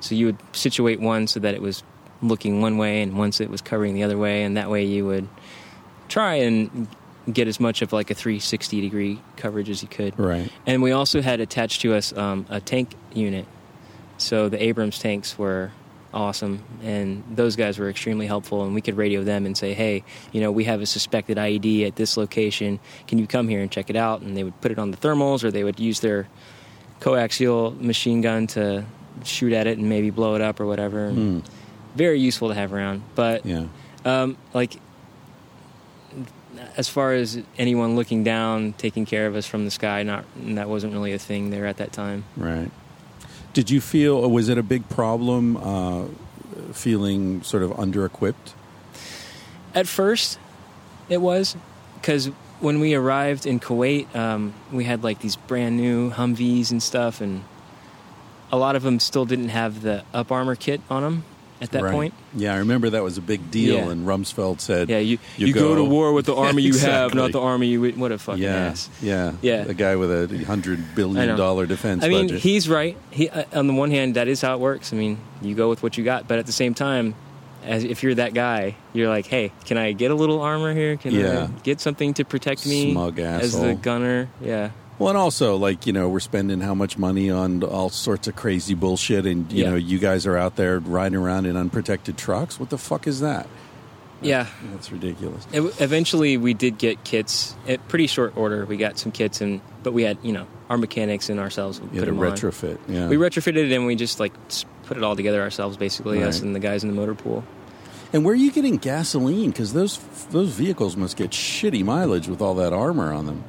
So 0.00 0.14
you 0.14 0.26
would 0.26 0.38
situate 0.52 0.98
one 1.00 1.26
so 1.26 1.38
that 1.40 1.54
it 1.54 1.62
was 1.62 1.82
looking 2.22 2.60
one 2.60 2.78
way, 2.78 3.02
and 3.02 3.18
once 3.18 3.40
it 3.40 3.50
was 3.50 3.60
covering 3.60 3.94
the 3.94 4.02
other 4.04 4.18
way, 4.18 4.44
and 4.44 4.56
that 4.56 4.70
way 4.70 4.84
you 4.84 5.06
would 5.06 5.28
try 6.08 6.34
and 6.34 6.88
get 7.30 7.46
as 7.46 7.60
much 7.60 7.82
of 7.82 7.92
like 7.92 8.10
a 8.10 8.14
360 8.14 8.80
degree 8.80 9.20
coverage 9.36 9.70
as 9.70 9.82
you 9.82 9.88
could. 9.88 10.18
Right. 10.18 10.50
And 10.66 10.82
we 10.82 10.92
also 10.92 11.22
had 11.22 11.40
attached 11.40 11.82
to 11.82 11.94
us 11.94 12.12
um, 12.16 12.46
a 12.48 12.60
tank 12.60 12.94
unit. 13.14 13.46
So 14.18 14.48
the 14.48 14.62
Abrams 14.62 14.98
tanks 14.98 15.38
were 15.38 15.72
awesome, 16.14 16.62
and 16.82 17.24
those 17.30 17.56
guys 17.56 17.78
were 17.78 17.88
extremely 17.88 18.26
helpful. 18.26 18.64
And 18.64 18.74
we 18.74 18.80
could 18.80 18.96
radio 18.96 19.24
them 19.24 19.46
and 19.46 19.56
say, 19.56 19.74
"Hey, 19.74 20.04
you 20.32 20.40
know, 20.40 20.52
we 20.52 20.64
have 20.64 20.80
a 20.80 20.86
suspected 20.86 21.38
IED 21.38 21.86
at 21.86 21.96
this 21.96 22.16
location. 22.16 22.78
Can 23.06 23.18
you 23.18 23.26
come 23.26 23.48
here 23.48 23.60
and 23.60 23.70
check 23.70 23.90
it 23.90 23.96
out?" 23.96 24.20
And 24.20 24.36
they 24.36 24.44
would 24.44 24.60
put 24.60 24.70
it 24.70 24.78
on 24.78 24.90
the 24.90 24.96
thermals, 24.96 25.42
or 25.42 25.50
they 25.50 25.64
would 25.64 25.80
use 25.80 26.00
their 26.00 26.28
coaxial 27.00 27.78
machine 27.80 28.20
gun 28.20 28.46
to 28.48 28.84
shoot 29.24 29.52
at 29.52 29.66
it 29.66 29.78
and 29.78 29.88
maybe 29.88 30.10
blow 30.10 30.34
it 30.34 30.40
up 30.40 30.60
or 30.60 30.66
whatever. 30.66 31.10
Hmm. 31.10 31.40
Very 31.94 32.20
useful 32.20 32.48
to 32.48 32.54
have 32.54 32.72
around. 32.72 33.02
But 33.14 33.44
Yeah. 33.44 33.64
um, 34.04 34.36
like 34.54 34.76
as 36.76 36.88
far 36.88 37.12
as 37.12 37.38
anyone 37.58 37.96
looking 37.96 38.24
down, 38.24 38.74
taking 38.74 39.06
care 39.06 39.26
of 39.26 39.34
us 39.34 39.46
from 39.46 39.64
the 39.64 39.70
sky, 39.70 40.02
not 40.02 40.24
that 40.36 40.68
wasn't 40.68 40.92
really 40.92 41.12
a 41.12 41.18
thing 41.18 41.50
there 41.50 41.66
at 41.66 41.78
that 41.78 41.92
time. 41.92 42.24
Right. 42.36 42.70
Did 43.52 43.70
you 43.70 43.80
feel, 43.80 44.28
was 44.30 44.48
it 44.48 44.58
a 44.58 44.62
big 44.62 44.88
problem 44.88 45.56
uh, 45.56 46.06
feeling 46.72 47.42
sort 47.42 47.62
of 47.62 47.78
under 47.78 48.04
equipped? 48.04 48.54
At 49.74 49.86
first, 49.86 50.38
it 51.08 51.20
was 51.20 51.56
because 52.00 52.26
when 52.60 52.80
we 52.80 52.94
arrived 52.94 53.46
in 53.46 53.60
Kuwait, 53.60 54.14
um, 54.14 54.54
we 54.70 54.84
had 54.84 55.02
like 55.02 55.20
these 55.20 55.36
brand 55.36 55.76
new 55.76 56.10
Humvees 56.10 56.70
and 56.70 56.82
stuff, 56.82 57.20
and 57.20 57.44
a 58.50 58.56
lot 58.56 58.76
of 58.76 58.82
them 58.82 59.00
still 59.00 59.24
didn't 59.24 59.48
have 59.48 59.82
the 59.82 60.04
up 60.14 60.30
armor 60.30 60.54
kit 60.54 60.80
on 60.90 61.02
them 61.02 61.24
at 61.62 61.70
that 61.70 61.82
right. 61.82 61.92
point. 61.92 62.14
Yeah, 62.34 62.54
I 62.54 62.58
remember 62.58 62.90
that 62.90 63.02
was 63.02 63.16
a 63.18 63.20
big 63.22 63.50
deal, 63.50 63.76
Yeah. 63.76 63.90
and 63.90 64.06
Rumsfeld 64.06 64.60
said, 64.60 64.88
Yeah, 64.90 64.98
you 64.98 65.18
You 65.36 65.46
you, 65.46 65.52
go, 65.54 65.68
go- 65.68 65.74
to 65.76 65.84
war 65.84 66.12
with 66.12 66.26
the 66.26 66.34
army 66.34 66.62
you 66.62 66.76
have, 66.78 67.14
not 67.14 67.32
the 67.32 67.40
army 67.40 67.68
you. 67.68 67.82
What 67.92 68.12
a 68.12 68.18
fucking 68.18 68.42
yeah, 68.42 68.54
ass. 68.70 68.90
yeah, 69.00 69.32
Yeah. 69.42 69.64
the 69.64 69.74
guy 69.74 69.96
with 69.96 70.10
a 70.10 70.44
hundred 70.44 70.94
billion 70.94 71.36
dollar 71.36 71.66
defense 71.66 72.02
I 72.04 72.08
mean, 72.08 72.26
budget. 72.26 72.40
he's 72.42 72.68
right. 72.68 72.96
He, 73.10 73.28
uh, 73.28 73.44
on 73.52 73.66
the 73.68 73.74
one 73.74 73.90
hand, 73.90 74.16
that 74.16 74.28
is 74.28 74.40
how 74.42 74.54
it 74.54 74.60
works. 74.60 74.92
I 74.92 74.96
mean, 74.96 75.18
you 75.40 75.54
go 75.54 75.68
with 75.68 75.82
what 75.82 75.96
you 75.96 76.04
got, 76.04 76.26
but 76.28 76.38
at 76.38 76.46
the 76.46 76.52
same 76.52 76.74
time, 76.74 77.14
as 77.64 77.84
if 77.84 78.02
you're 78.02 78.14
that 78.16 78.34
guy, 78.34 78.74
you're 78.92 79.08
like, 79.08 79.26
hey, 79.26 79.52
can 79.66 79.78
I 79.78 79.92
get 79.92 80.10
a 80.10 80.14
little 80.16 80.40
armor 80.40 80.74
here? 80.74 80.96
Can 80.96 81.14
Yeah. 81.14 81.44
I 81.48 81.60
get 81.62 81.80
something 81.80 82.12
to 82.14 82.24
protect 82.24 82.66
me 82.66 82.90
Smug 82.90 83.20
as 83.20 83.54
asshole. 83.54 83.68
the 83.68 83.74
gunner? 83.74 84.28
Yeah, 84.40 84.70
Well, 85.02 85.08
and 85.10 85.18
also, 85.18 85.56
like, 85.56 85.84
you 85.86 85.92
know, 85.92 86.08
we're 86.08 86.20
spending 86.20 86.60
how 86.60 86.74
much 86.74 86.96
money 86.96 87.28
on 87.28 87.62
all 87.64 87.90
sorts 87.90 88.28
of 88.28 88.36
crazy 88.36 88.74
bullshit, 88.74 89.26
and, 89.26 89.50
you 89.50 89.64
Yeah. 89.64 89.70
know, 89.70 89.76
you 89.76 89.98
guys 89.98 90.26
are 90.26 90.36
out 90.36 90.54
there 90.54 90.78
riding 90.78 91.18
around 91.18 91.46
in 91.46 91.56
unprotected 91.56 92.16
trucks. 92.16 92.60
What 92.60 92.70
the 92.70 92.78
fuck 92.78 93.06
is 93.08 93.18
that? 93.20 93.48
yeah. 94.20 94.46
That's 94.70 94.92
ridiculous. 94.92 95.44
It, 95.52 95.60
eventually, 95.80 96.36
we 96.36 96.54
did 96.54 96.78
get 96.78 97.02
kits. 97.02 97.56
At 97.66 97.88
pretty 97.88 98.06
short 98.06 98.34
order, 98.36 98.64
we 98.64 98.76
got 98.76 98.96
some 98.96 99.10
kits, 99.10 99.40
and 99.40 99.60
but 99.82 99.92
we 99.92 100.04
had 100.04 100.18
you 100.22 100.32
know 100.32 100.46
our 100.70 100.78
mechanics 100.78 101.28
and 101.28 101.40
ourselves 101.40 101.80
Yeah, 101.92 101.98
put 102.02 102.06
to 102.06 102.12
them 102.12 102.20
on. 102.20 102.30
retrofit. 102.32 102.78
Yeah. 102.88 103.08
We 103.08 103.16
retrofitted 103.16 103.56
it, 103.56 103.72
and 103.72 103.84
we 103.84 103.96
just 103.96 104.20
like 104.20 104.32
put 104.84 104.96
it 104.96 105.02
all 105.02 105.16
together 105.16 105.42
ourselves, 105.42 105.76
basically 105.76 106.22
us 106.22 106.40
and 106.40 106.54
the 106.54 106.60
guys 106.60 106.84
in 106.84 106.90
the 106.90 106.94
motor 106.94 107.16
pool. 107.16 107.42
and 108.12 108.24
where 108.24 108.34
are 108.34 108.36
you 108.36 108.52
getting 108.52 108.76
gasoline? 108.76 109.50
Because 109.50 109.72
those 109.72 109.98
those 110.30 110.50
vehicles 110.50 110.96
must 110.96 111.16
get 111.16 111.30
shitty 111.32 111.82
mileage 111.84 112.28
with 112.28 112.40
all 112.40 112.54
that 112.54 112.72
armor 112.72 113.12
on 113.12 113.26
them. 113.26 113.44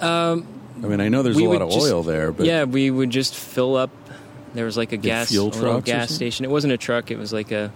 Um, 0.00 0.46
I 0.82 0.86
mean, 0.86 1.00
I 1.00 1.08
know 1.08 1.22
there's 1.22 1.36
we 1.36 1.44
a 1.46 1.48
lot 1.50 1.62
of 1.62 1.70
just- 1.70 1.86
oil 1.86 2.02
there, 2.02 2.32
but 2.32 2.46
yeah, 2.46 2.64
we 2.64 2.90
would 2.90 3.10
just 3.10 3.34
fill 3.34 3.76
up. 3.76 3.90
There 4.54 4.64
was 4.64 4.76
like 4.76 4.92
a 4.92 4.96
gas 4.96 5.30
fuel 5.30 5.46
a 5.46 5.48
little 5.48 5.60
trucks 5.62 5.88
or 5.88 5.92
gas 5.92 6.10
station. 6.12 6.44
It 6.44 6.50
wasn't 6.50 6.72
a 6.72 6.76
truck. 6.76 7.10
It 7.10 7.18
was 7.18 7.32
like 7.32 7.50
a 7.52 7.72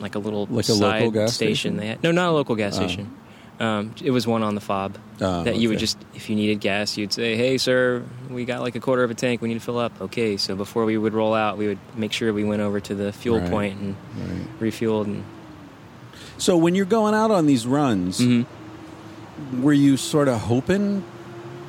like 0.00 0.14
a 0.14 0.18
little 0.18 0.46
Like 0.50 0.64
a 0.68 0.72
side 0.72 1.02
local 1.02 1.10
gas 1.10 1.34
station. 1.34 1.54
station? 1.54 1.76
They 1.76 1.86
had 1.88 2.02
no, 2.02 2.10
not 2.12 2.30
a 2.30 2.32
local 2.32 2.54
gas 2.56 2.74
Oh. 2.78 2.86
station. 2.86 3.10
Um, 3.58 3.94
it 4.02 4.10
was 4.10 4.26
one 4.26 4.42
on 4.42 4.54
the 4.54 4.60
fob 4.62 4.96
Oh, 5.20 5.42
that 5.44 5.56
you 5.56 5.68
would 5.68 5.78
just, 5.78 5.98
if 6.14 6.30
you 6.30 6.36
needed 6.36 6.60
gas, 6.60 6.96
you'd 6.96 7.12
say, 7.12 7.36
"Hey, 7.36 7.58
sir, 7.58 8.02
we 8.30 8.46
got 8.46 8.62
like 8.62 8.74
a 8.74 8.80
quarter 8.80 9.04
of 9.04 9.10
a 9.10 9.14
tank. 9.14 9.42
We 9.42 9.48
need 9.48 9.54
to 9.54 9.60
fill 9.60 9.76
up." 9.78 9.92
Okay, 10.00 10.38
so 10.38 10.56
before 10.56 10.86
we 10.86 10.96
would 10.96 11.12
roll 11.12 11.34
out, 11.34 11.58
we 11.58 11.66
would 11.66 11.78
make 11.94 12.12
sure 12.14 12.32
we 12.32 12.42
went 12.44 12.62
over 12.62 12.80
to 12.80 12.94
the 12.94 13.12
fuel 13.12 13.38
Right. 13.40 13.50
point 13.50 13.78
and 13.80 13.96
Right. 14.16 14.60
refueled. 14.72 15.04
And 15.04 15.24
So 16.38 16.56
when 16.56 16.74
you're 16.74 16.86
going 16.86 17.12
out 17.14 17.30
on 17.30 17.44
these 17.44 17.66
runs, 17.66 18.18
Mhm. 18.20 18.46
were 19.60 19.74
you 19.74 19.98
sort 19.98 20.28
of 20.28 20.40
hoping 20.40 21.02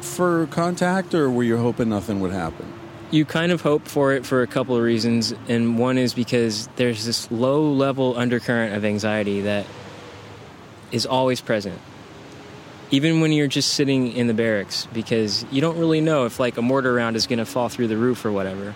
for 0.03 0.47
contact, 0.47 1.13
or 1.13 1.29
were 1.29 1.43
you 1.43 1.57
hoping 1.57 1.89
nothing 1.89 2.19
would 2.21 2.31
happen? 2.31 2.73
you 3.13 3.25
kind 3.25 3.51
of 3.51 3.59
hope 3.59 3.89
for 3.89 4.13
it 4.13 4.25
for 4.25 4.41
a 4.41 4.47
couple 4.47 4.73
of 4.77 4.81
reasons, 4.81 5.33
and 5.49 5.77
one 5.77 5.97
is 5.97 6.13
because 6.13 6.67
there's 6.77 7.03
this 7.05 7.29
low 7.29 7.69
level 7.73 8.15
undercurrent 8.17 8.73
of 8.73 8.85
anxiety 8.85 9.41
that 9.41 9.65
is 10.93 11.05
always 11.05 11.41
present. 11.41 11.77
Even 12.89 13.19
when 13.19 13.33
you're 13.33 13.47
just 13.47 13.73
sitting 13.73 14.13
in 14.13 14.27
the 14.27 14.33
barracks, 14.33 14.87
because 14.93 15.43
you 15.51 15.59
don't 15.59 15.77
really 15.77 15.99
know 15.99 16.25
if 16.25 16.39
like 16.39 16.55
a 16.55 16.61
mortar 16.61 16.93
round 16.93 17.17
is 17.17 17.27
going 17.27 17.39
to 17.39 17.45
fall 17.45 17.67
through 17.67 17.87
the 17.89 17.97
roof 17.97 18.23
or 18.23 18.31
whatever. 18.31 18.73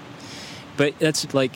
But 0.76 1.00
that's 1.00 1.34
like 1.34 1.54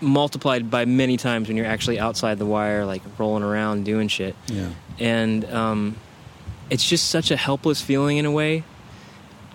multiplied 0.00 0.70
by 0.70 0.84
many 0.84 1.16
times 1.16 1.48
when 1.48 1.56
you're 1.56 1.66
actually 1.66 1.98
outside 1.98 2.38
the 2.38 2.46
wire, 2.46 2.84
like 2.84 3.02
rolling 3.18 3.42
around 3.42 3.84
doing 3.84 4.06
shit 4.06 4.36
Yeah. 4.46 4.68
and 5.00 5.44
um, 5.46 5.96
it's 6.70 6.88
just 6.88 7.10
such 7.10 7.32
a 7.32 7.36
helpless 7.36 7.82
feeling 7.82 8.18
in 8.18 8.24
a 8.24 8.30
way 8.30 8.62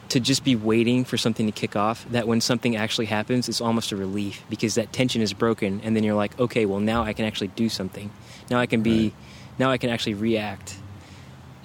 to 0.10 0.20
just 0.20 0.43
be 0.43 0.56
waiting 0.56 1.03
for 1.03 1.18
something 1.18 1.45
to 1.45 1.51
kick 1.51 1.76
off 1.76 2.06
that 2.12 2.28
when 2.28 2.39
something 2.41 2.76
actually 2.76 3.06
happens 3.08 3.49
it's 3.49 3.60
almost 3.62 3.91
a 3.91 3.95
relief 3.95 4.43
because 4.49 4.76
that 4.76 4.93
tension 4.93 5.22
is 5.22 5.34
broken 5.34 5.82
and 5.84 5.95
then 5.95 6.03
you're 6.03 6.16
like 6.16 6.39
okay 6.39 6.66
well 6.66 6.80
now 6.80 7.03
i 7.03 7.12
can 7.14 7.26
actually 7.26 7.47
do 7.49 7.70
something 7.70 8.12
now 8.49 8.60
i 8.60 8.66
can 8.68 8.82
be 8.84 9.06
Right. 9.06 9.14
now 9.60 9.72
i 9.72 9.78
can 9.78 9.89
actually 9.89 10.14
react 10.14 10.78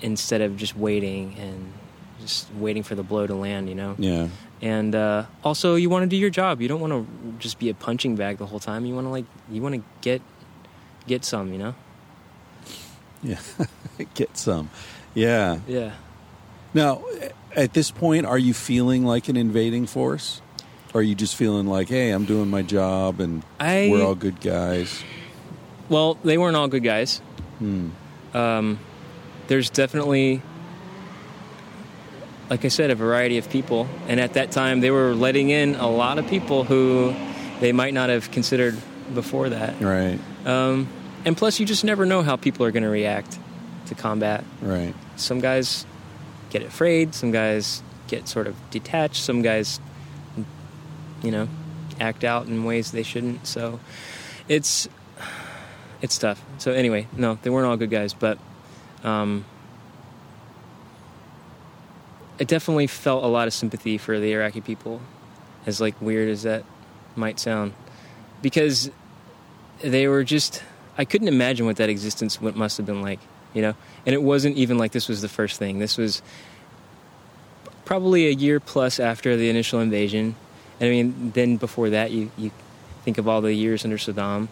instead 0.00 0.40
of 0.40 0.56
just 0.56 0.74
waiting 0.76 1.34
and 1.38 1.72
just 2.20 2.52
waiting 2.54 2.82
for 2.82 2.94
the 2.94 3.02
blow 3.02 3.26
to 3.26 3.34
land 3.34 3.68
you 3.68 3.74
know 3.74 3.94
Yeah. 3.98 4.28
and 4.62 4.94
uh, 4.94 5.24
also 5.44 5.74
you 5.74 5.90
want 5.90 6.04
to 6.04 6.08
do 6.08 6.16
your 6.16 6.30
job 6.30 6.60
you 6.62 6.68
don't 6.68 6.80
want 6.80 6.92
to 6.92 7.06
just 7.38 7.58
be 7.58 7.68
a 7.68 7.74
punching 7.74 8.16
bag 8.16 8.38
the 8.38 8.46
whole 8.46 8.60
time 8.60 8.86
you 8.86 8.94
want 8.94 9.06
to 9.06 9.10
like 9.10 9.26
you 9.50 9.60
want 9.62 9.74
to 9.74 9.82
get 10.00 10.22
get 11.06 11.24
some 11.24 11.52
you 11.52 11.58
know 11.58 11.74
Yeah. 13.22 13.38
Get 14.14 14.36
some. 14.38 14.70
Yeah. 15.14 15.58
yeah 15.68 15.92
Now, 16.72 17.02
at 17.56 17.72
this 17.72 17.90
point, 17.90 18.26
are 18.26 18.38
you 18.38 18.54
feeling 18.54 19.04
like 19.04 19.28
an 19.28 19.36
invading 19.36 19.86
force? 19.86 20.40
Or 20.92 21.00
are 21.00 21.02
you 21.02 21.14
just 21.14 21.36
feeling 21.36 21.66
like, 21.66 21.88
hey, 21.88 22.10
I'm 22.10 22.24
doing 22.24 22.50
my 22.50 22.62
job 22.62 23.20
and 23.20 23.42
I- 23.58 23.88
we're 23.90 24.04
all 24.04 24.14
good 24.14 24.40
guys? 24.40 25.02
Well, 25.88 26.18
they 26.24 26.38
weren't 26.38 26.56
all 26.56 26.68
good 26.68 26.84
guys. 26.84 27.18
Hmm. 27.58 27.88
Um, 28.34 28.78
there's 29.48 29.70
definitely, 29.70 30.40
like 32.48 32.64
I 32.64 32.68
said, 32.68 32.90
a 32.90 32.94
variety 32.94 33.38
of 33.38 33.50
people, 33.50 33.88
and 34.06 34.20
at 34.20 34.34
that 34.34 34.52
time 34.52 34.80
they 34.80 34.90
were 34.90 35.14
letting 35.14 35.50
in 35.50 35.74
a 35.74 35.88
lot 35.88 36.18
of 36.18 36.26
people 36.28 36.64
who 36.64 37.14
they 37.60 37.72
might 37.72 37.92
not 37.94 38.08
have 38.08 38.30
considered 38.30 38.78
before 39.14 39.48
that. 39.48 39.80
Right. 39.80 40.18
Um, 40.46 40.88
and 41.24 41.36
plus, 41.36 41.58
you 41.60 41.66
just 41.66 41.84
never 41.84 42.06
know 42.06 42.22
how 42.22 42.36
people 42.36 42.64
are 42.66 42.70
going 42.70 42.84
to 42.84 42.88
react 42.88 43.38
to 43.86 43.94
combat. 43.94 44.44
Right. 44.62 44.94
Some 45.16 45.40
guys 45.40 45.84
get 46.50 46.62
afraid. 46.62 47.14
Some 47.14 47.30
guys 47.30 47.82
get 48.08 48.28
sort 48.28 48.46
of 48.46 48.56
detached. 48.70 49.22
Some 49.22 49.42
guys, 49.42 49.80
you 51.22 51.30
know, 51.30 51.48
act 51.98 52.24
out 52.24 52.46
in 52.46 52.64
ways 52.64 52.92
they 52.92 53.02
shouldn't. 53.02 53.46
So 53.46 53.80
it's 54.48 54.88
it's 56.02 56.18
tough. 56.18 56.42
So 56.58 56.72
anyway, 56.72 57.06
no, 57.16 57.38
they 57.42 57.50
weren't 57.50 57.66
all 57.66 57.76
good 57.76 57.90
guys, 57.90 58.14
but 58.14 58.38
um, 59.04 59.44
I 62.38 62.44
definitely 62.44 62.86
felt 62.86 63.24
a 63.24 63.28
lot 63.28 63.46
of 63.46 63.54
sympathy 63.54 63.98
for 63.98 64.18
the 64.18 64.32
Iraqi 64.32 64.60
people, 64.60 65.00
as 65.66 65.80
like 65.80 66.00
weird 66.00 66.28
as 66.28 66.42
that 66.42 66.64
might 67.16 67.38
sound, 67.38 67.74
because 68.42 68.90
they 69.80 70.08
were 70.08 70.24
just. 70.24 70.62
I 70.98 71.06
couldn't 71.06 71.28
imagine 71.28 71.64
what 71.64 71.76
that 71.76 71.88
existence 71.88 72.40
must 72.42 72.76
have 72.76 72.84
been 72.84 73.00
like, 73.00 73.20
you 73.54 73.62
know. 73.62 73.74
And 74.06 74.14
it 74.14 74.22
wasn't 74.22 74.56
even 74.56 74.78
like 74.78 74.92
this 74.92 75.08
was 75.08 75.20
the 75.20 75.28
first 75.28 75.58
thing. 75.58 75.78
This 75.78 75.98
was 75.98 76.22
probably 77.84 78.28
a 78.28 78.32
year 78.32 78.60
plus 78.60 79.00
after 79.00 79.36
the 79.36 79.50
initial 79.50 79.80
invasion. 79.80 80.36
And 80.78 80.86
I 80.86 80.90
mean, 80.90 81.32
then 81.32 81.56
before 81.56 81.90
that, 81.90 82.10
you 82.10 82.30
you 82.36 82.50
think 83.04 83.18
of 83.18 83.28
all 83.28 83.40
the 83.40 83.52
years 83.52 83.84
under 83.84 83.98
Saddam. 83.98 84.48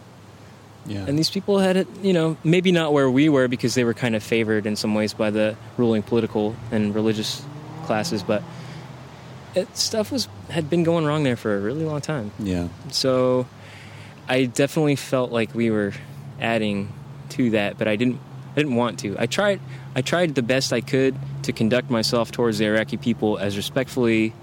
Yeah. 0.87 1.05
And 1.07 1.19
these 1.19 1.31
people 1.31 1.59
had 1.59 1.77
it, 1.77 1.87
you 2.03 2.12
know, 2.12 2.37
maybe 2.45 2.73
not 2.73 2.93
where 2.93 3.11
we 3.11 3.29
were 3.29 3.47
because 3.47 3.75
they 3.75 3.85
were 3.85 3.95
kind 3.95 4.16
of 4.16 4.23
favored 4.23 4.66
in 4.66 4.75
some 4.77 4.95
ways 4.95 5.12
by 5.12 5.31
the 5.31 5.57
ruling 5.77 6.03
political 6.03 6.57
and 6.70 6.95
religious 6.95 7.45
classes, 7.85 8.23
but 8.23 8.43
it, 9.55 9.77
stuff 9.77 10.11
was 10.11 10.29
had 10.49 10.70
been 10.70 10.85
going 10.85 11.05
wrong 11.05 11.25
there 11.25 11.37
for 11.37 11.57
a 11.57 11.61
really 11.61 11.85
long 11.85 12.01
time. 12.01 12.31
yeah. 12.39 12.69
So 12.91 13.47
I 14.29 14.45
definitely 14.45 14.97
felt 14.97 15.31
like 15.31 15.55
we 15.55 15.70
were 15.70 15.93
adding 16.41 16.93
to 17.31 17.51
that, 17.51 17.79
but 17.79 17.89
I 17.89 17.97
didn't 17.97 18.20
didn't 18.59 18.76
want 18.76 18.98
to. 19.01 19.16
I 19.18 19.26
tried 19.26 19.60
I 19.94 20.02
tried 20.02 20.35
the 20.35 20.43
best 20.43 20.72
I 20.72 20.80
could 20.80 21.16
to 21.44 21.52
conduct 21.52 21.90
myself 21.90 22.30
towards 22.30 22.59
the 22.59 22.66
Iraqi 22.66 22.97
people 22.97 23.39
as 23.39 23.56
respectfully 23.56 24.35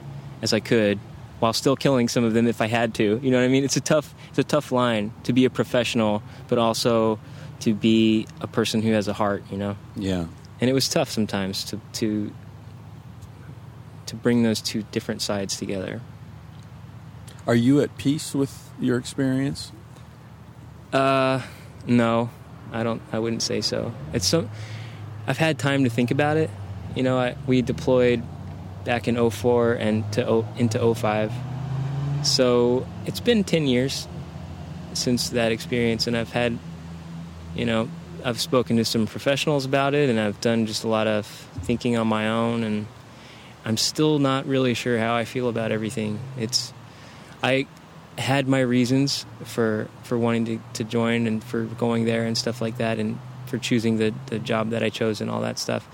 as 0.42 0.54
I 0.54 0.60
could 0.60 1.00
while 1.40 1.54
still 1.54 1.76
killing 1.76 2.08
some 2.08 2.24
of 2.24 2.34
them 2.34 2.48
if 2.48 2.62
I 2.62 2.68
had 2.68 2.94
to. 2.96 3.20
You 3.22 3.32
know 3.32 3.38
what 3.38 3.46
I 3.46 3.50
mean? 3.50 3.64
It's 3.64 3.78
a 3.78 3.82
tough 3.82 4.14
it's 4.30 4.40
a 4.40 4.44
tough 4.44 4.72
line 4.72 5.14
to 5.24 5.34
be 5.34 5.46
a 5.46 5.50
professional 5.50 6.24
but 6.48 6.58
also 6.58 7.20
to 7.62 7.74
be 7.74 8.28
a 8.42 8.48
person 8.48 8.82
who 8.82 8.92
has 8.92 9.08
a 9.08 9.14
heart, 9.14 9.44
you 9.52 9.58
know. 9.58 9.78
Yeah. 9.96 10.26
And 10.60 10.70
it 10.70 10.74
was 10.74 10.90
tough 10.90 11.10
sometimes 11.10 11.64
to 11.66 11.80
to 11.94 12.34
to 14.08 14.16
bring 14.16 14.44
those 14.44 14.62
two 14.62 14.84
different 14.92 15.22
sides 15.22 15.58
together. 15.58 16.02
Are 17.48 17.56
you 17.56 17.82
at 17.82 17.98
peace 17.98 18.34
with 18.34 18.72
your 18.80 18.98
experience? 18.98 19.72
Uh, 20.92 21.42
no, 21.86 22.30
I 22.76 22.84
don't. 22.84 23.02
I 23.14 23.20
wouldn't 23.20 23.42
say 23.42 23.62
so. 23.62 23.94
It's 24.14 24.28
some. 24.28 24.50
I've 25.28 25.38
had 25.38 25.58
time 25.58 25.86
to 25.86 25.90
think 25.90 26.12
about 26.12 26.36
it. 26.36 26.50
You 26.94 27.04
know, 27.04 27.18
I, 27.18 27.36
we 27.48 27.62
deployed 27.62 28.22
back 28.84 29.08
in 29.08 29.30
04 29.30 29.74
and 29.74 30.12
to 30.14 30.28
o, 30.28 30.48
into 30.58 30.94
05. 30.94 31.32
So 32.24 32.86
it's 33.06 33.22
been 33.22 33.44
10 33.44 33.68
years 33.68 34.08
since 34.94 35.30
that 35.30 35.52
experience, 35.52 36.06
and 36.06 36.18
I've 36.18 36.32
had, 36.32 36.60
you 37.56 37.66
know, 37.66 37.90
I've 38.26 38.42
spoken 38.42 38.78
to 38.78 38.86
some 38.86 39.08
professionals 39.08 39.66
about 39.66 39.94
it, 39.94 40.10
and 40.10 40.20
I've 40.20 40.42
done 40.42 40.66
just 40.66 40.84
a 40.84 40.88
lot 40.88 41.08
of 41.08 41.26
thinking 41.62 41.96
on 41.98 42.08
my 42.08 42.30
own, 42.30 42.64
and 42.64 42.88
I'm 43.64 43.78
still 43.78 44.20
not 44.20 44.48
really 44.48 44.74
sure 44.74 45.00
how 45.00 45.16
I 45.16 45.24
feel 45.24 45.48
about 45.48 45.72
everything. 45.72 46.20
It's 46.38 46.74
I 47.42 47.68
had 48.18 48.48
my 48.48 48.62
reasons 48.62 49.26
for 49.44 49.88
for 50.04 50.18
wanting 50.18 50.46
to, 50.46 50.60
to 50.74 50.84
join 50.84 51.28
and 51.28 51.44
for 51.44 51.64
going 51.64 52.06
there 52.06 52.26
and 52.26 52.38
stuff 52.38 52.62
like 52.62 52.78
that, 52.78 53.00
and 53.00 53.20
for 53.46 53.58
choosing 53.58 53.98
the 53.98 54.14
the 54.28 54.40
job 54.40 54.70
that 54.70 54.84
I 54.84 54.90
chose 54.90 55.22
and 55.22 55.30
all 55.30 55.42
that 55.42 55.60
stuff. 55.60 55.88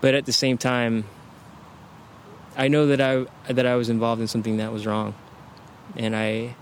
But 0.00 0.14
at 0.14 0.26
the 0.26 0.32
same 0.32 0.58
time, 0.58 1.04
I 2.56 2.68
know 2.68 2.86
that 2.86 3.00
I 3.00 3.26
that 3.52 3.66
I 3.66 3.76
was 3.76 3.88
involved 3.88 4.20
in 4.20 4.28
something 4.28 4.56
that 4.56 4.72
was 4.72 4.86
wrong, 4.86 5.14
and 5.96 6.16
I 6.16 6.56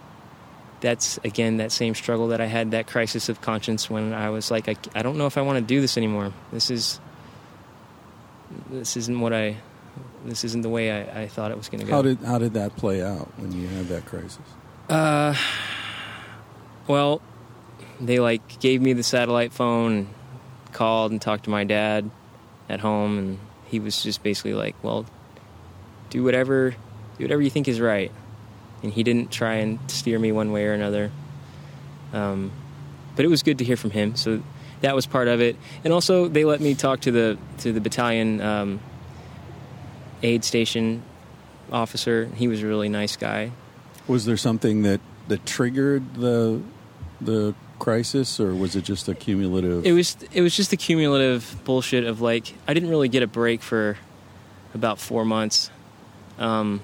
that's 0.80 1.18
again 1.24 1.58
that 1.58 1.72
same 1.72 1.94
struggle 1.94 2.28
that 2.28 2.40
I 2.40 2.46
had 2.46 2.70
that 2.72 2.86
crisis 2.86 3.28
of 3.28 3.40
conscience 3.40 3.90
when 3.90 4.12
I 4.12 4.30
was 4.30 4.50
like 4.50 4.68
I, 4.68 4.76
I 4.94 5.02
don't 5.02 5.18
know 5.18 5.26
if 5.26 5.36
I 5.38 5.42
want 5.42 5.58
to 5.58 5.64
do 5.64 5.80
this 5.80 5.96
anymore. 5.96 6.32
This 6.52 6.70
is 6.70 7.00
this 8.70 8.96
isn't 8.96 9.20
what 9.20 9.32
I 9.32 9.56
this 10.24 10.44
isn't 10.44 10.62
the 10.62 10.68
way 10.68 10.90
I, 10.90 11.22
I 11.22 11.28
thought 11.28 11.50
it 11.50 11.56
was 11.56 11.68
going 11.68 11.80
to 11.80 11.86
go. 11.86 11.92
How 11.92 12.02
did 12.02 12.18
how 12.20 12.38
did 12.38 12.54
that 12.54 12.76
play 12.76 13.02
out 13.02 13.28
when 13.38 13.52
you 13.52 13.66
had 13.68 13.88
that 13.88 14.06
crisis? 14.06 14.38
Uh, 14.90 15.36
well, 16.88 17.22
they 18.00 18.18
like 18.18 18.58
gave 18.58 18.82
me 18.82 18.92
the 18.92 19.04
satellite 19.04 19.52
phone, 19.52 20.08
called 20.72 21.12
and 21.12 21.22
talked 21.22 21.44
to 21.44 21.50
my 21.50 21.62
dad 21.62 22.10
at 22.68 22.80
home, 22.80 23.16
and 23.16 23.38
he 23.66 23.78
was 23.78 24.02
just 24.02 24.24
basically 24.24 24.52
like, 24.52 24.74
"Well, 24.82 25.06
do 26.10 26.24
whatever, 26.24 26.74
do 27.18 27.24
whatever 27.24 27.40
you 27.40 27.50
think 27.50 27.68
is 27.68 27.80
right." 27.80 28.10
And 28.82 28.92
he 28.92 29.04
didn't 29.04 29.30
try 29.30 29.54
and 29.56 29.78
steer 29.88 30.18
me 30.18 30.32
one 30.32 30.50
way 30.50 30.66
or 30.66 30.72
another. 30.72 31.12
Um, 32.12 32.50
but 33.14 33.24
it 33.24 33.28
was 33.28 33.44
good 33.44 33.58
to 33.58 33.64
hear 33.64 33.76
from 33.76 33.90
him, 33.92 34.16
so 34.16 34.42
that 34.80 34.96
was 34.96 35.06
part 35.06 35.28
of 35.28 35.40
it. 35.40 35.54
And 35.84 35.92
also, 35.92 36.26
they 36.26 36.44
let 36.44 36.60
me 36.60 36.74
talk 36.74 37.02
to 37.02 37.12
the 37.12 37.38
to 37.58 37.72
the 37.72 37.80
battalion 37.80 38.40
um, 38.40 38.80
aid 40.24 40.42
station 40.42 41.04
officer. 41.70 42.28
He 42.34 42.48
was 42.48 42.60
a 42.64 42.66
really 42.66 42.88
nice 42.88 43.14
guy. 43.16 43.52
Was 44.06 44.24
there 44.24 44.36
something 44.36 44.82
that 44.82 45.00
that 45.28 45.46
triggered 45.46 46.14
the 46.14 46.60
the 47.20 47.54
crisis, 47.78 48.38
or 48.38 48.54
was 48.54 48.76
it 48.76 48.82
just 48.84 49.08
a 49.08 49.14
cumulative? 49.14 49.84
It 49.84 49.92
was 49.92 50.16
it 50.32 50.42
was 50.42 50.54
just 50.54 50.70
the 50.70 50.76
cumulative 50.76 51.60
bullshit 51.64 52.04
of 52.04 52.20
like 52.20 52.54
I 52.68 52.74
didn't 52.74 52.90
really 52.90 53.08
get 53.08 53.22
a 53.22 53.26
break 53.26 53.62
for 53.62 53.96
about 54.74 54.98
four 54.98 55.24
months. 55.24 55.70
Um, 56.38 56.80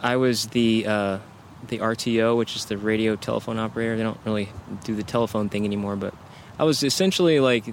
I 0.00 0.16
was 0.16 0.46
the 0.46 0.86
uh, 0.86 1.18
the 1.66 1.78
RTO, 1.78 2.36
which 2.36 2.54
is 2.54 2.66
the 2.66 2.78
radio 2.78 3.16
telephone 3.16 3.58
operator. 3.58 3.96
They 3.96 4.04
don't 4.04 4.20
really 4.24 4.48
do 4.84 4.94
the 4.94 5.02
telephone 5.02 5.48
thing 5.48 5.64
anymore, 5.64 5.96
but 5.96 6.14
I 6.58 6.64
was 6.64 6.82
essentially 6.82 7.40
like 7.40 7.64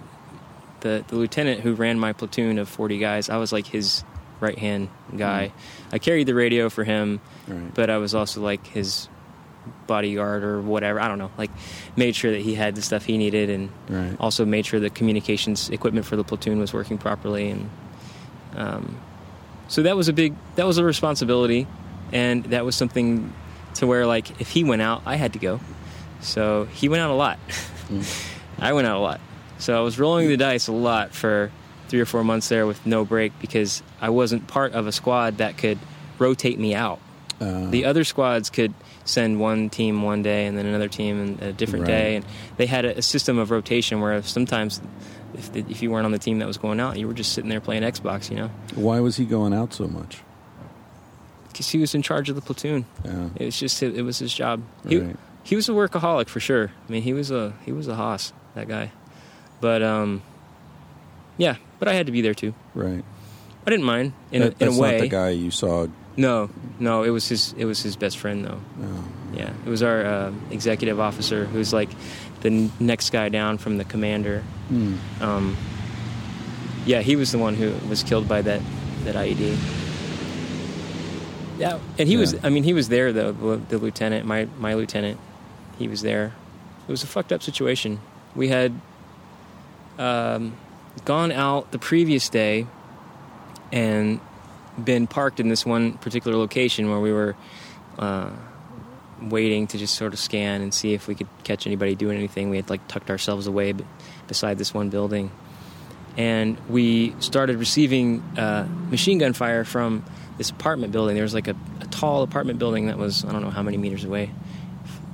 the 0.82 1.04
the 1.08 1.16
lieutenant 1.16 1.62
who 1.62 1.76
ran 1.76 2.00
my 2.00 2.14
platoon 2.14 2.58
of 2.58 2.68
forty 2.68 2.98
guys. 2.98 3.30
I 3.30 3.38
was 3.38 3.52
like 3.52 3.68
his 3.68 4.04
right 4.40 4.58
hand 4.58 4.90
guy. 5.16 5.52
I 5.92 6.00
carried 6.00 6.28
the 6.28 6.36
radio 6.36 6.70
for 6.70 6.84
him, 6.84 7.20
Right. 7.48 7.74
but 7.74 7.90
I 7.90 7.98
was 7.98 8.14
also 8.16 8.42
like 8.42 8.66
his 8.68 9.08
bodyguard 9.88 10.44
or 10.44 10.62
whatever. 10.62 11.00
I 11.00 11.08
don't 11.08 11.18
know. 11.18 11.32
Like 11.38 11.52
made 11.96 12.16
sure 12.16 12.32
that 12.32 12.42
he 12.42 12.54
had 12.56 12.76
the 12.76 12.82
stuff 12.82 13.06
he 13.06 13.18
needed, 13.18 13.50
and 13.50 13.70
Right. 13.90 14.16
also 14.20 14.46
made 14.46 14.66
sure 14.66 14.80
the 14.80 14.90
communications 14.90 15.70
equipment 15.70 16.06
for 16.06 16.16
the 16.16 16.24
platoon 16.24 16.60
was 16.60 16.74
working 16.74 16.98
properly. 16.98 17.50
And 17.50 17.70
um, 18.56 18.98
so 19.68 19.82
that 19.84 19.96
was 19.96 20.08
a 20.08 20.14
big 20.14 20.36
that 20.56 20.66
was 20.66 20.78
a 20.78 20.84
responsibility, 20.84 21.68
and 22.12 22.44
that 22.46 22.66
was 22.66 22.76
something 22.76 23.34
to 23.76 23.88
where 23.88 24.06
like 24.06 24.40
if 24.42 24.50
he 24.52 24.64
went 24.64 24.82
out, 24.82 25.02
I 25.06 25.16
had 25.16 25.34
to 25.34 25.40
go. 25.40 25.60
So 26.22 26.66
he 26.66 26.90
went 26.90 27.02
out 27.02 27.12
a 27.12 27.16
lot. 27.16 27.40
I 28.60 28.74
went 28.74 28.88
out 28.88 28.98
a 28.98 29.00
lot. 29.00 29.20
So 29.58 29.78
I 29.78 29.82
was 29.82 29.98
rolling 30.00 30.28
the 30.28 30.38
dice 30.38 30.68
a 30.68 30.72
lot 30.72 31.14
for 31.14 31.52
three 31.90 32.00
or 32.00 32.06
four 32.06 32.24
months 32.24 32.50
there 32.50 32.66
with 32.66 32.86
no 32.86 33.06
break 33.06 33.32
because 33.40 33.82
I 34.02 34.10
wasn't 34.10 34.48
part 34.48 34.74
of 34.74 34.88
a 34.88 34.92
squad 34.92 35.38
that 35.38 35.58
could 35.58 35.78
rotate 36.20 36.60
me 36.60 36.74
out. 36.76 37.00
Uh, 37.42 37.70
The 37.70 37.86
other 37.86 38.04
squads 38.04 38.50
could 38.50 38.74
send 39.04 39.40
one 39.40 39.70
team 39.70 40.02
one 40.02 40.24
day 40.24 40.46
and 40.48 40.58
then 40.58 40.66
another 40.66 40.88
team 40.88 41.22
in 41.40 41.48
a 41.48 41.54
different 41.54 41.84
Right. 41.86 41.92
day, 41.92 42.16
and 42.16 42.26
they 42.58 42.66
had 42.66 42.86
a, 42.86 42.98
a 42.98 43.02
system 43.02 43.38
of 43.38 43.52
rotation 43.52 44.02
where 44.02 44.22
sometimes 44.24 44.82
if, 45.36 45.52
the, 45.54 45.60
if 45.70 45.82
you 45.84 45.92
weren't 45.92 46.06
on 46.06 46.12
the 46.12 46.18
team 46.20 46.40
that 46.40 46.48
was 46.48 46.58
going 46.58 46.80
out, 46.80 46.98
you 46.98 47.08
were 47.08 47.14
just 47.14 47.34
sitting 47.34 47.50
there 47.50 47.60
playing 47.62 47.84
Xbox, 47.84 48.30
you 48.32 48.38
know, 48.38 48.50
why 48.74 49.00
was 49.02 49.18
he 49.18 49.26
going 49.26 49.54
out 49.54 49.74
so 49.74 49.88
much? 49.88 50.22
because 51.50 51.70
he 51.70 51.78
was 51.78 51.96
in 51.96 52.02
charge 52.02 52.30
of 52.30 52.36
the 52.36 52.42
platoon. 52.42 52.86
Yeah. 53.06 53.30
It 53.38 53.46
was 53.46 53.58
just 53.60 53.82
it 53.82 54.02
was 54.02 54.20
his 54.20 54.34
job. 54.34 54.62
He 54.88 54.98
Right. 54.98 55.16
he 55.44 55.56
was 55.56 55.70
a 55.70 55.72
workaholic 55.72 56.28
for 56.28 56.42
sure. 56.42 56.72
I 56.88 56.92
mean, 56.92 57.02
he 57.02 57.14
was 57.14 57.32
a 57.32 57.54
he 57.66 57.72
was 57.72 57.88
a 57.88 57.96
hoss 57.96 58.34
that 58.56 58.68
guy, 58.68 58.92
but 59.62 59.82
um, 59.82 60.22
yeah, 61.38 61.56
but 61.80 61.88
I 61.88 61.94
had 61.94 62.06
to 62.06 62.12
be 62.12 62.22
there 62.22 62.34
too. 62.34 62.54
Right. 62.74 63.04
I 63.66 63.70
didn't 63.70 63.86
mind 63.86 64.14
in 64.32 64.42
That- 64.42 64.48
a, 64.48 64.52
in 64.52 64.58
that's 64.60 64.78
a 64.78 64.82
way. 64.82 64.92
not 64.94 65.02
the 65.02 65.08
guy 65.08 65.30
you 65.32 65.52
saw. 65.52 65.88
No, 66.18 66.50
no, 66.80 67.04
it 67.04 67.10
was 67.10 67.28
his 67.28 67.54
it 67.58 67.66
was 67.66 67.82
his 67.84 67.96
best 67.96 68.18
friend 68.18 68.46
though. 68.46 68.60
No. 68.80 69.04
Yeah, 69.34 69.52
it 69.66 69.70
was 69.70 69.84
our 69.84 70.06
uh, 70.06 70.32
executive 70.52 71.00
officer 71.00 71.46
who's 71.46 71.74
like 71.74 71.90
the 72.42 72.50
n- 72.50 72.72
next 72.80 73.10
guy 73.12 73.28
down 73.30 73.58
from 73.58 73.78
the 73.78 73.84
commander. 73.84 74.44
Hmm. 74.70 74.96
Um, 75.20 75.58
yeah, 76.86 77.02
he 77.02 77.16
was 77.18 77.32
the 77.34 77.38
one 77.38 77.56
who 77.56 77.74
was 77.90 78.02
killed 78.04 78.28
by 78.30 78.42
that 78.44 78.62
that 79.04 79.16
IED. 79.16 79.58
Yeah, 81.58 81.80
and 81.98 82.08
he 82.08 82.18
was. 82.18 82.36
I 82.44 82.50
mean, 82.50 82.64
he 82.64 82.74
was 82.74 82.90
there 82.90 83.12
though. 83.14 83.32
The, 83.32 83.58
the 83.70 83.78
lieutenant, 83.78 84.26
my 84.26 84.48
my 84.58 84.74
lieutenant, 84.74 85.20
he 85.80 85.88
was 85.88 86.02
there. 86.02 86.34
It 86.88 86.92
was 86.92 87.04
a 87.04 87.08
fucked 87.08 87.32
up 87.32 87.42
situation. 87.44 88.00
We 88.36 88.50
had 88.50 88.74
um, 89.98 90.56
gone 91.04 91.32
out 91.32 91.72
the 91.72 91.80
previous 91.80 92.30
day 92.30 92.68
and 93.72 94.20
been 94.82 95.08
parked 95.08 95.40
in 95.40 95.50
this 95.50 95.66
one 95.66 95.94
particular 95.94 96.38
location 96.38 96.90
where 96.90 97.00
we 97.00 97.12
were 97.12 97.36
uh, 98.00 98.30
waiting 99.22 99.68
to 99.68 99.78
just 99.78 99.96
sort 99.96 100.14
of 100.14 100.20
scan 100.20 100.62
and 100.62 100.74
see 100.74 100.94
if 100.94 101.08
we 101.08 101.16
could 101.16 101.28
catch 101.44 101.66
anybody 101.66 101.96
doing 101.96 102.18
anything. 102.18 102.50
We 102.50 102.58
had 102.58 102.70
like 102.70 102.88
tucked 102.88 103.10
ourselves 103.10 103.48
away 103.48 103.74
beside 104.28 104.58
this 104.58 104.74
one 104.74 104.90
building, 104.90 105.32
and 106.18 106.58
we 106.70 107.16
started 107.20 107.58
receiving 107.58 108.22
uh, 108.38 108.68
machine 108.90 109.18
gun 109.18 109.34
fire 109.34 109.64
from 109.64 110.06
this 110.38 110.50
apartment 110.50 110.92
building. 110.92 111.16
There 111.16 111.24
was 111.24 111.34
like 111.34 111.48
a, 111.48 111.56
a 111.82 111.86
tall 111.88 112.24
apartment 112.24 112.60
building 112.60 112.88
that 112.88 112.98
was 112.98 113.24
I 113.26 113.32
don't 113.32 113.42
know 113.42 113.50
how 113.50 113.64
many 113.64 113.78
meters 113.78 114.04
away, 114.04 114.32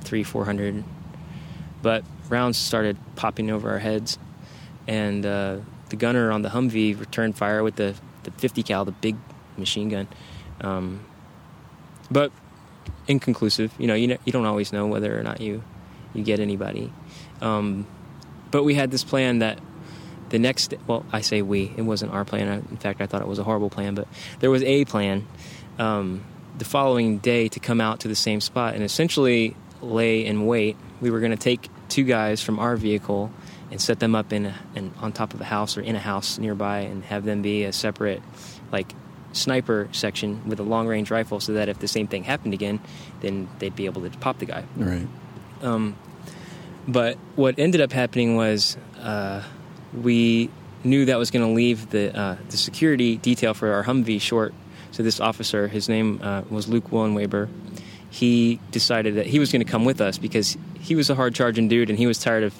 three 0.02 0.24
four 0.24 0.46
hundred, 0.46 0.84
but 1.82 2.04
rounds 2.30 2.58
started 2.58 2.98
popping 3.16 3.52
over 3.52 3.70
our 3.70 3.80
heads, 3.80 4.18
and 4.88 5.26
uh, 5.26 5.58
the 5.90 5.96
gunner 5.96 6.32
on 6.32 6.42
the 6.42 6.50
Humvee 6.50 7.00
returned 7.00 7.38
fire 7.38 7.64
with 7.64 7.76
the 7.76 7.96
the 8.24 8.32
50 8.32 8.64
cal, 8.64 8.86
the 8.86 8.92
big 8.92 9.16
machine 9.58 9.90
gun. 9.90 10.08
Um, 10.62 11.04
but 12.10 12.32
inconclusive. 13.08 13.74
You 13.78 13.88
know, 13.88 13.96
you 13.96 14.08
know, 14.08 14.18
you 14.26 14.32
don't 14.32 14.46
always 14.46 14.72
know 14.74 14.88
whether 14.88 15.18
or 15.18 15.24
not 15.24 15.42
you 15.42 15.64
you 16.14 16.24
get 16.24 16.40
anybody. 16.40 16.92
Um, 17.42 17.88
but 18.52 18.64
we 18.64 18.76
had 18.76 18.92
this 18.92 19.04
plan 19.04 19.40
that 19.40 19.60
the 20.30 20.40
next 20.40 20.74
well, 20.88 21.06
I 21.12 21.22
say 21.22 21.42
we. 21.42 21.74
It 21.76 21.84
wasn't 21.84 22.14
our 22.14 22.26
plan. 22.26 22.48
In 22.70 22.78
fact, 22.78 23.02
I 23.02 23.06
thought 23.06 23.22
it 23.22 23.28
was 23.28 23.40
a 23.40 23.44
horrible 23.44 23.70
plan. 23.70 23.96
But 23.96 24.08
there 24.40 24.52
was 24.52 24.64
a 24.64 24.86
plan 24.86 25.28
um, 25.80 26.24
the 26.58 26.66
following 26.66 27.18
day 27.20 27.48
to 27.50 27.60
come 27.60 27.82
out 27.82 28.02
to 28.02 28.08
the 28.08 28.16
same 28.16 28.42
spot 28.42 28.76
and 28.76 28.84
essentially 28.84 29.56
lay 29.82 30.26
in 30.26 30.46
wait. 30.46 30.78
We 31.00 31.10
were 31.10 31.20
going 31.20 31.32
to 31.32 31.38
take 31.38 31.70
two 31.90 32.04
guys 32.04 32.42
from 32.42 32.60
our 32.60 32.78
vehicle 32.78 33.32
and 33.72 33.82
set 33.82 34.00
them 34.00 34.14
up 34.14 34.32
in, 34.34 34.46
a, 34.48 34.56
in 34.76 34.92
on 35.00 35.12
top 35.12 35.34
of 35.34 35.42
a 35.42 35.46
house 35.46 35.78
or 35.78 35.82
in 35.82 35.96
a 35.96 36.00
house 36.00 36.38
nearby 36.38 36.80
and 36.80 37.04
have 37.06 37.24
them 37.26 37.42
be 37.42 37.64
a 37.64 37.72
separate 37.74 38.22
like 38.72 38.94
sniper 39.34 39.88
section 39.94 40.42
with 40.48 40.60
a 40.60 40.64
long 40.64 40.88
range 40.88 41.10
rifle 41.10 41.40
so 41.40 41.54
that 41.54 41.70
if 41.70 41.80
the 41.80 41.88
same 41.88 42.06
thing 42.08 42.24
happened 42.26 42.54
again 42.54 42.80
then 43.22 43.48
they'd 43.60 43.76
be 43.76 43.86
able 43.86 44.02
to 44.02 44.10
pop 44.20 44.38
the 44.40 44.46
guy 44.46 44.64
Right. 44.76 45.08
um, 45.62 45.96
but 46.88 47.18
what 47.36 47.58
ended 47.58 47.80
up 47.82 47.92
happening 47.94 48.36
was 48.36 48.76
uh, 49.00 49.42
we 49.94 50.50
knew 50.84 51.06
that 51.06 51.18
was 51.18 51.32
going 51.32 51.46
to 51.48 51.54
leave 51.54 51.90
the 51.92 52.18
uh, 52.18 52.36
the 52.50 52.58
security 52.58 53.16
detail 53.18 53.54
for 53.54 53.72
our 53.74 53.84
Humvee 53.84 54.20
short. 54.20 54.54
So 54.92 55.04
this 55.04 55.20
officer, 55.20 55.68
his 55.68 55.88
name 55.88 56.20
uh, 56.24 56.42
was 56.50 56.68
Luke 56.68 56.90
Wullenwaber, 56.90 57.48
he 58.10 58.60
decided 58.72 59.16
that 59.16 59.28
he 59.28 59.38
was 59.40 59.52
going 59.52 59.64
to 59.64 59.72
come 59.72 59.86
with 59.86 60.02
us 60.02 60.18
because 60.18 60.58
he 60.80 60.96
was 60.96 61.10
a 61.10 61.16
hard 61.16 61.34
charging 61.36 61.68
dude 61.68 61.90
and 61.90 61.98
he 62.00 62.08
was 62.08 62.18
tired 62.20 62.44
of 62.44 62.60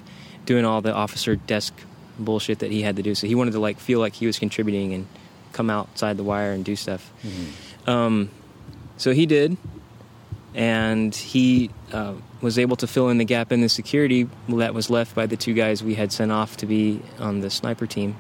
doing 0.52 0.66
all 0.66 0.82
the 0.82 0.94
officer 0.94 1.34
desk 1.54 1.74
bullshit 2.20 2.60
that 2.60 2.72
he 2.72 2.82
had 2.82 2.96
to 2.98 3.04
do. 3.04 3.16
So 3.16 3.26
he 3.26 3.36
wanted 3.36 3.52
to 3.54 3.60
like 3.68 3.80
feel 3.80 4.00
like 4.00 4.14
he 4.22 4.26
was 4.26 4.38
contributing 4.38 4.94
and 4.94 5.08
come 5.54 5.70
outside 5.70 6.18
the 6.18 6.24
wire 6.24 6.52
and 6.52 6.66
do 6.66 6.76
stuff. 6.76 7.04
Um, 7.88 8.30
so 8.98 9.14
he 9.14 9.26
did, 9.26 9.56
and 10.54 11.16
he 11.16 11.70
uh, 11.94 12.16
was 12.42 12.60
able 12.60 12.76
to 12.84 12.88
fill 12.88 13.08
in 13.10 13.18
the 13.18 13.26
gap 13.26 13.52
in 13.52 13.62
the 13.62 13.70
security 13.70 14.28
that 14.50 14.74
was 14.74 14.90
left 14.90 15.16
by 15.16 15.26
the 15.26 15.38
two 15.38 15.54
guys 15.54 15.82
we 15.84 15.96
had 15.96 16.12
sent 16.12 16.32
off 16.32 16.58
to 16.58 16.66
be 16.66 17.02
on 17.18 17.40
the 17.40 17.50
sniper 17.50 17.88
team. 17.88 18.16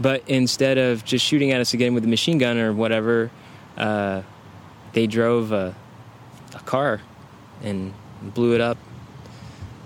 But 0.00 0.22
instead 0.26 0.78
of 0.78 1.04
just 1.04 1.24
shooting 1.24 1.52
at 1.52 1.60
us 1.60 1.74
again 1.74 1.94
with 1.94 2.04
a 2.04 2.08
machine 2.08 2.38
gun 2.38 2.58
or 2.58 2.72
whatever, 2.72 3.30
uh, 3.76 4.22
they 4.92 5.06
drove 5.06 5.52
a, 5.52 5.74
a 6.54 6.60
car 6.60 7.00
and 7.62 7.94
blew 8.22 8.54
it 8.54 8.60
up. 8.60 8.78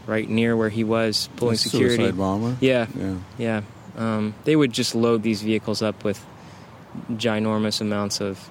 Right 0.07 0.29
near 0.29 0.57
where 0.57 0.69
he 0.69 0.85
was 0.85 1.29
pulling 1.37 1.55
A 1.55 1.59
security. 1.59 1.97
Suicide 1.97 2.17
bomber. 2.19 2.57
Yeah, 2.61 2.87
Yeah. 2.97 3.15
yeah. 3.39 3.63
Um, 3.97 4.35
they 4.45 4.57
would 4.57 4.73
just 4.73 4.95
load 4.95 5.23
these 5.23 5.43
vehicles 5.43 5.81
up 5.83 6.05
with 6.05 6.25
ginormous 7.13 7.81
amounts 7.81 8.21
of 8.21 8.51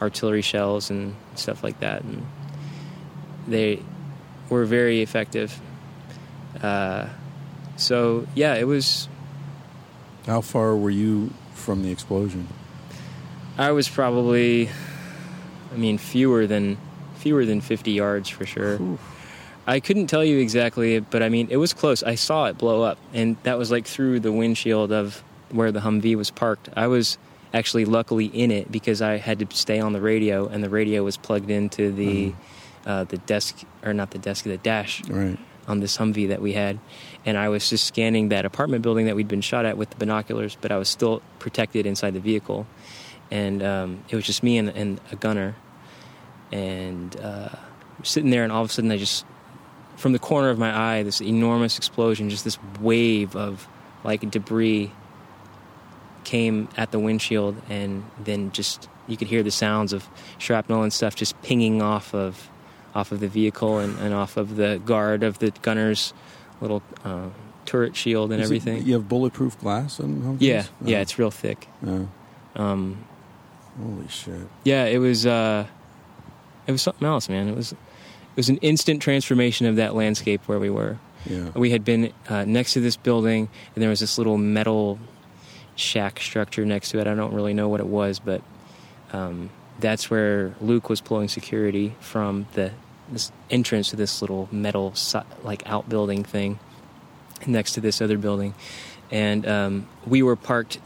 artillery 0.00 0.42
shells 0.42 0.90
and 0.90 1.14
stuff 1.34 1.62
like 1.62 1.80
that, 1.80 2.02
and 2.02 2.26
they 3.46 3.80
were 4.50 4.64
very 4.66 5.00
effective. 5.02 5.58
Uh, 6.62 7.08
so 7.76 8.26
yeah, 8.34 8.54
it 8.54 8.66
was. 8.66 9.08
How 10.26 10.40
far 10.40 10.76
were 10.76 10.90
you 10.90 11.30
from 11.54 11.82
the 11.82 11.90
explosion? 11.90 12.46
I 13.58 13.70
was 13.72 13.88
probably, 13.88 14.68
I 15.72 15.76
mean, 15.76 15.98
fewer 15.98 16.46
than 16.46 16.76
fewer 17.16 17.44
than 17.46 17.60
fifty 17.60 17.92
yards 17.92 18.28
for 18.28 18.44
sure. 18.46 18.78
I 19.66 19.80
couldn't 19.80 20.08
tell 20.08 20.24
you 20.24 20.38
exactly, 20.38 21.00
but 21.00 21.22
I 21.22 21.28
mean, 21.28 21.48
it 21.50 21.56
was 21.56 21.72
close. 21.72 22.02
I 22.02 22.16
saw 22.16 22.46
it 22.46 22.58
blow 22.58 22.82
up, 22.82 22.98
and 23.14 23.36
that 23.44 23.56
was 23.58 23.70
like 23.70 23.86
through 23.86 24.20
the 24.20 24.32
windshield 24.32 24.92
of 24.92 25.22
where 25.50 25.72
the 25.72 25.80
Humvee 25.80 26.16
was 26.16 26.30
parked. 26.30 26.68
I 26.76 26.86
was 26.86 27.16
actually 27.54 27.84
luckily 27.84 28.26
in 28.26 28.50
it 28.50 28.70
because 28.70 29.00
I 29.00 29.16
had 29.16 29.38
to 29.38 29.56
stay 29.56 29.80
on 29.80 29.92
the 29.92 30.00
radio, 30.00 30.46
and 30.48 30.62
the 30.62 30.68
radio 30.68 31.02
was 31.02 31.16
plugged 31.16 31.50
into 31.50 31.92
the 31.92 32.34
uh, 32.86 33.04
the 33.04 33.16
desk 33.18 33.62
or 33.82 33.94
not 33.94 34.10
the 34.10 34.18
desk, 34.18 34.44
the 34.44 34.58
dash 34.58 35.02
Right. 35.08 35.38
on 35.66 35.80
this 35.80 35.96
Humvee 35.96 36.28
that 36.28 36.42
we 36.42 36.52
had, 36.52 36.78
and 37.24 37.38
I 37.38 37.48
was 37.48 37.70
just 37.70 37.84
scanning 37.86 38.28
that 38.28 38.44
apartment 38.44 38.82
building 38.82 39.06
that 39.06 39.16
we'd 39.16 39.28
been 39.28 39.40
shot 39.40 39.64
at 39.64 39.78
with 39.78 39.88
the 39.88 39.96
binoculars, 39.96 40.58
but 40.60 40.70
I 40.70 40.76
was 40.76 40.90
still 40.90 41.22
protected 41.38 41.86
inside 41.86 42.12
the 42.12 42.20
vehicle, 42.20 42.66
and 43.30 43.62
um, 43.62 44.04
it 44.10 44.16
was 44.16 44.26
just 44.26 44.42
me 44.42 44.58
and, 44.58 44.68
and 44.68 45.00
a 45.10 45.16
gunner, 45.16 45.54
and 46.52 47.18
uh, 47.20 47.48
sitting 48.02 48.28
there, 48.28 48.44
and 48.44 48.52
all 48.52 48.62
of 48.62 48.68
a 48.68 48.72
sudden 48.72 48.90
I 48.90 48.98
just, 48.98 49.24
from 49.96 50.12
the 50.12 50.18
corner 50.18 50.50
of 50.50 50.58
my 50.58 50.76
eye, 50.98 51.02
this 51.02 51.20
enormous 51.20 51.78
explosion, 51.78 52.30
just 52.30 52.44
this 52.44 52.58
wave 52.80 53.34
of 53.36 53.66
like 54.04 54.28
debris 54.30 54.90
came 56.24 56.68
at 56.76 56.90
the 56.90 56.98
windshield, 56.98 57.60
and 57.68 58.04
then 58.22 58.50
just 58.52 58.88
you 59.06 59.16
could 59.16 59.28
hear 59.28 59.42
the 59.42 59.50
sounds 59.50 59.92
of 59.92 60.06
shrapnel 60.38 60.82
and 60.82 60.92
stuff 60.92 61.14
just 61.14 61.40
pinging 61.42 61.82
off 61.82 62.14
of 62.14 62.48
off 62.94 63.12
of 63.12 63.20
the 63.20 63.28
vehicle 63.28 63.78
and, 63.78 63.98
and 63.98 64.14
off 64.14 64.36
of 64.36 64.56
the 64.56 64.80
guard 64.86 65.22
of 65.22 65.38
the 65.40 65.50
gunner's 65.62 66.14
little 66.60 66.82
uh, 67.04 67.28
turret 67.66 67.96
shield 67.96 68.30
and 68.32 68.40
Is 68.40 68.50
it- 68.50 68.54
everything. 68.56 68.86
you 68.86 68.94
have 68.94 69.08
bulletproof 69.08 69.58
glass 69.58 69.98
on 70.00 70.22
Humvees? 70.22 70.36
yeah, 70.40 70.64
Oh. 70.68 70.86
yeah, 70.88 71.00
it's 71.00 71.18
real 71.18 71.30
thick. 71.32 71.68
Yeah. 71.84 72.04
Um, 72.56 73.04
Holy 73.82 74.06
shit. 74.08 74.46
yeah, 74.62 74.84
it 74.84 74.98
was 74.98 75.26
uh, 75.26 75.66
it 76.66 76.72
was 76.72 76.80
something 76.82 77.06
else, 77.06 77.28
man. 77.28 77.48
It 77.48 77.56
was 77.56 77.72
it 77.72 77.78
was 78.36 78.48
an 78.48 78.56
instant 78.58 79.02
transformation 79.02 79.66
of 79.66 79.76
that 79.76 79.94
landscape 79.94 80.42
where 80.46 80.58
we 80.58 80.70
were. 80.70 80.98
Yeah. 81.26 81.50
We 81.54 81.70
had 81.70 81.84
been 81.84 82.12
uh, 82.28 82.44
next 82.44 82.74
to 82.74 82.80
this 82.80 82.96
building, 82.96 83.48
and 83.74 83.82
there 83.82 83.90
was 83.90 84.00
this 84.00 84.18
little 84.18 84.36
metal 84.36 84.98
shack 85.76 86.20
structure 86.20 86.64
next 86.64 86.90
to 86.90 86.98
it. 86.98 87.06
I 87.06 87.14
don't 87.14 87.32
really 87.32 87.54
know 87.54 87.68
what 87.68 87.80
it 87.80 87.86
was, 87.86 88.18
but 88.18 88.42
um, 89.12 89.50
that's 89.80 90.10
where 90.10 90.54
Luke 90.60 90.88
was 90.88 91.00
pulling 91.00 91.28
security 91.28 91.96
from 92.00 92.46
the 92.54 92.72
this 93.10 93.30
entrance 93.50 93.90
to 93.90 93.96
this 93.96 94.22
little 94.22 94.48
metal 94.50 94.94
like 95.42 95.62
outbuilding 95.66 96.24
thing 96.24 96.58
next 97.46 97.72
to 97.72 97.80
this 97.80 98.00
other 98.00 98.18
building, 98.18 98.54
and 99.10 99.46
um, 99.46 99.88
we 100.06 100.22
were 100.22 100.36
parked 100.36 100.78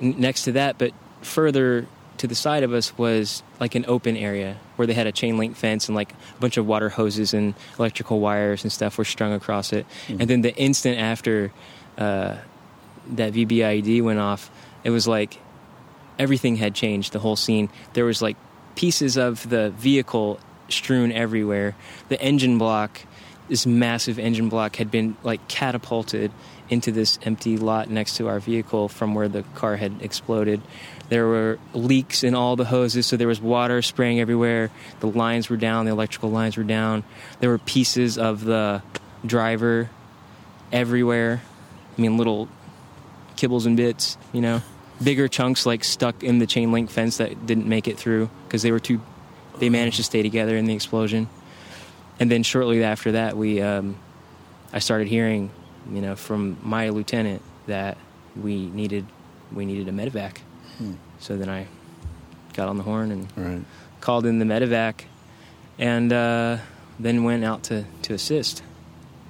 n- 0.00 0.14
next 0.18 0.42
to 0.44 0.52
that, 0.52 0.78
but 0.78 0.92
further 1.22 1.86
to 2.18 2.26
the 2.26 2.34
side 2.34 2.62
of 2.62 2.72
us 2.72 2.96
was 2.98 3.42
like 3.60 3.74
an 3.74 3.84
open 3.88 4.16
area 4.16 4.56
where 4.76 4.86
they 4.86 4.94
had 4.94 5.06
a 5.06 5.12
chain 5.12 5.38
link 5.38 5.56
fence 5.56 5.88
and 5.88 5.96
like 5.96 6.12
a 6.12 6.40
bunch 6.40 6.56
of 6.56 6.66
water 6.66 6.88
hoses 6.88 7.34
and 7.34 7.54
electrical 7.78 8.20
wires 8.20 8.64
and 8.64 8.72
stuff 8.72 8.98
were 8.98 9.04
strung 9.04 9.32
across 9.32 9.72
it. 9.72 9.86
And 10.08 10.28
then 10.28 10.42
the 10.42 10.54
instant 10.56 10.98
after 10.98 11.52
uh, 11.96 12.36
that 13.10 13.32
VBIED 13.32 14.02
went 14.02 14.18
off, 14.18 14.50
it 14.84 14.90
was 14.90 15.08
like 15.08 15.38
everything 16.18 16.56
had 16.56 16.74
changed. 16.74 17.12
The 17.12 17.18
whole 17.18 17.36
scene. 17.36 17.68
There 17.92 18.04
was 18.04 18.20
like 18.20 18.36
pieces 18.74 19.16
of 19.16 19.48
the 19.48 19.70
vehicle 19.70 20.40
strewn 20.68 21.12
everywhere. 21.12 21.74
The 22.08 22.20
engine 22.20 22.58
block, 22.58 23.00
this 23.48 23.66
massive 23.66 24.18
engine 24.18 24.48
block, 24.48 24.76
had 24.76 24.90
been 24.90 25.16
like 25.22 25.46
catapulted 25.48 26.32
into 26.68 26.92
this 26.92 27.18
empty 27.22 27.56
lot 27.56 27.88
next 27.88 28.16
to 28.16 28.28
our 28.28 28.40
vehicle 28.40 28.88
from 28.88 29.14
where 29.14 29.28
the 29.28 29.42
car 29.54 29.76
had 29.76 30.02
exploded. 30.02 30.60
There 31.08 31.26
were 31.26 31.58
leaks 31.72 32.22
in 32.22 32.34
all 32.34 32.56
the 32.56 32.66
hoses, 32.66 33.06
so 33.06 33.16
there 33.16 33.28
was 33.28 33.40
water 33.40 33.80
spraying 33.80 34.20
everywhere. 34.20 34.70
The 35.00 35.06
lines 35.06 35.48
were 35.48 35.56
down, 35.56 35.86
the 35.86 35.90
electrical 35.92 36.30
lines 36.30 36.56
were 36.56 36.64
down. 36.64 37.02
There 37.40 37.48
were 37.48 37.58
pieces 37.58 38.18
of 38.18 38.44
the 38.44 38.82
driver 39.24 39.88
everywhere. 40.70 41.42
I 41.96 42.00
mean, 42.00 42.18
little 42.18 42.48
kibbles 43.36 43.64
and 43.64 43.76
bits, 43.76 44.18
you 44.32 44.40
know, 44.40 44.62
bigger 45.02 45.28
chunks 45.28 45.64
like 45.64 45.82
stuck 45.82 46.22
in 46.22 46.38
the 46.40 46.46
chain 46.46 46.72
link 46.72 46.90
fence 46.90 47.16
that 47.18 47.46
didn't 47.46 47.66
make 47.66 47.88
it 47.88 47.98
through 47.98 48.28
because 48.46 48.62
they 48.62 48.72
were 48.72 48.80
too. 48.80 49.00
They 49.58 49.70
managed 49.70 49.96
to 49.96 50.04
stay 50.04 50.22
together 50.22 50.56
in 50.56 50.66
the 50.66 50.74
explosion, 50.74 51.28
and 52.20 52.30
then 52.30 52.44
shortly 52.44 52.84
after 52.84 53.12
that, 53.12 53.36
we, 53.36 53.60
um, 53.60 53.96
I 54.72 54.78
started 54.78 55.08
hearing, 55.08 55.50
you 55.90 56.00
know, 56.00 56.14
from 56.14 56.58
my 56.62 56.90
lieutenant 56.90 57.42
that 57.66 57.98
we 58.40 58.66
needed, 58.66 59.06
we 59.52 59.66
needed 59.66 59.88
a 59.88 59.92
medevac. 59.92 60.36
So 61.20 61.36
then 61.36 61.48
I 61.48 61.66
got 62.54 62.68
on 62.68 62.76
the 62.76 62.82
horn 62.84 63.10
and 63.10 63.26
Right. 63.36 63.64
called 64.00 64.26
in 64.26 64.38
the 64.38 64.44
medevac, 64.44 65.04
and 65.78 66.12
uh, 66.12 66.58
then 66.98 67.24
went 67.24 67.44
out 67.44 67.64
to 67.64 67.84
to 68.02 68.14
assist. 68.14 68.62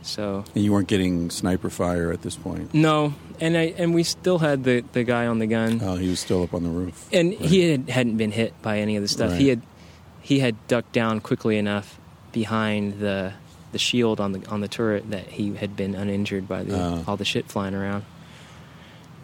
So 0.02 0.44
And 0.54 0.64
you 0.64 0.72
weren't 0.72 0.88
getting 0.88 1.28
sniper 1.30 1.68
fire 1.70 2.12
at 2.12 2.22
this 2.22 2.36
point. 2.36 2.72
no, 2.72 3.14
and 3.40 3.56
I 3.56 3.74
and 3.76 3.94
we 3.94 4.02
still 4.04 4.38
had 4.38 4.64
the 4.64 4.84
the 4.92 5.04
guy 5.04 5.26
on 5.26 5.38
the 5.38 5.46
gun, 5.46 5.80
Oh, 5.82 5.96
he 5.96 6.08
was 6.08 6.20
still 6.20 6.42
up 6.42 6.54
on 6.54 6.62
the 6.62 6.70
roof. 6.70 7.08
and 7.12 7.32
he 7.32 7.70
had, 7.70 7.88
hadn't 7.90 8.16
been 8.16 8.32
hit 8.32 8.54
by 8.62 8.78
any 8.78 8.96
of 8.96 9.02
the 9.02 9.08
stuff. 9.08 9.32
He 9.36 9.48
had 9.48 9.60
he 10.20 10.38
had 10.40 10.54
ducked 10.68 10.92
down 10.92 11.20
quickly 11.20 11.56
enough 11.58 11.98
behind 12.32 13.00
the 13.00 13.32
the 13.72 13.78
shield 13.78 14.20
on 14.20 14.32
the 14.32 14.46
on 14.48 14.60
the 14.60 14.68
turret 14.68 15.10
that 15.10 15.26
he 15.26 15.54
had 15.56 15.76
been 15.76 15.94
uninjured 15.94 16.46
by 16.48 16.62
the, 16.62 16.78
Uh. 16.78 17.02
all 17.06 17.16
the 17.16 17.24
shit 17.24 17.46
flying 17.50 17.74
around. 17.74 18.04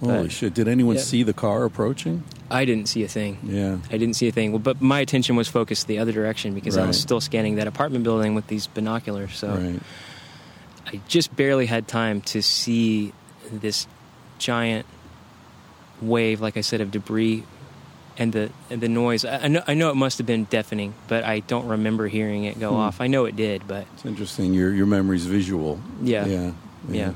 Holy 0.04 0.28
shit! 0.28 0.54
Did 0.54 0.68
anyone 0.68 0.96
yeah. 0.96 1.02
see 1.02 1.22
the 1.22 1.32
car 1.32 1.64
approaching? 1.64 2.22
I 2.50 2.64
didn't 2.64 2.86
see 2.88 3.02
a 3.04 3.08
thing. 3.08 3.38
Yeah. 3.42 3.78
I 3.90 3.96
didn't 3.98 4.14
see 4.14 4.28
a 4.28 4.32
thing. 4.32 4.52
Well, 4.52 4.58
but 4.60 4.80
my 4.80 5.00
attention 5.00 5.34
was 5.36 5.48
focused 5.48 5.86
the 5.86 5.98
other 5.98 6.12
direction 6.12 6.54
because 6.54 6.76
I 6.76 6.86
was 6.86 7.00
still 7.00 7.20
scanning 7.20 7.56
that 7.56 7.66
apartment 7.66 8.04
building 8.04 8.34
with 8.34 8.46
these 8.46 8.66
binoculars. 8.66 9.36
So 9.36 9.48
Right. 9.48 9.80
I 10.86 11.00
just 11.08 11.34
barely 11.34 11.66
had 11.66 11.88
time 11.88 12.20
to 12.22 12.42
see 12.42 13.12
this 13.50 13.86
giant 14.38 14.86
wave, 16.02 16.40
like 16.40 16.56
I 16.56 16.60
said, 16.60 16.80
of 16.80 16.90
debris 16.90 17.44
and 18.18 18.32
the 18.32 18.50
and 18.70 18.80
the 18.80 18.88
noise. 18.88 19.24
I, 19.24 19.44
I 19.44 19.48
know 19.48 19.62
I 19.66 19.74
know 19.74 19.90
it 19.90 19.96
must 19.96 20.18
have 20.18 20.26
been 20.26 20.44
deafening, 20.44 20.94
but 21.08 21.24
I 21.24 21.40
don't 21.40 21.66
remember 21.66 22.06
hearing 22.08 22.44
it 22.44 22.60
go 22.60 22.70
Hmm. 22.70 22.76
off. 22.76 23.00
I 23.00 23.06
know 23.08 23.24
it 23.24 23.34
did, 23.36 23.66
but 23.66 23.86
It's 23.94 24.04
interesting. 24.04 24.54
Your 24.54 24.72
your 24.72 24.86
memory's 24.86 25.26
visual. 25.26 25.80
Yeah. 26.02 26.26
Yeah. 26.26 26.52
yeah. 26.88 27.12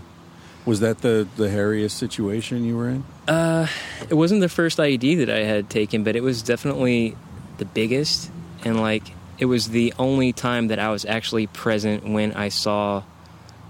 Was 0.68 0.80
that 0.80 0.98
the 0.98 1.26
the 1.36 1.48
hairiest 1.48 1.92
situation 1.92 2.62
you 2.62 2.76
were 2.76 2.90
in? 2.90 3.04
Uh, 3.26 3.66
it 4.10 4.12
wasn't 4.12 4.42
the 4.42 4.50
first 4.50 4.76
IED 4.76 5.16
that 5.16 5.30
I 5.30 5.38
had 5.44 5.70
taken, 5.70 6.04
but 6.04 6.14
it 6.14 6.22
was 6.22 6.42
definitely 6.42 7.16
the 7.56 7.64
biggest, 7.64 8.30
and 8.66 8.78
like 8.78 9.04
it 9.38 9.46
was 9.46 9.70
the 9.70 9.94
only 9.98 10.34
time 10.34 10.68
that 10.68 10.78
I 10.78 10.90
was 10.90 11.06
actually 11.06 11.46
present 11.46 12.06
when 12.06 12.34
I 12.34 12.50
saw 12.50 13.02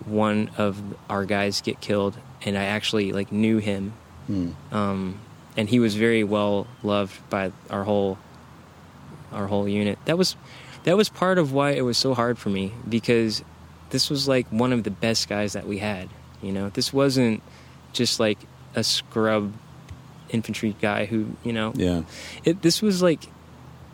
one 0.06 0.50
of 0.58 0.82
our 1.08 1.24
guys 1.24 1.60
get 1.60 1.80
killed, 1.80 2.16
and 2.42 2.58
I 2.58 2.64
actually 2.64 3.12
like 3.12 3.30
knew 3.30 3.58
him, 3.58 3.92
Hmm. 4.26 4.50
um, 4.72 5.20
and 5.56 5.68
he 5.68 5.78
was 5.78 5.94
very 5.94 6.24
well 6.24 6.66
loved 6.82 7.14
by 7.30 7.52
our 7.70 7.84
whole 7.84 8.18
our 9.32 9.46
whole 9.46 9.68
unit. 9.68 10.00
That 10.06 10.18
was 10.18 10.34
that 10.82 10.96
was 10.96 11.08
part 11.08 11.38
of 11.38 11.52
why 11.52 11.70
it 11.78 11.82
was 11.82 11.96
so 11.96 12.12
hard 12.12 12.38
for 12.38 12.48
me 12.50 12.72
because 12.88 13.44
this 13.90 14.10
was 14.10 14.26
like 14.26 14.48
one 14.50 14.72
of 14.72 14.82
the 14.82 14.90
best 14.90 15.28
guys 15.28 15.52
that 15.52 15.64
we 15.68 15.78
had. 15.78 16.08
You 16.42 16.52
know, 16.52 16.68
this 16.70 16.92
wasn't 16.92 17.42
just 17.92 18.20
like 18.20 18.38
a 18.74 18.84
scrub 18.84 19.52
infantry 20.30 20.76
guy 20.80 21.06
who 21.06 21.34
you 21.42 21.52
know 21.54 21.72
Yeah. 21.74 22.02
it, 22.44 22.60
this 22.60 22.82
was 22.82 23.00
like 23.02 23.28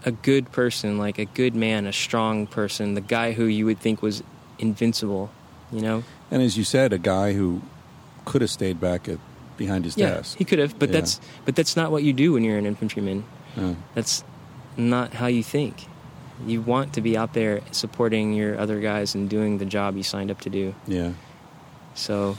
a 0.05 0.11
good 0.11 0.51
person 0.51 0.99
like 0.99 1.17
a 1.21 1.25
good 1.27 1.55
man 1.55 1.87
a 1.87 1.93
strong 1.93 2.49
person 2.49 2.95
the 2.95 3.01
guy 3.01 3.31
who 3.33 3.45
you 3.45 3.65
would 3.67 3.79
think 3.79 4.03
was 4.03 4.21
invincible 4.59 5.31
you 5.71 5.81
know 5.81 6.03
And 6.33 6.43
as 6.43 6.59
you 6.59 6.65
said, 6.65 6.93
a 6.93 6.99
guy 6.99 7.35
who 7.35 7.63
could 8.25 8.41
have 8.43 8.51
stayed 8.51 8.81
back 8.81 9.09
at 9.09 9.19
behind 9.57 9.85
his 9.85 9.97
yeah 9.97 10.11
desk. 10.15 10.37
he 10.37 10.45
could 10.45 10.59
have 10.59 10.77
but 10.77 10.89
Yeah. 10.89 10.95
that's 11.01 11.21
but 11.45 11.55
that's 11.55 11.77
not 11.77 11.93
what 11.93 12.03
you 12.03 12.13
do 12.13 12.33
when 12.33 12.43
you're 12.43 12.59
an 12.59 12.67
infantryman 12.67 13.23
Yeah. 13.57 13.75
that's 13.95 14.25
not 14.77 15.15
how 15.15 15.29
you 15.29 15.45
think 15.45 15.87
you 16.45 16.61
want 16.63 16.93
to 16.95 17.01
be 17.01 17.17
out 17.17 17.33
there 17.33 17.61
supporting 17.71 18.33
your 18.35 18.59
other 18.59 18.81
guys 18.81 19.15
and 19.15 19.31
doing 19.31 19.59
the 19.59 19.65
job 19.67 19.97
you 19.97 20.03
signed 20.03 20.33
up 20.33 20.41
to 20.41 20.51
do 20.51 20.75
yeah. 20.89 21.13
So 21.95 22.37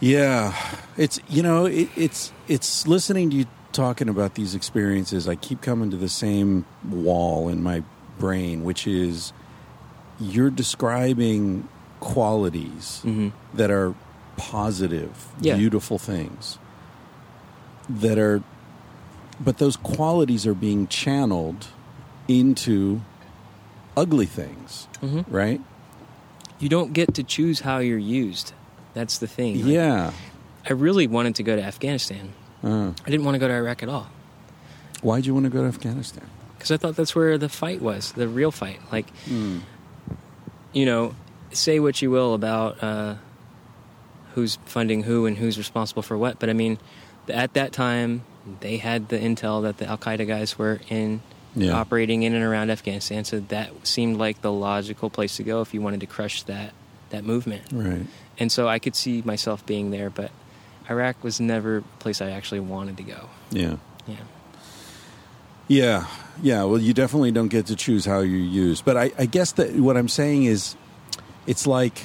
Yeah, 0.00 0.54
it's 0.96 1.20
you 1.28 1.42
know 1.42 1.66
it, 1.66 1.88
it's 1.96 2.32
it's 2.48 2.86
listening 2.86 3.30
to 3.30 3.36
you 3.36 3.46
talking 3.72 4.08
about 4.08 4.34
these 4.34 4.54
experiences. 4.54 5.28
I 5.28 5.36
keep 5.36 5.62
coming 5.62 5.90
to 5.90 5.96
the 5.96 6.08
same 6.08 6.64
wall 6.88 7.48
in 7.48 7.62
my 7.62 7.82
brain, 8.18 8.64
which 8.64 8.86
is 8.86 9.32
you're 10.20 10.50
describing 10.50 11.68
qualities 12.00 13.00
hmm 13.02 13.28
that 13.54 13.70
are 13.70 13.94
positive, 14.36 15.28
Yeah. 15.40 15.56
beautiful 15.56 15.98
things 15.98 16.58
that 17.88 18.18
are, 18.18 18.42
but 19.40 19.58
those 19.58 19.76
qualities 19.76 20.46
are 20.46 20.54
being 20.54 20.86
channeled 20.88 21.66
into 22.28 23.02
ugly 23.96 24.26
things, 24.26 24.88
Mhm. 25.02 25.24
right? 25.28 25.60
You 26.62 26.68
don't 26.68 26.92
get 26.92 27.14
to 27.14 27.22
choose 27.22 27.60
how 27.60 27.78
you're 27.78 27.98
used. 27.98 28.52
That's 28.94 29.18
the 29.18 29.26
thing. 29.26 29.56
Like, 29.56 29.66
Yeah. 29.66 30.12
I 30.68 30.72
really 30.72 31.06
wanted 31.08 31.34
to 31.36 31.42
go 31.42 31.56
to 31.56 31.62
Afghanistan. 31.62 32.32
Uh, 32.62 32.92
I 33.04 33.10
didn't 33.10 33.24
want 33.24 33.34
to 33.34 33.38
go 33.40 33.48
to 33.48 33.54
Iraq 33.54 33.82
at 33.82 33.88
all 33.88 34.08
why'd 35.02 35.26
you 35.26 35.34
want 35.34 35.44
to 35.44 35.50
go 35.50 35.62
to 35.62 35.68
Afghanistan? 35.68 36.24
because 36.56 36.70
I 36.70 36.76
thought 36.76 36.94
that's 36.94 37.12
where 37.16 37.36
the 37.36 37.48
fight 37.48 37.82
was, 37.82 38.12
the 38.12 38.28
real 38.28 38.52
fight. 38.52 38.78
Like, 38.92 39.06
you 40.72 40.86
know, 40.86 41.16
say 41.50 41.80
what 41.80 42.00
you 42.00 42.08
will 42.08 42.34
about 42.34 42.80
uh, 42.80 43.16
who's 44.34 44.58
funding 44.64 45.02
who 45.02 45.26
and 45.26 45.36
who's 45.36 45.58
responsible 45.58 46.02
for 46.02 46.16
what, 46.16 46.38
but 46.38 46.48
I 46.48 46.52
mean, 46.52 46.78
at 47.28 47.54
that 47.54 47.72
time, 47.72 48.22
they 48.60 48.76
had 48.76 49.08
the 49.08 49.18
intel 49.18 49.62
that 49.62 49.78
the 49.78 49.86
Al 49.86 49.98
Qaeda 49.98 50.24
guys 50.24 50.56
were 50.56 50.78
in 50.88 51.20
Yeah. 51.54 51.72
operating 51.72 52.22
in 52.22 52.34
and 52.34 52.42
around 52.44 52.70
Afghanistan, 52.70 53.24
so 53.24 53.40
that 53.48 53.86
seemed 53.86 54.16
like 54.16 54.40
the 54.40 54.50
logical 54.52 55.10
place 55.10 55.36
to 55.36 55.42
go 55.42 55.60
if 55.60 55.74
you 55.74 55.82
wanted 55.82 56.00
to 56.00 56.06
crush 56.06 56.42
that 56.44 56.72
that 57.10 57.24
movement. 57.24 57.62
Right. 57.70 58.06
And 58.38 58.50
so 58.50 58.66
I 58.68 58.78
could 58.78 58.96
see 58.96 59.20
myself 59.22 59.66
being 59.66 59.90
there, 59.90 60.08
but 60.08 60.30
Iraq 60.88 61.22
was 61.22 61.40
never 61.40 61.78
a 61.78 61.82
place 61.98 62.22
I 62.22 62.30
actually 62.30 62.60
wanted 62.60 62.96
to 62.96 63.02
go. 63.02 63.28
Yeah. 63.50 63.76
Yeah. 64.06 64.16
Yeah, 65.68 66.06
yeah. 66.42 66.64
Well, 66.64 66.78
you 66.78 66.92
definitely 66.92 67.30
don't 67.32 67.48
get 67.48 67.66
to 67.66 67.76
choose 67.76 68.04
how 68.04 68.20
you 68.20 68.36
use. 68.36 68.82
But 68.82 68.96
I, 68.96 69.12
I 69.18 69.26
guess 69.26 69.52
that 69.52 69.74
what 69.74 69.96
I'm 69.96 70.08
saying 70.08 70.44
is, 70.44 70.74
it's 71.46 71.66
like, 71.66 72.02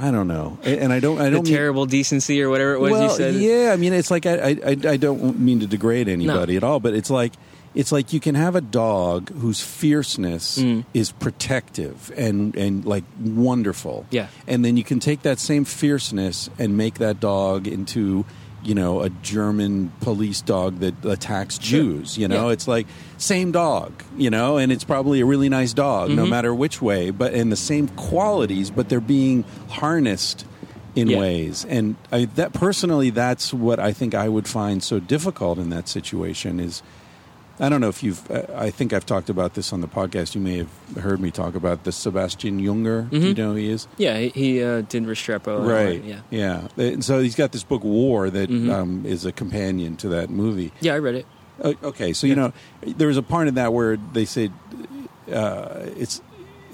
I 0.00 0.10
don't 0.10 0.26
know, 0.26 0.58
and 0.64 0.92
I 0.92 0.98
don't, 1.00 1.20
I 1.20 1.30
don't 1.30 1.44
mean, 1.44 1.52
terrible 1.52 1.86
decency 1.86 2.42
or 2.42 2.48
whatever 2.48 2.74
it 2.74 2.80
was 2.80 2.92
well, 2.92 3.02
you 3.04 3.16
said. 3.16 3.34
yeah. 3.34 3.72
I 3.72 3.76
mean, 3.76 3.92
it's 3.92 4.10
like 4.10 4.26
I, 4.26 4.34
I, 4.34 4.56
I 4.66 4.76
I 4.92 4.96
don't 4.96 5.38
mean 5.38 5.60
to 5.60 5.66
degrade 5.66 6.08
anybody 6.08 6.56
at 6.56 6.64
all, 6.64 6.80
but 6.80 6.94
it's 6.94 7.10
like. 7.10 7.32
It's 7.74 7.90
like 7.92 8.12
you 8.12 8.20
can 8.20 8.34
have 8.34 8.54
a 8.54 8.60
dog 8.60 9.30
whose 9.30 9.60
fierceness 9.60 10.58
Mm. 10.58 10.84
is 10.92 11.10
protective 11.12 12.12
and, 12.16 12.54
and 12.56 12.84
like 12.84 13.04
wonderful. 13.20 14.06
Yeah. 14.10 14.26
And 14.46 14.64
then 14.64 14.76
you 14.76 14.84
can 14.84 15.00
take 15.00 15.22
that 15.22 15.38
same 15.38 15.64
fierceness 15.64 16.50
and 16.58 16.76
make 16.76 16.94
that 16.98 17.18
dog 17.20 17.66
into, 17.66 18.24
you 18.62 18.74
know, 18.74 19.00
a 19.00 19.08
German 19.08 19.90
police 20.00 20.40
dog 20.42 20.80
that 20.80 21.02
attacks 21.04 21.58
Sure. 21.60 21.80
Jews. 21.82 22.18
You 22.18 22.28
know, 22.28 22.48
Yeah. 22.48 22.52
it's 22.52 22.68
like 22.68 22.86
same 23.16 23.52
dog, 23.52 23.90
you 24.18 24.28
know, 24.30 24.58
and 24.58 24.70
it's 24.70 24.84
probably 24.84 25.20
a 25.20 25.26
really 25.26 25.48
nice 25.48 25.72
dog, 25.72 26.10
no 26.10 26.24
Mhm. 26.26 26.28
matter 26.30 26.54
which 26.54 26.82
way, 26.82 27.10
but 27.10 27.32
in 27.32 27.48
the 27.50 27.56
same 27.56 27.88
qualities, 27.88 28.70
but 28.70 28.88
they're 28.90 29.00
being 29.00 29.44
harnessed 29.68 30.44
in 30.94 31.08
Yeah. 31.08 31.18
ways. 31.20 31.64
And 31.70 31.96
I, 32.12 32.26
that 32.36 32.52
personally, 32.52 33.08
that's 33.10 33.54
what 33.54 33.80
I 33.80 33.92
think 33.94 34.14
I 34.14 34.28
would 34.28 34.46
find 34.46 34.82
so 34.82 35.00
difficult 35.00 35.58
in 35.58 35.70
that 35.70 35.88
situation 35.88 36.60
is. 36.60 36.82
I 37.60 37.68
don't 37.68 37.80
know 37.80 37.88
if 37.88 38.02
you've. 38.02 38.28
I 38.56 38.70
think 38.70 38.92
I've 38.92 39.06
talked 39.06 39.28
about 39.30 39.54
this 39.54 39.72
on 39.72 39.80
the 39.82 39.86
podcast. 39.88 40.34
You 40.34 40.40
may 40.40 40.58
have 40.58 40.70
heard 41.02 41.20
me 41.20 41.30
talk 41.30 41.54
about 41.54 41.84
the 41.84 41.92
Sebastian 41.92 42.60
Junger. 42.60 43.08
Do 43.10 43.18
You 43.18 43.34
know 43.34 43.50
who 43.50 43.56
he 43.56 43.70
is? 43.70 43.86
Yeah, 43.98 44.18
he, 44.18 44.28
he 44.30 44.62
uh, 44.62 44.80
did 44.82 45.04
Restrepo. 45.04 45.46
Right. 45.46 45.58
all 45.58 45.66
right. 45.66 46.02
that, 46.02 46.24
Yeah. 46.30 46.62
Yeah. 46.76 46.84
And 46.84 47.04
so 47.04 47.20
he's 47.20 47.34
got 47.36 47.52
this 47.52 47.62
book 47.62 47.84
War 47.84 48.30
that 48.30 48.50
Mhm. 48.50 48.72
um, 48.72 49.06
is 49.06 49.24
a 49.26 49.32
companion 49.32 49.96
to 49.98 50.08
that 50.08 50.30
movie. 50.30 50.72
Yeah, 50.80 50.94
I 50.94 50.98
read 50.98 51.14
it. 51.16 51.26
O- 51.62 51.74
Okay, 51.84 52.12
so 52.14 52.26
you 52.26 52.34
know 52.34 52.52
there 52.84 53.08
was 53.08 53.16
a 53.18 53.22
part 53.22 53.46
in 53.46 53.54
that 53.54 53.72
where 53.72 53.96
they 53.96 54.24
said 54.24 54.50
uh, 55.30 55.86
it's 55.96 56.20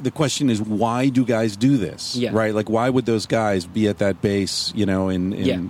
the 0.00 0.10
question 0.10 0.48
is 0.48 0.62
why 0.62 1.08
do 1.08 1.24
guys 1.24 1.56
do 1.56 1.76
this? 1.76 2.14
Yeah. 2.16 2.30
Right? 2.32 2.54
Like 2.54 2.70
why 2.70 2.88
would 2.88 3.04
those 3.04 3.26
guys 3.26 3.66
be 3.66 3.88
at 3.88 3.98
that 3.98 4.22
base? 4.22 4.72
You 4.74 4.86
know, 4.86 5.08
in 5.08 5.32
in 5.32 5.44
Yeah. 5.46 5.60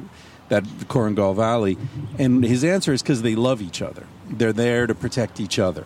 that 0.50 0.64
Korengal 0.88 1.34
Valley, 1.34 1.78
and 2.18 2.44
his 2.44 2.62
answer 2.62 2.92
is 2.92 3.02
because 3.02 3.22
they 3.22 3.34
love 3.34 3.62
each 3.62 3.80
other. 3.82 4.04
They're 4.30 4.52
there 4.52 4.86
to 4.86 4.94
protect 4.94 5.40
each 5.40 5.58
other. 5.58 5.84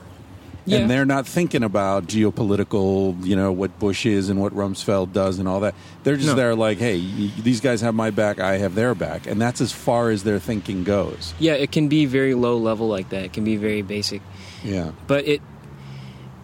Yeah. 0.64 0.78
And 0.78 0.90
they're 0.90 1.05
not 1.05 1.27
thinking 1.27 1.64
about 1.64 2.06
geopolitical, 2.06 3.24
you 3.27 3.35
know, 3.35 3.51
what 3.51 3.77
Bush 3.81 4.06
is 4.06 4.28
and 4.28 4.40
what 4.40 4.55
Rumsfeld 4.55 5.12
does 5.12 5.40
and 5.40 5.48
all 5.48 5.59
that. 5.60 5.74
They're 6.05 6.14
just 6.16 6.28
No. 6.28 6.35
there 6.35 6.55
like, 6.55 6.78
hey, 6.78 7.01
these 7.43 7.60
guys 7.60 7.81
have 7.81 7.97
my 7.97 8.10
back, 8.10 8.39
I 8.39 8.59
have 8.59 8.77
their 8.77 8.94
back. 8.94 9.27
And 9.27 9.40
that's 9.40 9.60
as 9.60 9.73
far 9.73 10.10
as 10.10 10.23
their 10.23 10.39
thinking 10.39 10.85
goes. 10.85 11.35
Yeah, 11.40 11.55
it 11.55 11.73
can 11.73 11.89
be 11.89 12.06
very 12.06 12.35
low 12.35 12.56
level 12.59 12.86
like 12.86 13.09
that. 13.09 13.24
It 13.24 13.32
can 13.32 13.43
be 13.43 13.56
very 13.56 13.82
basic, 13.82 14.23
Yeah. 14.64 14.93
but 15.09 15.27
it 15.27 15.43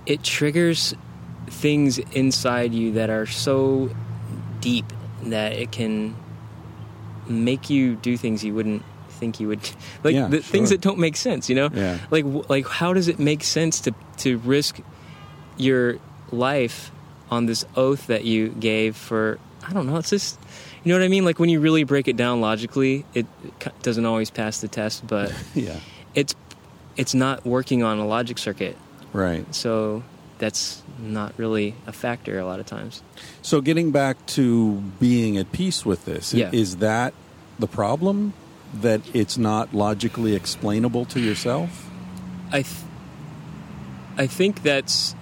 it 0.07 0.23
triggers 0.25 0.95
things 1.49 1.99
inside 2.13 2.73
you 2.75 2.93
that 2.93 3.11
are 3.11 3.27
so 3.27 3.91
deep 4.61 4.93
that 5.25 5.53
it 5.53 5.71
can 5.71 6.17
make 7.29 7.69
you 7.71 7.95
do 7.97 8.17
things 8.17 8.43
you 8.43 8.55
wouldn't 8.55 8.83
think 9.21 9.41
you 9.41 9.49
would 9.49 9.61
like 10.05 10.15
Yeah, 10.15 10.29
the 10.29 10.41
things 10.41 10.71
that 10.71 10.81
don't 10.81 10.99
make 10.99 11.17
sense 11.17 11.49
you 11.51 11.57
know 11.61 11.69
Yeah. 11.75 11.99
like 12.11 12.25
like 12.49 12.67
how 12.81 12.93
does 12.95 13.09
it 13.09 13.19
make 13.19 13.43
sense 13.45 13.81
to 13.85 13.91
to 14.25 14.39
risk 14.39 14.81
your 15.57 15.99
life 16.31 16.91
on 17.31 17.47
this 17.47 17.65
oath 17.77 18.07
that 18.07 18.25
you 18.25 18.49
gave 18.49 18.97
for 18.97 19.39
I 19.69 19.73
don't 19.73 19.87
know 19.87 19.97
it's 19.99 20.11
just 20.11 20.39
you 20.85 20.93
know 20.93 20.99
what 20.99 21.05
I 21.05 21.09
mean 21.09 21.25
like 21.25 21.39
when 21.39 21.49
you 21.51 21.61
really 21.61 21.85
break 21.85 22.09
it 22.09 22.17
down 22.17 22.41
logically 22.41 23.05
it 23.15 23.27
doesn't 23.83 24.07
always 24.07 24.31
pass 24.31 24.61
the 24.61 24.69
test 24.69 25.07
but 25.07 25.33
Yeah. 25.55 25.77
it's 26.15 26.35
it's 26.97 27.15
not 27.15 27.45
working 27.47 27.83
on 27.83 27.99
a 27.99 28.07
logic 28.07 28.39
circuit 28.39 28.77
Right. 29.13 29.45
so 29.55 30.03
that's 30.39 30.83
not 31.01 31.33
really 31.37 31.75
a 31.87 31.93
factor 31.93 32.39
a 32.39 32.45
lot 32.45 32.61
of 32.61 32.67
times 32.67 33.03
So 33.43 33.61
getting 33.61 33.91
back 33.91 34.17
to 34.39 34.75
being 35.01 35.37
at 35.37 35.51
peace 35.53 35.85
with 35.85 36.05
this, 36.05 36.33
Yeah. 36.35 36.51
is 36.53 36.77
that 36.77 37.13
the 37.59 37.67
problem? 37.67 38.33
That 38.75 39.01
it's 39.15 39.39
not 39.39 39.75
logically 39.75 40.35
explainable 40.35 41.05
to 41.07 41.21
yourself? 41.21 41.89
I 42.51 42.63
th- 42.63 42.85
I 44.17 44.27
think 44.27 44.63
that's 44.63 45.15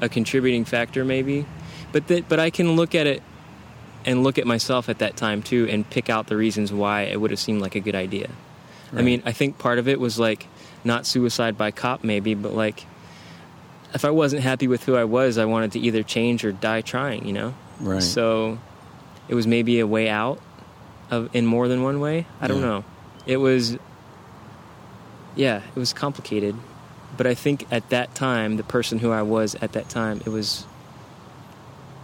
a 0.00 0.08
contributing 0.08 0.64
factor 0.64 1.04
maybe 1.04 1.46
but 1.92 2.06
that 2.08 2.28
but 2.28 2.40
I 2.40 2.50
can 2.50 2.76
look 2.76 2.94
at 2.94 3.06
it 3.06 3.22
and 4.04 4.22
look 4.22 4.38
at 4.38 4.46
myself 4.46 4.88
at 4.88 4.98
that 5.00 5.16
time 5.16 5.42
too 5.42 5.66
and 5.68 5.88
pick 5.88 6.08
out 6.08 6.26
the 6.26 6.36
reasons 6.36 6.72
why 6.72 7.02
it 7.02 7.20
would 7.20 7.30
have 7.30 7.40
seemed 7.40 7.60
like 7.60 7.74
a 7.74 7.80
good 7.80 7.94
idea. 7.94 8.30
I 8.92 9.02
mean, 9.02 9.22
I 9.24 9.30
think 9.30 9.56
part 9.56 9.78
of 9.78 9.86
it 9.86 10.00
was 10.00 10.18
like 10.18 10.48
not 10.82 11.06
suicide 11.06 11.56
by 11.56 11.70
cop 11.70 12.02
maybe, 12.02 12.34
but 12.34 12.52
like 12.52 12.86
if 13.94 14.04
I 14.04 14.10
wasn't 14.10 14.42
happy 14.42 14.66
with 14.66 14.84
who 14.84 14.96
I 14.96 15.04
was, 15.04 15.38
I 15.38 15.44
wanted 15.44 15.72
to 15.72 15.80
either 15.80 16.02
change 16.02 16.44
or 16.44 16.50
die 16.50 16.80
trying, 16.80 17.26
you 17.26 17.32
know? 17.32 17.54
Right. 17.78 18.02
So 18.02 18.58
it 19.28 19.34
was 19.34 19.46
maybe 19.46 19.78
a 19.78 19.86
way 19.86 20.08
out 20.08 20.40
of 21.10 21.34
in 21.34 21.46
more 21.46 21.68
than 21.68 21.82
one 21.82 22.00
way. 22.00 22.26
I 22.40 22.46
don't 22.48 22.60
know. 22.60 22.84
It 23.26 23.36
was 23.38 23.76
yeah, 25.36 25.62
it 25.74 25.78
was 25.78 25.92
complicated. 25.92 26.56
But 27.16 27.26
I 27.26 27.34
think 27.34 27.66
at 27.70 27.88
that 27.90 28.14
time, 28.14 28.56
the 28.56 28.62
person 28.62 28.98
who 28.98 29.10
I 29.10 29.22
was 29.22 29.54
at 29.56 29.72
that 29.72 29.88
time, 29.88 30.20
it 30.24 30.28
was 30.30 30.64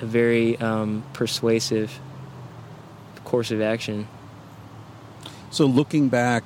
a 0.00 0.06
very 0.06 0.58
um, 0.58 1.04
persuasive 1.12 1.98
course 3.24 3.50
of 3.50 3.60
action. 3.60 4.08
So 5.50 5.64
looking 5.66 6.08
back 6.08 6.44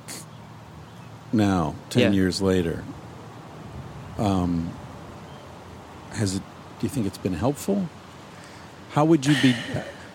now, 1.33 1.75
10 1.89 2.01
Yeah. 2.01 2.11
years 2.11 2.41
later, 2.41 2.83
um, 4.17 4.69
has 6.11 6.35
it, 6.35 6.43
do 6.79 6.85
you 6.85 6.89
think 6.89 7.07
it's 7.07 7.17
been 7.17 7.33
helpful? 7.33 7.89
How 8.91 9.05
would 9.05 9.25
you 9.25 9.35
be? 9.41 9.55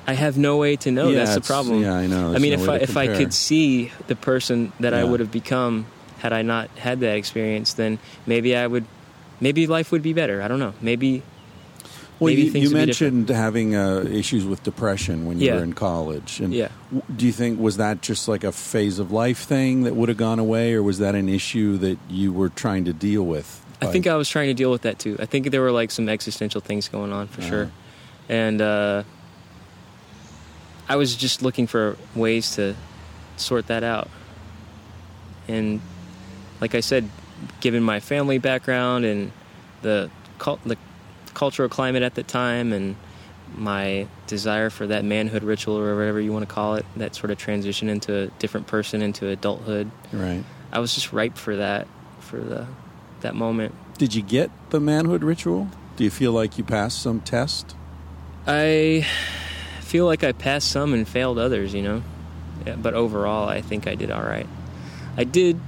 I 0.07 0.13
have 0.15 0.39
no 0.39 0.57
way 0.57 0.77
to 0.77 0.91
know. 0.91 1.11
Yeah, 1.11 1.25
That's 1.25 1.35
the 1.35 1.41
problem. 1.41 1.83
yeah, 1.83 1.95
I 1.95 2.07
know. 2.07 2.33
I 2.33 2.39
mean, 2.39 2.53
no 2.55 2.63
if 2.63 2.69
I 2.69 2.77
if 2.77 2.97
I 2.97 3.07
could 3.09 3.33
see 3.35 3.91
the 4.07 4.17
person 4.17 4.73
that 4.81 4.95
I 4.95 5.03
would 5.05 5.21
have 5.21 5.33
become 5.33 5.87
had 6.19 6.33
I 6.33 6.43
not 6.43 6.69
had 6.79 7.01
that 7.01 7.17
experience, 7.17 7.75
then 7.75 7.99
maybe 8.27 8.57
I 8.57 8.67
would, 8.67 8.85
maybe 9.41 9.67
life 9.67 9.93
would 9.93 10.03
be 10.03 10.13
better. 10.13 10.41
I 10.43 10.49
don't 10.49 10.59
know. 10.61 10.75
Maybe 10.81 11.23
Well, 12.19 12.31
maybe 12.33 12.43
you, 12.45 12.51
things 12.51 12.71
you 12.71 12.77
mentioned 12.77 13.29
having 13.29 13.75
uh, 13.77 14.05
issues 14.11 14.47
with 14.47 14.63
depression 14.63 15.27
when 15.27 15.39
you 15.39 15.47
Yeah. 15.49 15.57
were 15.57 15.65
in 15.65 15.75
college. 15.75 16.41
And 16.41 16.55
Yeah. 16.55 16.69
do 17.15 17.27
you 17.27 17.33
think 17.33 17.61
was 17.61 17.77
that 17.77 18.01
just 18.01 18.29
like 18.29 18.45
a 18.45 18.53
phase 18.53 18.99
of 18.99 19.13
life 19.13 19.41
thing 19.41 19.83
that 19.83 19.95
would 19.97 20.09
have 20.09 20.17
gone 20.19 20.39
away, 20.39 20.73
or 20.73 20.83
was 20.83 20.99
that 20.99 21.15
an 21.15 21.29
issue 21.29 21.77
that 21.79 21.99
you 22.09 22.33
were 22.33 22.49
trying 22.49 22.85
to 22.87 22.93
deal 22.95 23.25
with? 23.27 23.61
I 23.83 23.87
think 23.87 24.07
I 24.07 24.15
was 24.17 24.29
trying 24.31 24.49
to 24.49 24.55
deal 24.55 24.71
with 24.71 24.83
that 24.83 24.99
too. 24.99 25.17
I 25.19 25.27
think 25.27 25.51
there 25.51 25.61
were 25.61 25.73
like 25.73 25.91
some 25.91 26.09
existential 26.09 26.63
things 26.63 26.89
going 26.89 27.13
on 27.13 27.27
for 27.29 27.41
Uh-huh. 27.43 27.51
sure, 27.51 27.71
and 28.31 28.63
uh, 28.63 29.03
I 30.89 30.97
was 30.97 31.17
just 31.17 31.43
looking 31.43 31.67
for 31.67 31.97
ways 32.15 32.57
to 32.57 32.75
sort 33.37 33.67
that 33.69 33.83
out. 33.83 34.09
And 35.49 35.81
like 36.61 36.75
I 36.75 36.81
said, 36.81 37.09
given 37.61 37.83
my 37.83 38.01
family 38.01 38.39
background 38.39 39.05
and 39.05 39.33
the 39.83 40.11
cult, 40.39 40.61
the 40.65 40.77
cultural 41.35 41.69
climate 41.69 42.03
at 42.03 42.15
the 42.15 42.23
time, 42.23 42.73
and 42.73 42.97
my 43.55 44.07
desire 44.27 44.71
for 44.71 44.87
that 44.87 45.05
manhood 45.05 45.43
ritual 45.45 45.79
or 45.79 45.97
whatever 45.97 46.21
you 46.21 46.33
want 46.33 46.49
to 46.49 46.53
call 46.53 46.75
it, 46.77 46.85
that 46.97 47.15
sort 47.15 47.31
of 47.31 47.39
transition 47.39 47.89
into 47.89 48.15
a 48.15 48.27
different 48.39 48.67
person 48.67 49.03
into 49.03 49.29
adulthood, 49.29 49.91
right. 50.13 50.43
I 50.73 50.79
was 50.79 50.95
just 50.95 51.13
ripe 51.13 51.37
for 51.37 51.57
that, 51.57 51.87
for 52.21 52.39
the 52.39 52.67
that 53.21 53.35
moment. 53.35 53.75
Did 53.99 54.15
you 54.15 54.23
get 54.23 54.51
the 54.71 54.81
manhood 54.81 55.23
ritual? 55.23 55.69
Do 55.97 56.05
you 56.05 56.11
feel 56.11 56.33
like 56.33 56.59
you 56.59 56.65
passed 56.65 57.01
some 57.01 57.21
test? 57.21 57.75
I 58.47 59.07
feel 59.87 60.05
like 60.05 60.25
I 60.25 60.33
passed 60.33 60.71
some 60.71 60.93
and 60.93 61.07
failed 61.07 61.39
others, 61.39 61.73
you 61.73 61.83
know. 61.83 62.03
Yeah, 62.67 62.77
but 62.77 62.95
overall, 62.95 63.49
I 63.49 63.61
think 63.63 63.87
I 63.87 63.95
did 63.95 64.11
all 64.11 64.23
right. 64.23 64.47
I 65.17 65.25
did 65.25 65.59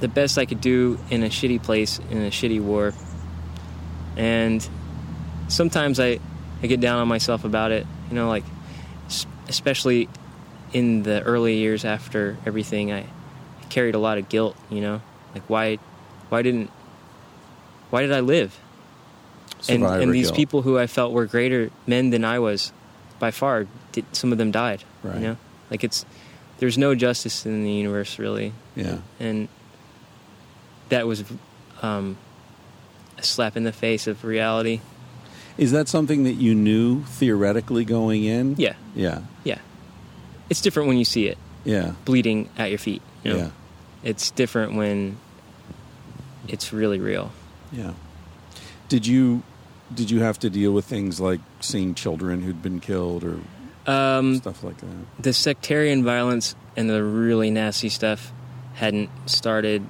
the 0.00 0.08
best 0.08 0.38
I 0.38 0.46
could 0.46 0.60
do 0.60 0.98
in 1.10 1.22
a 1.22 1.28
shitty 1.28 1.62
place 1.62 2.00
in 2.10 2.18
a 2.18 2.30
shitty 2.30 2.60
war, 2.60 2.94
and 4.16 4.66
sometimes 5.48 6.00
I 6.00 6.18
I 6.62 6.66
get 6.66 6.80
down 6.80 6.98
on 6.98 7.08
myself 7.08 7.44
about 7.44 7.70
it, 7.70 7.86
you 8.08 8.14
know, 8.16 8.28
like 8.28 8.44
especially 9.48 10.08
in 10.72 11.02
the 11.02 11.22
early 11.22 11.56
years 11.56 11.84
after 11.84 12.36
everything, 12.46 12.92
I 12.92 13.06
carried 13.68 13.94
a 13.94 13.98
lot 13.98 14.18
of 14.18 14.28
guilt, 14.28 14.56
you 14.70 14.80
know, 14.80 15.02
like 15.34 15.44
why 15.48 15.78
why 16.30 16.42
didn't 16.42 16.70
why 17.90 18.02
did 18.02 18.12
I 18.12 18.20
live? 18.20 18.58
and, 19.68 19.82
Survivor 19.82 20.02
and 20.02 20.12
these 20.12 20.26
guilt. 20.26 20.36
people 20.36 20.62
who 20.62 20.78
I 20.78 20.86
felt 20.86 21.12
were 21.12 21.26
greater 21.26 21.70
men 21.86 22.10
than 22.10 22.24
I 22.24 22.38
was, 22.38 22.72
by 23.18 23.30
far, 23.30 23.66
did, 23.92 24.04
some 24.14 24.32
of 24.32 24.38
them 24.38 24.50
died. 24.50 24.84
Right. 25.02 25.16
You 25.16 25.20
know, 25.20 25.36
like 25.70 25.84
it's 25.84 26.04
there's 26.58 26.78
no 26.78 26.94
justice 26.94 27.44
in 27.46 27.64
the 27.64 27.70
universe 27.72 28.18
really, 28.18 28.52
Yeah. 28.74 28.98
and 29.20 29.48
that 30.88 31.06
was 31.06 31.24
um, 31.82 32.16
a 33.18 33.22
slap 33.22 33.56
in 33.56 33.64
the 33.64 33.72
face 33.72 34.06
of 34.06 34.24
reality. 34.24 34.80
Is 35.58 35.72
that 35.72 35.88
something 35.88 36.24
that 36.24 36.34
you 36.34 36.54
knew 36.54 37.02
theoretically 37.04 37.84
going 37.84 38.24
in? 38.24 38.56
Yeah, 38.58 38.74
Yeah. 38.94 39.20
yeah. 39.44 39.58
It's 40.48 40.60
different 40.60 40.88
when 40.88 40.98
you 40.98 41.04
see 41.04 41.26
it 41.26 41.38
Yeah. 41.64 41.92
bleeding 42.04 42.48
at 42.56 42.68
your 42.70 42.78
feet. 42.78 43.02
You 43.24 43.32
know? 43.32 43.38
Yeah. 43.38 43.48
It's 44.04 44.30
different 44.30 44.74
when 44.76 45.16
it's 46.48 46.72
really 46.72 47.00
real. 47.00 47.32
Yeah. 47.72 47.92
Did 48.88 49.06
you 49.06 49.42
did 49.94 50.10
you 50.10 50.20
have 50.20 50.38
to 50.40 50.50
deal 50.50 50.72
with 50.72 50.84
things 50.84 51.20
like 51.20 51.40
seeing 51.60 51.94
children 51.94 52.42
who'd 52.42 52.62
been 52.62 52.80
killed 52.80 53.24
or 53.24 53.38
Um, 53.86 54.36
stuff 54.36 54.62
like 54.64 54.78
that? 54.78 55.22
the 55.22 55.32
sectarian 55.32 56.04
violence 56.04 56.54
and 56.76 56.90
the 56.90 57.02
really 57.04 57.50
nasty 57.50 57.88
stuff 57.88 58.32
hadn't 58.74 59.08
started 59.26 59.88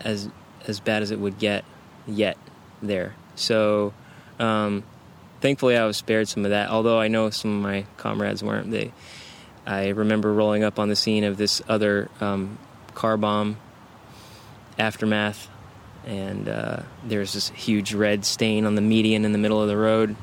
as 0.00 0.28
as 0.66 0.80
bad 0.80 1.02
as 1.02 1.10
it 1.10 1.18
would 1.20 1.38
get 1.38 1.64
yet 2.06 2.36
there. 2.82 3.14
So 3.36 3.94
um, 4.38 4.82
thankfully 5.40 5.76
I 5.76 5.84
was 5.86 5.96
spared 5.96 6.28
some 6.28 6.44
of 6.44 6.50
that. 6.50 6.68
Although 6.70 6.98
I 6.98 7.08
know 7.08 7.30
some 7.30 7.56
of 7.56 7.62
my 7.62 7.86
comrades 7.96 8.42
weren't. 8.42 8.70
They 8.70 8.92
I 9.66 9.88
remember 9.88 10.32
rolling 10.32 10.62
up 10.64 10.78
on 10.78 10.88
the 10.88 10.96
scene 10.96 11.24
of 11.24 11.36
this 11.36 11.62
other 11.68 12.08
um, 12.20 12.58
car 12.94 13.16
bomb 13.16 13.56
aftermath, 14.78 15.48
and 16.06 16.48
uh, 16.48 16.80
there's 17.04 17.32
this 17.32 17.48
huge 17.50 17.92
red 17.92 18.24
stain 18.24 18.64
on 18.64 18.74
the 18.74 18.80
median 18.80 19.24
in 19.24 19.32
the 19.32 19.38
middle 19.38 19.60
of 19.60 19.68
the 19.68 19.76
road 19.76 20.16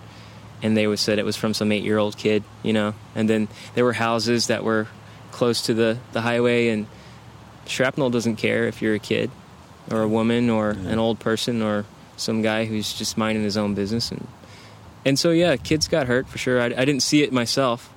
and 0.63 0.77
they 0.77 0.87
was 0.87 1.01
said 1.01 1.19
it 1.19 1.25
was 1.25 1.35
from 1.35 1.53
some 1.53 1.71
eight 1.71 1.83
year 1.83 1.97
old 1.97 2.17
kid, 2.17 2.43
you 2.63 2.73
know. 2.73 2.95
And 3.13 3.29
then 3.29 3.49
there 3.75 3.83
were 3.83 3.93
houses 3.93 4.47
that 4.47 4.63
were 4.63 4.87
close 5.31 5.63
to 5.63 5.73
the, 5.73 5.97
the 6.13 6.21
highway, 6.21 6.69
and 6.69 6.87
shrapnel 7.67 8.09
doesn't 8.09 8.37
care 8.37 8.65
if 8.65 8.81
you're 8.81 8.95
a 8.95 8.99
kid 8.99 9.29
or 9.91 10.01
a 10.01 10.07
woman 10.07 10.49
or 10.49 10.71
an 10.71 10.97
old 10.97 11.19
person 11.19 11.61
or 11.61 11.85
some 12.15 12.41
guy 12.41 12.65
who's 12.65 12.93
just 12.93 13.17
minding 13.17 13.43
his 13.43 13.57
own 13.57 13.75
business. 13.75 14.09
And 14.09 14.25
and 15.05 15.19
so 15.19 15.31
yeah, 15.31 15.57
kids 15.57 15.89
got 15.89 16.07
hurt 16.07 16.29
for 16.29 16.37
sure. 16.37 16.61
I, 16.61 16.65
I 16.67 16.85
didn't 16.85 17.01
see 17.01 17.21
it 17.23 17.33
myself. 17.33 17.93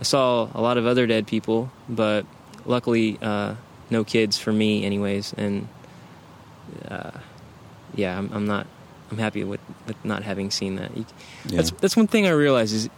I 0.00 0.02
saw 0.02 0.50
a 0.54 0.60
lot 0.60 0.76
of 0.76 0.86
other 0.86 1.06
dead 1.06 1.28
people, 1.28 1.70
but 1.88 2.26
luckily 2.66 3.16
uh, 3.22 3.54
no 3.90 4.02
kids 4.02 4.38
for 4.38 4.52
me, 4.52 4.84
anyways. 4.84 5.34
And 5.34 5.68
uh, 6.88 7.12
yeah, 7.98 8.16
I'm, 8.16 8.30
I'm 8.32 8.46
not. 8.46 8.66
I'm 9.10 9.18
happy 9.18 9.42
with, 9.42 9.60
with 9.86 9.96
not 10.04 10.22
having 10.22 10.50
seen 10.50 10.76
that. 10.76 10.94
You, 10.96 11.04
Yeah. 11.46 11.56
that's 11.56 11.70
that's 11.72 11.96
one 11.96 12.06
thing 12.06 12.26
I 12.26 12.30
realize 12.30 12.72
is, 12.72 12.88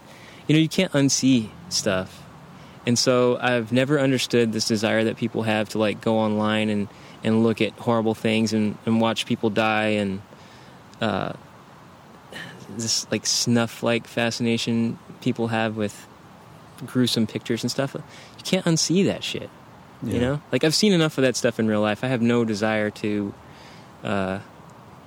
you 0.47 0.53
know, 0.55 0.59
you 0.59 0.69
can't 0.69 0.91
unsee 0.93 1.49
stuff, 1.69 2.21
and 2.85 2.99
so 2.99 3.37
I've 3.41 3.71
never 3.71 3.99
understood 3.99 4.51
this 4.53 4.67
desire 4.67 5.03
that 5.05 5.15
people 5.17 5.43
have 5.43 5.69
to 5.69 5.77
like 5.79 6.01
go 6.01 6.17
online 6.19 6.69
and 6.69 6.87
and 7.23 7.43
look 7.43 7.61
at 7.61 7.71
horrible 7.79 8.13
things 8.13 8.51
and 8.53 8.77
and 8.85 8.99
watch 9.01 9.25
people 9.25 9.49
die 9.49 9.95
and 10.01 10.21
uh, 10.99 11.33
this 12.69 13.09
like 13.11 13.25
snuff 13.25 13.83
like 13.83 14.07
fascination 14.07 14.97
people 15.21 15.47
have 15.47 15.77
with 15.77 16.07
gruesome 16.85 17.27
pictures 17.27 17.63
and 17.63 17.71
stuff. 17.71 17.93
You 17.95 18.43
can't 18.43 18.65
unsee 18.65 19.05
that 19.05 19.23
shit. 19.23 19.49
Yeah. 20.03 20.13
You 20.13 20.19
know, 20.19 20.41
like 20.51 20.63
I've 20.63 20.75
seen 20.75 20.93
enough 20.93 21.17
of 21.17 21.21
that 21.23 21.35
stuff 21.35 21.59
in 21.59 21.67
real 21.67 21.81
life. 21.81 22.03
I 22.03 22.07
have 22.07 22.21
no 22.21 22.43
desire 22.43 22.89
to 22.89 23.33
uh, 24.03 24.39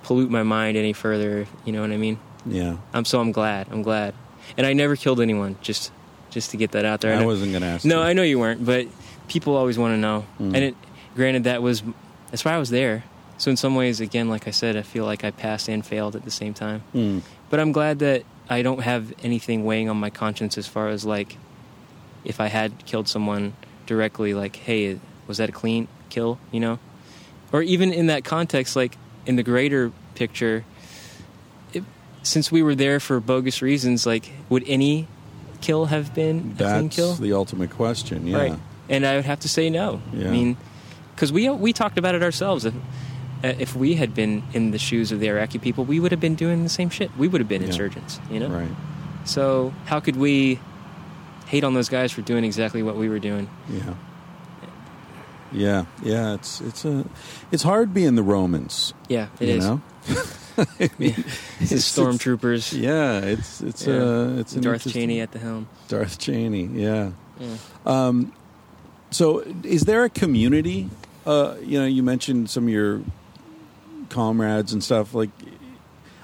pollute 0.04 0.30
my 0.30 0.42
mind 0.42 0.76
any 0.76 0.92
further. 0.92 1.46
You 1.64 1.72
know 1.72 1.80
what 1.80 1.90
I 1.90 1.96
mean? 1.96 2.18
Yeah. 2.46 2.76
I'm 2.92 3.04
so 3.04 3.20
I'm 3.20 3.32
glad. 3.32 3.68
I'm 3.70 3.82
glad. 3.82 4.14
And 4.56 4.66
I 4.66 4.72
never 4.72 4.94
killed 4.96 5.20
anyone. 5.20 5.56
Just 5.62 5.90
just 6.30 6.50
to 6.50 6.56
get 6.56 6.72
that 6.72 6.84
out 6.84 7.00
there. 7.00 7.12
I 7.12 7.16
And 7.16 7.26
wasn't 7.26 7.52
going 7.52 7.62
to 7.62 7.68
ask. 7.68 7.84
No, 7.84 8.02
you. 8.02 8.08
I 8.08 8.12
know 8.12 8.22
you 8.22 8.38
weren't, 8.38 8.64
but 8.64 8.86
people 9.28 9.56
always 9.56 9.78
want 9.78 9.94
to 9.94 9.98
know. 9.98 10.26
Mm. 10.40 10.46
And 10.46 10.56
it, 10.56 10.74
granted, 11.14 11.44
that 11.44 11.62
was 11.62 11.82
that's 12.30 12.44
why 12.44 12.52
I 12.52 12.58
was 12.58 12.70
there. 12.70 13.04
So 13.38 13.50
in 13.50 13.56
some 13.56 13.74
ways, 13.74 14.00
again, 14.00 14.28
like 14.28 14.46
I 14.46 14.50
said, 14.50 14.76
I 14.76 14.82
feel 14.82 15.04
like 15.04 15.24
I 15.24 15.30
passed 15.30 15.68
and 15.68 15.84
failed 15.84 16.14
at 16.14 16.24
the 16.24 16.30
same 16.30 16.54
time. 16.54 16.82
Mm. 16.94 17.22
But 17.50 17.60
I'm 17.60 17.72
glad 17.72 17.98
that 18.00 18.24
I 18.48 18.62
don't 18.62 18.80
have 18.80 19.12
anything 19.22 19.64
weighing 19.64 19.88
on 19.88 19.96
my 19.96 20.10
conscience 20.10 20.58
as 20.58 20.66
far 20.66 20.88
as 20.88 21.04
like 21.04 21.36
if 22.24 22.40
I 22.40 22.46
had 22.46 22.84
killed 22.86 23.08
someone 23.08 23.54
directly, 23.86 24.34
like, 24.34 24.56
hey, 24.56 24.98
was 25.26 25.38
that 25.38 25.48
a 25.48 25.52
clean 25.52 25.88
kill? 26.10 26.38
You 26.52 26.60
know, 26.60 26.78
or 27.52 27.62
even 27.62 27.92
in 27.92 28.06
that 28.06 28.24
context, 28.24 28.76
like 28.76 28.96
in 29.26 29.36
the 29.36 29.42
greater 29.42 29.92
picture, 30.14 30.64
it, 31.72 31.82
since 32.22 32.50
we 32.52 32.62
were 32.62 32.74
there 32.74 33.00
for 33.00 33.20
bogus 33.20 33.62
reasons, 33.62 34.06
like, 34.06 34.30
would 34.48 34.64
any 34.66 35.06
kill 35.60 35.86
have 35.86 36.14
been 36.14 36.38
a 36.38 36.40
clean 36.40 36.54
That's 36.56 36.96
kill? 36.96 37.14
the 37.14 37.32
ultimate 37.32 37.70
question. 37.70 38.26
Yeah. 38.26 38.36
Right. 38.36 38.58
And 38.88 39.06
I 39.06 39.16
would 39.16 39.24
have 39.24 39.40
to 39.40 39.48
say 39.48 39.70
no. 39.70 40.02
Yeah. 40.12 40.28
I 40.28 40.30
mean, 40.30 40.56
because 41.14 41.32
we 41.32 41.48
we 41.50 41.72
talked 41.72 41.96
about 41.98 42.14
it 42.14 42.22
ourselves. 42.22 42.64
If, 42.66 42.74
uh, 43.42 43.48
if 43.58 43.74
we 43.76 43.94
had 43.94 44.14
been 44.14 44.42
in 44.52 44.70
the 44.72 44.78
shoes 44.78 45.10
of 45.12 45.20
the 45.20 45.28
Iraqi 45.28 45.58
people, 45.58 45.84
we 45.84 46.00
would 46.00 46.12
have 46.12 46.20
been 46.20 46.34
doing 46.34 46.62
the 46.64 46.68
same 46.68 46.90
shit. 46.90 47.10
We 47.16 47.28
would 47.28 47.40
have 47.40 47.48
been 47.48 47.62
Yeah. 47.62 47.68
insurgents, 47.68 48.20
you 48.30 48.40
know. 48.40 48.48
Right. 48.48 48.70
So 49.24 49.72
how 49.86 50.00
could 50.00 50.16
we 50.16 50.58
hate 51.46 51.64
on 51.64 51.72
those 51.74 51.88
guys 51.88 52.12
for 52.12 52.20
doing 52.22 52.44
exactly 52.44 52.82
what 52.82 52.96
we 52.96 53.08
were 53.08 53.18
doing? 53.18 53.48
Yeah. 53.70 53.94
Yeah. 55.54 55.86
Yeah. 56.02 56.34
It's 56.34 56.60
it's 56.60 56.84
a 56.84 57.04
it's 57.52 57.62
hard 57.62 57.94
being 57.94 58.14
the 58.16 58.22
Romans. 58.22 58.92
Yeah, 59.08 59.28
it 59.40 59.48
you 59.48 59.54
is. 59.56 59.64
know. 59.64 59.80
The 60.56 61.06
It's- 61.06 61.82
stormtroopers. 61.96 62.78
Yeah. 62.78 63.18
It's 63.20 63.60
it's 63.60 63.86
Yeah. 63.86 63.94
uh 63.94 64.36
it's 64.40 64.52
Darth 64.54 64.90
Cheney 64.92 65.20
at 65.20 65.32
the 65.32 65.38
helm. 65.38 65.68
Darth 65.88 66.18
Cheney. 66.18 66.64
Yeah. 66.72 67.10
Yeah. 67.40 67.56
Um, 67.86 68.32
so, 69.10 69.40
is 69.64 69.82
there 69.82 70.04
a 70.04 70.10
community? 70.10 70.90
Uh, 71.26 71.54
you 71.62 71.78
know, 71.80 71.86
you 71.86 72.02
mentioned 72.02 72.50
some 72.50 72.64
of 72.64 72.68
your 72.70 73.00
comrades 74.10 74.72
and 74.72 74.82
stuff. 74.82 75.14
Like, 75.14 75.30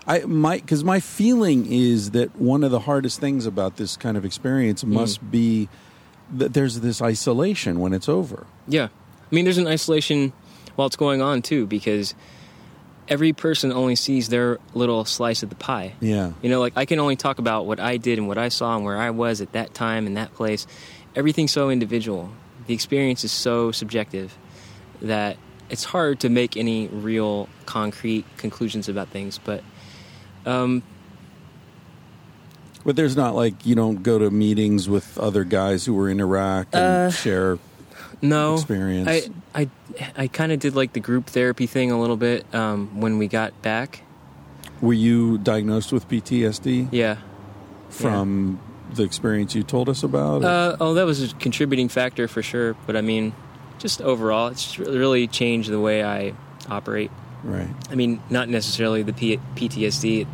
I 0.06 0.20
my 0.20 0.56
because 0.58 0.84
my 0.84 1.00
feeling 1.00 1.66
is 1.70 2.12
that 2.12 2.36
one 2.36 2.62
of 2.64 2.70
the 2.70 2.80
hardest 2.80 3.20
things 3.20 3.46
about 3.46 3.76
this 3.76 3.96
kind 3.96 4.16
of 4.16 4.24
experience 4.24 4.84
must 4.84 5.28
be 5.30 5.68
that 6.32 6.54
there's 6.54 6.80
this 6.80 7.02
isolation 7.02 7.80
when 7.80 7.92
it's 7.92 8.08
over. 8.08 8.46
Yeah. 8.68 8.88
I 9.30 9.34
mean, 9.34 9.44
there's 9.44 9.58
an 9.58 9.66
isolation 9.66 10.32
while 10.76 10.86
it's 10.86 10.96
going 10.96 11.22
on, 11.22 11.42
too, 11.42 11.66
because 11.66 12.14
every 13.08 13.32
person 13.32 13.72
only 13.72 13.96
sees 13.96 14.28
their 14.28 14.58
little 14.74 15.04
slice 15.04 15.42
of 15.42 15.48
the 15.50 15.56
pie. 15.56 15.94
Yeah. 16.00 16.32
You 16.42 16.48
know, 16.50 16.60
like 16.60 16.72
I 16.76 16.84
can 16.84 16.98
only 16.98 17.16
talk 17.16 17.38
about 17.38 17.66
what 17.66 17.80
I 17.80 17.96
did 17.96 18.18
and 18.18 18.28
what 18.28 18.38
I 18.38 18.48
saw 18.48 18.76
and 18.76 18.84
where 18.84 18.96
I 18.96 19.10
was 19.10 19.40
at 19.40 19.52
that 19.52 19.74
time 19.74 20.06
and 20.06 20.16
that 20.16 20.32
place. 20.34 20.66
Everything's 21.16 21.50
so 21.50 21.70
individual. 21.70 22.30
The 22.66 22.74
experience 22.74 23.24
is 23.24 23.32
so 23.32 23.72
subjective 23.72 24.36
that 25.02 25.36
it's 25.68 25.84
hard 25.84 26.20
to 26.20 26.28
make 26.28 26.56
any 26.56 26.86
real 26.88 27.48
concrete 27.66 28.24
conclusions 28.36 28.88
about 28.88 29.08
things. 29.08 29.38
But 29.38 29.62
um, 30.46 30.82
But 32.84 32.96
there's 32.96 33.16
not 33.16 33.34
like 33.34 33.66
you 33.66 33.74
don't 33.74 34.02
go 34.02 34.18
to 34.18 34.30
meetings 34.30 34.88
with 34.88 35.18
other 35.18 35.44
guys 35.44 35.84
who 35.84 35.94
were 35.94 36.08
in 36.08 36.20
Iraq 36.20 36.68
and 36.72 36.82
Uh, 36.82 37.10
share. 37.10 37.58
No, 38.22 38.54
Experience. 38.54 39.08
I 39.08 39.30
I 39.62 39.68
I 40.16 40.26
kind 40.28 40.52
of 40.52 40.58
did 40.60 40.74
like 40.74 40.92
the 40.92 41.00
group 41.00 41.26
therapy 41.26 41.66
thing 41.66 41.90
a 41.90 42.00
little 42.00 42.16
bit 42.16 42.44
um, 42.54 43.00
when 43.00 43.18
we 43.18 43.26
got 43.28 43.60
back. 43.62 44.02
Were 44.80 44.92
you 44.94 45.38
diagnosed 45.38 45.92
with 45.92 46.08
PTSD 46.08 46.88
Yeah. 46.90 47.16
from 47.88 48.60
the 48.94 49.02
experience 49.02 49.54
you 49.54 49.62
told 49.62 49.88
us 49.88 50.02
about? 50.02 50.44
Uh, 50.44 50.76
oh, 50.80 50.94
that 50.94 51.04
was 51.06 51.32
a 51.32 51.34
contributing 51.36 51.88
factor 51.88 52.28
for 52.28 52.42
sure. 52.42 52.74
But 52.86 52.96
I 52.96 53.00
mean, 53.00 53.32
just 53.78 54.00
overall, 54.02 54.48
it's 54.48 54.78
really 54.78 55.26
changed 55.26 55.70
the 55.70 55.80
way 55.80 56.02
I 56.04 56.34
operate. 56.68 57.10
right. 57.42 57.68
I 57.90 57.94
mean, 57.94 58.22
not 58.30 58.48
necessarily 58.48 59.02
the 59.02 59.12
P- 59.12 59.40
PTSD 59.54 60.26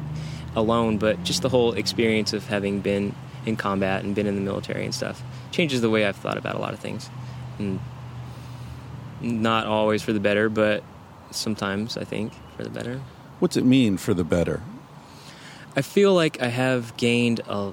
alone, 0.55 0.99
but 0.99 1.23
just 1.23 1.43
the 1.43 1.49
whole 1.49 1.73
experience 1.73 2.33
of 2.33 2.47
having 2.47 2.81
been 2.81 3.15
in 3.45 3.57
combat 3.57 4.03
and 4.05 4.15
been 4.15 4.27
in 4.27 4.35
the 4.35 4.41
military 4.41 4.85
and 4.85 4.95
stuff 4.95 5.23
changes 5.53 5.81
the 5.81 5.91
way 5.91 6.05
I've 6.05 6.17
thought 6.17 6.37
about 6.37 6.57
a 6.57 6.59
lot 6.59 6.73
of 6.73 6.81
things. 6.81 7.09
And 7.59 7.81
not 9.21 9.67
always 9.67 10.03
for 10.03 10.13
the 10.13 10.21
better, 10.21 10.49
but 10.49 10.83
sometimes 11.31 11.97
I 11.97 12.05
think 12.05 12.33
for 12.57 12.65
the 12.65 12.71
better. 12.71 13.01
What's 13.39 13.57
it 13.57 13.65
mean 13.65 13.97
for 13.97 14.15
the 14.15 14.25
better? 14.25 14.63
I 15.75 15.83
feel 15.83 16.15
like 16.15 16.41
I 16.41 16.49
have 16.49 16.97
gained 16.97 17.41
a, 17.49 17.73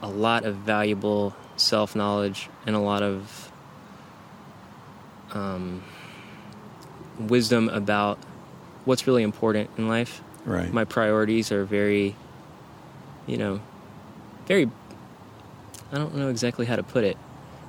a 0.00 0.08
lot 0.08 0.44
of 0.44 0.56
valuable 0.56 1.34
self 1.56 1.96
knowledge 1.96 2.48
and 2.66 2.76
a 2.76 2.78
lot 2.78 3.02
of 3.02 3.50
um, 5.32 5.82
wisdom 7.18 7.68
about 7.68 8.18
what's 8.84 9.06
really 9.06 9.22
important 9.22 9.70
in 9.76 9.88
life. 9.88 10.22
Right. 10.44 10.72
My 10.72 10.84
priorities 10.84 11.52
are 11.52 11.64
very, 11.64 12.16
you 13.26 13.36
know, 13.36 13.60
very. 14.46 14.70
I 15.90 15.96
don't 15.96 16.14
know 16.14 16.28
exactly 16.28 16.66
how 16.66 16.76
to 16.76 16.82
put 16.82 17.04
it, 17.04 17.16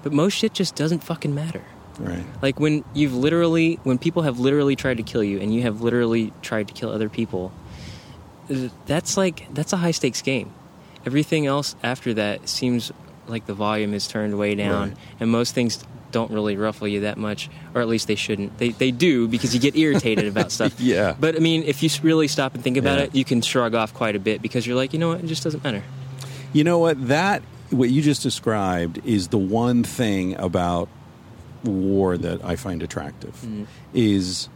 but 0.03 0.13
most 0.13 0.34
shit 0.34 0.53
just 0.53 0.75
doesn't 0.75 1.03
fucking 1.03 1.34
matter. 1.34 1.63
right. 1.99 2.23
Like 2.41 2.59
when 2.59 2.84
you've 2.93 3.15
literally, 3.15 3.80
when 3.84 3.97
people 3.97 4.21
have 4.23 4.39
literally 4.39 4.75
tried 4.75 4.97
to 4.97 5.03
kill 5.03 5.23
you 5.23 5.39
and 5.39 5.53
you 5.53 5.61
have 5.63 5.81
literally 5.81 6.31
tried 6.41 6.67
to 6.67 6.73
kill 6.73 6.89
other 6.91 7.09
people, 7.09 7.51
that's 8.85 9.17
like, 9.17 9.51
that's 9.53 9.73
a 9.73 9.77
high 9.77 9.91
stakes 9.91 10.21
game. 10.21 10.51
Everything 11.05 11.45
else 11.45 11.75
after 11.84 12.13
that 12.15 12.47
seems 12.47 12.91
like 13.27 13.45
the 13.45 13.53
volume 13.53 13.93
is 13.93 14.07
turned 14.07 14.38
way 14.38 14.55
down 14.55 14.89
Right. 14.89 14.97
and 15.19 15.30
most 15.30 15.53
things 15.55 15.84
don't 16.11 16.30
really 16.30 16.55
ruffle 16.57 16.88
you 16.88 17.01
that 17.01 17.17
much, 17.17 17.49
or 17.73 17.81
at 17.81 17.88
least 17.88 18.07
they 18.07 18.15
shouldn't. 18.15 18.57
They, 18.59 18.69
they 18.69 18.91
do 18.91 19.27
because 19.27 19.53
you 19.55 19.59
get 19.59 19.75
irritated 19.75 20.27
about 20.27 20.51
stuff. 20.57 20.80
Yeah. 20.80 21.15
But 21.19 21.35
I 21.35 21.39
mean, 21.39 21.63
if 21.63 21.81
you 21.81 21.89
really 22.03 22.27
stop 22.27 22.53
and 22.53 22.63
think 22.63 22.77
about 22.77 22.99
Yeah. 22.99 23.05
it, 23.05 23.15
you 23.15 23.25
can 23.25 23.41
shrug 23.41 23.73
off 23.73 23.93
quite 23.93 24.15
a 24.15 24.19
bit 24.19 24.41
because 24.41 24.67
you're 24.67 24.75
like, 24.75 24.93
you 24.93 24.99
know 24.99 25.09
what, 25.09 25.21
it 25.21 25.27
just 25.27 25.43
doesn't 25.43 25.63
matter. 25.63 25.84
You 26.51 26.63
know 26.63 26.77
what? 26.77 27.07
That 27.07 27.41
what 27.74 27.90
you 27.90 28.02
just 28.02 28.22
described 28.24 29.02
is 29.06 29.28
the 29.30 29.38
one 29.38 29.84
thing 29.84 30.36
about 30.40 30.88
war 31.64 32.18
that 32.18 32.44
I 32.45 32.56
find 32.56 32.82
attractive. 32.84 33.36
Mm. 33.45 33.66
Is 33.94 34.50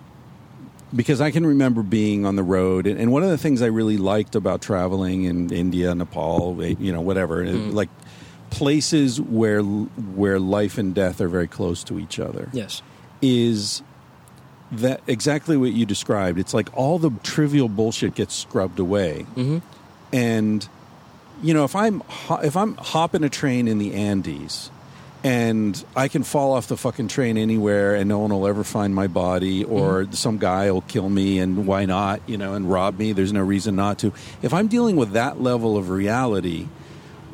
because 0.95 1.19
I 1.19 1.31
can 1.31 1.45
remember 1.45 1.83
being 1.83 2.25
on 2.25 2.35
the 2.37 2.43
road, 2.43 2.87
and, 2.87 2.99
and 2.99 3.11
one 3.11 3.23
of 3.23 3.29
the 3.29 3.37
things 3.37 3.61
I 3.61 3.65
really 3.67 3.97
liked 3.97 4.35
about 4.35 4.61
traveling 4.61 5.23
in 5.25 5.51
India, 5.51 5.93
Nepal, 5.93 6.57
eh, 6.61 6.75
you 6.79 6.93
know, 6.93 7.01
whatever, 7.01 7.43
Mm. 7.45 7.73
like 7.73 7.89
places 8.49 9.19
where 9.19 9.61
where 9.61 10.39
life 10.39 10.77
and 10.77 10.93
death 10.95 11.19
are 11.19 11.27
very 11.27 11.47
close 11.47 11.83
to 11.85 11.99
each 11.99 12.19
other. 12.19 12.49
Yes. 12.53 12.81
is 13.21 13.81
that 14.71 15.01
exactly 15.07 15.55
what 15.57 15.71
you 15.71 15.85
described. 15.85 16.37
It's 16.37 16.53
like 16.53 16.69
all 16.77 16.99
the 16.99 17.09
trivial 17.23 17.67
bullshit 17.69 18.15
gets 18.15 18.35
scrubbed 18.35 18.79
away, 18.79 19.23
hmm 19.35 19.57
and 20.13 20.67
you 21.41 21.53
know 21.53 21.63
if 21.63 21.75
I'm 21.75 22.01
ho- 22.01 22.41
if 22.43 22.55
I'm 22.57 22.75
hopping 22.75 23.23
a 23.23 23.29
train 23.29 23.67
in 23.67 23.77
the 23.77 23.93
Andes. 23.93 24.71
And 25.23 25.83
I 25.95 26.07
can 26.09 26.23
fall 26.23 26.53
off 26.53 26.67
the 26.67 26.77
fucking 26.77 27.07
train 27.07 27.37
anywhere, 27.37 27.95
and 27.95 28.07
no 28.07 28.19
one 28.19 28.29
will 28.29 28.47
ever 28.47 28.63
find 28.63 28.93
my 28.93 29.07
body, 29.07 29.63
or 29.63 30.03
mm-hmm. 30.03 30.13
some 30.13 30.37
guy 30.37 30.71
will 30.71 30.81
kill 30.81 31.09
me, 31.09 31.39
and 31.39 31.65
why 31.65 31.85
not? 31.85 32.21
You 32.27 32.37
know, 32.37 32.53
and 32.53 32.71
rob 32.71 32.99
me. 32.99 33.13
There's 33.13 33.33
no 33.33 33.41
reason 33.41 33.75
not 33.75 33.97
to. 33.99 34.13
If 34.43 34.53
I'm 34.53 34.67
dealing 34.67 34.95
with 34.95 35.13
that 35.13 35.41
level 35.41 35.75
of 35.75 35.89
reality, 35.89 36.67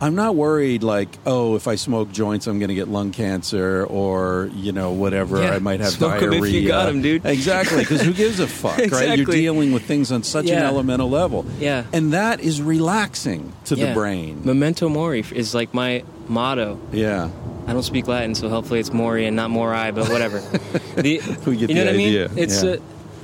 I'm 0.04 0.16
not 0.16 0.36
worried 0.36 0.84
like, 0.84 1.08
oh, 1.26 1.56
if 1.56 1.66
I 1.66 1.76
smoke 1.76 2.12
joints, 2.12 2.46
I'm 2.48 2.60
going 2.60 2.68
to 2.68 2.76
get 2.76 2.90
lung 2.90 3.14
cancer 3.14 3.86
or, 3.86 4.50
you 4.54 4.74
know, 4.74 4.92
whatever. 4.92 5.42
Yeah, 5.42 5.52
I 5.52 5.60
might 5.60 5.80
have 5.80 5.94
smoke 5.94 6.20
diarrhea. 6.20 6.44
if 6.44 6.52
you 6.52 6.68
got 6.68 6.90
'em, 6.90 7.02
dude. 7.02 7.26
Exactly. 7.26 7.80
Because 7.80 8.02
who 8.02 8.12
gives 8.12 8.42
a 8.42 8.48
fuck, 8.62 8.78
right? 8.92 9.18
You're 9.18 9.26
dealing 9.26 9.72
with 9.72 9.86
things 9.86 10.12
on 10.12 10.24
such 10.24 10.50
an 10.50 10.58
elemental 10.62 11.10
level. 11.10 11.46
Yeah. 11.58 11.86
And 11.94 12.12
that 12.12 12.42
is 12.42 12.62
relaxing 12.62 13.54
to 13.66 13.78
the 13.78 13.94
brain. 13.94 14.42
Memento 14.44 14.90
mori 14.90 15.24
is 15.32 15.56
like 15.56 15.74
my 15.74 16.04
motto. 16.28 16.80
yeah. 16.92 17.30
I 17.66 17.72
don't 17.72 17.84
speak 17.84 18.08
Latin, 18.08 18.36
so 18.36 18.50
hopefully 18.50 18.82
it's 18.82 18.92
Mori 18.92 19.26
and 19.26 19.38
not 19.38 19.50
Mori, 19.50 19.94
but 19.94 20.10
whatever. 20.10 20.40
the, 20.98 21.22
We 21.46 21.56
get 21.56 21.70
you 21.70 21.76
know 21.76 21.86
the 21.86 21.92
what 21.92 21.96
idea, 21.96 22.26
I 22.26 22.28
mean? 22.28 22.38
It's 22.38 22.62
yeah. 22.62 22.72
a, 22.72 22.80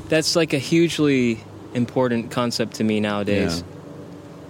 that's 0.07 0.38
like 0.38 0.53
a 0.53 0.57
hugely 0.57 1.43
important 1.73 2.31
concept 2.31 2.76
to 2.76 2.85
me 2.85 3.01
nowadays. 3.01 3.60
Yeah. 3.60 3.65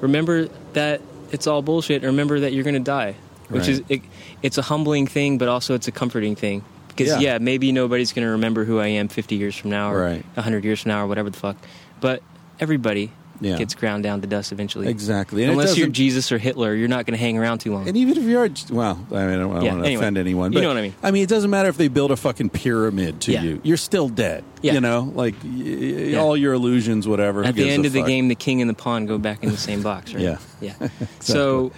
Remember 0.01 0.47
that 0.73 1.01
it's 1.31 1.47
all 1.47 1.61
bullshit. 1.61 2.03
Remember 2.03 2.39
that 2.41 2.53
you're 2.53 2.63
going 2.63 2.73
to 2.75 2.79
die, 2.79 3.15
which 3.49 3.61
Right. 3.61 3.69
is 3.69 3.81
it, 3.89 4.01
it's 4.41 4.57
a 4.57 4.61
humbling 4.63 5.07
thing, 5.07 5.37
but 5.37 5.47
also 5.47 5.73
it's 5.75 5.87
a 5.87 5.91
comforting 5.91 6.35
thing. 6.35 6.63
Because 6.87 7.07
Yeah. 7.21 7.33
yeah, 7.33 7.37
maybe 7.37 7.71
nobody's 7.71 8.11
going 8.13 8.25
to 8.25 8.31
remember 8.31 8.65
who 8.65 8.79
I 8.79 8.87
am 8.87 9.07
50 9.07 9.35
years 9.35 9.55
from 9.55 9.69
now, 9.69 9.91
or 9.91 10.01
Right. 10.03 10.25
100 10.35 10.63
years 10.65 10.81
from 10.81 10.89
now, 10.89 11.03
or 11.03 11.07
whatever 11.07 11.29
the 11.29 11.37
fuck. 11.37 11.55
But 12.01 12.21
everybody 12.59 13.11
Yeah. 13.41 13.57
gets 13.57 13.73
ground 13.73 14.03
down 14.03 14.21
to 14.21 14.27
dust 14.27 14.51
eventually. 14.51 14.87
Exactly. 14.89 15.43
And 15.43 15.51
Unless 15.53 15.77
you're 15.77 15.87
Jesus 15.87 16.31
or 16.31 16.37
Hitler, 16.37 16.75
you're 16.75 16.87
not 16.89 17.05
going 17.05 17.17
to 17.17 17.19
hang 17.23 17.37
around 17.37 17.59
too 17.59 17.71
long. 17.73 17.87
And 17.87 17.95
even 17.95 18.17
if 18.17 18.23
you 18.23 18.37
are, 18.39 18.49
well, 18.69 18.99
I 19.11 19.25
mean, 19.25 19.29
I 19.29 19.37
don't, 19.37 19.39
Yeah, 19.39 19.45
want 19.47 19.63
to 19.63 19.69
anyway. 19.69 19.93
offend 19.95 20.17
anyone, 20.17 20.51
But, 20.51 20.57
You 20.57 20.63
know 20.63 20.67
what 20.69 20.77
I 20.77 20.81
mean. 20.81 20.95
I 21.01 21.11
mean, 21.11 21.23
it 21.23 21.29
doesn't 21.29 21.49
matter 21.49 21.69
if 21.69 21.77
they 21.77 21.87
build 21.87 22.11
a 22.11 22.17
fucking 22.17 22.49
pyramid 22.49 23.21
to 23.21 23.31
Yeah. 23.31 23.43
you; 23.43 23.61
you're 23.63 23.77
still 23.77 24.09
dead. 24.09 24.43
Yeah. 24.61 24.73
You 24.73 24.81
know, 24.81 25.11
like 25.15 25.35
y- 25.43 26.15
all 26.15 26.35
your 26.35 26.53
illusions, 26.53 27.07
whatever. 27.07 27.43
At 27.45 27.55
the 27.55 27.69
end 27.69 27.85
of 27.85 27.93
the 27.93 28.03
game, 28.03 28.27
the 28.27 28.35
king 28.35 28.59
and 28.61 28.69
the 28.69 28.73
pawn 28.73 29.05
go 29.05 29.17
back 29.17 29.43
in 29.43 29.49
the 29.51 29.57
same 29.57 29.81
box, 29.81 30.13
right? 30.13 30.23
Yeah. 30.23 30.37
Yeah. 30.61 30.89
So, 31.21 31.71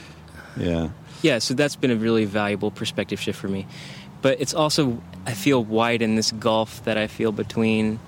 yeah, 0.58 0.90
yeah, 1.22 1.38
so 1.40 1.54
that's 1.54 1.76
been 1.76 1.92
a 1.92 1.96
really 1.96 2.26
valuable 2.26 2.72
perspective 2.72 3.20
shift 3.20 3.40
for 3.40 3.48
me. 3.48 3.68
But 4.24 4.42
it's 4.42 4.54
also, 4.54 5.02
I 5.26 5.34
feel 5.34 5.64
wide 5.64 6.02
in 6.02 6.16
this 6.16 6.32
gulf 6.32 6.84
that 6.86 6.98
I 6.98 7.08
feel 7.08 7.32
between 7.32 8.00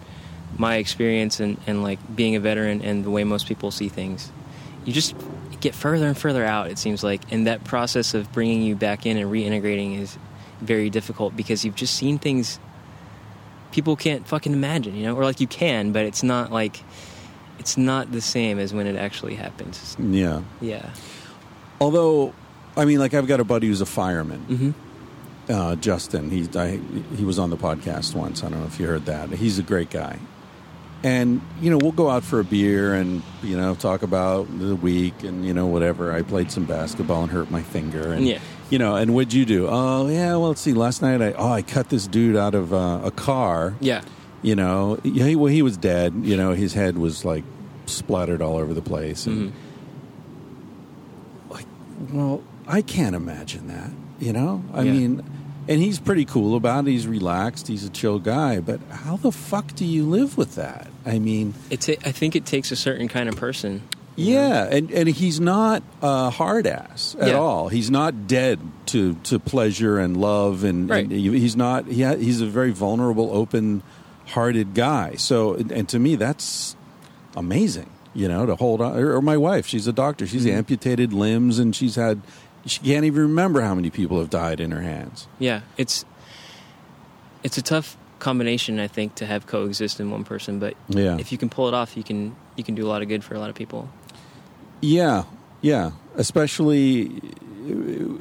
my 0.57 0.75
experience 0.75 1.39
and, 1.39 1.57
and 1.67 1.83
like 1.83 1.99
being 2.15 2.35
a 2.35 2.39
veteran 2.39 2.81
and 2.81 3.03
the 3.03 3.09
way 3.09 3.23
most 3.23 3.47
people 3.47 3.71
see 3.71 3.89
things. 3.89 4.31
You 4.85 4.93
just 4.93 5.15
get 5.61 5.73
further 5.73 6.07
and 6.07 6.17
further 6.17 6.43
out, 6.45 6.69
it 6.69 6.77
seems 6.77 7.03
like. 7.03 7.21
And 7.31 7.47
that 7.47 7.63
process 7.63 8.13
of 8.13 8.31
bringing 8.31 8.61
you 8.61 8.75
back 8.75 9.05
in 9.05 9.17
and 9.17 9.31
reintegrating 9.31 9.99
is 9.99 10.17
very 10.61 10.89
difficult 10.89 11.35
because 11.35 11.63
you've 11.65 11.75
just 11.75 11.95
seen 11.95 12.19
things 12.19 12.59
people 13.71 13.95
can't 13.95 14.27
fucking 14.27 14.53
imagine, 14.53 14.95
you 14.95 15.03
know? 15.03 15.15
Or 15.15 15.23
like 15.23 15.39
you 15.39 15.47
can, 15.47 15.91
but 15.91 16.05
it's 16.05 16.21
not 16.21 16.51
like, 16.51 16.81
it's 17.59 17.77
not 17.77 18.11
the 18.11 18.21
same 18.21 18.59
as 18.59 18.73
when 18.73 18.87
it 18.87 18.95
actually 18.95 19.35
happens. 19.35 19.95
yeah. 19.99 20.41
Yeah. 20.61 20.89
Although, 21.81 22.33
I 22.77 22.85
mean, 22.85 22.99
like 22.99 23.13
I've 23.13 23.27
got 23.27 23.39
a 23.39 23.43
buddy 23.43 23.67
who's 23.67 23.81
a 23.81 23.85
fireman, 23.85 24.41
hmm 24.41 24.71
uh, 25.49 25.75
Justin. 25.75 26.29
He 26.29 26.47
I, 26.57 26.79
he 27.17 27.25
was 27.25 27.39
on 27.39 27.49
the 27.49 27.57
podcast 27.57 28.15
once. 28.15 28.43
I 28.43 28.49
don't 28.49 28.59
know 28.59 28.65
if 28.65 28.79
you 28.79 28.87
heard 28.87 29.05
that. 29.05 29.29
He's 29.29 29.59
a 29.59 29.63
great 29.63 29.89
guy, 29.89 30.19
and 31.03 31.41
you 31.61 31.69
know 31.69 31.77
we'll 31.77 31.91
go 31.91 32.09
out 32.09 32.23
for 32.23 32.39
a 32.39 32.43
beer 32.43 32.93
and 32.93 33.21
you 33.43 33.57
know 33.57 33.75
talk 33.75 34.03
about 34.03 34.47
the 34.59 34.75
week 34.75 35.23
and 35.23 35.45
you 35.45 35.53
know 35.53 35.67
whatever. 35.67 36.11
I 36.13 36.21
played 36.21 36.51
some 36.51 36.65
basketball 36.65 37.23
and 37.23 37.31
hurt 37.31 37.51
my 37.51 37.61
finger, 37.61 38.11
and 38.13 38.25
Yeah. 38.27 38.39
you 38.69 38.79
know. 38.79 38.95
And 38.95 39.13
what'd 39.13 39.33
you 39.33 39.45
do? 39.45 39.67
Oh 39.69 40.07
yeah, 40.07 40.31
well 40.31 40.49
let's 40.49 40.61
see. 40.61 40.73
Last 40.73 41.01
night 41.01 41.21
I 41.21 41.33
oh 41.33 41.51
I 41.51 41.61
cut 41.61 41.89
this 41.89 42.07
dude 42.07 42.35
out 42.35 42.55
of 42.55 42.73
uh, 42.73 43.01
a 43.03 43.11
car. 43.11 43.75
Yeah. 43.81 44.01
You 44.41 44.55
know, 44.55 44.99
he, 45.03 45.35
well 45.35 45.51
he 45.51 45.61
was 45.61 45.77
dead. 45.77 46.13
You 46.23 46.35
know, 46.37 46.53
his 46.53 46.73
head 46.73 46.97
was 46.97 47.23
like 47.25 47.43
splattered 47.85 48.41
all 48.41 48.57
over 48.57 48.73
the 48.73 48.81
place, 48.81 49.25
and 49.27 49.51
Mhm. 49.51 49.53
like, 51.49 51.65
well, 52.11 52.41
I 52.67 52.81
can't 52.81 53.15
imagine 53.15 53.67
that. 53.67 53.89
You 54.19 54.33
know, 54.33 54.63
I 54.73 54.83
Yeah. 54.83 54.91
mean, 54.93 55.23
and 55.67 55.81
he's 55.81 55.99
pretty 55.99 56.25
cool 56.25 56.55
about 56.55 56.87
it. 56.87 56.91
He's 56.91 57.07
relaxed. 57.07 57.67
He's 57.67 57.83
a 57.85 57.89
chill 57.89 58.19
guy. 58.19 58.59
But 58.59 58.79
how 58.89 59.17
the 59.17 59.31
fuck 59.31 59.73
do 59.75 59.85
you 59.85 60.05
live 60.05 60.37
with 60.37 60.55
that? 60.55 60.87
I 61.05 61.19
mean, 61.19 61.53
It's 61.69 61.87
I 61.89 62.11
think 62.11 62.35
it 62.35 62.45
takes 62.45 62.71
a 62.71 62.75
certain 62.75 63.07
kind 63.07 63.29
of 63.29 63.35
person. 63.35 63.81
yeah, 64.15 64.65
and 64.69 64.91
and 64.91 65.09
he's 65.09 65.39
not 65.39 65.81
a 66.01 66.29
hard 66.29 66.67
ass 66.67 67.15
at 67.19 67.29
Yeah. 67.29 67.33
all. 67.35 67.69
He's 67.69 67.89
not 67.89 68.27
dead 68.27 68.59
to 68.87 69.15
to 69.23 69.39
pleasure 69.39 69.97
and 69.99 70.15
love, 70.17 70.63
and, 70.63 70.89
Right. 70.89 71.03
and 71.03 71.11
he's 71.11 71.55
not. 71.55 71.87
He 71.87 72.03
ha- 72.03 72.15
he's 72.17 72.41
a 72.41 72.45
very 72.45 72.71
vulnerable, 72.71 73.29
open 73.33 73.81
hearted 74.27 74.73
guy. 74.73 75.15
So, 75.17 75.55
and 75.55 75.87
to 75.89 75.99
me, 75.99 76.15
that's 76.15 76.75
amazing. 77.35 77.89
You 78.15 78.27
know, 78.27 78.45
to 78.45 78.55
hold 78.55 78.79
on. 78.79 78.95
Or, 78.97 79.15
or 79.15 79.21
my 79.23 79.37
wife, 79.37 79.65
she's 79.65 79.87
a 79.87 79.91
doctor. 79.93 80.27
She's 80.27 80.45
Mhm. 80.45 80.53
amputated 80.57 81.13
limbs, 81.13 81.57
and 81.57 81.75
she's 81.75 81.95
had. 81.95 82.21
She 82.65 82.79
can't 82.79 83.05
even 83.05 83.21
remember 83.23 83.61
how 83.61 83.75
many 83.75 83.89
people 83.89 84.19
have 84.19 84.29
died 84.29 84.59
in 84.59 84.71
her 84.71 84.81
hands. 84.81 85.27
Yeah, 85.39 85.61
it's 85.77 86.05
it's 87.43 87.57
a 87.57 87.61
tough 87.61 87.97
combination 88.19 88.79
I 88.79 88.87
think 88.87 89.15
to 89.15 89.25
have 89.25 89.47
coexist 89.47 89.99
in 89.99 90.09
one 90.09 90.23
person, 90.23 90.59
but 90.59 90.75
Yeah. 90.87 91.17
if 91.19 91.31
you 91.31 91.37
can 91.37 91.49
pull 91.49 91.67
it 91.67 91.73
off, 91.73 91.97
you 91.97 92.03
can 92.03 92.35
you 92.55 92.63
can 92.63 92.73
do 92.75 92.85
a 92.85 92.89
lot 92.89 93.01
of 93.01 93.09
good 93.09 93.23
for 93.23 93.35
a 93.35 93.39
lot 93.39 93.49
of 93.49 93.55
people. 93.55 93.89
Yeah, 94.81 95.23
yeah. 95.61 95.91
Especially 96.15 97.21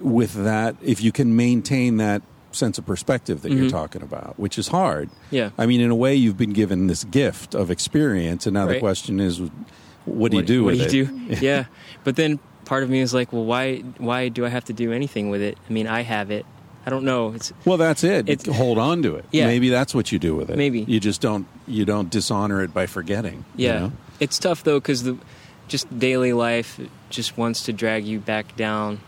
with 0.03 0.35
that, 0.35 0.77
if 0.83 1.03
you 1.03 1.13
can 1.13 1.35
maintain 1.37 1.97
that 1.99 2.23
sense 2.53 2.79
of 2.79 2.87
perspective 2.87 3.43
that 3.43 3.51
you're 3.53 3.67
Mhm. 3.67 3.71
talking 3.71 4.03
about, 4.03 4.39
which 4.39 4.59
is 4.59 4.69
hard. 4.69 5.09
Yeah. 5.31 5.51
I 5.57 5.67
mean, 5.67 5.81
in 5.81 5.91
a 5.91 5.95
way, 5.95 6.15
you've 6.15 6.37
been 6.37 6.53
given 6.53 6.87
this 6.87 7.03
gift 7.05 7.55
of 7.55 7.71
experience, 7.71 8.47
and 8.47 8.55
now 8.55 8.67
the 8.67 8.79
question 8.79 9.19
is, 9.21 9.41
what 10.05 10.31
do 10.31 10.37
you 10.39 10.43
do 10.43 10.65
what 10.65 10.77
with 10.77 10.91
do 10.91 10.97
you 10.97 11.05
it? 11.31 11.41
do? 11.41 11.47
yeah. 11.47 11.65
But 12.05 12.17
then 12.17 12.39
part 12.65 12.83
of 12.83 12.91
me 12.91 13.01
is 13.01 13.13
like, 13.15 13.33
well, 13.33 13.45
why 13.45 13.79
why 13.99 14.29
do 14.29 14.45
I 14.47 14.49
have 14.49 14.65
to 14.65 14.73
do 14.73 14.93
anything 14.93 15.31
with 15.31 15.43
it? 15.43 15.59
I 15.69 15.73
mean, 15.73 15.87
I 15.87 16.03
have 16.03 16.31
it. 16.31 16.47
I 16.85 16.91
don't 16.91 17.05
know. 17.05 17.33
It's 17.33 17.53
Well, 17.65 17.77
that's 17.77 18.03
it. 18.03 18.29
It's- 18.29 18.57
Hold 18.57 18.77
on 18.79 19.03
to 19.03 19.15
it. 19.17 19.25
Yeah. 19.31 19.47
Maybe 19.47 19.69
that's 19.69 19.95
what 19.95 20.11
you 20.11 20.19
do 20.19 20.35
with 20.35 20.51
it. 20.51 20.57
Maybe. 20.57 20.81
you 20.81 20.99
just 21.01 21.21
don't 21.21 21.47
you 21.67 21.85
don't 21.85 22.11
dishonor 22.11 22.63
it 22.63 22.75
by 22.75 22.87
forgetting. 22.87 23.45
you 23.57 23.67
yeah. 23.69 23.79
know? 23.79 23.93
It's 24.21 24.39
tough 24.39 24.65
though 24.65 24.81
cuz 24.81 25.03
the 25.05 25.17
just 25.69 25.87
daily 25.99 26.33
life 26.33 26.81
just 27.09 27.39
wants 27.39 27.63
to 27.65 27.73
drag 27.73 28.05
you 28.05 28.19
back 28.19 28.57
down 28.57 28.99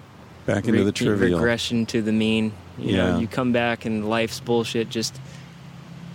Back 0.47 0.67
into 0.67 0.79
re- 0.79 0.85
the 0.85 0.93
trivial. 0.93 1.39
regression 1.39 1.85
to 1.87 2.01
the 2.01 2.13
mean. 2.13 2.53
You 2.79 2.97
Yeah. 2.97 3.11
know, 3.13 3.19
you 3.19 3.27
come 3.27 3.53
back 3.53 3.85
and 3.85 4.09
life's 4.09 4.39
bullshit 4.41 4.89
just 4.89 5.19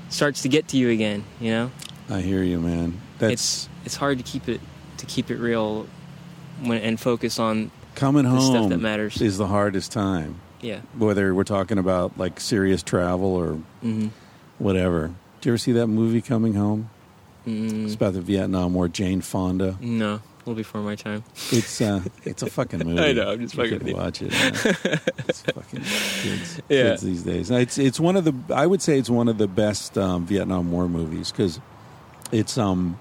starts 0.09 0.41
to 0.43 0.49
get 0.49 0.67
to 0.69 0.77
you 0.77 0.89
again, 0.89 1.23
you 1.39 1.51
know? 1.51 1.71
I 2.09 2.21
hear 2.21 2.41
you, 2.41 2.59
man. 2.59 2.99
That's 3.19 3.33
it's 3.33 3.69
it's 3.85 3.95
hard 3.97 4.17
to 4.17 4.23
keep 4.23 4.47
it 4.47 4.61
to 4.97 5.05
keep 5.05 5.29
it 5.29 5.37
real 5.37 5.87
when, 6.61 6.81
and 6.81 6.99
focus 6.99 7.39
on 7.39 7.71
coming 7.95 8.23
the 8.23 8.29
home. 8.29 8.41
stuff 8.41 8.69
that 8.69 8.77
matters. 8.79 9.21
is 9.21 9.37
the 9.37 9.47
hardest 9.47 9.91
time. 9.91 10.35
Yeah. 10.61 10.81
whether 10.97 11.33
we're 11.33 11.45
talking 11.45 11.77
about 11.77 12.17
like 12.17 12.39
serious 12.41 12.83
travel 12.83 13.33
or 13.33 13.53
Mm-hmm. 13.83 14.07
whatever. 14.57 15.13
Did 15.39 15.45
you 15.45 15.51
ever 15.53 15.57
see 15.57 15.71
that 15.73 15.87
movie 15.87 16.21
Coming 16.21 16.55
Home? 16.55 16.89
Mm, 17.47 17.85
It's 17.85 17.93
about 17.95 18.11
the 18.13 18.21
Vietnam 18.21 18.73
War. 18.73 18.89
Jane 18.89 19.21
Fonda. 19.21 19.77
no, 19.79 20.15
a 20.15 20.21
little 20.39 20.55
before 20.55 20.81
my 20.81 20.95
time. 20.95 21.23
It's 21.51 21.79
uh, 21.79 22.01
it's 22.25 22.43
a 22.43 22.49
fucking 22.49 22.79
movie. 22.85 23.01
I 23.01 23.13
know, 23.13 23.31
I'm 23.31 23.39
just 23.39 23.55
fucking 23.55 23.87
you. 23.87 23.95
watch 23.95 24.21
it. 24.21 24.33
it's 24.33 25.41
fucking 25.53 25.79
kids, 25.81 26.61
Yeah. 26.67 26.89
kids 26.89 27.01
these 27.03 27.23
days. 27.23 27.49
It's 27.51 27.77
it's 27.77 27.99
one 27.99 28.17
of 28.17 28.25
the 28.25 28.33
I 28.53 28.67
would 28.67 28.81
say 28.81 28.99
it's 28.99 29.09
one 29.09 29.29
of 29.29 29.37
the 29.37 29.47
best 29.47 29.97
um, 29.97 30.25
Vietnam 30.25 30.71
War 30.73 30.89
movies 30.89 31.31
because 31.31 31.61
it's 32.33 32.57
um 32.57 32.99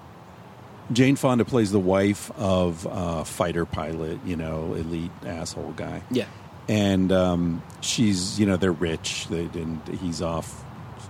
Jane 0.91 1.15
Fonda 1.15 1.45
plays 1.45 1.71
the 1.71 1.79
wife 1.79 2.31
of 2.37 2.87
a 2.89 3.25
fighter 3.25 3.65
pilot, 3.65 4.19
you 4.25 4.35
know, 4.35 4.73
elite 4.73 5.11
asshole 5.25 5.73
guy. 5.73 6.01
Yeah. 6.11 6.25
and 6.67 7.11
um, 7.11 7.63
she's 7.81 8.39
you 8.39 8.45
know 8.45 8.57
they're 8.57 8.71
rich. 8.71 9.27
They 9.29 9.41
and 9.41 9.81
he's 10.01 10.21
off 10.21 10.63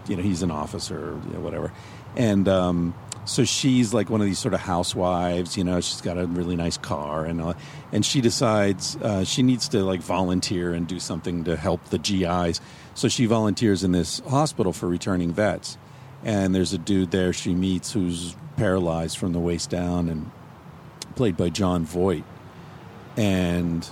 you 0.08 0.16
know 0.16 0.24
he's 0.24 0.42
an 0.44 0.52
officer 0.52 1.20
you 1.28 1.34
know, 1.34 1.40
whatever. 1.40 1.72
And 2.16 2.48
um, 2.48 2.94
so 3.26 3.46
she's 3.46 3.94
like 3.94 4.10
one 4.10 4.22
of 4.22 4.28
these 4.28 4.40
sort 4.40 4.54
of 4.54 4.60
housewives 4.62 5.56
you 5.56 5.64
know 5.64 5.80
she's 5.82 6.02
got 6.02 6.18
a 6.18 6.26
really 6.26 6.56
nice 6.56 6.78
car 6.78 7.26
and 7.26 7.40
uh, 7.42 7.54
and 7.92 8.06
she 8.06 8.22
decides 8.22 8.96
uh, 8.98 9.24
she 9.24 9.44
needs 9.44 9.70
to 9.70 9.84
like 9.84 10.02
volunteer 10.02 10.74
and 10.74 10.88
do 10.88 11.00
something 11.00 11.44
to 11.44 11.56
help 11.56 11.84
the 11.86 12.00
GIs 12.00 12.60
so 12.96 13.08
she 13.08 13.28
volunteers 13.28 13.84
in 13.84 13.92
this 13.92 14.20
hospital 14.28 14.74
for 14.74 14.88
returning 14.88 15.32
vets. 15.32 15.78
And 16.24 16.54
there's 16.54 16.74
a 16.74 16.78
dude 16.78 17.12
there 17.12 17.32
she 17.32 17.54
meets 17.54 17.94
who's 17.94 18.36
paralyzed 18.60 19.18
from 19.18 19.32
the 19.34 19.40
waist 19.40 19.70
down 19.70 20.10
and 20.10 20.30
played 21.16 21.36
by 21.38 21.50
Jon 21.50 21.86
Voight 21.86 22.24
and 23.18 23.88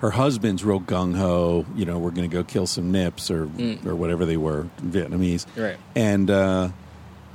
her 0.00 0.10
husband's 0.10 0.64
real 0.64 0.80
gung 0.80 1.16
ho. 1.16 1.64
You 1.76 1.84
know, 1.84 1.98
we're 1.98 2.10
going 2.10 2.28
to 2.28 2.34
go 2.34 2.42
kill 2.44 2.66
some 2.66 2.90
nips 2.92 3.30
or 3.30 3.46
Mm. 3.46 3.84
or 3.86 3.94
whatever 3.94 4.24
they 4.24 4.36
were, 4.36 4.66
Vietnamese. 4.82 5.46
Right. 5.56 5.76
And 5.94 6.30
uh, 6.30 6.70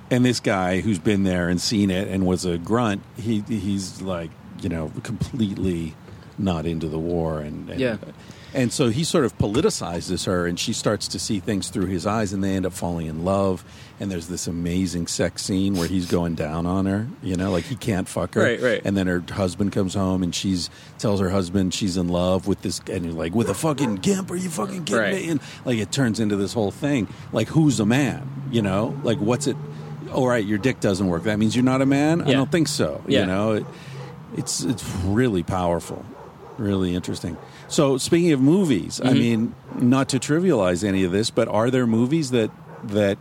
and 0.10 0.26
this 0.26 0.40
guy 0.40 0.82
who's 0.82 1.00
been 1.00 1.24
there 1.24 1.50
and 1.50 1.60
seen 1.62 1.92
it 1.92 2.08
and 2.08 2.26
was 2.26 2.46
a 2.46 2.58
grunt, 2.58 3.02
he 3.18 3.42
he's 3.48 4.02
like 4.02 4.32
you 4.62 4.70
know 4.70 4.92
completely 5.04 5.96
not 6.40 6.66
into 6.66 6.88
the 6.88 7.00
war 7.00 7.40
and, 7.42 7.70
and 7.70 7.80
Yeah. 7.80 7.98
And 8.58 8.74
so 8.74 8.90
he 8.90 9.04
sort 9.04 9.24
of 9.24 9.38
politicizes 9.38 10.26
her, 10.26 10.48
and 10.48 10.60
she 10.60 10.74
starts 10.74 11.08
to 11.10 11.20
see 11.20 11.40
things 11.40 11.70
through 11.70 11.86
his 11.86 12.08
eyes, 12.08 12.34
and 12.34 12.44
they 12.44 12.56
end 12.56 12.66
up 12.66 12.74
falling 12.74 13.06
in 13.06 13.24
love. 13.24 13.64
And 14.00 14.12
there's 14.12 14.28
this 14.28 14.48
amazing 14.48 15.08
sex 15.08 15.44
scene 15.44 15.76
where 15.76 15.88
he's 15.88 16.08
going 16.08 16.34
down 16.36 16.66
on 16.66 16.86
her, 16.88 17.08
you 17.24 17.36
know, 17.36 17.52
like 17.52 17.66
he 17.66 17.76
can't 17.76 18.08
fuck 18.08 18.34
her. 18.34 18.42
Right, 18.42 18.60
right. 18.62 18.82
And 18.84 18.98
then 18.98 19.06
her 19.08 19.24
husband 19.32 19.72
comes 19.74 19.94
home, 19.94 20.24
and 20.24 20.34
she's 20.34 20.70
tells 20.98 21.20
her 21.20 21.30
husband 21.30 21.74
she's 21.74 21.98
in 21.98 22.08
love 22.08 22.48
with 22.48 22.62
this, 22.64 22.82
and 22.92 23.06
you're 23.06 23.14
like, 23.14 23.36
with 23.36 23.50
a 23.50 23.54
fucking 23.54 23.96
gimp? 23.98 24.32
Are 24.32 24.36
you 24.36 24.50
fucking 24.50 24.86
kidding 24.86 25.02
Right. 25.02 25.14
me? 25.14 25.30
And 25.30 25.40
like 25.64 25.78
it 25.78 25.92
turns 25.92 26.20
into 26.20 26.36
this 26.36 26.54
whole 26.54 26.72
thing. 26.72 27.08
Like, 27.32 27.48
who's 27.50 27.80
a 27.80 27.86
man? 27.86 28.50
You 28.52 28.64
know, 28.64 29.00
like 29.04 29.20
what's 29.20 29.46
it? 29.48 29.56
All 30.12 30.28
right, 30.28 30.44
your 30.46 30.58
dick 30.58 30.80
doesn't 30.80 31.06
work. 31.08 31.24
That 31.24 31.38
means 31.38 31.56
you're 31.56 31.66
not 31.66 31.82
a 31.84 31.86
man. 31.86 32.22
I 32.22 32.32
don't 32.32 32.52
think 32.52 32.68
so. 32.70 33.04
Yeah. 33.08 33.20
You 33.22 33.26
know, 33.28 33.52
it, 33.54 33.66
it's 34.36 34.64
it's 34.64 34.84
really 35.06 35.44
powerful, 35.44 36.04
really 36.58 36.96
interesting. 36.96 37.38
So 37.68 37.98
speaking 37.98 38.32
of 38.32 38.40
movies, 38.42 39.02
I 39.04 39.10
Mhm. 39.10 39.20
mean, 39.20 39.56
not 39.80 40.08
to 40.10 40.20
trivialize 40.20 40.84
any 40.84 41.04
of 41.04 41.12
this, 41.12 41.30
but 41.30 41.48
are 41.48 41.70
there 41.70 41.86
movies 41.88 42.32
that 42.32 42.52
that 42.88 43.18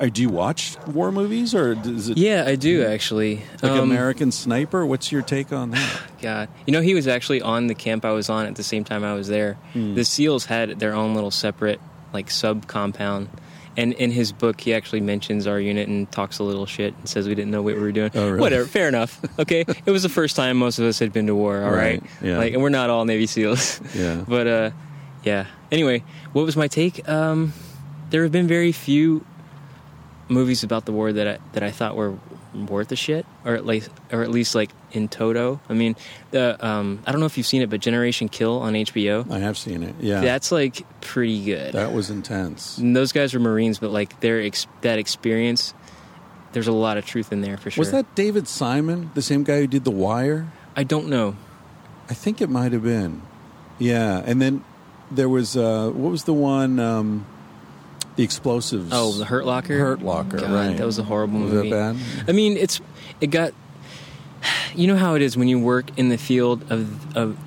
uh, 0.00 0.06
do 0.06 0.22
you 0.22 0.28
watch 0.28 0.76
war 0.86 1.12
movies 1.12 1.54
or 1.54 1.72
is 1.72 2.08
it 2.08 2.18
Yeah, 2.18 2.44
I 2.46 2.56
do 2.56 2.84
actually. 2.84 3.42
like 3.62 3.72
Um, 3.72 3.90
American 3.90 4.32
Sniper? 4.32 4.84
What's 4.86 5.12
your 5.12 5.22
take 5.22 5.52
on 5.52 5.70
that? 5.70 6.00
God, 6.22 6.48
you 6.66 6.72
know, 6.72 6.80
he 6.80 6.94
was 6.94 7.06
actually 7.06 7.42
on 7.42 7.66
the 7.68 7.74
camp 7.74 8.04
I 8.04 8.10
was 8.12 8.28
on 8.28 8.46
at 8.46 8.56
the 8.56 8.62
same 8.64 8.82
time 8.84 9.04
I 9.04 9.14
was 9.14 9.28
there. 9.28 9.56
Hmm. 9.74 9.94
The 9.94 10.04
SEALs 10.04 10.46
had 10.46 10.78
their 10.80 10.94
own 10.94 11.14
little 11.14 11.30
separate, 11.30 11.80
like, 12.12 12.30
sub 12.30 12.66
compound. 12.66 13.28
And 13.78 13.92
in 13.92 14.10
his 14.10 14.32
book, 14.32 14.60
he 14.60 14.74
actually 14.74 15.00
mentions 15.00 15.46
our 15.46 15.60
unit 15.60 15.86
and 15.86 16.10
talks 16.10 16.40
a 16.40 16.42
little 16.42 16.66
shit 16.66 16.94
and 16.98 17.08
says 17.08 17.28
we 17.28 17.36
didn't 17.36 17.52
know 17.52 17.62
what 17.62 17.76
we 17.76 17.80
were 17.80 17.92
doing. 17.92 18.10
Oh, 18.12 18.26
really? 18.26 18.40
Whatever, 18.40 18.66
fair 18.66 18.88
enough. 18.88 19.20
Okay, 19.38 19.60
it 19.86 19.90
was 19.92 20.02
the 20.02 20.08
first 20.08 20.34
time 20.34 20.56
most 20.56 20.80
of 20.80 20.84
us 20.84 20.98
had 20.98 21.12
been 21.12 21.28
to 21.28 21.34
war. 21.36 21.62
All 21.62 21.70
Right, 21.70 22.02
right, 22.02 22.10
yeah. 22.20 22.38
like, 22.38 22.52
and 22.54 22.60
we're 22.60 22.70
not 22.70 22.90
all 22.90 23.04
Navy 23.04 23.26
SEAls. 23.26 23.80
Yeah. 23.94 24.24
but 24.28 24.46
uh, 24.48 24.70
yeah. 25.22 25.46
Anyway, 25.70 26.02
what 26.32 26.44
was 26.44 26.56
my 26.56 26.66
take? 26.66 27.08
Um, 27.08 27.52
there 28.10 28.24
have 28.24 28.32
been 28.32 28.48
very 28.48 28.72
few 28.72 29.24
movies 30.28 30.64
about 30.64 30.84
the 30.84 30.92
war 30.92 31.12
that 31.12 31.28
I 31.28 31.38
that 31.52 31.62
I 31.62 31.70
thought 31.70 31.94
were 31.94 32.18
worth 32.54 32.90
a 32.92 32.96
shit, 32.96 33.26
or 33.44 33.54
at 33.54 33.66
least 33.66 33.90
or 34.12 34.22
at 34.22 34.30
least 34.30 34.54
like 34.54 34.70
in 34.92 35.08
toto. 35.08 35.60
I 35.68 35.74
mean, 35.74 35.96
the 36.30 36.64
um, 36.66 37.00
I 37.06 37.12
don't 37.12 37.20
know 37.20 37.26
if 37.26 37.36
you've 37.36 37.46
seen 37.46 37.62
it, 37.62 37.70
but 37.70 37.80
Generation 37.80 38.28
Kill 38.28 38.58
on 38.60 38.74
HBO. 38.74 39.30
I 39.30 39.38
have 39.38 39.58
seen 39.58 39.82
it. 39.82 39.94
Yeah, 40.00 40.20
That's 40.20 40.50
like 40.50 40.84
pretty 41.00 41.44
good. 41.44 41.74
that 41.74 41.92
was 41.92 42.10
intense. 42.10 42.78
And 42.78 42.94
those 42.96 43.12
guys 43.12 43.34
were 43.34 43.40
Marines, 43.40 43.78
but 43.78 43.90
like 43.90 44.20
their 44.20 44.40
ex- 44.40 44.66
that 44.80 44.98
experience, 44.98 45.74
there's 46.52 46.68
a 46.68 46.72
lot 46.72 46.96
of 46.96 47.04
truth 47.06 47.32
in 47.32 47.40
there 47.40 47.56
for 47.56 47.70
sure. 47.70 47.82
Was 47.82 47.90
that 47.92 48.14
David 48.14 48.48
Simon, 48.48 49.10
the 49.14 49.22
same 49.22 49.44
guy 49.44 49.60
who 49.60 49.66
did 49.66 49.84
The 49.84 49.90
Wire? 49.90 50.50
I 50.76 50.84
don't 50.84 51.08
know. 51.08 51.36
I 52.08 52.14
think 52.14 52.40
it 52.40 52.48
might 52.48 52.72
have 52.72 52.82
been. 52.82 53.22
Yeah, 53.78 54.22
and 54.24 54.40
then 54.40 54.64
there 55.10 55.28
was 55.28 55.56
uh, 55.56 55.90
what 55.90 56.10
was 56.10 56.24
the 56.24 56.32
one? 56.32 56.78
Um, 56.80 57.26
the 58.18 58.24
explosives. 58.24 58.90
Oh, 58.92 59.12
the 59.12 59.24
Hurt 59.24 59.46
Locker. 59.46 59.78
Hurt 59.78 60.02
Locker. 60.02 60.38
God, 60.38 60.50
right. 60.50 60.76
That 60.76 60.84
was 60.84 60.98
a 60.98 61.04
horrible 61.04 61.40
Was 61.40 61.52
movie. 61.52 61.70
that 61.70 61.94
bad? 61.94 62.28
I 62.28 62.32
mean, 62.32 62.56
it's 62.58 62.80
it 63.20 63.28
got. 63.28 63.54
You 64.74 64.86
know 64.88 64.96
how 64.96 65.14
it 65.14 65.22
is 65.22 65.36
when 65.36 65.48
you 65.48 65.58
work 65.58 65.86
in 65.96 66.10
the 66.10 66.18
field 66.18 66.70
of 66.70 67.16
of 67.16 67.38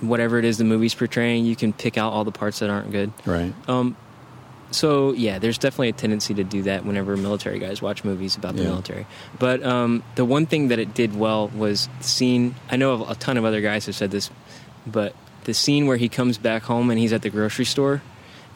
whatever 0.00 0.38
it 0.38 0.44
is 0.44 0.58
the 0.58 0.64
movie's 0.64 0.94
portraying. 0.94 1.44
You 1.44 1.56
can 1.56 1.72
pick 1.72 1.96
out 1.96 2.12
all 2.12 2.24
the 2.24 2.32
parts 2.32 2.58
that 2.58 2.70
aren't 2.70 2.90
good. 2.90 3.12
Right. 3.24 3.52
Um, 3.68 3.96
so 4.70 5.12
yeah, 5.12 5.38
there's 5.38 5.58
definitely 5.58 5.88
a 5.88 5.92
tendency 5.92 6.34
to 6.34 6.44
do 6.44 6.62
that 6.62 6.84
whenever 6.84 7.16
military 7.16 7.58
guys 7.58 7.82
watch 7.82 8.04
movies 8.04 8.36
about 8.36 8.54
the 8.56 8.62
Yeah. 8.62 8.68
military. 8.68 9.06
But 9.38 9.62
um, 9.64 10.02
the 10.14 10.24
one 10.24 10.46
thing 10.46 10.68
that 10.68 10.78
it 10.78 10.94
did 10.94 11.16
well 11.16 11.48
was 11.48 11.88
the 11.98 12.04
scene. 12.04 12.54
I 12.70 12.76
know 12.76 13.04
a 13.08 13.14
ton 13.16 13.36
of 13.36 13.44
other 13.44 13.60
guys 13.60 13.86
have 13.86 13.96
said 13.96 14.10
this, 14.10 14.30
but 14.86 15.14
the 15.44 15.54
scene 15.54 15.86
where 15.86 15.96
he 15.96 16.08
comes 16.08 16.38
back 16.38 16.62
home 16.64 16.90
and 16.90 16.98
he's 16.98 17.12
at 17.12 17.22
the 17.22 17.30
grocery 17.30 17.64
store, 17.64 18.02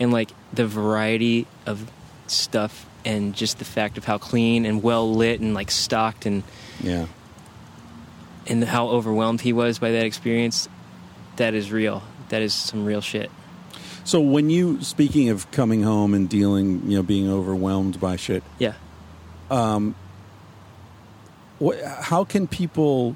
and 0.01 0.13
like 0.13 0.31
the 0.53 0.67
variety 0.67 1.47
of 1.67 1.91
stuff 2.27 2.87
and 3.05 3.35
just 3.35 3.59
the 3.59 3.65
fact 3.65 3.99
of 3.99 4.05
how 4.05 4.19
clean 4.19 4.65
and 4.65 4.83
well 4.83 5.13
lit 5.15 5.41
and 5.41 5.55
like 5.55 5.71
stocked 5.71 6.27
and 6.27 6.43
Yeah. 6.83 7.07
and 8.47 8.65
how 8.65 8.89
overwhelmed 8.89 9.41
he 9.43 9.53
was 9.53 9.79
by 9.79 9.91
that 9.93 10.05
experience. 10.07 10.69
That 11.37 11.55
is 11.55 11.71
real. 11.73 12.03
That 12.31 12.43
is 12.43 12.55
some 12.55 12.85
real 12.85 13.01
shit. 13.01 13.31
So 14.05 14.21
when 14.21 14.51
you 14.51 14.83
speaking 14.83 15.29
of 15.31 15.51
coming 15.51 15.83
home 15.83 16.15
and 16.15 16.29
dealing, 16.29 16.83
you 16.91 16.97
know, 16.99 17.03
being 17.03 17.31
overwhelmed 17.31 18.01
by 18.01 18.17
shit, 18.17 18.43
Yeah. 18.59 18.75
Um 19.51 19.95
what, 21.59 21.83
how 21.85 22.25
can 22.25 22.47
people 22.47 23.15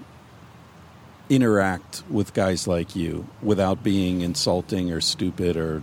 interact 1.29 2.03
with 2.09 2.33
guys 2.33 2.67
like 2.67 2.95
you 2.97 3.27
without 3.43 3.83
being 3.83 4.21
insulting 4.23 4.91
or 4.93 5.01
stupid 5.01 5.57
or 5.57 5.83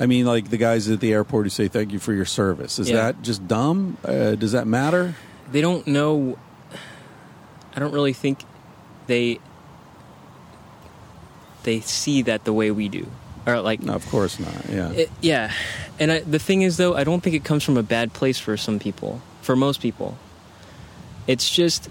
I 0.00 0.06
mean 0.06 0.24
like 0.26 0.48
the 0.50 0.56
guys 0.56 0.88
at 0.88 0.98
the 1.00 1.12
airport 1.12 1.44
who 1.44 1.50
say 1.50 1.68
thank 1.68 1.92
you 1.92 1.98
for 2.00 2.12
your 2.14 2.24
service. 2.24 2.78
Is 2.80 2.88
Yeah. 2.88 2.96
that 3.12 3.22
just 3.22 3.46
dumb? 3.46 3.98
Uh, 4.04 4.34
does 4.34 4.52
that 4.52 4.66
matter? 4.66 5.14
they 5.52 5.60
don't 5.60 5.84
know 5.88 6.38
i 7.74 7.80
don't 7.80 7.92
really 7.92 8.12
think 8.12 8.38
they 9.08 9.40
they 11.64 11.80
see 11.80 12.22
that 12.22 12.44
the 12.44 12.52
way 12.52 12.70
we 12.70 12.88
do 12.88 13.06
or 13.46 13.60
like 13.60 13.80
No, 13.82 13.94
of 13.94 14.06
course 14.10 14.38
not. 14.38 14.54
Yeah. 14.70 14.90
it, 14.92 15.10
yeah 15.20 15.52
and 15.98 16.12
I, 16.12 16.20
the 16.20 16.38
thing 16.38 16.62
is 16.62 16.76
though 16.76 16.94
i 16.94 17.02
don't 17.04 17.20
think 17.20 17.34
it 17.34 17.44
comes 17.44 17.64
from 17.64 17.76
a 17.76 17.82
bad 17.82 18.12
place 18.12 18.38
for 18.38 18.56
some 18.56 18.78
people 18.78 19.20
for 19.42 19.56
most 19.56 19.80
people 19.80 20.16
it's 21.26 21.50
just 21.50 21.90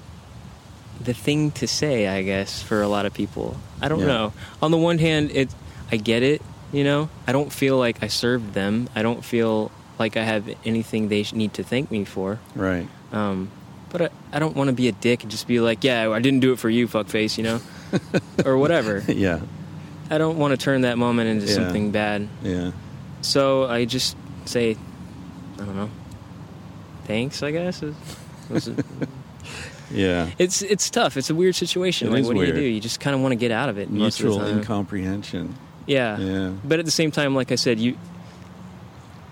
the 1.02 1.14
thing 1.14 1.52
to 1.52 1.68
say 1.68 2.08
i 2.08 2.22
guess 2.24 2.62
for 2.62 2.82
a 2.82 2.88
lot 2.88 3.06
of 3.06 3.14
people 3.14 3.58
i 3.82 3.88
don't 3.90 4.00
Yeah. 4.00 4.06
know 4.08 4.34
on 4.62 4.72
the 4.72 4.78
one 4.78 5.00
hand 5.00 5.32
it 5.32 5.50
i 5.92 5.98
get 5.98 6.24
it 6.24 6.42
you 6.72 6.84
know 6.84 7.10
i 7.28 7.32
don't 7.32 7.52
feel 7.52 7.78
like 7.78 8.02
i 8.04 8.08
served 8.08 8.54
them 8.54 8.88
i 8.96 9.02
don't 9.02 9.24
feel 9.26 9.72
like 9.98 10.16
i 10.18 10.24
have 10.24 10.48
anything 10.66 11.10
they 11.10 11.24
need 11.34 11.54
to 11.54 11.64
thank 11.64 11.90
me 11.92 12.06
for 12.06 12.40
right. 12.56 12.88
um, 13.12 13.50
but 13.92 14.02
I, 14.04 14.10
I 14.32 14.38
don't 14.40 14.56
want 14.56 14.68
to 14.68 14.74
be 14.74 14.88
a 14.88 14.92
dick 14.92 15.24
and 15.24 15.32
just 15.32 15.48
be 15.48 15.60
like, 15.60 15.84
yeah, 15.84 16.12
I 16.12 16.20
didn't 16.20 16.42
do 16.42 16.54
it 16.54 16.60
for 16.60 16.70
you, 16.70 16.88
fuckface, 16.88 17.40
you 17.40 17.44
know, 17.44 17.60
or 18.46 18.56
whatever. 18.56 19.04
Yeah. 19.08 19.40
I 20.12 20.20
don't 20.20 20.38
want 20.38 20.52
to 20.52 20.58
turn 20.58 20.82
that 20.82 21.00
moment 21.00 21.28
into 21.28 21.48
Yeah. 21.48 21.54
something 21.56 21.90
bad. 21.90 22.28
Yeah. 22.44 22.72
So 23.22 23.66
I 23.66 23.86
just 23.86 24.16
say, 24.46 24.78
I 25.56 25.66
don't 25.66 25.76
know, 25.76 25.90
thanks. 27.06 27.42
I 27.42 27.50
guess 27.50 27.82
was 28.48 28.68
it- 28.68 28.86
Yeah. 29.92 30.30
it's 30.38 30.62
it's 30.62 30.92
tough. 30.92 31.18
It's 31.18 31.32
a 31.32 31.36
weird 31.36 31.56
situation. 31.56 32.10
It 32.10 32.12
like, 32.12 32.26
what 32.26 32.36
do 32.36 32.44
you 32.46 32.54
do? 32.54 32.62
You 32.62 32.80
just 32.80 33.00
kind 33.00 33.16
of 33.16 33.22
want 33.24 33.32
to 33.32 33.38
get 33.38 33.50
out 33.50 33.70
of 33.70 33.80
it. 33.80 33.90
most 33.90 34.20
of 34.20 34.26
the 34.28 34.30
Mutual 34.38 34.58
incomprehension. 34.60 35.56
Yeah. 35.90 36.18
Yeah. 36.20 36.52
But 36.64 36.80
at 36.80 36.86
the 36.86 36.92
same 36.92 37.12
time, 37.12 37.36
like 37.36 37.52
I 37.52 37.56
said, 37.56 37.80
you 37.80 37.98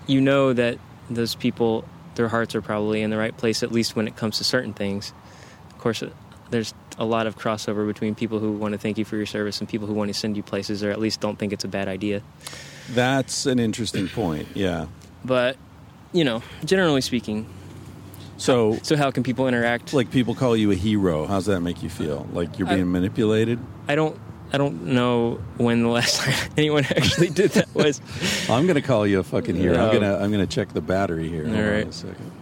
you 0.06 0.20
know 0.20 0.52
that 0.52 0.78
those 1.08 1.34
people, 1.34 1.84
their 2.16 2.28
hearts 2.28 2.54
are 2.54 2.62
probably 2.62 3.00
in 3.02 3.10
the 3.10 3.16
right 3.16 3.36
place, 3.36 3.62
at 3.62 3.72
least 3.72 3.94
when 3.96 4.08
it 4.08 4.16
comes 4.16 4.38
to 4.38 4.44
certain 4.44 4.72
things. 4.74 5.12
Of 5.70 5.78
course, 5.78 6.02
there's 6.50 6.74
a 6.98 7.04
lot 7.04 7.26
of 7.26 7.36
crossover 7.38 7.86
between 7.86 8.14
people 8.14 8.38
who 8.40 8.52
want 8.52 8.72
to 8.72 8.78
thank 8.78 8.98
you 8.98 9.04
for 9.04 9.16
your 9.16 9.26
service 9.26 9.60
and 9.60 9.68
people 9.68 9.86
who 9.86 9.94
want 9.94 10.08
to 10.08 10.14
send 10.14 10.36
you 10.36 10.42
places 10.42 10.82
or 10.82 10.90
at 10.90 10.98
least 10.98 11.20
don't 11.20 11.38
think 11.38 11.52
it's 11.52 11.64
a 11.64 11.68
bad 11.68 11.88
idea. 11.88 12.22
That's 12.90 13.46
an 13.46 13.58
interesting 13.58 14.08
point. 14.08 14.48
Yeah. 14.54 14.86
But 15.24 15.56
you 16.12 16.24
know, 16.24 16.42
generally 16.64 17.02
speaking, 17.02 17.46
So, 18.38 18.78
so 18.82 18.96
how 18.96 19.10
can 19.10 19.22
people 19.22 19.46
interact? 19.46 19.92
like, 19.92 20.10
people 20.10 20.34
call 20.34 20.56
you 20.56 20.70
a 20.70 20.74
hero. 20.74 21.26
How's 21.26 21.46
that 21.46 21.60
make 21.60 21.82
you 21.82 21.90
feel? 21.90 22.26
Like 22.32 22.58
you're 22.58 22.66
I- 22.68 22.76
being 22.76 22.90
manipulated? 22.90 23.58
I 23.86 23.94
don't 23.94 24.18
I 24.52 24.58
don't 24.58 24.84
know 24.86 25.40
when 25.58 25.82
the 25.82 25.88
last 25.88 26.16
time 26.22 26.34
anyone 26.56 26.84
actually 26.84 27.28
did 27.28 27.50
that 27.52 27.74
was. 27.74 28.00
I'm 28.48 28.64
going 28.66 28.76
to 28.76 28.82
call 28.82 29.06
you 29.06 29.20
a 29.20 29.24
fucking 29.24 29.56
hero. 29.56 29.74
I'm 29.76 29.80
Oh. 29.88 29.90
going 29.90 30.02
to 30.02 30.18
I'm 30.22 30.32
going 30.32 30.46
to 30.46 30.52
check 30.54 30.72
the 30.72 30.80
battery 30.80 31.28
here. 31.28 31.44
Hold 31.44 31.56
All 31.58 31.64
on 31.64 31.70
right. 31.70 31.86
a 31.88 31.92
second. 31.92 32.32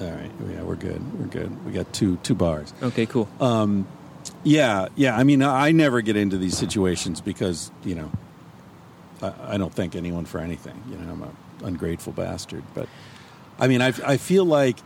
All 0.00 0.10
right. 0.10 0.30
Yeah, 0.50 0.62
we're 0.62 0.74
good. 0.74 1.18
We're 1.20 1.26
good. 1.26 1.64
We 1.64 1.72
got 1.72 1.92
two 1.92 2.16
two 2.18 2.34
bars. 2.34 2.74
Okay, 2.82 3.06
cool. 3.06 3.28
Um, 3.40 3.86
yeah, 4.42 4.88
yeah. 4.96 5.16
I 5.16 5.22
mean, 5.24 5.42
I 5.42 5.70
never 5.70 6.00
get 6.00 6.16
into 6.16 6.36
these 6.36 6.56
situations 6.58 7.20
because 7.20 7.70
you 7.84 7.94
know, 7.94 8.10
I, 9.22 9.54
I 9.54 9.56
don't 9.56 9.72
thank 9.72 9.94
anyone 9.94 10.24
for 10.24 10.38
anything. 10.40 10.82
You 10.90 10.96
know, 10.96 11.12
I'm 11.12 11.22
an 11.22 11.36
ungrateful 11.62 12.12
bastard. 12.12 12.64
But 12.74 12.88
I 13.58 13.68
mean, 13.68 13.80
I, 13.82 13.92
I 14.04 14.16
feel 14.16 14.44
like 14.44 14.78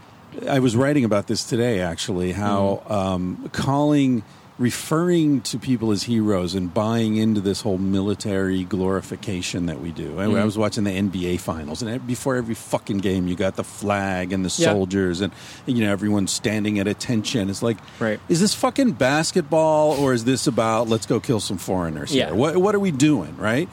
I 0.47 0.59
was 0.59 0.77
writing 0.77 1.05
about 1.05 1.27
this 1.27 1.45
today. 1.45 1.81
Actually, 1.81 2.33
how 2.33 2.83
um, 2.89 3.49
calling, 3.53 4.23
referring 4.59 5.41
to 5.43 5.57
people 5.59 5.93
as 5.93 6.03
heroes 6.03 6.55
and 6.57 6.75
buying 6.75 7.17
into 7.17 7.41
this 7.41 7.61
whole 7.61 7.79
military 7.79 8.65
glorification 8.65 9.67
that 9.67 9.81
we 9.81 9.93
do. 9.93 10.19
I, 10.19 10.25
I 10.25 10.45
was 10.45 10.59
watching 10.59 10.83
the 10.85 10.91
NBA 10.91 11.39
finals, 11.41 11.81
and 11.81 12.05
before 12.07 12.35
every 12.37 12.57
fucking 12.57 12.99
game, 12.99 13.29
you 13.29 13.37
got 13.37 13.55
the 13.57 13.63
flag 13.65 14.33
and 14.33 14.45
the 14.45 14.55
Yeah. 14.61 14.73
soldiers, 14.73 15.21
and 15.21 15.33
you 15.67 15.85
know 15.85 15.93
everyone's 15.93 16.33
standing 16.33 16.79
at 16.81 16.89
attention. 16.89 17.49
It's 17.51 17.63
like, 17.63 17.79
Right. 18.01 18.19
is 18.29 18.41
this 18.41 18.53
fucking 18.55 18.93
basketball 18.93 19.93
or 19.93 20.13
is 20.13 20.25
this 20.25 20.47
about 20.49 20.89
let's 20.89 21.07
go 21.07 21.21
kill 21.21 21.41
some 21.41 21.59
foreigners 21.59 22.13
Yeah. 22.13 22.27
here? 22.27 22.35
What, 22.35 22.57
what 22.57 22.75
are 22.75 22.81
we 22.81 22.91
doing, 22.91 23.37
right? 23.39 23.69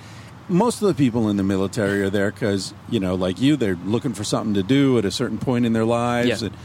Most 0.48 0.84
of 0.84 0.88
the 0.88 0.94
people 0.94 1.28
in 1.30 1.38
the 1.38 1.44
military 1.44 2.04
are 2.04 2.12
there 2.12 2.30
because, 2.30 2.76
you 2.92 3.00
know, 3.00 3.16
like 3.16 3.42
you, 3.42 3.56
they're 3.56 3.80
looking 3.84 4.14
for 4.14 4.24
something 4.24 4.54
to 4.54 4.62
do 4.62 5.00
at 5.00 5.06
a 5.06 5.10
certain 5.10 5.40
point 5.40 5.66
in 5.66 5.74
their 5.74 5.86
lives 5.86 6.42
Yeah. 6.44 6.50
and 6.50 6.56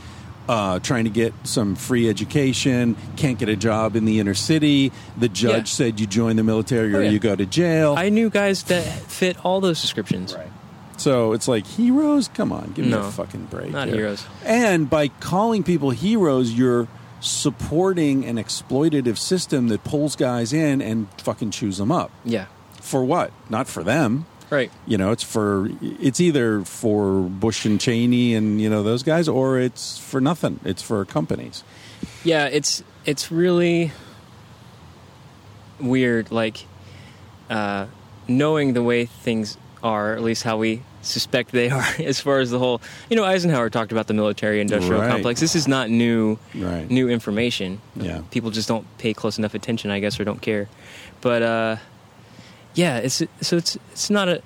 uh, 0.50 0.80
trying 0.80 1.04
to 1.04 1.10
get 1.10 1.32
some 1.44 1.76
free 1.76 2.08
education, 2.08 2.96
can't 3.16 3.38
get 3.38 3.48
a 3.48 3.54
job 3.54 3.94
in 3.94 4.04
the 4.04 4.18
inner 4.18 4.34
city. 4.34 4.90
The 5.16 5.28
judge 5.28 5.68
Yeah. 5.70 5.76
said 5.76 6.00
you 6.00 6.06
join 6.08 6.34
the 6.34 6.42
military 6.42 6.92
or 6.92 6.98
Oh, 6.98 7.00
yeah. 7.02 7.10
you 7.10 7.20
go 7.20 7.36
to 7.36 7.46
jail. 7.46 7.94
I 7.96 8.08
knew 8.08 8.30
guys 8.30 8.64
that 8.64 8.82
fit 8.84 9.36
all 9.44 9.60
those 9.60 9.80
descriptions. 9.80 10.34
Right. 10.34 10.48
So 10.96 11.32
it's 11.34 11.46
like 11.46 11.66
heroes. 11.66 12.28
Come 12.34 12.50
on, 12.52 12.72
give 12.74 12.84
me 12.84 12.90
No, 12.90 13.02
a 13.02 13.10
fucking 13.12 13.46
break. 13.48 13.70
not 13.70 13.86
here. 13.88 13.98
heroes. 13.98 14.24
And 14.44 14.90
by 14.90 15.08
calling 15.20 15.62
people 15.62 15.90
heroes, 15.90 16.52
you're 16.52 16.88
supporting 17.20 18.24
an 18.24 18.36
exploitative 18.36 19.18
system 19.18 19.68
that 19.68 19.84
pulls 19.84 20.16
guys 20.16 20.52
in 20.52 20.82
and 20.82 21.06
fucking 21.18 21.52
chews 21.52 21.78
them 21.78 21.92
up. 21.92 22.10
Yeah. 22.24 22.46
For 22.80 23.04
what? 23.04 23.30
Not 23.48 23.68
for 23.68 23.82
them. 23.84 24.26
Right. 24.50 24.70
You 24.86 24.98
know, 24.98 25.12
it's 25.12 25.22
for 25.22 25.70
it's 25.80 26.20
either 26.20 26.64
for 26.64 27.22
Bush 27.22 27.64
and 27.64 27.80
Cheney 27.80 28.34
and 28.34 28.60
you 28.60 28.68
know 28.68 28.82
those 28.82 29.02
guys, 29.04 29.28
or 29.28 29.58
it's 29.60 29.96
for 29.98 30.20
nothing. 30.20 30.58
It's 30.64 30.82
for 30.82 31.04
companies. 31.04 31.62
Yeah, 32.24 32.46
it's 32.46 32.82
it's 33.06 33.30
really 33.30 33.92
weird 35.80 36.30
like 36.30 36.66
uh 37.48 37.86
knowing 38.28 38.74
the 38.74 38.82
way 38.82 39.06
things 39.06 39.56
are, 39.82 40.14
at 40.14 40.22
least 40.22 40.42
how 40.42 40.56
we 40.58 40.82
suspect 41.02 41.52
they 41.52 41.70
are 41.70 41.82
as 41.98 42.20
far 42.20 42.38
as 42.40 42.50
the 42.50 42.58
whole 42.58 42.82
you 43.08 43.16
know, 43.16 43.24
Eisenhower 43.24 43.70
talked 43.70 43.92
about 43.92 44.06
the 44.06 44.14
military 44.14 44.60
industrial 44.60 45.00
Right. 45.00 45.10
complex. 45.10 45.40
This 45.40 45.56
is 45.56 45.66
not 45.66 45.88
new 45.90 46.38
Right. 46.54 46.90
new 46.90 47.08
information. 47.08 47.80
Yeah. 47.96 48.22
People 48.30 48.50
just 48.50 48.68
don't 48.68 48.86
pay 48.98 49.14
close 49.14 49.38
enough 49.38 49.54
attention, 49.54 49.90
I 49.90 50.00
guess, 50.00 50.20
or 50.20 50.24
don't 50.24 50.42
care. 50.42 50.68
But 51.20 51.42
uh 51.42 51.76
yeah, 52.74 52.98
it's 52.98 53.22
so 53.40 53.56
it's 53.56 53.76
it's 53.92 54.10
not 54.10 54.28
a 54.28 54.42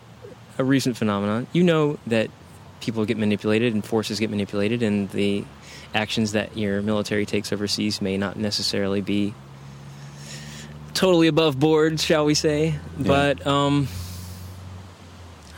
a 0.59 0.65
recent 0.65 0.97
phenomenon. 0.97 1.47
You 1.53 1.63
know 1.63 1.99
that 2.07 2.31
people 2.81 3.05
get 3.05 3.17
manipulated 3.17 3.75
and 3.75 3.85
forces 3.85 4.21
get 4.21 4.31
manipulated, 4.31 4.83
and 4.83 5.11
the 5.11 5.45
actions 5.95 6.33
that 6.33 6.57
your 6.57 6.83
military 6.83 7.25
takes 7.27 7.53
overseas 7.53 8.03
may 8.03 8.17
not 8.17 8.37
necessarily 8.37 9.01
be 9.01 9.35
totally 10.93 11.29
above 11.29 11.59
board, 11.59 12.01
shall 12.01 12.25
we 12.25 12.35
say? 12.35 12.75
But 12.99 13.47
um, 13.47 13.89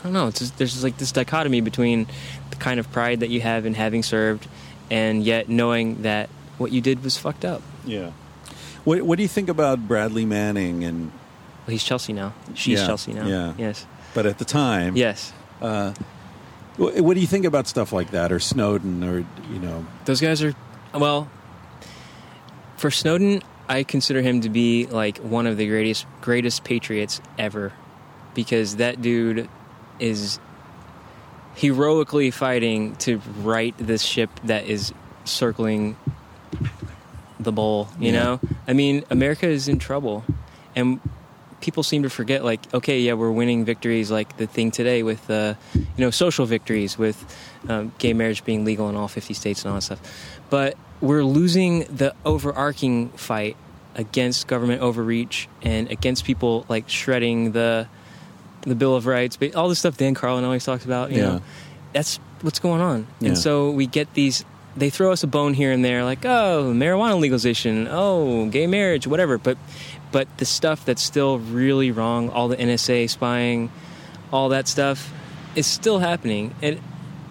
I 0.00 0.02
don't 0.04 0.12
know. 0.12 0.28
It's 0.28 0.40
just, 0.40 0.58
there's 0.58 0.72
just 0.72 0.84
like 0.84 0.98
this 0.98 1.12
dichotomy 1.12 1.60
between 1.60 2.06
the 2.50 2.56
kind 2.56 2.80
of 2.80 2.90
pride 2.92 3.20
that 3.20 3.28
you 3.30 3.40
have 3.40 3.66
in 3.66 3.74
having 3.74 4.02
served, 4.02 4.46
and 4.90 5.22
yet 5.22 5.48
knowing 5.48 6.02
that 6.02 6.28
what 6.58 6.72
you 6.72 6.80
did 6.80 7.02
was 7.04 7.16
fucked 7.16 7.44
up. 7.44 7.62
Yeah. 7.84 8.12
What 8.84 9.02
What 9.02 9.16
do 9.16 9.22
you 9.22 9.28
think 9.28 9.48
about 9.48 9.86
Bradley 9.86 10.24
Manning 10.24 10.84
and? 10.84 11.12
Well, 11.66 11.72
he's 11.72 11.82
Chelsea 11.84 12.12
now. 12.12 12.32
She's 12.54 12.78
Yeah, 12.80 12.86
Chelsea 12.86 13.12
now. 13.12 13.26
yeah. 13.26 13.52
Yes. 13.58 13.86
But 14.14 14.26
at 14.26 14.38
the 14.38 14.44
time, 14.44 14.96
Yes. 14.96 15.32
Uh, 15.60 15.92
what 16.76 17.14
do 17.14 17.20
you 17.20 17.26
think 17.26 17.44
about 17.46 17.66
stuff 17.66 17.92
like 17.92 18.10
that, 18.10 18.30
or 18.30 18.38
Snowden, 18.38 19.02
or 19.02 19.18
you 19.50 19.58
know? 19.58 19.86
Those 20.04 20.20
guys 20.20 20.42
are 20.42 20.54
well. 20.94 21.28
For 22.76 22.90
Snowden, 22.90 23.42
I 23.68 23.82
consider 23.82 24.20
him 24.20 24.42
to 24.42 24.50
be 24.50 24.86
like 24.86 25.16
one 25.18 25.46
of 25.46 25.56
the 25.56 25.66
greatest 25.66 26.04
greatest 26.20 26.62
patriots 26.64 27.20
ever, 27.38 27.72
because 28.34 28.76
that 28.76 29.00
dude 29.00 29.48
is 29.98 30.38
heroically 31.54 32.30
fighting 32.30 32.94
to 32.96 33.16
right 33.42 33.74
this 33.78 34.02
ship 34.02 34.28
that 34.44 34.66
is 34.66 34.92
circling 35.24 35.96
the 37.40 37.52
bowl. 37.52 37.88
You 37.98 38.12
Yeah. 38.12 38.22
know, 38.22 38.40
I 38.68 38.74
mean, 38.74 39.04
America 39.08 39.46
is 39.48 39.68
in 39.68 39.78
trouble, 39.78 40.24
and 40.74 41.00
people 41.60 41.82
seem 41.82 42.02
to 42.02 42.10
forget. 42.10 42.44
Like, 42.44 42.60
okay, 42.74 43.00
yeah, 43.00 43.14
we're 43.14 43.30
winning 43.30 43.64
victories, 43.64 44.10
like 44.10 44.36
the 44.36 44.46
thing 44.46 44.70
today 44.70 45.02
with, 45.02 45.28
uh, 45.30 45.54
you 45.74 45.84
know, 45.98 46.10
social 46.10 46.46
victories 46.46 46.98
with 46.98 47.16
um, 47.68 47.92
gay 47.98 48.12
marriage 48.12 48.44
being 48.44 48.64
legal 48.64 48.88
in 48.88 48.96
all 48.96 49.08
fifty 49.08 49.34
states 49.34 49.62
and 49.64 49.70
all 49.70 49.76
that 49.76 49.82
stuff. 49.82 50.00
But 50.50 50.76
we're 51.00 51.24
losing 51.24 51.80
the 51.84 52.14
overarching 52.24 53.10
fight 53.10 53.56
against 53.94 54.46
government 54.46 54.82
overreach 54.82 55.48
and 55.62 55.90
against 55.90 56.24
people 56.24 56.64
like 56.68 56.88
shredding 56.88 57.52
the 57.52 57.88
the 58.62 58.74
Bill 58.74 58.94
of 58.96 59.06
Rights, 59.06 59.36
but 59.36 59.54
all 59.54 59.68
the 59.68 59.76
stuff 59.76 59.96
Dan 59.96 60.14
Carlin 60.14 60.44
always 60.44 60.64
talks 60.64 60.84
about. 60.84 61.10
You 61.12 61.18
Yeah. 61.18 61.22
know, 61.24 61.42
that's 61.92 62.18
what's 62.42 62.58
going 62.58 62.80
on. 62.80 63.06
Yeah. 63.20 63.28
And 63.28 63.38
so 63.38 63.70
we 63.70 63.86
get 63.86 64.12
these. 64.14 64.44
They 64.76 64.90
throw 64.90 65.10
us 65.10 65.22
a 65.22 65.26
bone 65.26 65.54
here 65.54 65.72
and 65.72 65.82
there, 65.82 66.04
like 66.04 66.26
oh, 66.26 66.70
marijuana 66.74 67.18
legalization, 67.18 67.88
oh, 67.90 68.46
gay 68.50 68.66
marriage, 68.66 69.06
whatever. 69.06 69.38
But 69.38 69.56
but 70.16 70.26
the 70.38 70.46
stuff 70.46 70.86
that's 70.86 71.02
still 71.02 71.38
really 71.38 71.90
wrong, 71.90 72.30
all 72.30 72.48
the 72.48 72.56
NSA 72.56 73.10
spying, 73.10 73.70
all 74.32 74.48
that 74.48 74.66
stuff, 74.66 75.12
is 75.54 75.66
still 75.66 75.98
happening. 75.98 76.54
And 76.62 76.80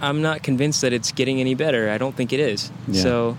I'm 0.01 0.21
not 0.21 0.43
convinced 0.43 0.81
that 0.81 0.93
it's 0.93 1.11
getting 1.11 1.39
any 1.39 1.55
better. 1.55 1.89
I 1.89 1.97
don't 1.97 2.15
think 2.15 2.31
it 2.31 2.39
is. 2.39 2.71
Yeah. 2.87 3.01
So 3.01 3.37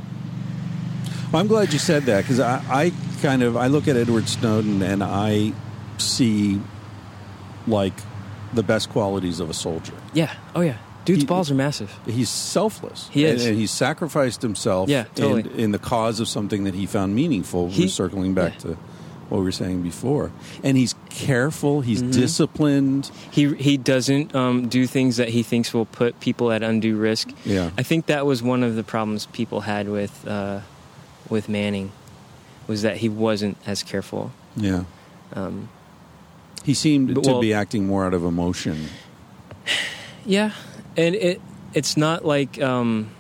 Well, 1.31 1.41
I'm 1.41 1.47
glad 1.47 1.73
you 1.73 1.79
said 1.79 2.03
that 2.07 2.23
because 2.23 2.41
I, 2.41 2.61
I 2.69 2.93
kind 3.23 3.45
of 3.45 3.57
I 3.57 3.69
look 3.69 3.87
at 3.87 3.95
Edward 3.97 4.29
Snowden 4.29 4.83
and 4.83 5.05
I 5.05 5.53
see 5.99 6.61
like 7.69 7.95
the 8.53 8.65
best 8.65 8.91
qualities 8.91 9.39
of 9.39 9.49
a 9.49 9.55
soldier. 9.55 9.95
yeah, 10.13 10.35
oh 10.57 10.61
yeah, 10.61 10.79
dude's 11.05 11.21
He- 11.23 11.27
balls 11.27 11.53
are 11.53 11.55
massive. 11.55 11.97
He's 12.05 12.31
selfless. 12.31 13.09
He 13.13 13.25
is. 13.25 13.43
and, 13.43 13.51
and 13.53 13.61
he 13.61 13.69
sacrificed 13.69 14.43
himself. 14.43 14.89
Yeah, 14.89 15.05
totally. 15.15 15.43
in, 15.43 15.61
in 15.67 15.71
the 15.71 15.79
cause 15.79 16.19
of 16.19 16.27
something 16.27 16.65
that 16.65 16.75
he 16.75 16.87
found 16.87 17.15
meaningful. 17.15 17.69
He- 17.71 17.83
We're 17.85 17.89
circling 17.89 18.35
back 18.35 18.55
yeah. 18.55 18.73
to 18.73 18.79
what 19.29 19.39
we 19.39 19.45
were 19.45 19.53
saying 19.53 19.83
before, 19.83 20.31
and 20.63 20.77
he's 20.77 20.95
careful. 21.11 21.81
He's 21.81 22.01
Mm-hmm. 22.03 22.21
disciplined. 22.21 23.11
He 23.31 23.55
he 23.55 23.77
doesn't 23.77 24.35
um, 24.35 24.69
do 24.69 24.87
things 24.87 25.17
that 25.17 25.29
he 25.31 25.43
thinks 25.43 25.75
will 25.75 25.87
put 25.87 26.21
people 26.21 26.53
at 26.53 26.63
undue 26.63 26.97
risk. 26.97 27.31
Yeah. 27.45 27.71
I 27.77 27.83
think 27.83 28.07
that 28.07 28.25
was 28.27 28.43
one 28.43 28.63
of 28.63 28.77
the 28.77 28.83
problems 28.85 29.27
people 29.27 29.63
had 29.63 29.89
with 29.89 30.27
uh, 30.29 30.61
with 31.29 31.49
Manning, 31.49 31.91
was 32.69 32.83
that 32.83 32.99
he 32.99 33.09
wasn't 33.09 33.57
as 33.67 33.83
careful. 33.83 34.31
Yeah. 34.57 34.85
Um, 35.35 35.69
He 36.65 36.75
seemed 36.75 37.15
But, 37.15 37.25
to 37.25 37.31
well- 37.33 37.41
be 37.41 37.53
acting 37.53 37.87
more 37.87 38.07
out 38.07 38.15
of 38.15 38.25
emotion. 38.25 38.87
yeah, 40.25 40.53
and 40.97 41.15
it 41.15 41.41
it's 41.75 41.97
not 41.97 42.25
like 42.25 42.61
um, 42.63 43.11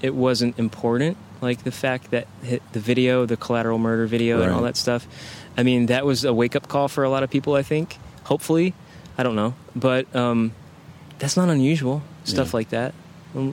it 0.00 0.14
wasn't 0.14 0.58
important. 0.58 1.16
Like 1.42 1.64
the 1.64 1.72
fact 1.72 2.12
that 2.12 2.26
hit 2.42 2.62
the 2.72 2.78
video, 2.80 3.26
the 3.26 3.36
collateral 3.36 3.78
murder 3.78 4.06
video, 4.06 4.40
and 4.42 4.52
all 4.52 4.62
that 4.62 4.76
stuff. 4.76 5.06
I 5.56 5.64
mean, 5.64 5.86
that 5.86 6.06
was 6.06 6.24
a 6.24 6.32
wake 6.32 6.54
up 6.56 6.68
call 6.68 6.86
for 6.88 7.02
a 7.04 7.10
lot 7.10 7.22
of 7.24 7.30
people. 7.30 7.54
I 7.54 7.62
think. 7.62 7.98
Hopefully, 8.24 8.72
I 9.18 9.24
don't 9.24 9.34
know, 9.34 9.54
but 9.74 10.06
um, 10.14 10.52
that's 11.18 11.36
not 11.36 11.48
unusual. 11.48 12.02
Stuff 12.24 12.48
Yeah. 12.52 12.56
like 12.56 12.68
that, 12.70 12.94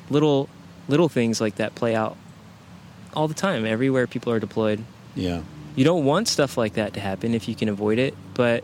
little 0.09 0.47
little 0.87 1.09
things 1.09 1.41
like 1.41 1.55
that 1.55 1.73
play 1.75 1.95
out 1.95 2.15
all 3.15 3.27
the 3.27 3.33
time. 3.33 3.65
Everywhere 3.65 4.05
people 4.07 4.31
are 4.31 4.39
deployed. 4.39 4.83
Yeah. 5.15 5.41
You 5.75 5.83
don't 5.85 6.05
want 6.05 6.27
stuff 6.27 6.57
like 6.57 6.73
that 6.73 6.93
to 6.93 6.99
happen 6.99 7.33
if 7.33 7.47
you 7.47 7.55
can 7.55 7.69
avoid 7.69 7.97
it, 7.99 8.13
but, 8.33 8.63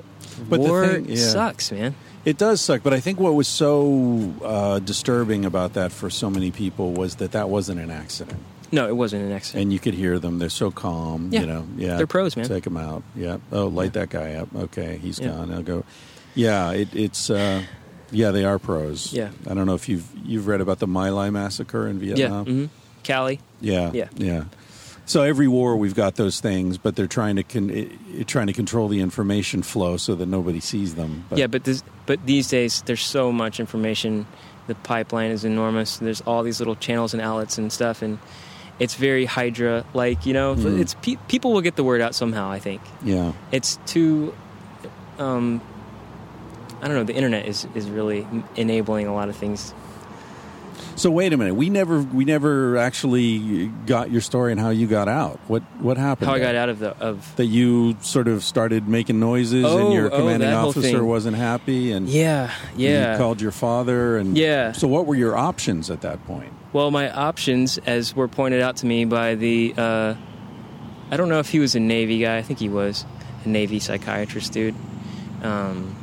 But 0.49 0.61
the 0.61 0.69
war 0.69 0.87
thing- 0.87 1.05
yeah. 1.09 1.15
sucks, 1.17 1.71
man. 1.71 1.95
It 2.25 2.37
does 2.37 2.59
suck, 2.61 2.81
but 2.83 2.93
I 2.93 2.99
think 2.99 3.19
what 3.19 3.35
was 3.35 3.47
so 3.47 4.33
uh, 4.43 4.79
disturbing 4.79 5.45
about 5.45 5.73
that 5.73 5.91
for 5.91 6.09
so 6.09 6.29
many 6.29 6.51
people 6.51 6.91
was 6.93 7.15
that 7.17 7.31
that 7.33 7.47
wasn't 7.49 7.79
an 7.79 7.91
accident. 7.91 8.39
No, 8.75 8.87
it 8.87 8.95
wasn't 8.95 9.23
an 9.23 9.31
accident. 9.31 9.63
And 9.63 9.73
you 9.73 9.79
could 9.79 9.93
hear 9.93 10.19
them. 10.19 10.37
They're 10.39 10.49
so 10.49 10.69
calm. 10.71 11.29
Yeah. 11.31 11.41
You 11.41 11.45
know. 11.47 11.67
Yeah. 11.77 11.95
They're 11.97 12.07
pros, 12.07 12.35
man. 12.35 12.45
Take 12.47 12.63
them 12.65 12.77
out. 12.77 13.03
Yeah. 13.15 13.37
Oh, 13.51 13.67
light 13.67 13.93
that 13.93 14.09
guy 14.09 14.33
up. 14.35 14.49
Okay, 14.55 14.97
he's 15.01 15.19
Yeah. 15.19 15.29
gone. 15.29 15.51
I'll 15.53 15.61
go. 15.63 15.83
Yeah. 16.35 16.71
It, 16.71 16.89
it's. 16.95 17.29
Uh, 17.29 17.63
yeah, 18.11 18.31
they 18.31 18.45
are 18.45 18.59
pros. 18.59 19.11
Yeah. 19.11 19.29
I 19.49 19.53
don't 19.55 19.65
know 19.65 19.73
if 19.73 19.89
you've 19.89 20.05
you've 20.23 20.47
read 20.47 20.61
about 20.61 20.79
the 20.79 20.87
My 20.87 21.09
Lai 21.09 21.29
massacre 21.31 21.87
in 21.87 21.99
yeah. 22.01 22.15
Vietnam. 22.15 22.45
hmm 22.45 22.65
Calley. 23.03 23.39
Yeah, 23.61 23.91
Yeah. 23.93 24.09
yeah. 24.15 24.43
So 25.07 25.21
every 25.21 25.47
war 25.47 25.75
we've 25.77 25.93
got 25.93 26.15
those 26.15 26.39
things, 26.39 26.77
but 26.79 26.95
they're 26.95 27.05
trying 27.07 27.35
to 27.35 27.43
con- 27.43 27.69
i- 27.69 27.89
i- 28.19 28.23
trying 28.23 28.47
to 28.47 28.53
control 28.53 28.87
the 28.87 28.99
information 28.99 29.61
flow 29.61 29.97
so 29.97 30.15
that 30.15 30.25
nobody 30.25 30.59
sees 30.59 30.95
them. 30.95 31.25
But, 31.29 31.37
yeah, 31.37 31.45
but 31.47 31.63
this, 31.63 31.83
but 32.07 32.25
these 32.25 32.47
days 32.47 32.81
there's 32.87 33.03
so 33.03 33.31
much 33.31 33.59
information. 33.59 34.25
The 34.65 34.73
pipeline 34.73 35.29
is 35.29 35.45
enormous. 35.45 35.97
There's 35.97 36.21
all 36.21 36.41
these 36.41 36.59
little 36.59 36.75
channels 36.75 37.13
and 37.13 37.21
outlets 37.21 37.59
and 37.59 37.71
stuff, 37.71 38.01
and 38.01 38.17
it's 38.79 38.95
very 38.95 39.25
Hydra 39.25 39.85
like. 39.93 40.25
You 40.25 40.33
know, 40.33 40.55
Mhm. 40.55 40.79
it's 40.79 40.95
pe- 41.01 41.17
people 41.27 41.53
will 41.53 41.61
get 41.61 41.75
the 41.75 41.83
word 41.83 42.01
out 42.01 42.15
somehow. 42.15 42.49
I 42.49 42.59
think 42.59 42.81
yeah, 43.03 43.31
it's 43.51 43.77
too. 43.85 44.33
Um, 45.19 45.61
I 46.81 46.87
don't 46.87 46.97
know. 46.97 47.03
The 47.03 47.15
internet 47.15 47.45
is 47.47 47.67
is 47.75 47.89
really 47.89 48.27
enabling 48.55 49.07
a 49.07 49.13
lot 49.13 49.29
of 49.29 49.35
things. 49.35 49.73
So 50.97 51.11
wait 51.11 51.33
a 51.33 51.37
minute. 51.37 51.55
We 51.55 51.69
never 51.69 51.99
we 52.01 52.23
never 52.23 52.77
actually 52.77 53.67
got 53.85 54.11
your 54.11 54.21
story 54.21 54.51
and 54.53 54.61
how 54.61 54.69
you 54.69 54.87
got 54.87 55.07
out. 55.09 55.39
What 55.47 55.61
what 55.79 55.97
happened? 55.97 56.29
How 56.29 56.35
I 56.35 56.39
got 56.39 56.55
out 56.55 56.69
of 56.69 56.79
the 56.79 56.95
of 56.97 57.35
That 57.35 57.45
you 57.47 57.97
sort 58.01 58.27
of 58.29 58.43
started 58.45 58.87
making 58.87 59.19
noises 59.19 59.65
Oh, 59.65 59.77
and 59.85 59.93
your 59.93 60.07
oh, 60.07 60.17
commanding 60.19 60.49
that 60.49 60.55
whole 60.57 60.69
officer 60.69 61.03
wasn't 61.03 61.35
happy 61.35 61.91
and 61.91 62.07
yeah 62.07 62.49
and 62.71 62.79
yeah. 62.79 63.11
you 63.13 63.17
called 63.17 63.41
your 63.41 63.51
father 63.51 64.17
and 64.17 64.37
Yeah. 64.37 64.71
So 64.71 64.87
what 64.87 65.05
were 65.05 65.15
your 65.15 65.35
options 65.37 65.89
at 65.91 65.99
that 66.01 66.25
point? 66.27 66.53
Well, 66.75 66.91
my 66.91 67.09
options, 67.09 67.77
as 67.85 68.13
were 68.13 68.27
pointed 68.27 68.59
out 68.61 68.75
to 68.77 68.85
me 68.85 69.05
by 69.05 69.35
the, 69.35 69.73
uh, 69.77 70.15
I 71.09 71.15
don't 71.15 71.29
know 71.29 71.39
if 71.39 71.47
he 71.47 71.59
was 71.59 71.73
a 71.73 71.79
Navy 71.79 72.19
guy. 72.19 72.35
I 72.35 72.41
think 72.41 72.59
he 72.59 72.67
was 72.67 73.05
a 73.45 73.47
Navy 73.47 73.79
psychiatrist 73.79 74.51
dude. 74.51 74.75
Um, 75.41 75.95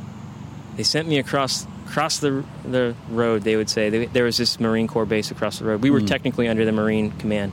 they 0.75 0.81
sent 0.81 1.07
me 1.07 1.19
across 1.19 1.67
across 1.87 2.17
the 2.17 2.43
the 2.65 2.95
road. 3.11 3.43
They 3.43 3.55
would 3.55 3.69
say 3.69 3.91
they, 3.91 4.05
there 4.07 4.23
was 4.23 4.37
this 4.37 4.59
Marine 4.59 4.87
Corps 4.87 5.05
base 5.05 5.29
across 5.29 5.59
the 5.59 5.65
road. 5.65 5.83
We 5.83 5.91
were 5.91 6.01
Mm. 6.01 6.07
technically 6.07 6.47
under 6.47 6.65
the 6.65 6.71
Marine 6.71 7.11
Command. 7.19 7.51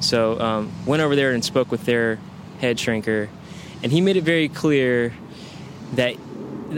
So 0.00 0.40
um, 0.40 0.72
went 0.86 1.02
over 1.02 1.14
there 1.14 1.30
and 1.34 1.44
spoke 1.44 1.70
with 1.70 1.84
their 1.84 2.18
head 2.60 2.78
shrinker, 2.78 3.28
and 3.84 3.92
he 3.92 4.00
made 4.00 4.16
it 4.16 4.24
very 4.24 4.48
clear 4.48 5.12
that 5.94 6.16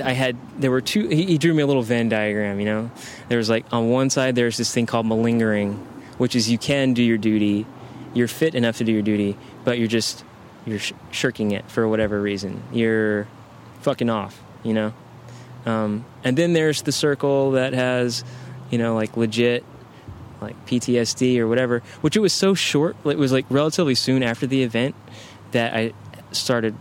I 0.03 0.13
had 0.13 0.37
there 0.61 0.71
were 0.71 0.81
two. 0.81 1.09
He, 1.09 1.25
he 1.25 1.39
drew 1.39 1.55
me 1.55 1.63
a 1.63 1.67
little 1.67 1.83
Venn 1.83 2.09
diagram. 2.09 2.61
You 2.61 2.67
know, 2.67 2.91
there 3.29 3.39
was 3.39 3.49
like 3.49 3.65
on 3.73 3.91
one 3.91 4.11
side 4.11 4.35
there's 4.35 4.57
this 4.57 4.73
thing 4.73 4.87
called 4.87 5.07
malingering, 5.07 5.75
which 6.19 6.37
is 6.37 6.51
you 6.51 6.59
can 6.59 6.95
do 6.95 7.03
your 7.03 7.19
duty, 7.19 7.67
you're 8.15 8.29
fit 8.29 8.55
enough 8.55 8.79
to 8.79 8.85
do 8.85 8.93
your 8.93 9.03
duty, 9.03 9.37
but 9.65 9.79
you're 9.79 9.89
just 9.89 10.25
you're 10.67 10.79
sh- 10.79 10.93
shirking 11.11 11.53
it 11.53 11.71
for 11.71 11.89
whatever 11.89 12.21
reason. 12.21 12.63
You're 12.73 13.29
fucking 13.81 14.11
off. 14.11 14.41
You 14.63 14.75
know. 14.75 14.95
Um, 15.67 16.05
and 16.25 16.37
then 16.37 16.53
there's 16.53 16.83
the 16.83 16.93
circle 16.93 17.53
that 17.53 17.73
has, 17.75 18.25
you 18.71 18.79
know, 18.79 18.95
like 18.95 19.17
legit 19.17 19.65
like 20.41 20.67
PTSD 20.67 21.39
or 21.39 21.49
whatever, 21.49 21.83
which 22.01 22.17
it 22.17 22.21
was 22.21 22.33
so 22.33 22.55
short. 22.55 22.97
It 23.05 23.19
was 23.19 23.33
like 23.33 23.47
relatively 23.51 23.95
soon 23.95 24.23
after 24.23 24.47
the 24.47 24.63
event 24.63 24.95
that 25.53 25.75
I 25.75 25.93
started 26.33 26.75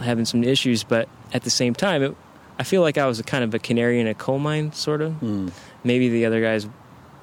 having 0.00 0.24
some 0.24 0.44
issues. 0.44 0.84
But 0.84 1.08
at 1.32 1.42
the 1.42 1.50
same 1.50 1.74
time, 1.74 2.02
it, 2.02 2.16
I 2.58 2.64
feel 2.64 2.82
like 2.82 2.98
I 2.98 3.06
was 3.06 3.20
a 3.20 3.22
kind 3.22 3.44
of 3.44 3.54
a 3.54 3.58
canary 3.58 4.00
in 4.00 4.06
a 4.06 4.14
coal 4.14 4.38
mine, 4.38 4.72
sort 4.72 5.02
of. 5.02 5.12
Hmm. 5.14 5.48
Maybe 5.84 6.08
the 6.08 6.26
other 6.26 6.40
guys 6.40 6.66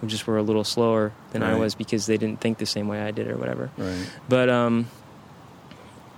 just 0.06 0.28
were 0.28 0.38
a 0.38 0.44
little 0.44 0.64
slower 0.64 1.14
than 1.32 1.44
I 1.44 1.56
was 1.56 1.76
because 1.76 2.06
they 2.06 2.18
didn't 2.18 2.42
think 2.42 2.58
the 2.58 2.66
same 2.66 2.88
way 2.88 3.02
I 3.02 3.12
did 3.12 3.28
or 3.28 3.38
whatever. 3.38 3.72
Right. 3.78 4.12
But 4.28 4.50
um, 4.50 4.88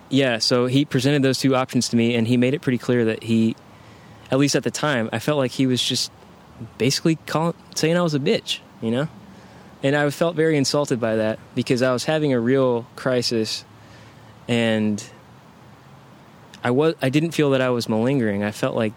yeah, 0.10 0.40
so 0.40 0.66
he 0.66 0.86
presented 0.86 1.24
those 1.24 1.40
two 1.40 1.56
options 1.56 1.90
to 1.90 1.96
me, 1.96 2.16
and 2.16 2.28
he 2.28 2.38
made 2.38 2.54
it 2.54 2.62
pretty 2.62 2.78
clear 2.78 3.06
that 3.06 3.24
he, 3.24 3.56
at 4.32 4.38
least 4.38 4.56
at 4.56 4.64
the 4.64 4.72
time, 4.72 5.10
I 5.12 5.20
felt 5.20 5.38
like 5.38 5.52
he 5.52 5.68
was 5.68 5.82
just 5.82 6.12
basically 6.78 7.16
calling, 7.28 7.56
saying 7.76 7.98
I 7.98 8.02
was 8.02 8.14
a 8.14 8.20
bitch, 8.20 8.60
you 8.82 8.92
know. 8.92 9.08
And 9.84 9.96
I 9.96 10.10
felt 10.10 10.36
very 10.36 10.58
insulted 10.58 11.00
by 11.00 11.18
that 11.18 11.38
because 11.54 11.82
I 11.82 11.92
was 11.94 12.06
having 12.06 12.34
a 12.34 12.40
real 12.40 12.88
crisis, 12.96 13.66
and 14.48 15.04
I 16.66 16.72
was 16.72 16.96
I 17.02 17.10
didn't 17.10 17.32
feel 17.32 17.52
that 17.52 17.62
I 17.62 17.70
was 17.70 17.88
malingering. 17.88 18.44
I 18.44 18.52
felt 18.52 18.76
like 18.76 18.94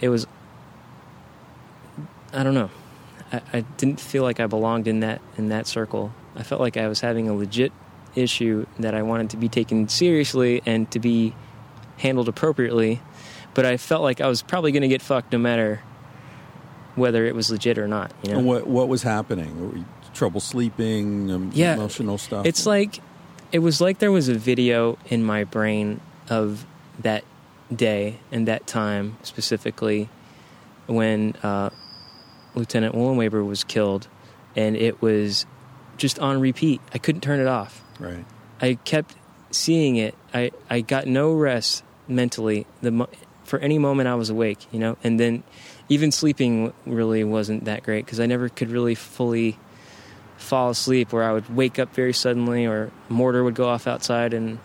it 0.00 0.08
was. 0.08 0.26
I 2.32 2.42
don't 2.42 2.54
know. 2.54 2.70
I, 3.32 3.40
I 3.52 3.60
didn't 3.78 4.00
feel 4.00 4.22
like 4.24 4.40
I 4.40 4.46
belonged 4.46 4.88
in 4.88 5.00
that 5.00 5.20
in 5.38 5.48
that 5.50 5.66
circle. 5.66 6.12
I 6.34 6.42
felt 6.42 6.60
like 6.60 6.76
I 6.76 6.88
was 6.88 7.00
having 7.00 7.28
a 7.28 7.34
legit 7.34 7.72
issue 8.16 8.66
that 8.80 8.94
I 8.94 9.02
wanted 9.02 9.30
to 9.30 9.36
be 9.36 9.48
taken 9.48 9.88
seriously 9.88 10.60
and 10.66 10.90
to 10.90 10.98
be 10.98 11.34
handled 11.98 12.28
appropriately, 12.28 13.00
but 13.54 13.64
I 13.64 13.76
felt 13.76 14.02
like 14.02 14.20
I 14.20 14.26
was 14.26 14.42
probably 14.42 14.72
going 14.72 14.82
to 14.82 14.88
get 14.88 15.02
fucked 15.02 15.32
no 15.32 15.38
matter 15.38 15.80
whether 16.94 17.26
it 17.26 17.34
was 17.34 17.50
legit 17.50 17.78
or 17.78 17.86
not. 17.86 18.10
You 18.22 18.32
know, 18.32 18.38
And 18.38 18.46
what 18.46 18.66
what 18.66 18.88
was 18.88 19.02
happening? 19.02 19.70
Were 19.70 19.76
you- 19.78 19.84
Trouble 20.14 20.40
sleeping, 20.40 21.30
um, 21.30 21.50
Yeah. 21.52 21.74
emotional 21.74 22.16
stuff. 22.16 22.46
It's 22.46 22.64
like 22.64 23.00
it 23.52 23.58
was 23.58 23.82
like 23.82 23.98
there 23.98 24.10
was 24.10 24.30
a 24.30 24.34
video 24.34 24.96
in 25.10 25.22
my 25.22 25.44
brain 25.44 26.00
of 26.28 26.66
that 27.00 27.24
day 27.74 28.18
and 28.30 28.46
that 28.48 28.66
time 28.66 29.16
specifically 29.22 30.08
when 30.86 31.34
uh, 31.42 31.70
Lieutenant 32.54 32.94
Wullenwaber 32.94 33.44
was 33.44 33.64
killed, 33.64 34.08
and 34.54 34.76
it 34.76 35.02
was 35.02 35.46
just 35.96 36.18
on 36.18 36.40
repeat. 36.40 36.80
I 36.94 36.98
couldn't 36.98 37.20
turn 37.20 37.40
it 37.40 37.46
off. 37.46 37.82
right. 37.98 38.24
I 38.60 38.74
kept 38.84 39.14
seeing 39.50 39.96
it. 39.96 40.14
I, 40.32 40.50
I 40.70 40.80
got 40.80 41.06
no 41.06 41.32
rest 41.32 41.82
mentally 42.08 42.66
the 42.80 42.90
mo- 42.90 43.08
for 43.44 43.58
any 43.58 43.78
moment 43.78 44.08
I 44.08 44.14
was 44.14 44.30
awake, 44.30 44.66
you 44.72 44.78
know. 44.78 44.96
And 45.04 45.20
then 45.20 45.42
even 45.88 46.10
sleeping 46.10 46.72
really 46.86 47.22
wasn't 47.22 47.66
that 47.66 47.82
great 47.82 48.04
because 48.06 48.18
I 48.18 48.26
never 48.26 48.48
could 48.48 48.70
really 48.70 48.94
fully 48.94 49.58
fall 50.38 50.70
asleep. 50.70 51.12
Where 51.12 51.22
I 51.22 51.32
would 51.32 51.54
wake 51.54 51.78
up 51.78 51.94
very 51.94 52.12
suddenly, 52.14 52.64
or 52.66 52.90
mortar 53.08 53.44
would 53.44 53.54
go 53.54 53.68
off 53.68 53.86
outside, 53.86 54.32
and 54.32 54.58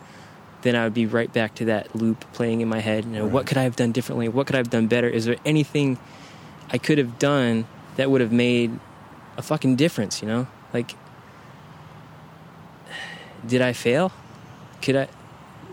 then 0.62 0.74
I 0.76 0.84
would 0.84 0.94
be 0.94 1.06
right 1.06 1.32
back 1.32 1.54
to 1.56 1.64
that 1.66 1.94
loop 1.94 2.24
playing 2.32 2.60
in 2.60 2.68
my 2.68 2.80
head. 2.80 3.04
You 3.04 3.10
know, 3.12 3.24
Right. 3.24 3.32
what 3.32 3.46
could 3.46 3.58
I 3.58 3.62
have 3.64 3.76
done 3.76 3.92
differently? 3.92 4.28
What 4.28 4.46
could 4.46 4.56
I 4.56 4.58
have 4.58 4.70
done 4.70 4.86
better? 4.86 5.08
Is 5.08 5.24
there 5.24 5.36
anything 5.44 5.98
I 6.70 6.78
could 6.78 6.98
have 6.98 7.18
done 7.18 7.66
that 7.96 8.10
would 8.10 8.20
have 8.20 8.32
made 8.32 8.78
a 9.36 9.42
fucking 9.42 9.76
difference? 9.76 10.22
You 10.22 10.28
know, 10.28 10.46
like 10.72 10.94
did 13.46 13.60
I 13.60 13.72
fail? 13.72 14.12
Could 14.82 14.96
I, 14.96 15.08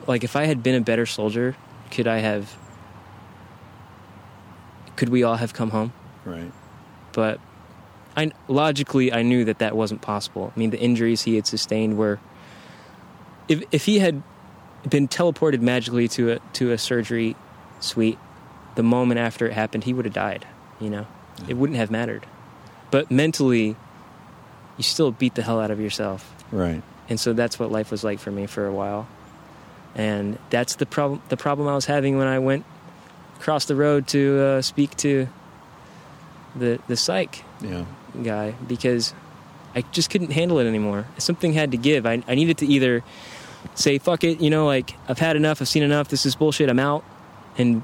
like, 0.07 0.23
if 0.23 0.35
I 0.35 0.45
had 0.45 0.63
been 0.63 0.75
a 0.75 0.81
better 0.81 1.05
soldier, 1.05 1.55
could 1.91 2.07
I 2.07 2.17
have, 2.17 2.55
could 4.95 5.09
we 5.09 5.23
all 5.23 5.35
have 5.35 5.53
come 5.53 5.69
home? 5.69 5.93
Right. 6.25 6.51
But 7.13 7.39
I, 8.17 8.31
logically, 8.47 9.13
I 9.13 9.21
knew 9.21 9.45
that 9.45 9.59
that 9.59 9.75
wasn't 9.75 10.01
possible. 10.01 10.51
I 10.55 10.59
mean, 10.59 10.71
the 10.71 10.79
injuries 10.79 11.23
he 11.23 11.35
had 11.35 11.45
sustained 11.47 11.97
were, 11.97 12.19
if, 13.47 13.63
if 13.71 13.85
he 13.85 13.99
had 13.99 14.23
been 14.87 15.07
teleported 15.07 15.61
magically 15.61 16.07
to 16.09 16.33
a, 16.33 16.39
to 16.53 16.71
a 16.71 16.77
surgery 16.77 17.35
suite 17.79 18.17
the 18.75 18.83
moment 18.83 19.19
after 19.19 19.45
it 19.47 19.53
happened, 19.53 19.83
he 19.83 19.93
would 19.93 20.05
have 20.05 20.13
died, 20.13 20.45
you 20.79 20.89
know? 20.89 21.05
It 21.47 21.55
wouldn't 21.55 21.77
have 21.77 21.89
mattered. 21.91 22.25
But 22.91 23.09
mentally, 23.11 23.75
you 24.77 24.83
still 24.83 25.11
beat 25.11 25.35
the 25.35 25.41
hell 25.41 25.59
out 25.59 25.71
of 25.71 25.79
yourself 25.79 26.33
Right. 26.51 26.81
and 27.09 27.19
so 27.19 27.33
that's 27.33 27.59
what 27.59 27.71
life 27.71 27.91
was 27.91 28.03
like 28.03 28.19
for 28.19 28.31
me 28.31 28.45
for 28.47 28.65
a 28.65 28.71
while 28.71 29.07
and 29.95 30.37
that's 30.49 30.75
the 30.75 30.85
problem 30.85 31.21
the 31.29 31.35
problem 31.37 31.67
i 31.67 31.75
was 31.75 31.85
having 31.85 32.17
when 32.17 32.27
i 32.27 32.39
went 32.39 32.63
across 33.39 33.65
the 33.65 33.75
road 33.75 34.07
to 34.07 34.39
uh, 34.39 34.61
speak 34.61 34.95
to 34.97 35.27
the 36.55 36.79
the 36.87 36.95
psych 36.95 37.43
Yeah. 37.61 37.85
guy 38.23 38.51
because 38.67 39.13
i 39.75 39.81
just 39.91 40.09
couldn't 40.09 40.31
handle 40.31 40.59
it 40.59 40.65
anymore 40.65 41.05
something 41.17 41.53
had 41.53 41.71
to 41.71 41.77
give 41.77 42.05
i, 42.05 42.23
I 42.27 42.35
needed 42.35 42.57
to 42.59 42.65
either 42.65 43.03
say 43.75 43.97
fuck 43.97 44.23
it 44.23 44.41
you 44.41 44.49
know 44.49 44.65
like 44.65 44.95
i've 45.07 45.19
had 45.19 45.35
enough 45.35 45.61
i've 45.61 45.67
seen 45.67 45.83
enough 45.83 46.07
this 46.09 46.25
is 46.25 46.35
bullshit 46.35 46.69
i'm 46.69 46.79
out 46.79 47.03
and 47.57 47.83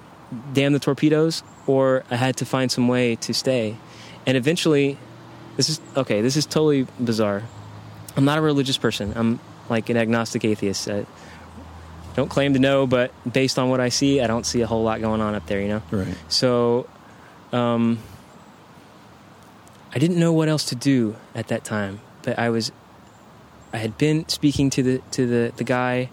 damn 0.53 0.73
the 0.73 0.80
torpedoes 0.80 1.43
or 1.68 2.03
i 2.10 2.15
had 2.15 2.35
to 2.38 2.45
find 2.45 2.72
some 2.72 2.88
way 2.88 3.15
to 3.15 3.34
stay. 3.34 3.77
And 4.27 4.35
eventually 4.35 4.97
this 5.57 5.69
is 5.69 5.80
okay 5.95 6.22
this 6.22 6.35
is 6.35 6.45
totally 6.45 6.88
bizarre. 6.99 7.43
I'm 8.18 8.26
not 8.26 8.38
a 8.38 8.41
religious 8.41 8.77
person 8.77 9.14
i'm 9.15 9.39
like 9.69 9.89
an 9.89 9.97
agnostic 9.97 10.45
atheist 10.45 10.89
I 10.89 11.06
don't 12.15 12.30
claim 12.30 12.53
to 12.53 12.60
know 12.60 12.88
but 12.88 13.11
based 13.31 13.60
on 13.60 13.69
what 13.69 13.81
i 13.81 13.89
see 13.89 14.22
i 14.22 14.27
don't 14.27 14.45
see 14.45 14.61
a 14.61 14.68
whole 14.68 14.84
lot 14.84 15.02
going 15.02 15.22
on 15.22 15.35
up 15.35 15.45
there 15.47 15.60
you 15.60 15.68
know? 15.68 15.81
Right. 15.91 16.15
so, 16.30 16.88
um, 17.52 17.99
I 19.95 19.99
didn't 19.99 20.19
know 20.19 20.34
what 20.34 20.49
else 20.49 20.65
to 20.65 20.76
do 20.76 21.15
at 21.34 21.47
that 21.47 21.64
time, 21.64 22.02
but 22.23 22.38
I 22.38 22.49
was, 22.49 22.73
I 23.76 23.80
had 23.80 23.97
been 23.97 24.26
speaking 24.30 24.69
to 24.69 24.81
the 24.81 25.02
to 25.11 25.27
the 25.27 25.52
the 25.57 25.65
guy. 25.65 26.10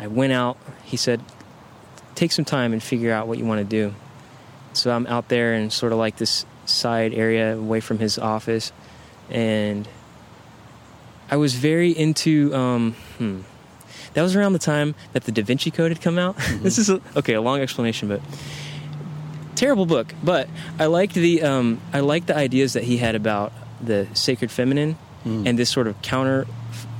I 0.00 0.08
went 0.08 0.32
out. 0.32 0.58
He 0.82 0.96
said, 0.96 1.20
"Take 2.16 2.32
some 2.32 2.44
time 2.44 2.72
and 2.72 2.82
figure 2.82 3.12
out 3.12 3.28
what 3.28 3.38
you 3.38 3.44
want 3.44 3.60
to 3.60 3.64
do." 3.64 3.94
So 4.72 4.90
I'm 4.90 5.06
out 5.06 5.28
there 5.28 5.54
in 5.54 5.70
sort 5.70 5.92
of 5.92 5.98
like 5.98 6.16
this 6.16 6.44
side 6.64 7.14
area 7.14 7.56
away 7.56 7.78
from 7.78 8.00
his 8.00 8.18
office, 8.18 8.72
and 9.30 9.86
I 11.30 11.36
was 11.36 11.54
very 11.54 11.92
into. 11.92 12.52
Um, 12.52 12.96
hmm. 13.18 13.42
That 14.14 14.22
was 14.22 14.34
around 14.34 14.54
the 14.54 14.58
time 14.58 14.96
that 15.12 15.22
the 15.22 15.30
Da 15.30 15.44
Vinci 15.44 15.70
Code 15.70 15.92
had 15.92 16.00
come 16.00 16.18
out. 16.18 16.36
this 16.62 16.78
is 16.78 16.90
a, 16.90 17.00
okay, 17.14 17.34
a 17.34 17.40
long 17.40 17.60
explanation, 17.60 18.08
but 18.08 18.20
terrible 19.54 19.86
book. 19.86 20.12
But 20.20 20.48
I 20.80 20.86
liked 20.86 21.14
the 21.14 21.44
um, 21.44 21.80
I 21.92 22.00
liked 22.00 22.26
the 22.26 22.34
ideas 22.34 22.72
that 22.72 22.82
he 22.82 22.96
had 22.96 23.14
about 23.14 23.52
the 23.80 24.08
sacred 24.14 24.50
feminine 24.50 24.96
and 25.26 25.58
this 25.58 25.70
sort 25.70 25.86
of 25.88 26.00
counter 26.02 26.46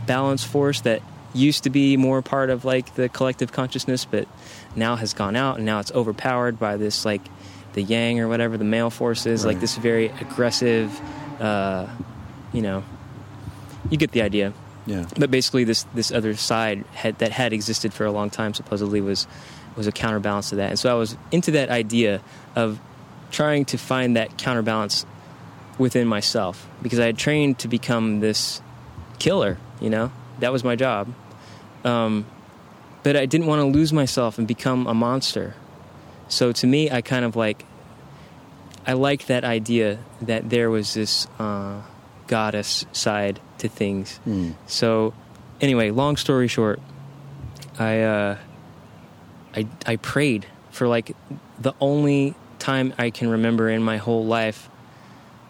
balance 0.07 0.43
force 0.43 0.81
that 0.82 1.01
used 1.32 1.65
to 1.65 1.70
be 1.70 1.97
more 1.97 2.23
part 2.23 2.51
of 2.51 2.65
like 2.65 2.94
the 2.94 3.09
collective 3.09 3.53
consciousness, 3.53 4.05
but 4.05 4.27
now 4.74 4.97
has 4.97 5.15
gone 5.15 5.36
out 5.36 5.57
and 5.57 5.66
now 5.66 5.78
it's 5.78 5.93
overpowered 5.93 6.59
by 6.59 6.77
this 6.77 7.05
like 7.05 7.23
the 7.74 7.82
yang 7.82 8.19
or 8.20 8.27
whatever 8.27 8.57
the 8.57 8.65
male 8.65 8.90
force 8.90 9.27
is, 9.27 9.44
like 9.44 9.61
this 9.61 9.77
very 9.77 10.07
aggressive, 10.07 10.98
uh, 11.40 11.86
you 12.53 12.62
know, 12.62 12.82
you 13.90 13.97
get 13.97 14.12
the 14.12 14.23
idea. 14.23 14.53
Yeah. 14.86 15.05
but 15.19 15.32
basically 15.32 15.65
this 15.65 15.82
this 15.94 16.12
other 16.12 16.36
side 16.36 16.85
had 16.94 17.19
that 17.19 17.32
had 17.32 17.53
existed 17.53 17.93
for 17.93 18.07
a 18.07 18.12
long 18.12 18.31
time 18.31 18.55
supposedly 18.55 19.01
was 19.01 19.27
was 19.77 19.89
a 19.89 19.93
counterbalance 19.93 20.51
to 20.51 20.57
that. 20.57 20.70
And 20.70 20.78
so 20.78 20.90
i 20.90 20.94
was 20.94 21.16
into 21.32 21.51
that 21.53 21.70
idea 21.70 22.23
of 22.55 22.78
trying 23.32 23.65
to 23.66 23.78
find 23.78 24.16
that 24.16 24.39
counterbalance 24.39 25.05
within 25.78 26.07
myself 26.07 26.69
because 26.82 26.98
i 26.98 27.07
had 27.07 27.19
trained 27.19 27.59
to 27.59 27.69
become 27.69 28.20
this 28.20 28.61
killer 29.19 29.59
you 29.81 29.90
know 29.90 30.11
that 30.40 30.53
was 30.53 30.62
my 30.65 30.77
job 30.77 31.09
um, 31.85 32.24
but 33.03 33.16
i 33.16 33.27
didn't 33.27 33.47
want 33.47 33.61
to 33.61 33.66
lose 33.66 33.93
myself 33.93 34.39
and 34.39 34.47
become 34.48 34.86
a 34.86 34.94
monster 34.94 35.55
so 36.28 36.53
to 36.53 36.66
me 36.66 36.90
i 36.90 37.01
kind 37.01 37.24
of 37.24 37.36
like 37.36 37.65
i 38.86 38.93
liked 38.93 39.27
that 39.28 39.44
idea 39.44 39.98
that 40.23 40.48
there 40.51 40.70
was 40.70 40.94
this 40.94 41.27
uh, 41.39 41.81
goddess 42.27 42.85
side 42.93 43.40
to 43.59 43.69
things 43.69 44.20
Mm. 44.27 44.55
so, 44.66 45.15
anyway, 45.61 45.90
long 45.90 46.16
story 46.16 46.48
short, 46.48 46.81
I 47.78 48.01
uh, 48.03 48.36
I 49.55 49.66
I 49.86 49.97
prayed 49.97 50.47
for 50.70 50.86
like 50.89 51.16
the 51.59 51.73
only 51.81 52.35
time 52.59 52.93
I 52.98 53.09
can 53.11 53.28
remember 53.31 53.70
in 53.70 53.82
my 53.82 53.97
whole 53.97 54.24
life. 54.27 54.69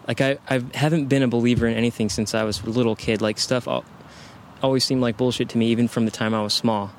Like 0.06 0.20
I 0.20 0.38
I 0.48 0.62
haven't 0.74 1.06
been 1.06 1.22
a 1.22 1.28
believer 1.28 1.66
in 1.66 1.74
anything 1.74 2.08
since 2.08 2.34
I 2.34 2.44
was 2.44 2.62
a 2.62 2.70
little 2.70 2.96
kid. 2.96 3.20
Like 3.20 3.38
stuff 3.38 3.68
always 4.62 4.84
seemed 4.84 5.00
like 5.00 5.16
bullshit 5.16 5.48
to 5.50 5.58
me, 5.58 5.68
even 5.68 5.88
from 5.88 6.04
the 6.04 6.10
time 6.10 6.34
I 6.34 6.42
was 6.42 6.54
small. 6.54 6.92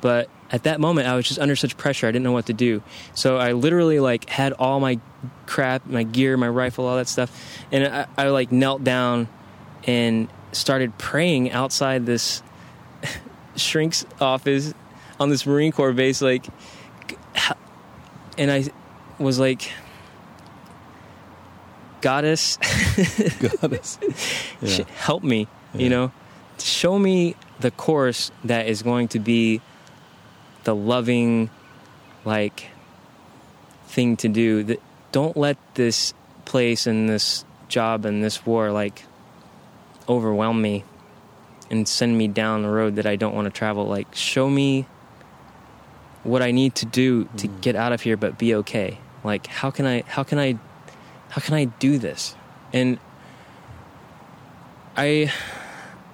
But 0.00 0.28
at 0.50 0.62
that 0.62 0.80
moment, 0.80 1.08
I 1.08 1.14
was 1.16 1.26
just 1.26 1.40
under 1.40 1.56
such 1.56 1.76
pressure. 1.76 2.06
I 2.06 2.12
didn't 2.12 2.24
know 2.24 2.32
what 2.32 2.46
to 2.46 2.52
do. 2.52 2.82
So 3.14 3.36
I 3.36 3.52
literally 3.52 4.00
like 4.00 4.28
had 4.28 4.52
all 4.54 4.80
my 4.80 5.00
crap, 5.46 5.86
my 5.86 6.04
gear, 6.04 6.36
my 6.36 6.48
rifle, 6.48 6.86
all 6.86 6.96
that 6.96 7.08
stuff, 7.08 7.30
and 7.70 7.86
I, 7.86 8.06
I 8.16 8.28
like 8.28 8.52
knelt 8.52 8.84
down 8.84 9.28
and 9.84 10.28
started 10.52 10.96
praying 10.98 11.50
outside 11.52 12.06
this 12.06 12.42
shrink's 13.56 14.06
office 14.20 14.74
on 15.20 15.30
this 15.30 15.46
Marine 15.46 15.72
Corps 15.72 15.92
base, 15.92 16.22
like, 16.22 16.46
and 18.36 18.50
I 18.50 18.68
was 19.18 19.38
like, 19.38 19.72
Goddess, 22.00 22.56
Goddess. 23.60 23.98
Yeah. 24.60 24.84
help 24.96 25.22
me, 25.22 25.48
Yeah. 25.74 25.80
you 25.80 25.90
know, 25.90 26.12
show 26.58 26.98
me 26.98 27.34
the 27.60 27.70
course 27.70 28.30
that 28.44 28.68
is 28.68 28.82
going 28.82 29.08
to 29.08 29.18
be 29.18 29.60
the 30.64 30.74
loving, 30.74 31.50
like, 32.24 32.66
thing 33.88 34.16
to 34.18 34.28
do. 34.28 34.62
That 34.62 34.80
don't 35.12 35.36
let 35.36 35.56
this 35.74 36.14
place 36.44 36.86
and 36.86 37.08
this 37.08 37.44
job 37.68 38.04
and 38.04 38.24
this 38.24 38.46
war 38.46 38.70
like 38.70 39.04
overwhelm 40.08 40.62
me 40.62 40.84
and 41.70 41.86
send 41.86 42.16
me 42.16 42.26
down 42.28 42.62
the 42.62 42.68
road 42.68 42.96
that 42.96 43.06
I 43.06 43.16
don't 43.16 43.34
want 43.34 43.44
to 43.44 43.50
travel. 43.50 43.86
Like, 43.86 44.14
show 44.14 44.48
me 44.48 44.86
what 46.22 46.42
I 46.42 46.50
need 46.50 46.74
to 46.76 46.86
do 46.86 47.24
to 47.36 47.48
mm. 47.48 47.60
get 47.60 47.76
out 47.76 47.92
of 47.92 48.00
here, 48.00 48.16
but 48.16 48.38
be 48.38 48.54
okay. 48.54 48.98
Like, 49.22 49.46
how 49.46 49.70
can 49.70 49.86
I? 49.86 50.02
How 50.06 50.22
can 50.22 50.38
I? 50.38 50.58
How 51.30 51.40
can 51.40 51.54
I 51.54 51.66
do 51.66 51.98
this? 51.98 52.34
And 52.72 52.98
I 54.96 55.32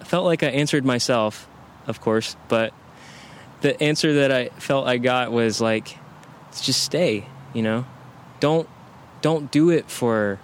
felt 0.04 0.24
like 0.24 0.42
I 0.42 0.48
answered 0.48 0.84
myself, 0.84 1.48
of 1.86 2.00
course, 2.00 2.36
but 2.48 2.72
the 3.60 3.80
answer 3.82 4.14
that 4.14 4.30
I 4.30 4.48
felt 4.50 4.86
I 4.86 4.98
got 4.98 5.32
was 5.32 5.60
like, 5.60 5.98
just 6.60 6.82
stay. 6.82 7.26
You 7.52 7.62
know, 7.62 7.86
don't 8.40 8.68
don't 9.22 9.50
do 9.50 9.70
it 9.70 9.90
for 9.90 10.38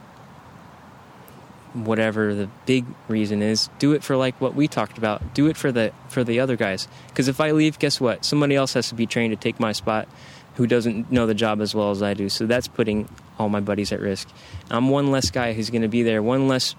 whatever 1.75 2.35
the 2.35 2.49
big 2.67 2.85
reason 3.09 3.43
is. 3.43 3.69
Do 3.79 3.93
it 3.93 4.03
for 4.03 4.17
like 4.17 4.41
what 4.41 4.55
we 4.55 4.69
talked 4.69 4.99
about. 4.99 5.35
Do 5.35 5.47
it 5.49 5.57
for 5.57 5.71
the 5.71 5.93
for 6.09 6.25
the 6.25 6.41
other 6.41 6.57
guys. 6.57 6.89
Because 7.09 7.29
if 7.29 7.41
i 7.41 7.51
leave 7.51 7.79
guess 7.79 8.01
what? 8.01 8.25
Somebody 8.25 8.57
else 8.57 8.75
has 8.75 8.89
to 8.89 8.95
be 8.95 9.07
trained 9.07 9.33
to 9.33 9.37
take 9.37 9.61
my 9.61 9.73
spot 9.73 10.09
who 10.55 10.67
doesn't 10.67 11.13
know 11.13 11.27
the 11.27 11.35
job 11.35 11.61
as 11.61 11.75
well 11.75 11.91
as 11.91 12.03
i 12.03 12.15
do. 12.15 12.29
So 12.29 12.47
that's 12.47 12.69
putting 12.69 13.09
all 13.41 13.49
my 13.49 13.61
buddies 13.61 13.91
at 13.93 14.01
risk. 14.01 14.29
I'm 14.71 14.91
one 14.91 15.11
less 15.11 15.31
guy 15.31 15.53
who's 15.55 15.71
going 15.71 15.83
to 15.83 15.89
be 15.89 16.03
there 16.03 16.23
one 16.23 16.47
less 16.47 16.75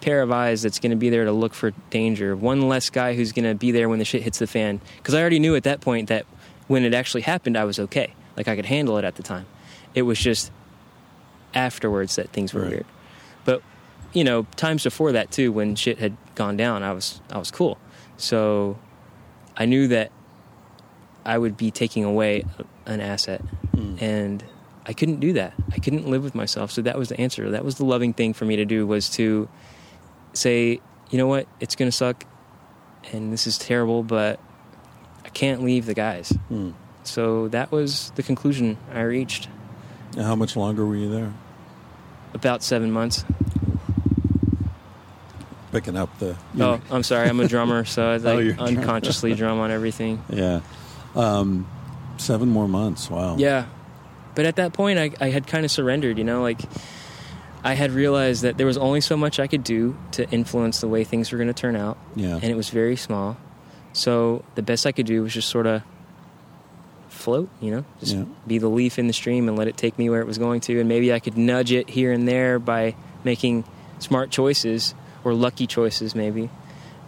pair 0.00 0.22
of 0.22 0.32
eyes 0.32 0.62
that's 0.62 0.78
going 0.80 0.90
to 0.90 0.96
be 0.96 1.10
there 1.10 1.24
to 1.26 1.32
look 1.32 1.52
for 1.54 1.72
danger 1.90 2.34
one 2.34 2.68
less 2.68 2.88
guy 2.90 3.14
who's 3.14 3.32
going 3.32 3.44
to 3.44 3.54
be 3.54 3.70
there 3.70 3.86
when 3.88 3.98
the 3.98 4.04
shit 4.04 4.22
hits 4.22 4.38
the 4.38 4.46
fan. 4.46 4.80
Because 4.96 5.14
i 5.14 5.20
already 5.20 5.38
knew 5.38 5.54
at 5.56 5.62
that 5.64 5.80
point 5.82 6.08
that 6.08 6.24
when 6.68 6.84
it 6.84 6.94
actually 6.94 7.20
happened 7.22 7.56
i 7.56 7.64
was 7.64 7.78
okay. 7.78 8.14
Like 8.36 8.48
i 8.48 8.56
could 8.56 8.66
handle 8.66 8.96
it 8.98 9.04
at 9.04 9.14
the 9.16 9.22
time. 9.22 9.46
It 9.94 10.02
was 10.02 10.18
just 10.18 10.50
afterwards 11.54 12.16
that 12.16 12.30
things 12.30 12.54
were 12.54 12.62
Right. 12.62 12.70
weird. 12.70 12.86
But 13.44 13.62
you 14.12 14.24
know 14.24 14.46
times 14.56 14.82
before 14.84 15.12
that 15.12 15.30
too 15.30 15.52
when 15.52 15.76
shit 15.76 15.98
had 15.98 16.16
gone 16.34 16.56
down 16.56 16.82
i 16.82 16.92
was 16.92 17.20
i 17.30 17.38
was 17.38 17.50
cool. 17.50 17.78
So 18.16 18.78
i 19.56 19.66
knew 19.66 19.86
that 19.88 20.10
i 21.24 21.36
would 21.38 21.56
be 21.56 21.70
taking 21.70 22.04
away 22.04 22.44
an 22.86 23.00
asset. 23.00 23.42
Mm. 23.76 24.00
and 24.02 24.44
i 24.90 24.92
couldn't 24.92 25.20
do 25.20 25.32
that 25.32 25.54
i 25.72 25.78
couldn't 25.78 26.06
live 26.08 26.22
with 26.24 26.34
myself 26.34 26.70
so 26.70 26.82
that 26.82 26.98
was 26.98 27.08
the 27.08 27.18
answer 27.20 27.50
that 27.50 27.64
was 27.64 27.76
the 27.76 27.84
loving 27.84 28.12
thing 28.12 28.34
for 28.34 28.44
me 28.44 28.56
to 28.56 28.64
do 28.64 28.86
was 28.86 29.08
to 29.08 29.48
say 30.32 30.80
you 31.10 31.18
know 31.18 31.26
what 31.28 31.46
it's 31.60 31.76
going 31.76 31.90
to 31.90 31.96
suck 31.96 32.24
and 33.12 33.32
this 33.32 33.46
is 33.46 33.56
terrible 33.56 34.02
but 34.02 34.38
i 35.24 35.28
can't 35.30 35.62
leave 35.62 35.86
the 35.86 35.94
guys 35.94 36.32
Mm. 36.50 36.72
so 37.04 37.48
that 37.48 37.70
was 37.70 38.10
the 38.16 38.22
conclusion 38.22 38.76
i 38.92 39.00
reached 39.02 39.48
Now, 40.16 40.24
How 40.24 40.34
much 40.36 40.56
longer 40.56 40.84
were 40.84 40.96
you 40.96 41.08
there? 41.10 41.32
about 42.34 42.62
seven 42.62 42.90
months 42.92 43.24
Picking 45.72 45.96
up 45.96 46.10
the. 46.18 46.36
oh 46.58 46.80
i'm 46.90 47.04
sorry 47.04 47.28
i'm 47.28 47.38
a 47.38 47.46
drummer 47.46 47.84
so 47.94 48.02
i 48.10 48.14
Oh, 48.14 48.16
like 48.18 48.56
drummer. 48.56 48.62
unconsciously 48.80 49.34
drum 49.34 49.60
on 49.60 49.70
everything 49.70 50.20
Yeah. 50.30 50.60
Um, 51.14 51.66
seven 52.18 52.48
more 52.50 52.68
months. 52.68 53.10
Wow. 53.10 53.36
Yeah. 53.36 53.66
But 54.34 54.46
at 54.46 54.56
that 54.56 54.72
point, 54.72 54.98
I, 54.98 55.10
I 55.20 55.30
had 55.30 55.46
kind 55.46 55.64
of 55.64 55.70
surrendered, 55.70 56.18
you 56.18 56.24
know, 56.24 56.42
like 56.42 56.60
I 57.64 57.74
had 57.74 57.90
realized 57.90 58.42
that 58.42 58.56
there 58.58 58.66
was 58.66 58.78
only 58.78 59.00
so 59.00 59.16
much 59.16 59.38
I 59.40 59.46
could 59.46 59.64
do 59.64 59.96
to 60.12 60.28
influence 60.30 60.80
the 60.80 60.88
way 60.88 61.04
things 61.04 61.30
were 61.32 61.38
going 61.38 61.48
to 61.48 61.54
turn 61.54 61.76
out. 61.76 61.98
Yeah. 62.16 62.34
And 62.34 62.44
it 62.44 62.54
was 62.56 62.70
very 62.70 62.96
small. 62.96 63.36
So 63.92 64.44
the 64.54 64.62
best 64.62 64.86
I 64.86 64.92
could 64.92 65.06
do 65.06 65.22
was 65.22 65.34
just 65.34 65.48
sort 65.48 65.66
of 65.66 65.82
float, 67.08 67.48
you 67.60 67.70
know, 67.70 67.84
just 67.98 68.14
Yeah. 68.16 68.24
be 68.46 68.58
the 68.58 68.68
leaf 68.68 68.98
in 68.98 69.06
the 69.06 69.12
stream 69.12 69.48
and 69.48 69.58
let 69.58 69.68
it 69.68 69.76
take 69.76 69.98
me 69.98 70.08
where 70.08 70.20
it 70.20 70.26
was 70.26 70.38
going 70.38 70.60
to. 70.62 70.78
And 70.80 70.88
maybe 70.88 71.12
I 71.12 71.18
could 71.18 71.36
nudge 71.36 71.72
it 71.72 71.90
here 71.90 72.12
and 72.12 72.26
there 72.26 72.58
by 72.58 72.94
making 73.24 73.64
smart 73.98 74.30
choices 74.30 74.94
or 75.24 75.34
lucky 75.34 75.66
choices, 75.66 76.14
maybe. 76.14 76.48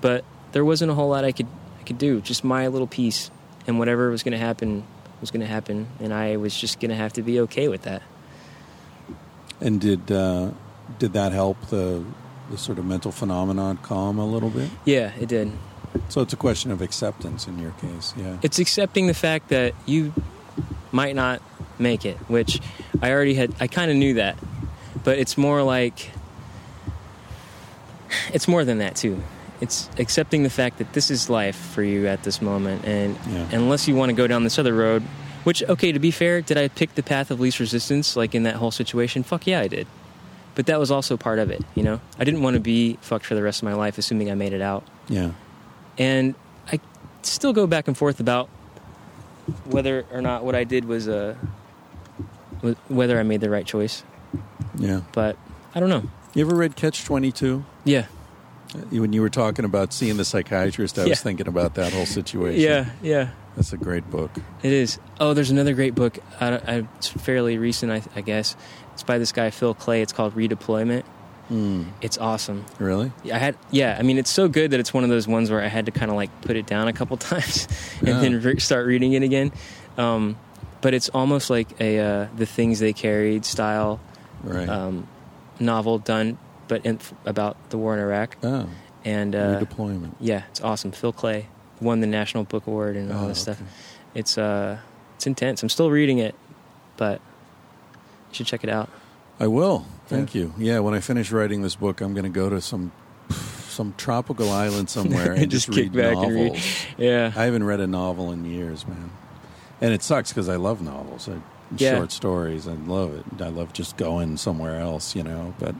But 0.00 0.24
there 0.52 0.64
wasn't 0.64 0.90
a 0.90 0.94
whole 0.94 1.08
lot 1.08 1.24
I 1.24 1.32
could 1.32 1.46
I 1.80 1.84
could 1.84 1.98
do. 1.98 2.20
Just 2.20 2.44
my 2.44 2.68
little 2.68 2.86
piece, 2.86 3.30
and 3.66 3.78
whatever 3.78 4.10
was 4.10 4.22
going 4.22 4.32
to 4.32 4.38
happen 4.38 4.84
was 5.22 5.30
going 5.30 5.40
to 5.40 5.46
happen, 5.46 5.86
and 6.00 6.12
I 6.12 6.36
was 6.36 6.54
just 6.54 6.80
going 6.80 6.90
to 6.90 6.96
have 6.96 7.14
to 7.14 7.22
be 7.22 7.40
okay 7.40 7.68
with 7.68 7.82
that. 7.82 8.02
And 9.60 9.80
did 9.80 10.12
uh, 10.12 10.50
did 10.98 11.14
that 11.14 11.32
help 11.32 11.68
the 11.68 12.04
the 12.50 12.58
sort 12.58 12.78
of 12.78 12.84
mental 12.84 13.12
phenomenon 13.12 13.78
calm 13.78 14.18
a 14.18 14.26
little 14.26 14.50
bit? 14.50 14.68
Yeah, 14.84 15.12
it 15.18 15.28
did. 15.28 15.52
So 16.08 16.20
it's 16.20 16.32
a 16.32 16.36
question 16.36 16.70
of 16.70 16.82
acceptance 16.82 17.46
in 17.46 17.58
your 17.58 17.70
case. 17.72 18.12
Yeah. 18.16 18.38
It's 18.42 18.58
accepting 18.58 19.06
the 19.06 19.14
fact 19.14 19.48
that 19.48 19.74
you 19.86 20.12
might 20.90 21.14
not 21.14 21.40
make 21.78 22.04
it, 22.04 22.16
which 22.28 22.60
I 23.00 23.12
already 23.12 23.34
had. 23.34 23.54
I 23.60 23.68
kind 23.68 23.90
of 23.90 23.96
knew 23.96 24.14
that, 24.14 24.36
but 25.04 25.18
it's 25.18 25.38
more 25.38 25.62
like 25.62 26.10
it's 28.32 28.48
more 28.48 28.64
than 28.64 28.78
that 28.78 28.96
too. 28.96 29.22
It's 29.62 29.88
accepting 29.98 30.42
the 30.42 30.50
fact 30.50 30.78
that 30.78 30.92
this 30.92 31.08
is 31.10 31.30
life 31.30 31.56
for 31.56 31.82
you 31.82 32.06
at 32.08 32.22
this 32.24 32.42
moment, 32.42 32.84
and 32.84 33.16
Yeah. 33.30 33.46
unless 33.52 33.86
you 33.88 33.94
want 33.94 34.10
to 34.10 34.14
go 34.14 34.26
down 34.26 34.42
this 34.44 34.58
other 34.58 34.74
road, 34.74 35.02
which 35.44 35.62
okay, 35.68 35.92
to 35.92 35.98
be 36.00 36.10
fair, 36.10 36.40
did 36.42 36.58
I 36.58 36.66
pick 36.68 36.94
the 36.96 37.02
path 37.02 37.30
of 37.30 37.38
least 37.40 37.60
resistance 37.60 38.16
like 38.16 38.34
in 38.34 38.42
that 38.42 38.56
whole 38.56 38.72
situation? 38.72 39.22
Fuck 39.22 39.46
yeah, 39.46 39.60
I 39.60 39.68
did. 39.68 39.86
But 40.56 40.66
that 40.66 40.78
was 40.78 40.90
also 40.90 41.16
part 41.16 41.38
of 41.38 41.50
it, 41.50 41.62
you 41.74 41.82
know. 41.82 42.00
I 42.18 42.24
didn't 42.24 42.42
want 42.42 42.54
to 42.54 42.60
be 42.60 42.98
fucked 43.00 43.24
for 43.24 43.34
the 43.34 43.42
rest 43.42 43.62
of 43.62 43.64
my 43.68 43.74
life, 43.74 43.96
assuming 43.98 44.30
I 44.30 44.34
made 44.34 44.52
it 44.52 44.60
out 44.60 44.82
Yeah. 45.08 45.30
and 45.96 46.34
I 46.70 46.80
still 47.22 47.52
go 47.54 47.66
back 47.68 47.86
and 47.88 47.96
forth 47.96 48.18
about 48.20 48.48
whether 49.64 50.04
or 50.12 50.20
not 50.20 50.44
what 50.44 50.54
I 50.56 50.64
did 50.64 50.84
was 50.86 51.08
uh, 51.08 51.34
whether 52.88 53.18
I 53.18 53.22
made 53.22 53.40
the 53.40 53.50
right 53.50 53.64
choice. 53.66 54.02
Yeah. 54.76 55.00
But 55.12 55.36
I 55.74 55.80
don't 55.80 55.88
know. 55.88 56.04
You 56.34 56.44
ever 56.46 56.54
read 56.56 56.76
Catch 56.76 57.04
Twenty 57.04 57.30
Two? 57.32 57.64
Yeah, 57.84 58.06
When 58.90 59.12
you 59.12 59.20
were 59.20 59.28
talking 59.28 59.64
about 59.64 59.92
seeing 59.92 60.16
the 60.16 60.24
psychiatrist, 60.24 60.98
I 60.98 61.02
Yeah. 61.02 61.08
was 61.10 61.20
thinking 61.22 61.46
about 61.48 61.74
that 61.74 61.92
whole 61.92 62.06
situation. 62.06 62.60
Yeah, 62.60 62.86
yeah. 63.02 63.28
That's 63.56 63.72
a 63.72 63.76
great 63.76 64.10
book. 64.10 64.30
It 64.62 64.72
is. 64.72 64.98
Oh, 65.20 65.34
there's 65.34 65.50
another 65.50 65.74
great 65.74 65.94
book. 65.94 66.18
I, 66.40 66.54
I, 66.56 66.86
it's 66.96 67.08
fairly 67.08 67.58
recent, 67.58 67.92
I, 67.92 68.02
I 68.16 68.22
guess. 68.22 68.56
It's 68.94 69.02
by 69.02 69.18
this 69.18 69.30
guy 69.32 69.50
Phil 69.50 69.74
Klay. 69.74 70.00
It's 70.02 70.12
called 70.12 70.34
Redeployment. 70.34 71.02
Hmm. 71.48 71.84
It's 72.00 72.16
awesome. 72.16 72.64
Really? 72.78 73.12
I 73.30 73.36
had, 73.38 73.56
yeah. 73.70 73.96
I 73.98 74.02
mean, 74.02 74.16
it's 74.16 74.30
so 74.30 74.48
good 74.48 74.70
that 74.70 74.80
it's 74.80 74.94
one 74.94 75.04
of 75.04 75.10
those 75.10 75.28
ones 75.28 75.50
where 75.50 75.60
I 75.60 75.66
had 75.66 75.84
to 75.86 75.92
kind 75.92 76.10
of 76.10 76.16
like 76.16 76.30
put 76.40 76.56
it 76.56 76.66
down 76.66 76.88
a 76.88 76.92
couple 76.94 77.16
times 77.18 77.68
and 77.98 78.08
Yeah. 78.08 78.20
then 78.20 78.40
re- 78.40 78.58
start 78.58 78.86
reading 78.86 79.12
it 79.12 79.22
again. 79.22 79.52
Um, 79.98 80.38
but 80.80 80.94
it's 80.94 81.10
almost 81.10 81.50
like 81.50 81.78
a 81.78 81.98
uh, 81.98 82.26
the 82.36 82.46
things 82.46 82.78
they 82.80 82.92
carried 82.94 83.44
style 83.44 84.00
Right. 84.42 84.68
um, 84.68 85.06
novel 85.60 85.98
done, 85.98 86.38
but 86.72 86.86
in, 86.86 86.98
about 87.26 87.56
the 87.70 87.76
war 87.76 87.92
in 87.92 88.00
Iraq. 88.00 88.36
oh, 88.42 88.66
And 89.04 89.34
uh, 89.34 89.60
redeployment. 89.60 90.12
yeah, 90.20 90.44
it's 90.50 90.62
awesome. 90.62 90.90
Phil 90.92 91.12
Klay 91.12 91.44
won 91.82 92.00
the 92.00 92.06
National 92.06 92.44
Book 92.44 92.66
Award 92.66 92.96
and 92.96 93.12
all 93.12 93.24
Oh, 93.24 93.28
this 93.28 93.42
stuff. 93.42 93.60
okay. 93.60 93.70
It's 94.14 94.38
uh, 94.38 94.78
it's 95.16 95.26
intense. 95.26 95.62
I'm 95.62 95.68
still 95.68 95.90
reading 95.90 96.18
it, 96.18 96.34
but 96.96 97.20
you 98.30 98.34
should 98.36 98.46
check 98.46 98.64
it 98.64 98.70
out. 98.70 98.88
I 99.38 99.46
will. 99.48 99.84
Thank 100.06 100.34
you. 100.34 100.54
Yeah, 100.58 100.78
when 100.80 100.94
I 100.94 101.00
finish 101.00 101.30
writing 101.32 101.60
this 101.62 101.74
book, 101.76 102.00
I'm 102.00 102.14
going 102.14 102.24
to 102.24 102.40
go 102.40 102.48
to 102.48 102.60
some 102.60 102.92
some 103.68 103.94
tropical 103.96 104.50
island 104.50 104.88
somewhere 104.90 105.32
and 105.38 105.50
just, 105.50 105.66
Just 105.66 105.76
kick 105.76 105.92
read 105.92 106.02
back 106.02 106.14
novels. 106.14 106.32
and 106.32 106.52
read. 106.52 106.62
Yeah, 106.98 107.32
I 107.36 107.44
haven't 107.44 107.64
read 107.64 107.80
a 107.80 107.86
novel 107.86 108.30
in 108.32 108.44
years, 108.44 108.86
man. 108.86 109.10
And 109.80 109.92
it 109.92 110.02
sucks 110.02 110.30
because 110.30 110.48
I 110.48 110.56
love 110.56 110.80
novels, 110.82 111.28
I, 111.28 111.36
Yeah. 111.76 111.96
short 111.96 112.12
stories. 112.12 112.68
I 112.68 112.74
love 112.74 113.14
it. 113.18 113.24
I 113.42 113.48
love 113.48 113.72
just 113.72 113.96
going 113.96 114.36
somewhere 114.36 114.78
else, 114.78 115.16
you 115.16 115.22
know. 115.22 115.54
But 115.58 115.74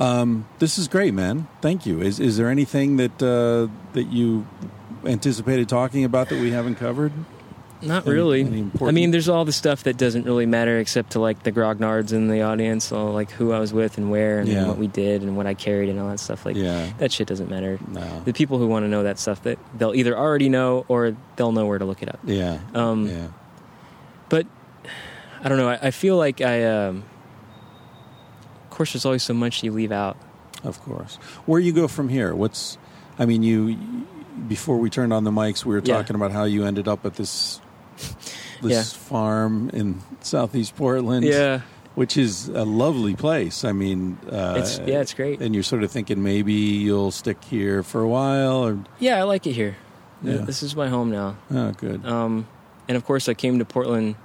um, 0.00 0.46
this 0.58 0.78
is 0.78 0.88
great, 0.88 1.14
man. 1.14 1.46
Thank 1.60 1.86
you. 1.86 2.00
Is 2.00 2.18
is 2.18 2.36
there 2.36 2.48
anything 2.48 2.96
that 2.96 3.22
uh, 3.22 3.68
that 3.92 4.04
you 4.08 4.46
anticipated 5.04 5.68
talking 5.68 6.04
about 6.04 6.28
that 6.30 6.40
we 6.40 6.50
haven't 6.50 6.76
covered? 6.76 7.12
not 7.82 8.06
Any- 8.06 8.14
really. 8.14 8.40
any 8.42 8.70
I 8.82 8.90
mean, 8.90 9.10
there's 9.10 9.28
all 9.28 9.44
the 9.46 9.52
stuff 9.52 9.84
that 9.84 9.96
doesn't 9.96 10.24
really 10.24 10.44
matter 10.46 10.78
except 10.78 11.12
to 11.12 11.18
like 11.20 11.44
the 11.44 11.52
grognards 11.52 12.12
in 12.12 12.28
the 12.28 12.42
audience, 12.42 12.84
so 12.84 13.10
like 13.10 13.30
who 13.30 13.52
I 13.52 13.58
was 13.58 13.72
with 13.72 13.96
and 13.96 14.10
where 14.10 14.40
and 14.40 14.48
Yeah. 14.48 14.66
what 14.66 14.76
we 14.76 14.86
did 14.86 15.22
and 15.22 15.34
what 15.36 15.46
I 15.46 15.54
carried 15.54 15.88
and 15.88 15.98
all 15.98 16.08
that 16.10 16.20
stuff. 16.20 16.44
Like 16.44 16.56
yeah. 16.56 16.90
that 16.98 17.10
shit 17.10 17.26
doesn't 17.26 17.48
matter. 17.48 17.78
No. 17.88 18.20
The 18.24 18.32
people 18.34 18.58
who 18.58 18.66
want 18.66 18.84
to 18.84 18.88
know 18.88 19.02
that 19.04 19.18
stuff 19.18 19.42
that 19.44 19.58
they'll 19.78 19.94
either 19.94 20.14
already 20.16 20.50
know 20.50 20.84
or 20.88 21.16
they'll 21.36 21.52
know 21.52 21.64
where 21.66 21.78
to 21.78 21.84
look 21.86 22.02
it 22.02 22.08
up. 22.10 22.20
Yeah. 22.24 22.58
Um, 22.74 23.06
yeah. 23.08 23.28
But 24.28 24.46
I 25.42 25.48
don't 25.48 25.56
know. 25.58 25.70
I, 25.70 25.78
I 25.86 25.90
feel 25.90 26.16
like 26.16 26.40
I. 26.40 26.64
Um, 26.64 27.04
course, 28.80 28.94
there's 28.94 29.04
always 29.04 29.22
so 29.22 29.34
much 29.34 29.62
you 29.62 29.72
leave 29.72 29.92
out. 29.92 30.16
Of 30.64 30.80
course. 30.82 31.16
Where 31.46 31.60
you 31.60 31.72
go 31.72 31.86
from 31.88 32.08
here? 32.08 32.34
What's? 32.34 32.78
I 33.18 33.26
mean, 33.26 33.42
you 33.42 33.76
before 34.48 34.78
we 34.78 34.88
turned 34.88 35.12
on 35.12 35.24
the 35.24 35.30
mics, 35.30 35.64
we 35.66 35.74
were 35.74 35.82
Yeah. 35.84 35.96
talking 35.96 36.16
about 36.16 36.32
how 36.32 36.44
you 36.44 36.64
ended 36.64 36.88
up 36.88 37.04
at 37.04 37.14
this 37.16 37.60
this 38.62 38.72
Yeah. 38.72 38.82
farm 38.82 39.70
in 39.74 40.00
southeast 40.20 40.76
Portland. 40.76 41.24
Yeah, 41.26 41.60
which 41.94 42.16
is 42.16 42.48
a 42.48 42.64
lovely 42.64 43.14
place. 43.14 43.64
I 43.64 43.72
mean, 43.72 44.16
uh, 44.32 44.54
it's 44.58 44.78
yeah, 44.86 45.00
it's 45.00 45.12
great. 45.12 45.42
And 45.42 45.54
you're 45.54 45.62
sort 45.64 45.82
of 45.82 45.90
thinking 45.90 46.22
maybe 46.22 46.52
you'll 46.54 47.10
stick 47.10 47.44
here 47.44 47.82
for 47.82 48.00
a 48.00 48.08
while, 48.08 48.64
or 48.66 48.78
Yeah, 48.98 49.18
I 49.18 49.24
like 49.24 49.46
it 49.46 49.52
here. 49.52 49.76
Yeah. 50.22 50.38
This 50.38 50.62
is 50.62 50.74
my 50.74 50.88
home 50.88 51.10
now. 51.10 51.36
oh, 51.50 51.72
good. 51.72 52.04
Um, 52.06 52.46
and 52.88 52.96
of 52.96 53.04
course, 53.04 53.28
I 53.28 53.34
came 53.34 53.58
to 53.58 53.64
Portland 53.64 54.16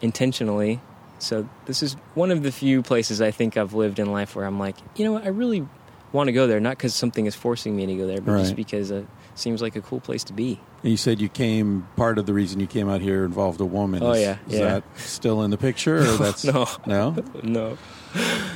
intentionally. 0.00 0.80
So 1.18 1.48
this 1.66 1.82
is 1.82 1.94
one 2.14 2.30
of 2.30 2.42
the 2.42 2.52
few 2.52 2.82
places 2.82 3.20
I 3.20 3.30
think 3.30 3.56
I've 3.56 3.72
lived 3.74 3.98
in 3.98 4.10
life 4.12 4.36
where 4.36 4.44
I'm 4.44 4.58
like, 4.58 4.76
you 4.96 5.04
know 5.04 5.12
what, 5.12 5.24
I 5.24 5.28
really 5.28 5.66
want 6.12 6.28
to 6.28 6.32
go 6.32 6.46
there. 6.46 6.60
Not 6.60 6.76
because 6.76 6.94
something 6.94 7.26
is 7.26 7.34
forcing 7.34 7.74
me 7.76 7.86
to 7.86 7.94
go 7.96 8.06
there, 8.06 8.20
but 8.20 8.32
Right. 8.32 8.40
just 8.42 8.56
because 8.56 8.90
it 8.90 9.06
seems 9.34 9.60
like 9.62 9.76
a 9.76 9.80
cool 9.80 10.00
place 10.00 10.24
to 10.24 10.32
be. 10.32 10.60
And 10.82 10.90
you 10.90 10.96
said 10.96 11.20
you 11.20 11.28
came. 11.28 11.86
Part 11.96 12.18
of 12.18 12.26
the 12.26 12.32
reason 12.34 12.60
you 12.60 12.66
came 12.66 12.88
out 12.88 13.00
here 13.00 13.24
involved 13.24 13.60
a 13.60 13.64
woman. 13.64 14.02
Oh, 14.02 14.12
Is- 14.12 14.20
yeah, 14.22 14.36
is 14.48 14.54
yeah. 14.58 14.64
that 14.66 14.84
still 14.96 15.42
in 15.42 15.50
the 15.50 15.58
picture? 15.58 15.98
Or 15.98 16.04
that's 16.16 16.44
No, 16.44 16.66
no. 16.86 17.16
no. 17.42 17.78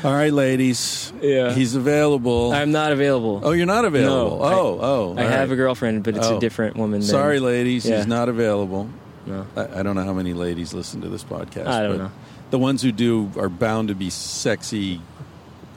All 0.04 0.12
right, 0.14 0.32
ladies. 0.32 1.12
Yeah. 1.20 1.52
He's 1.52 1.74
available. 1.74 2.52
I'm 2.52 2.72
not 2.72 2.92
available. 2.92 3.40
oh, 3.42 3.50
you're 3.52 3.66
not 3.66 3.84
available. 3.84 4.38
No, 4.38 4.42
I- 4.44 4.52
oh, 4.54 4.78
oh. 4.80 5.14
I 5.18 5.22
all 5.24 5.28
have 5.28 5.48
right. 5.48 5.52
a 5.52 5.56
girlfriend, 5.56 6.02
but 6.04 6.16
it's 6.16 6.26
Oh. 6.28 6.36
a 6.36 6.40
different 6.40 6.76
woman. 6.76 7.00
Than, 7.00 7.08
Sorry, 7.08 7.40
ladies. 7.40 7.84
Yeah. 7.86 7.96
He's 7.98 8.06
not 8.06 8.28
available. 8.28 8.88
No. 9.26 9.46
I, 9.56 9.80
I 9.80 9.82
don't 9.82 9.96
know 9.96 10.04
how 10.04 10.14
many 10.14 10.32
ladies 10.32 10.72
listen 10.72 11.02
to 11.02 11.08
this 11.08 11.24
podcast. 11.24 11.66
I 11.66 11.82
don't 11.82 11.98
know. 11.98 12.10
The 12.50 12.58
ones 12.58 12.82
who 12.82 12.92
do 12.92 13.30
are 13.36 13.48
bound 13.48 13.88
to 13.88 13.94
be 13.94 14.10
sexy 14.10 15.00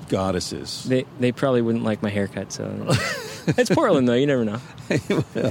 goddesses. 0.10 0.84
They 0.84 1.06
they 1.20 1.32
probably 1.32 1.62
wouldn't 1.62 1.84
like 1.84 2.02
my 2.02 2.10
haircut, 2.10 2.52
so 2.52 2.66
it's 3.48 3.70
Portland 3.70 4.08
though. 4.08 4.14
You 4.14 4.28
never 4.28 4.46
know. 4.46 4.60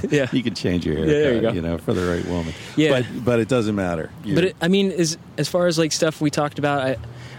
yeah, 0.09 0.27
You 0.31 0.43
can 0.43 0.53
change 0.53 0.85
your 0.85 0.95
Yeah, 0.99 1.05
haircut, 1.05 1.07
there 1.07 1.33
you 1.55 1.61
go. 1.61 1.67
know, 1.69 1.77
for 1.77 1.93
the 1.93 2.05
right 2.09 2.25
woman. 2.27 2.53
Yeah. 2.75 2.89
but 3.01 3.25
but 3.25 3.39
it 3.39 3.47
doesn't 3.47 3.75
matter. 3.75 4.11
You- 4.23 4.35
but 4.35 4.43
it, 4.45 4.55
I 4.61 4.67
mean, 4.67 4.91
as 4.91 5.17
as 5.37 5.49
far 5.49 5.67
as 5.67 5.77
like 5.79 5.91
stuff 5.91 6.21
we 6.21 6.29
talked 6.29 6.59
about, 6.59 6.81
I 6.81 6.97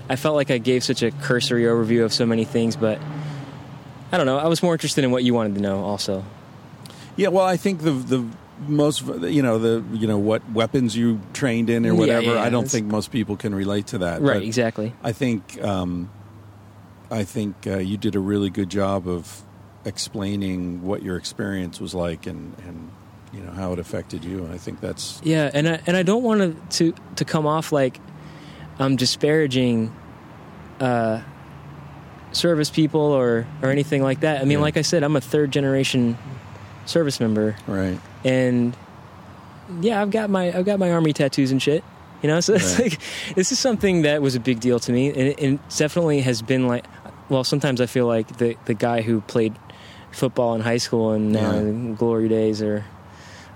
I 0.09 0.17
felt 0.17 0.35
like 0.35 0.51
I 0.51 0.59
gave 0.59 0.83
such 0.85 1.03
a 1.03 1.11
cursory 1.11 1.63
overview 1.65 2.05
of 2.05 2.13
so 2.13 2.27
many 2.27 2.45
things, 2.45 2.77
but 2.77 2.99
I 4.13 4.17
don't 4.17 4.27
know. 4.27 4.39
I 4.39 4.49
was 4.49 4.63
more 4.63 4.73
interested 4.75 5.05
in 5.05 5.11
what 5.11 5.25
you 5.25 5.35
wanted 5.35 5.55
to 5.57 5.61
know, 5.61 5.83
also. 5.85 6.25
yeah, 7.17 7.29
well, 7.29 7.45
I 7.45 7.57
think 7.57 7.83
the 7.83 7.93
the 7.93 8.27
most 8.69 9.05
you 9.07 9.43
know 9.43 9.59
the 9.59 9.85
you 9.97 10.07
know 10.07 10.19
what 10.19 10.49
weapons 10.53 10.97
you 10.97 11.21
trained 11.33 11.71
in 11.71 11.85
or 11.87 11.95
whatever. 11.95 12.35
yeah, 12.35 12.43
I 12.43 12.51
don't 12.51 12.69
think 12.69 12.87
most 12.87 13.11
people 13.11 13.37
can 13.37 13.55
relate 13.55 13.89
to 13.89 13.99
that. 13.99 14.21
Right, 14.23 14.35
but 14.35 14.43
exactly. 14.43 14.93
I 15.03 15.13
think 15.13 15.63
um, 15.63 16.11
I 17.11 17.25
think 17.25 17.67
uh, 17.67 17.79
you 17.79 17.97
did 17.97 18.15
a 18.15 18.21
really 18.21 18.51
good 18.51 18.71
job 18.71 19.09
of 19.09 19.43
explaining 19.85 20.83
what 20.83 21.03
your 21.03 21.17
experience 21.17 21.81
was 21.81 21.95
like 21.95 22.27
and 22.27 22.55
and 22.67 22.91
you 23.33 23.41
know 23.41 23.53
how 23.53 23.73
it 23.73 23.79
affected 23.79 24.25
you. 24.25 24.45
And 24.45 24.53
I 24.55 24.59
think 24.59 24.81
that's 24.81 25.21
Yeah, 25.25 25.51
and 25.53 25.69
I 25.69 25.81
and 25.87 25.97
I 25.97 26.03
don't 26.03 26.23
want 26.23 26.41
to 26.71 26.93
to 26.93 26.99
to 27.17 27.25
come 27.25 27.47
off 27.47 27.73
like 27.73 28.01
I'm 28.79 28.97
disparaging 28.97 29.93
uh, 30.81 31.21
service 32.33 32.71
people 32.71 33.01
or 33.01 33.47
or 33.63 33.71
anything 33.71 34.03
like 34.03 34.21
that. 34.21 34.41
I 34.41 34.45
mean, 34.45 34.59
Yeah. 34.59 34.63
like 34.63 34.77
I 34.77 34.83
said, 34.83 35.03
I'm 35.03 35.17
a 35.17 35.21
third 35.21 35.51
generation 35.51 36.17
service 36.87 37.21
member, 37.21 37.57
right. 37.67 37.99
and 38.25 38.77
yeah, 39.81 40.01
I've 40.03 40.11
got 40.11 40.31
my 40.31 40.57
I've 40.57 40.65
got 40.67 40.79
my 40.79 40.93
army 40.93 41.13
tattoos 41.13 41.51
and 41.51 41.61
shit. 41.63 41.83
You 42.23 42.29
know, 42.29 42.41
so 42.47 42.55
it's 42.55 42.79
Right. 42.79 42.91
like 42.93 43.01
this 43.35 43.53
is 43.53 43.59
something 43.59 44.03
that 44.03 44.23
was 44.23 44.35
a 44.35 44.41
big 44.41 44.61
deal 44.61 44.79
to 44.81 44.93
me, 44.93 45.09
and 45.09 45.17
it, 45.19 45.41
and 45.41 45.55
it 45.55 45.77
definitely 45.77 46.21
has 46.23 46.43
been 46.43 46.67
like. 46.69 46.85
Well, 47.31 47.43
sometimes 47.43 47.81
I 47.81 47.87
feel 47.87 48.07
like 48.07 48.37
the 48.37 48.57
the 48.67 48.75
guy 48.75 49.01
who 49.01 49.23
played 49.23 49.55
football 50.13 50.55
in 50.55 50.61
high 50.61 50.77
school 50.77 51.13
and 51.13 51.33
now 51.33 51.53
Yeah. 51.53 51.59
in 51.61 51.95
glory 51.95 52.29
days, 52.29 52.61
or 52.61 52.85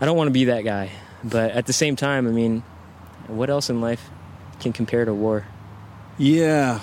I 0.01 0.07
don't 0.07 0.17
want 0.17 0.29
to 0.29 0.33
be 0.33 0.45
that 0.47 0.63
guy. 0.65 0.91
But 1.23 1.51
at 1.53 1.67
the 1.67 1.75
same 1.75 1.95
time, 1.95 2.27
I 2.27 2.31
mean, 2.31 2.63
what 3.27 3.51
else 3.51 3.69
in 3.69 3.83
life 3.83 4.09
can 4.61 4.73
compare 4.73 5.05
to 5.05 5.13
war? 5.13 5.45
Yeah, 6.17 6.81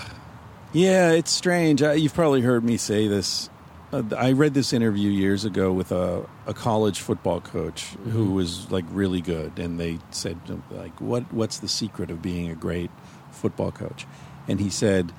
yeah, 0.74 1.12
it's 1.12 1.32
strange. 1.32 1.82
I, 1.82 1.94
you've 1.94 2.14
probably 2.14 2.42
heard 2.42 2.64
me 2.64 2.78
say 2.78 3.08
this. 3.08 3.50
Uh, 3.94 4.04
I 4.18 4.32
read 4.32 4.54
this 4.54 4.74
interview 4.74 5.10
years 5.10 5.46
ago 5.46 5.72
with 5.72 5.92
a, 5.92 6.26
a 6.48 6.54
college 6.54 7.00
football 7.00 7.40
coach 7.40 7.84
who 8.12 8.32
was 8.32 8.72
like 8.72 8.86
really 8.90 9.22
good, 9.22 9.60
and 9.60 9.80
they 9.80 10.00
said 10.12 10.38
like, 10.72 11.00
"What 11.00 11.32
what's 11.32 11.60
the 11.60 11.68
secret 11.68 12.10
of 12.12 12.22
being 12.22 12.50
a 12.50 12.56
great 12.56 12.90
football 13.32 13.72
coach?" 13.72 14.06
And 14.48 14.60
he 14.60 14.70
said, 14.70 15.12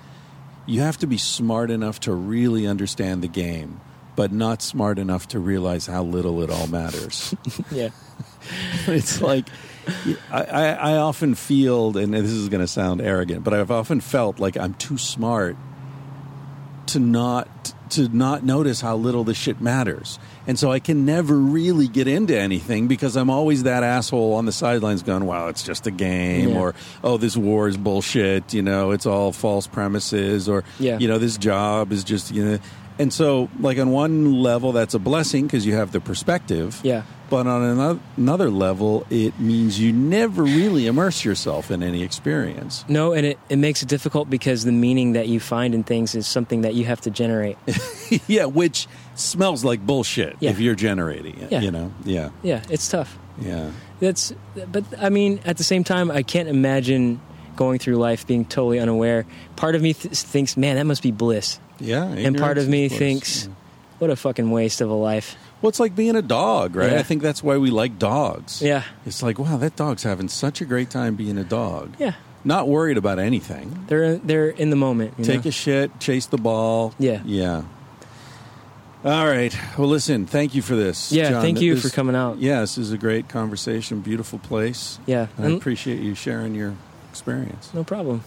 "You 0.67 0.81
have 0.81 0.99
to 0.99 1.07
be 1.07 1.19
smart 1.19 1.71
enough 1.71 2.01
to 2.01 2.13
really 2.13 2.67
understand 2.67 3.23
the 3.23 3.29
game." 3.29 3.81
But 4.17 4.33
not 4.33 4.63
smart 4.63 4.99
enough 4.99 5.29
to 5.29 5.39
realize 5.39 5.87
how 5.87 6.03
little 6.03 6.43
it 6.43 6.49
all 6.49 6.67
matters. 6.69 7.35
Yeah, 7.71 7.91
it's 8.87 9.21
like 9.21 9.47
I, 10.31 10.43
I, 10.45 10.63
I 10.73 10.97
often 10.97 11.35
feel, 11.35 11.97
and 11.99 12.15
this 12.15 12.31
is 12.31 12.49
going 12.49 12.63
to 12.63 12.67
sound 12.67 13.03
arrogant, 13.03 13.45
but 13.45 13.53
I've 13.53 13.71
often 13.71 14.01
felt 14.01 14.39
like 14.39 14.57
I'm 14.57 14.73
too 14.75 14.97
smart 14.97 15.57
to 16.87 16.99
not 16.99 17.75
to 17.91 18.09
not 18.09 18.45
notice 18.45 18.81
how 18.81 18.97
little 18.97 19.25
this 19.25 19.37
shit 19.37 19.61
matters, 19.61 20.19
and 20.47 20.59
so 20.59 20.73
I 20.73 20.79
can 20.79 21.05
never 21.05 21.37
really 21.37 21.89
get 21.89 22.07
into 22.09 22.39
anything 22.39 22.89
because 22.89 23.17
I'm 23.17 23.31
always 23.31 23.63
that 23.65 23.83
asshole 23.83 24.35
on 24.35 24.45
the 24.47 24.53
sidelines 24.53 25.03
going, 25.03 25.25
"Wow, 25.25 25.49
it's 25.49 25.63
just 25.63 25.87
a 25.87 25.91
game," 25.91 26.51
Yeah. 26.51 26.59
or 26.61 26.75
"Oh, 27.05 27.17
this 27.17 27.37
war 27.37 27.69
is 27.69 27.77
bullshit," 27.77 28.53
you 28.55 28.63
know, 28.63 28.91
it's 28.91 29.07
all 29.07 29.33
false 29.33 29.67
premises, 29.67 30.49
or 30.49 30.65
Yeah. 30.79 30.99
you 30.99 31.09
know, 31.09 31.19
this 31.19 31.37
job 31.37 31.93
is 31.93 32.05
just 32.05 32.33
you 32.35 32.45
know. 32.45 32.59
And 32.99 33.13
so, 33.13 33.51
like 33.61 33.79
on 33.79 33.91
one 33.91 34.41
level, 34.43 34.73
that's 34.73 34.95
a 34.95 34.99
blessing 34.99 35.45
because 35.47 35.67
you 35.67 35.75
have 35.75 35.93
the 35.93 36.01
perspective. 36.01 36.81
yeah, 36.83 37.03
But 37.29 37.47
on 37.49 37.63
another, 37.63 38.01
another 38.17 38.51
level, 38.51 39.05
it 39.11 39.41
means 39.41 39.81
you 39.81 39.93
never 39.93 40.45
really 40.45 40.87
immerse 40.87 41.25
yourself 41.25 41.71
in 41.73 41.83
any 41.83 42.03
experience. 42.05 42.85
no, 42.89 43.13
and 43.13 43.27
it 43.27 43.39
it 43.49 43.57
makes 43.57 43.83
it 43.83 43.89
difficult 43.89 44.31
because 44.31 44.65
the 44.65 44.71
meaning 44.73 45.13
that 45.15 45.27
you 45.27 45.41
find 45.41 45.75
in 45.75 45.83
things 45.83 46.15
is 46.15 46.27
something 46.27 46.61
that 46.63 46.75
you 46.75 46.85
have 46.85 47.01
to 47.01 47.11
generate. 47.11 47.59
yeah, 48.29 48.45
which 48.45 48.87
smells 49.17 49.65
like 49.65 49.85
bullshit 49.85 50.37
Yeah. 50.41 50.51
if 50.51 50.61
you're 50.61 50.77
generating 50.77 51.37
it. 51.39 51.51
Yeah. 51.51 51.61
You 51.63 51.71
know? 51.73 51.93
Yeah. 52.05 52.31
yeah, 52.43 52.63
it's 52.71 52.89
tough. 52.89 53.19
Yeah. 53.41 53.71
That's, 53.99 54.33
but 54.71 54.85
I 54.99 55.09
mean, 55.11 55.41
at 55.45 55.57
the 55.57 55.65
same 55.65 55.83
time, 55.85 56.11
I 56.11 56.23
can't 56.23 56.49
imagine 56.49 57.21
going 57.57 57.79
through 57.79 57.97
life 57.97 58.27
being 58.27 58.45
totally 58.45 58.79
unaware. 58.79 59.27
Part 59.57 59.75
of 59.75 59.83
me 59.83 59.95
th- 59.95 60.15
thinks, 60.15 60.57
man, 60.57 60.77
that 60.77 60.85
must 60.85 61.03
be 61.03 61.11
bliss. 61.11 61.59
Yeah. 61.81 62.05
and 62.05 62.37
part 62.39 62.59
of 62.59 62.69
me 62.69 62.89
bliss. 62.89 62.99
thinks, 62.99 63.49
what 63.99 64.11
a 64.11 64.17
fucking 64.17 64.51
waste 64.51 64.81
of 64.81 64.91
a 64.91 64.95
life. 64.95 65.35
Well, 65.63 65.69
it's 65.71 65.81
like 65.81 65.97
being 65.97 66.17
a 66.17 66.23
dog, 66.23 66.77
right? 66.77 66.93
Yeah. 66.93 66.99
I 66.99 67.03
think 67.03 67.23
that's 67.23 67.43
why 67.43 67.57
we 67.57 67.71
like 67.71 67.99
dogs. 67.99 68.61
Yeah. 68.63 68.83
It's 69.07 69.23
like, 69.23 69.39
wow, 69.39 69.57
that 69.57 69.75
dog's 69.77 70.03
having 70.03 70.29
such 70.29 70.61
a 70.61 70.65
great 70.65 70.91
time 70.91 71.15
being 71.17 71.39
a 71.39 71.45
dog. 71.45 71.95
Yeah. 71.99 72.13
Not 72.45 72.69
worried 72.69 72.97
about 72.99 73.19
anything. 73.19 73.85
They're 73.89 74.17
they're 74.19 74.51
in 74.51 74.71
the 74.71 74.77
moment. 74.77 75.15
you 75.19 75.25
Take 75.25 75.45
know? 75.45 75.49
a 75.49 75.53
shit, 75.53 75.99
chase 75.99 76.27
the 76.27 76.37
ball. 76.37 76.95
Yeah. 76.99 77.23
Yeah. 77.25 77.63
All 79.05 79.27
right. 79.27 79.57
Well, 79.79 79.89
listen, 79.89 80.27
thank 80.27 80.55
you 80.55 80.63
for 80.63 80.75
this. 80.75 81.13
Yeah, 81.13 81.31
Jon. 81.31 81.43
thank 81.43 81.61
you 81.61 81.75
This- 81.75 81.85
for 81.85 81.95
coming 81.95 82.17
out. 82.17 82.39
Yeah, 82.39 82.61
this 82.61 82.77
is 82.77 82.93
a 82.93 82.99
great 82.99 83.29
conversation, 83.29 84.01
beautiful 84.01 84.39
place. 84.41 84.99
Yeah. 85.07 85.29
And 85.39 85.47
I 85.47 85.57
appreciate 85.57 86.01
you 86.01 86.15
sharing 86.15 86.55
your 86.55 86.75
experience. 87.11 87.71
No 87.73 87.85
problem. 87.85 88.25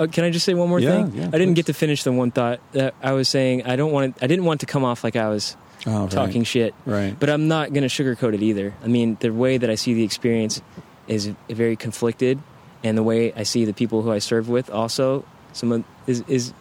Uh, 0.00 0.08
can 0.10 0.24
I 0.24 0.30
just 0.30 0.44
say 0.44 0.54
one 0.54 0.68
more 0.68 0.80
Yeah, 0.80 1.04
thing? 1.04 1.12
yeah, 1.14 1.28
I 1.28 1.30
didn't 1.30 1.50
please. 1.50 1.54
get 1.54 1.66
to 1.66 1.74
finish 1.74 2.02
the 2.02 2.10
one 2.10 2.32
thought 2.32 2.58
that 2.72 2.94
I 3.00 3.12
was 3.12 3.28
saying. 3.28 3.64
I 3.66 3.76
don't 3.76 3.92
want. 3.92 4.16
I 4.20 4.26
didn't 4.26 4.44
want 4.44 4.60
to 4.60 4.66
come 4.66 4.84
off 4.84 5.04
like 5.04 5.14
I 5.14 5.28
was 5.28 5.56
Oh, 5.86 6.02
right. 6.02 6.10
talking 6.10 6.44
shit, 6.44 6.74
Right. 6.86 7.14
but 7.18 7.28
I'm 7.28 7.46
not 7.48 7.72
going 7.74 7.86
to 7.86 7.88
sugarcoat 7.88 8.32
it 8.34 8.42
either. 8.42 8.72
I 8.82 8.86
mean, 8.88 9.18
the 9.20 9.30
way 9.30 9.58
that 9.58 9.68
I 9.68 9.74
see 9.74 9.92
the 9.94 10.02
experience 10.04 10.62
is 11.08 11.30
very 11.50 11.76
conflicted, 11.76 12.38
and 12.82 12.96
the 12.96 13.02
way 13.02 13.32
I 13.34 13.42
see 13.42 13.64
the 13.66 13.74
people 13.74 14.00
who 14.02 14.10
I 14.10 14.18
serve 14.18 14.48
with 14.48 14.70
also 14.70 15.24
some 15.52 15.84
is 16.06 16.24
is 16.26 16.52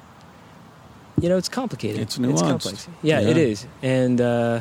you 1.21 1.29
know 1.29 1.37
it's 1.37 1.49
complicated. 1.49 2.01
It's 2.01 2.17
nuanced. 2.17 2.39
complex. 2.41 2.87
Yeah, 3.01 3.19
Yeah. 3.21 3.29
it 3.29 3.37
is, 3.37 3.65
and 3.81 4.19
uh, 4.19 4.59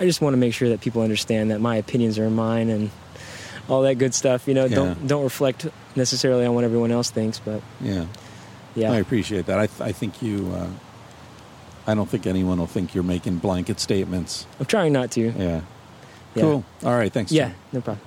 I 0.00 0.04
just 0.04 0.20
want 0.20 0.34
to 0.34 0.38
make 0.38 0.54
sure 0.54 0.70
that 0.70 0.80
people 0.80 1.02
understand 1.02 1.50
that 1.52 1.60
my 1.60 1.76
opinions 1.76 2.18
are 2.18 2.28
mine 2.30 2.68
and 2.70 2.90
all 3.68 3.82
that 3.82 3.94
good 3.96 4.14
stuff. 4.14 4.48
You 4.48 4.54
know, 4.54 4.64
Yeah. 4.64 4.74
don't 4.76 5.06
don't 5.06 5.22
reflect 5.24 5.66
necessarily 5.94 6.46
on 6.46 6.54
what 6.54 6.64
everyone 6.64 6.90
else 6.90 7.10
thinks, 7.10 7.38
but 7.38 7.60
Yeah. 7.80 8.06
yeah. 8.74 8.90
I 8.92 8.96
appreciate 8.96 9.46
that. 9.46 9.58
I, 9.60 9.66
th- 9.68 9.80
I 9.80 9.92
think 9.92 10.20
you. 10.22 10.50
Uh, 10.52 10.66
I 11.86 11.94
don't 11.94 12.08
think 12.08 12.26
anyone 12.26 12.58
will 12.58 12.66
think 12.66 12.94
you're 12.94 13.04
making 13.04 13.38
blanket 13.38 13.80
statements. 13.80 14.46
I'm 14.58 14.66
trying 14.66 14.92
not 14.92 15.10
to. 15.12 15.32
Yeah. 15.36 15.60
Yeah. 16.34 16.42
Cool. 16.42 16.64
All 16.82 16.96
right. 16.96 17.12
Thanks. 17.12 17.30
Yeah, 17.30 17.48
Jon. 17.48 17.54
no 17.72 17.80
problem. 17.80 18.06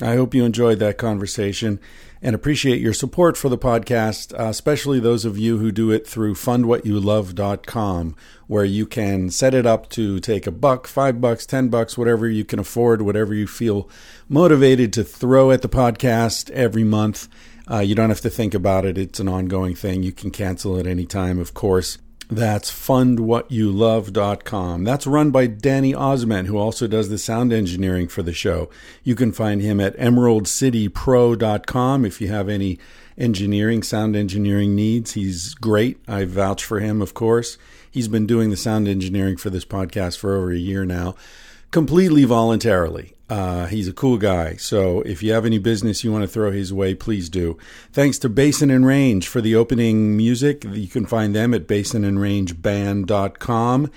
I 0.00 0.14
hope 0.14 0.32
you 0.32 0.44
enjoyed 0.44 0.78
that 0.78 0.96
conversation 0.96 1.80
and 2.22 2.34
appreciate 2.34 2.80
your 2.80 2.92
support 2.92 3.36
for 3.36 3.48
the 3.48 3.58
podcast, 3.58 4.32
uh, 4.38 4.44
especially 4.44 5.00
those 5.00 5.24
of 5.24 5.36
you 5.38 5.58
who 5.58 5.72
do 5.72 5.90
it 5.90 6.06
through 6.06 6.34
fundwhatyouLove.com, 6.34 8.14
where 8.46 8.64
you 8.64 8.86
can 8.86 9.28
set 9.30 9.54
it 9.54 9.66
up 9.66 9.88
to 9.90 10.20
take 10.20 10.46
a 10.46 10.52
buck, 10.52 10.86
five 10.86 11.20
bucks, 11.20 11.46
ten 11.46 11.68
bucks, 11.68 11.98
whatever 11.98 12.28
you 12.28 12.44
can 12.44 12.60
afford, 12.60 13.02
whatever 13.02 13.34
you 13.34 13.48
feel 13.48 13.88
motivated 14.28 14.92
to 14.92 15.02
throw 15.02 15.50
at 15.50 15.62
the 15.62 15.68
podcast 15.68 16.48
every 16.50 16.84
month. 16.84 17.28
Uh, 17.70 17.80
you 17.80 17.94
don't 17.94 18.08
have 18.08 18.22
to 18.22 18.30
think 18.30 18.54
about 18.54 18.84
it. 18.84 18.96
It's 18.96 19.20
an 19.20 19.28
ongoing 19.28 19.74
thing. 19.74 20.02
You 20.02 20.12
can 20.12 20.30
cancel 20.30 20.78
at 20.78 20.86
any 20.86 21.06
time, 21.06 21.38
of 21.38 21.54
course. 21.54 21.98
That's 22.30 22.70
fundwhatyouLove.com. 22.70 24.84
That's 24.84 25.06
run 25.06 25.30
by 25.30 25.46
Danny 25.46 25.94
Ozment, 25.94 26.44
who 26.46 26.58
also 26.58 26.86
does 26.86 27.08
the 27.08 27.16
sound 27.16 27.54
engineering 27.54 28.06
for 28.06 28.22
the 28.22 28.34
show. 28.34 28.68
You 29.02 29.14
can 29.14 29.32
find 29.32 29.62
him 29.62 29.80
at 29.80 29.96
emeraldcitypro.com 29.96 32.04
if 32.04 32.20
you 32.20 32.28
have 32.28 32.50
any 32.50 32.78
engineering, 33.16 33.82
sound 33.82 34.14
engineering 34.14 34.74
needs. 34.74 35.12
He's 35.12 35.54
great. 35.54 36.00
I 36.06 36.26
vouch 36.26 36.62
for 36.64 36.80
him, 36.80 37.00
of 37.00 37.14
course. 37.14 37.56
He's 37.90 38.08
been 38.08 38.26
doing 38.26 38.50
the 38.50 38.58
sound 38.58 38.88
engineering 38.88 39.38
for 39.38 39.48
this 39.48 39.64
podcast 39.64 40.18
for 40.18 40.36
over 40.36 40.52
a 40.52 40.58
year 40.58 40.84
now, 40.84 41.14
completely 41.70 42.24
voluntarily. 42.24 43.14
Uh, 43.28 43.66
he's 43.66 43.88
a 43.88 43.92
cool 43.92 44.16
guy. 44.16 44.56
So 44.56 45.02
if 45.02 45.22
you 45.22 45.32
have 45.32 45.44
any 45.44 45.58
business 45.58 46.02
you 46.02 46.10
want 46.10 46.22
to 46.22 46.28
throw 46.28 46.50
his 46.50 46.72
way, 46.72 46.94
please 46.94 47.28
do. 47.28 47.58
Thanks 47.92 48.18
to 48.20 48.30
Basin 48.30 48.70
and 48.70 48.86
Range 48.86 49.28
for 49.28 49.42
the 49.42 49.54
opening 49.54 50.16
music. 50.16 50.64
You 50.64 50.88
can 50.88 51.04
find 51.04 51.34
them 51.34 51.52
at 51.52 51.66
basinandrangeband.com. 51.66 53.90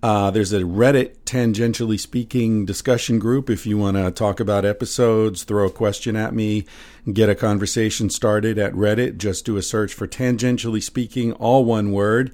Uh, 0.00 0.30
there's 0.30 0.52
a 0.52 0.60
Reddit 0.60 1.16
tangentially 1.24 1.98
speaking 1.98 2.64
discussion 2.64 3.18
group 3.18 3.50
if 3.50 3.66
you 3.66 3.76
want 3.76 3.96
to 3.96 4.12
talk 4.12 4.38
about 4.38 4.64
episodes, 4.64 5.42
throw 5.42 5.66
a 5.66 5.70
question 5.70 6.14
at 6.14 6.32
me, 6.32 6.64
get 7.12 7.28
a 7.28 7.34
conversation 7.34 8.08
started 8.08 8.58
at 8.58 8.72
Reddit. 8.74 9.18
Just 9.18 9.44
do 9.44 9.56
a 9.56 9.62
search 9.62 9.92
for 9.92 10.06
tangentially 10.06 10.80
speaking, 10.82 11.32
all 11.32 11.64
one 11.64 11.90
word. 11.90 12.32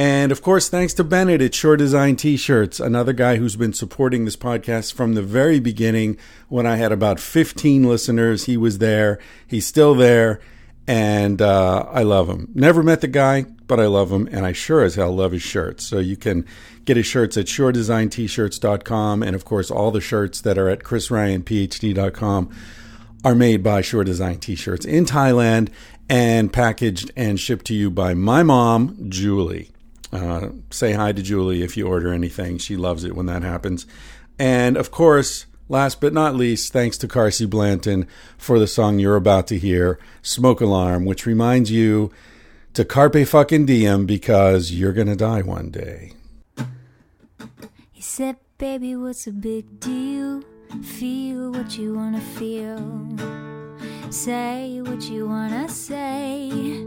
And 0.00 0.32
of 0.32 0.40
course, 0.40 0.70
thanks 0.70 0.94
to 0.94 1.04
Bennett 1.04 1.42
at 1.42 1.54
Shore 1.54 1.76
Design 1.76 2.16
T 2.16 2.38
shirts, 2.38 2.80
another 2.80 3.12
guy 3.12 3.36
who's 3.36 3.54
been 3.54 3.74
supporting 3.74 4.24
this 4.24 4.34
podcast 4.34 4.94
from 4.94 5.12
the 5.12 5.20
very 5.20 5.60
beginning 5.60 6.16
when 6.48 6.64
I 6.66 6.76
had 6.76 6.90
about 6.90 7.20
15 7.20 7.84
listeners. 7.84 8.46
He 8.46 8.56
was 8.56 8.78
there, 8.78 9.18
he's 9.46 9.66
still 9.66 9.94
there, 9.94 10.40
and 10.86 11.42
uh, 11.42 11.84
I 11.90 12.02
love 12.02 12.30
him. 12.30 12.48
Never 12.54 12.82
met 12.82 13.02
the 13.02 13.08
guy, 13.08 13.42
but 13.66 13.78
I 13.78 13.88
love 13.88 14.10
him, 14.10 14.26
and 14.32 14.46
I 14.46 14.52
sure 14.52 14.84
as 14.84 14.94
hell 14.94 15.14
love 15.14 15.32
his 15.32 15.42
shirts. 15.42 15.84
So 15.84 15.98
you 15.98 16.16
can 16.16 16.46
get 16.86 16.96
his 16.96 17.04
shirts 17.04 17.36
at 17.36 17.44
shoredesigntshirts.com, 17.44 19.22
and 19.22 19.36
of 19.36 19.44
course, 19.44 19.70
all 19.70 19.90
the 19.90 20.00
shirts 20.00 20.40
that 20.40 20.56
are 20.56 20.70
at 20.70 20.78
chrisryanphd.com 20.78 22.50
are 23.22 23.34
made 23.34 23.62
by 23.62 23.82
Shore 23.82 24.04
Design 24.04 24.38
T-shirts 24.38 24.86
in 24.86 25.04
Thailand 25.04 25.68
and 26.08 26.50
packaged 26.50 27.10
and 27.16 27.38
shipped 27.38 27.66
to 27.66 27.74
you 27.74 27.90
by 27.90 28.14
my 28.14 28.42
mom, 28.42 28.96
Julie. 29.10 29.72
Uh, 30.12 30.48
say 30.70 30.92
hi 30.92 31.12
to 31.12 31.22
Julie 31.22 31.62
if 31.62 31.76
you 31.76 31.86
order 31.86 32.12
anything. 32.12 32.58
She 32.58 32.76
loves 32.76 33.04
it 33.04 33.14
when 33.14 33.26
that 33.26 33.42
happens. 33.42 33.86
And 34.38 34.76
of 34.76 34.90
course, 34.90 35.46
last 35.68 36.00
but 36.00 36.12
not 36.12 36.34
least, 36.34 36.72
thanks 36.72 36.98
to 36.98 37.08
Carsie 37.08 37.48
Blanton 37.48 38.08
for 38.36 38.58
the 38.58 38.66
song 38.66 38.98
you're 38.98 39.16
about 39.16 39.46
to 39.48 39.58
hear, 39.58 39.98
Smoke 40.22 40.60
Alarm, 40.60 41.04
which 41.04 41.26
reminds 41.26 41.70
you 41.70 42.10
to 42.74 42.84
carpe 42.84 43.26
fucking 43.26 43.66
diem 43.66 44.06
because 44.06 44.72
you're 44.72 44.92
going 44.92 45.06
to 45.08 45.16
die 45.16 45.42
one 45.42 45.70
day. 45.70 46.12
He 47.92 48.02
said, 48.02 48.36
Baby, 48.58 48.96
what's 48.96 49.26
a 49.26 49.32
big 49.32 49.80
deal? 49.80 50.42
Feel 50.82 51.50
what 51.52 51.76
you 51.76 51.94
wanna 51.94 52.20
feel. 52.20 52.78
Say 54.10 54.80
what 54.82 55.02
you 55.04 55.26
wanna 55.26 55.68
say. 55.68 56.86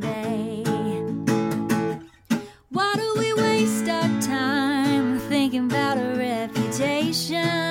Thinking 5.51 5.69
about 5.69 5.97
a 5.97 6.15
reputation? 6.17 7.70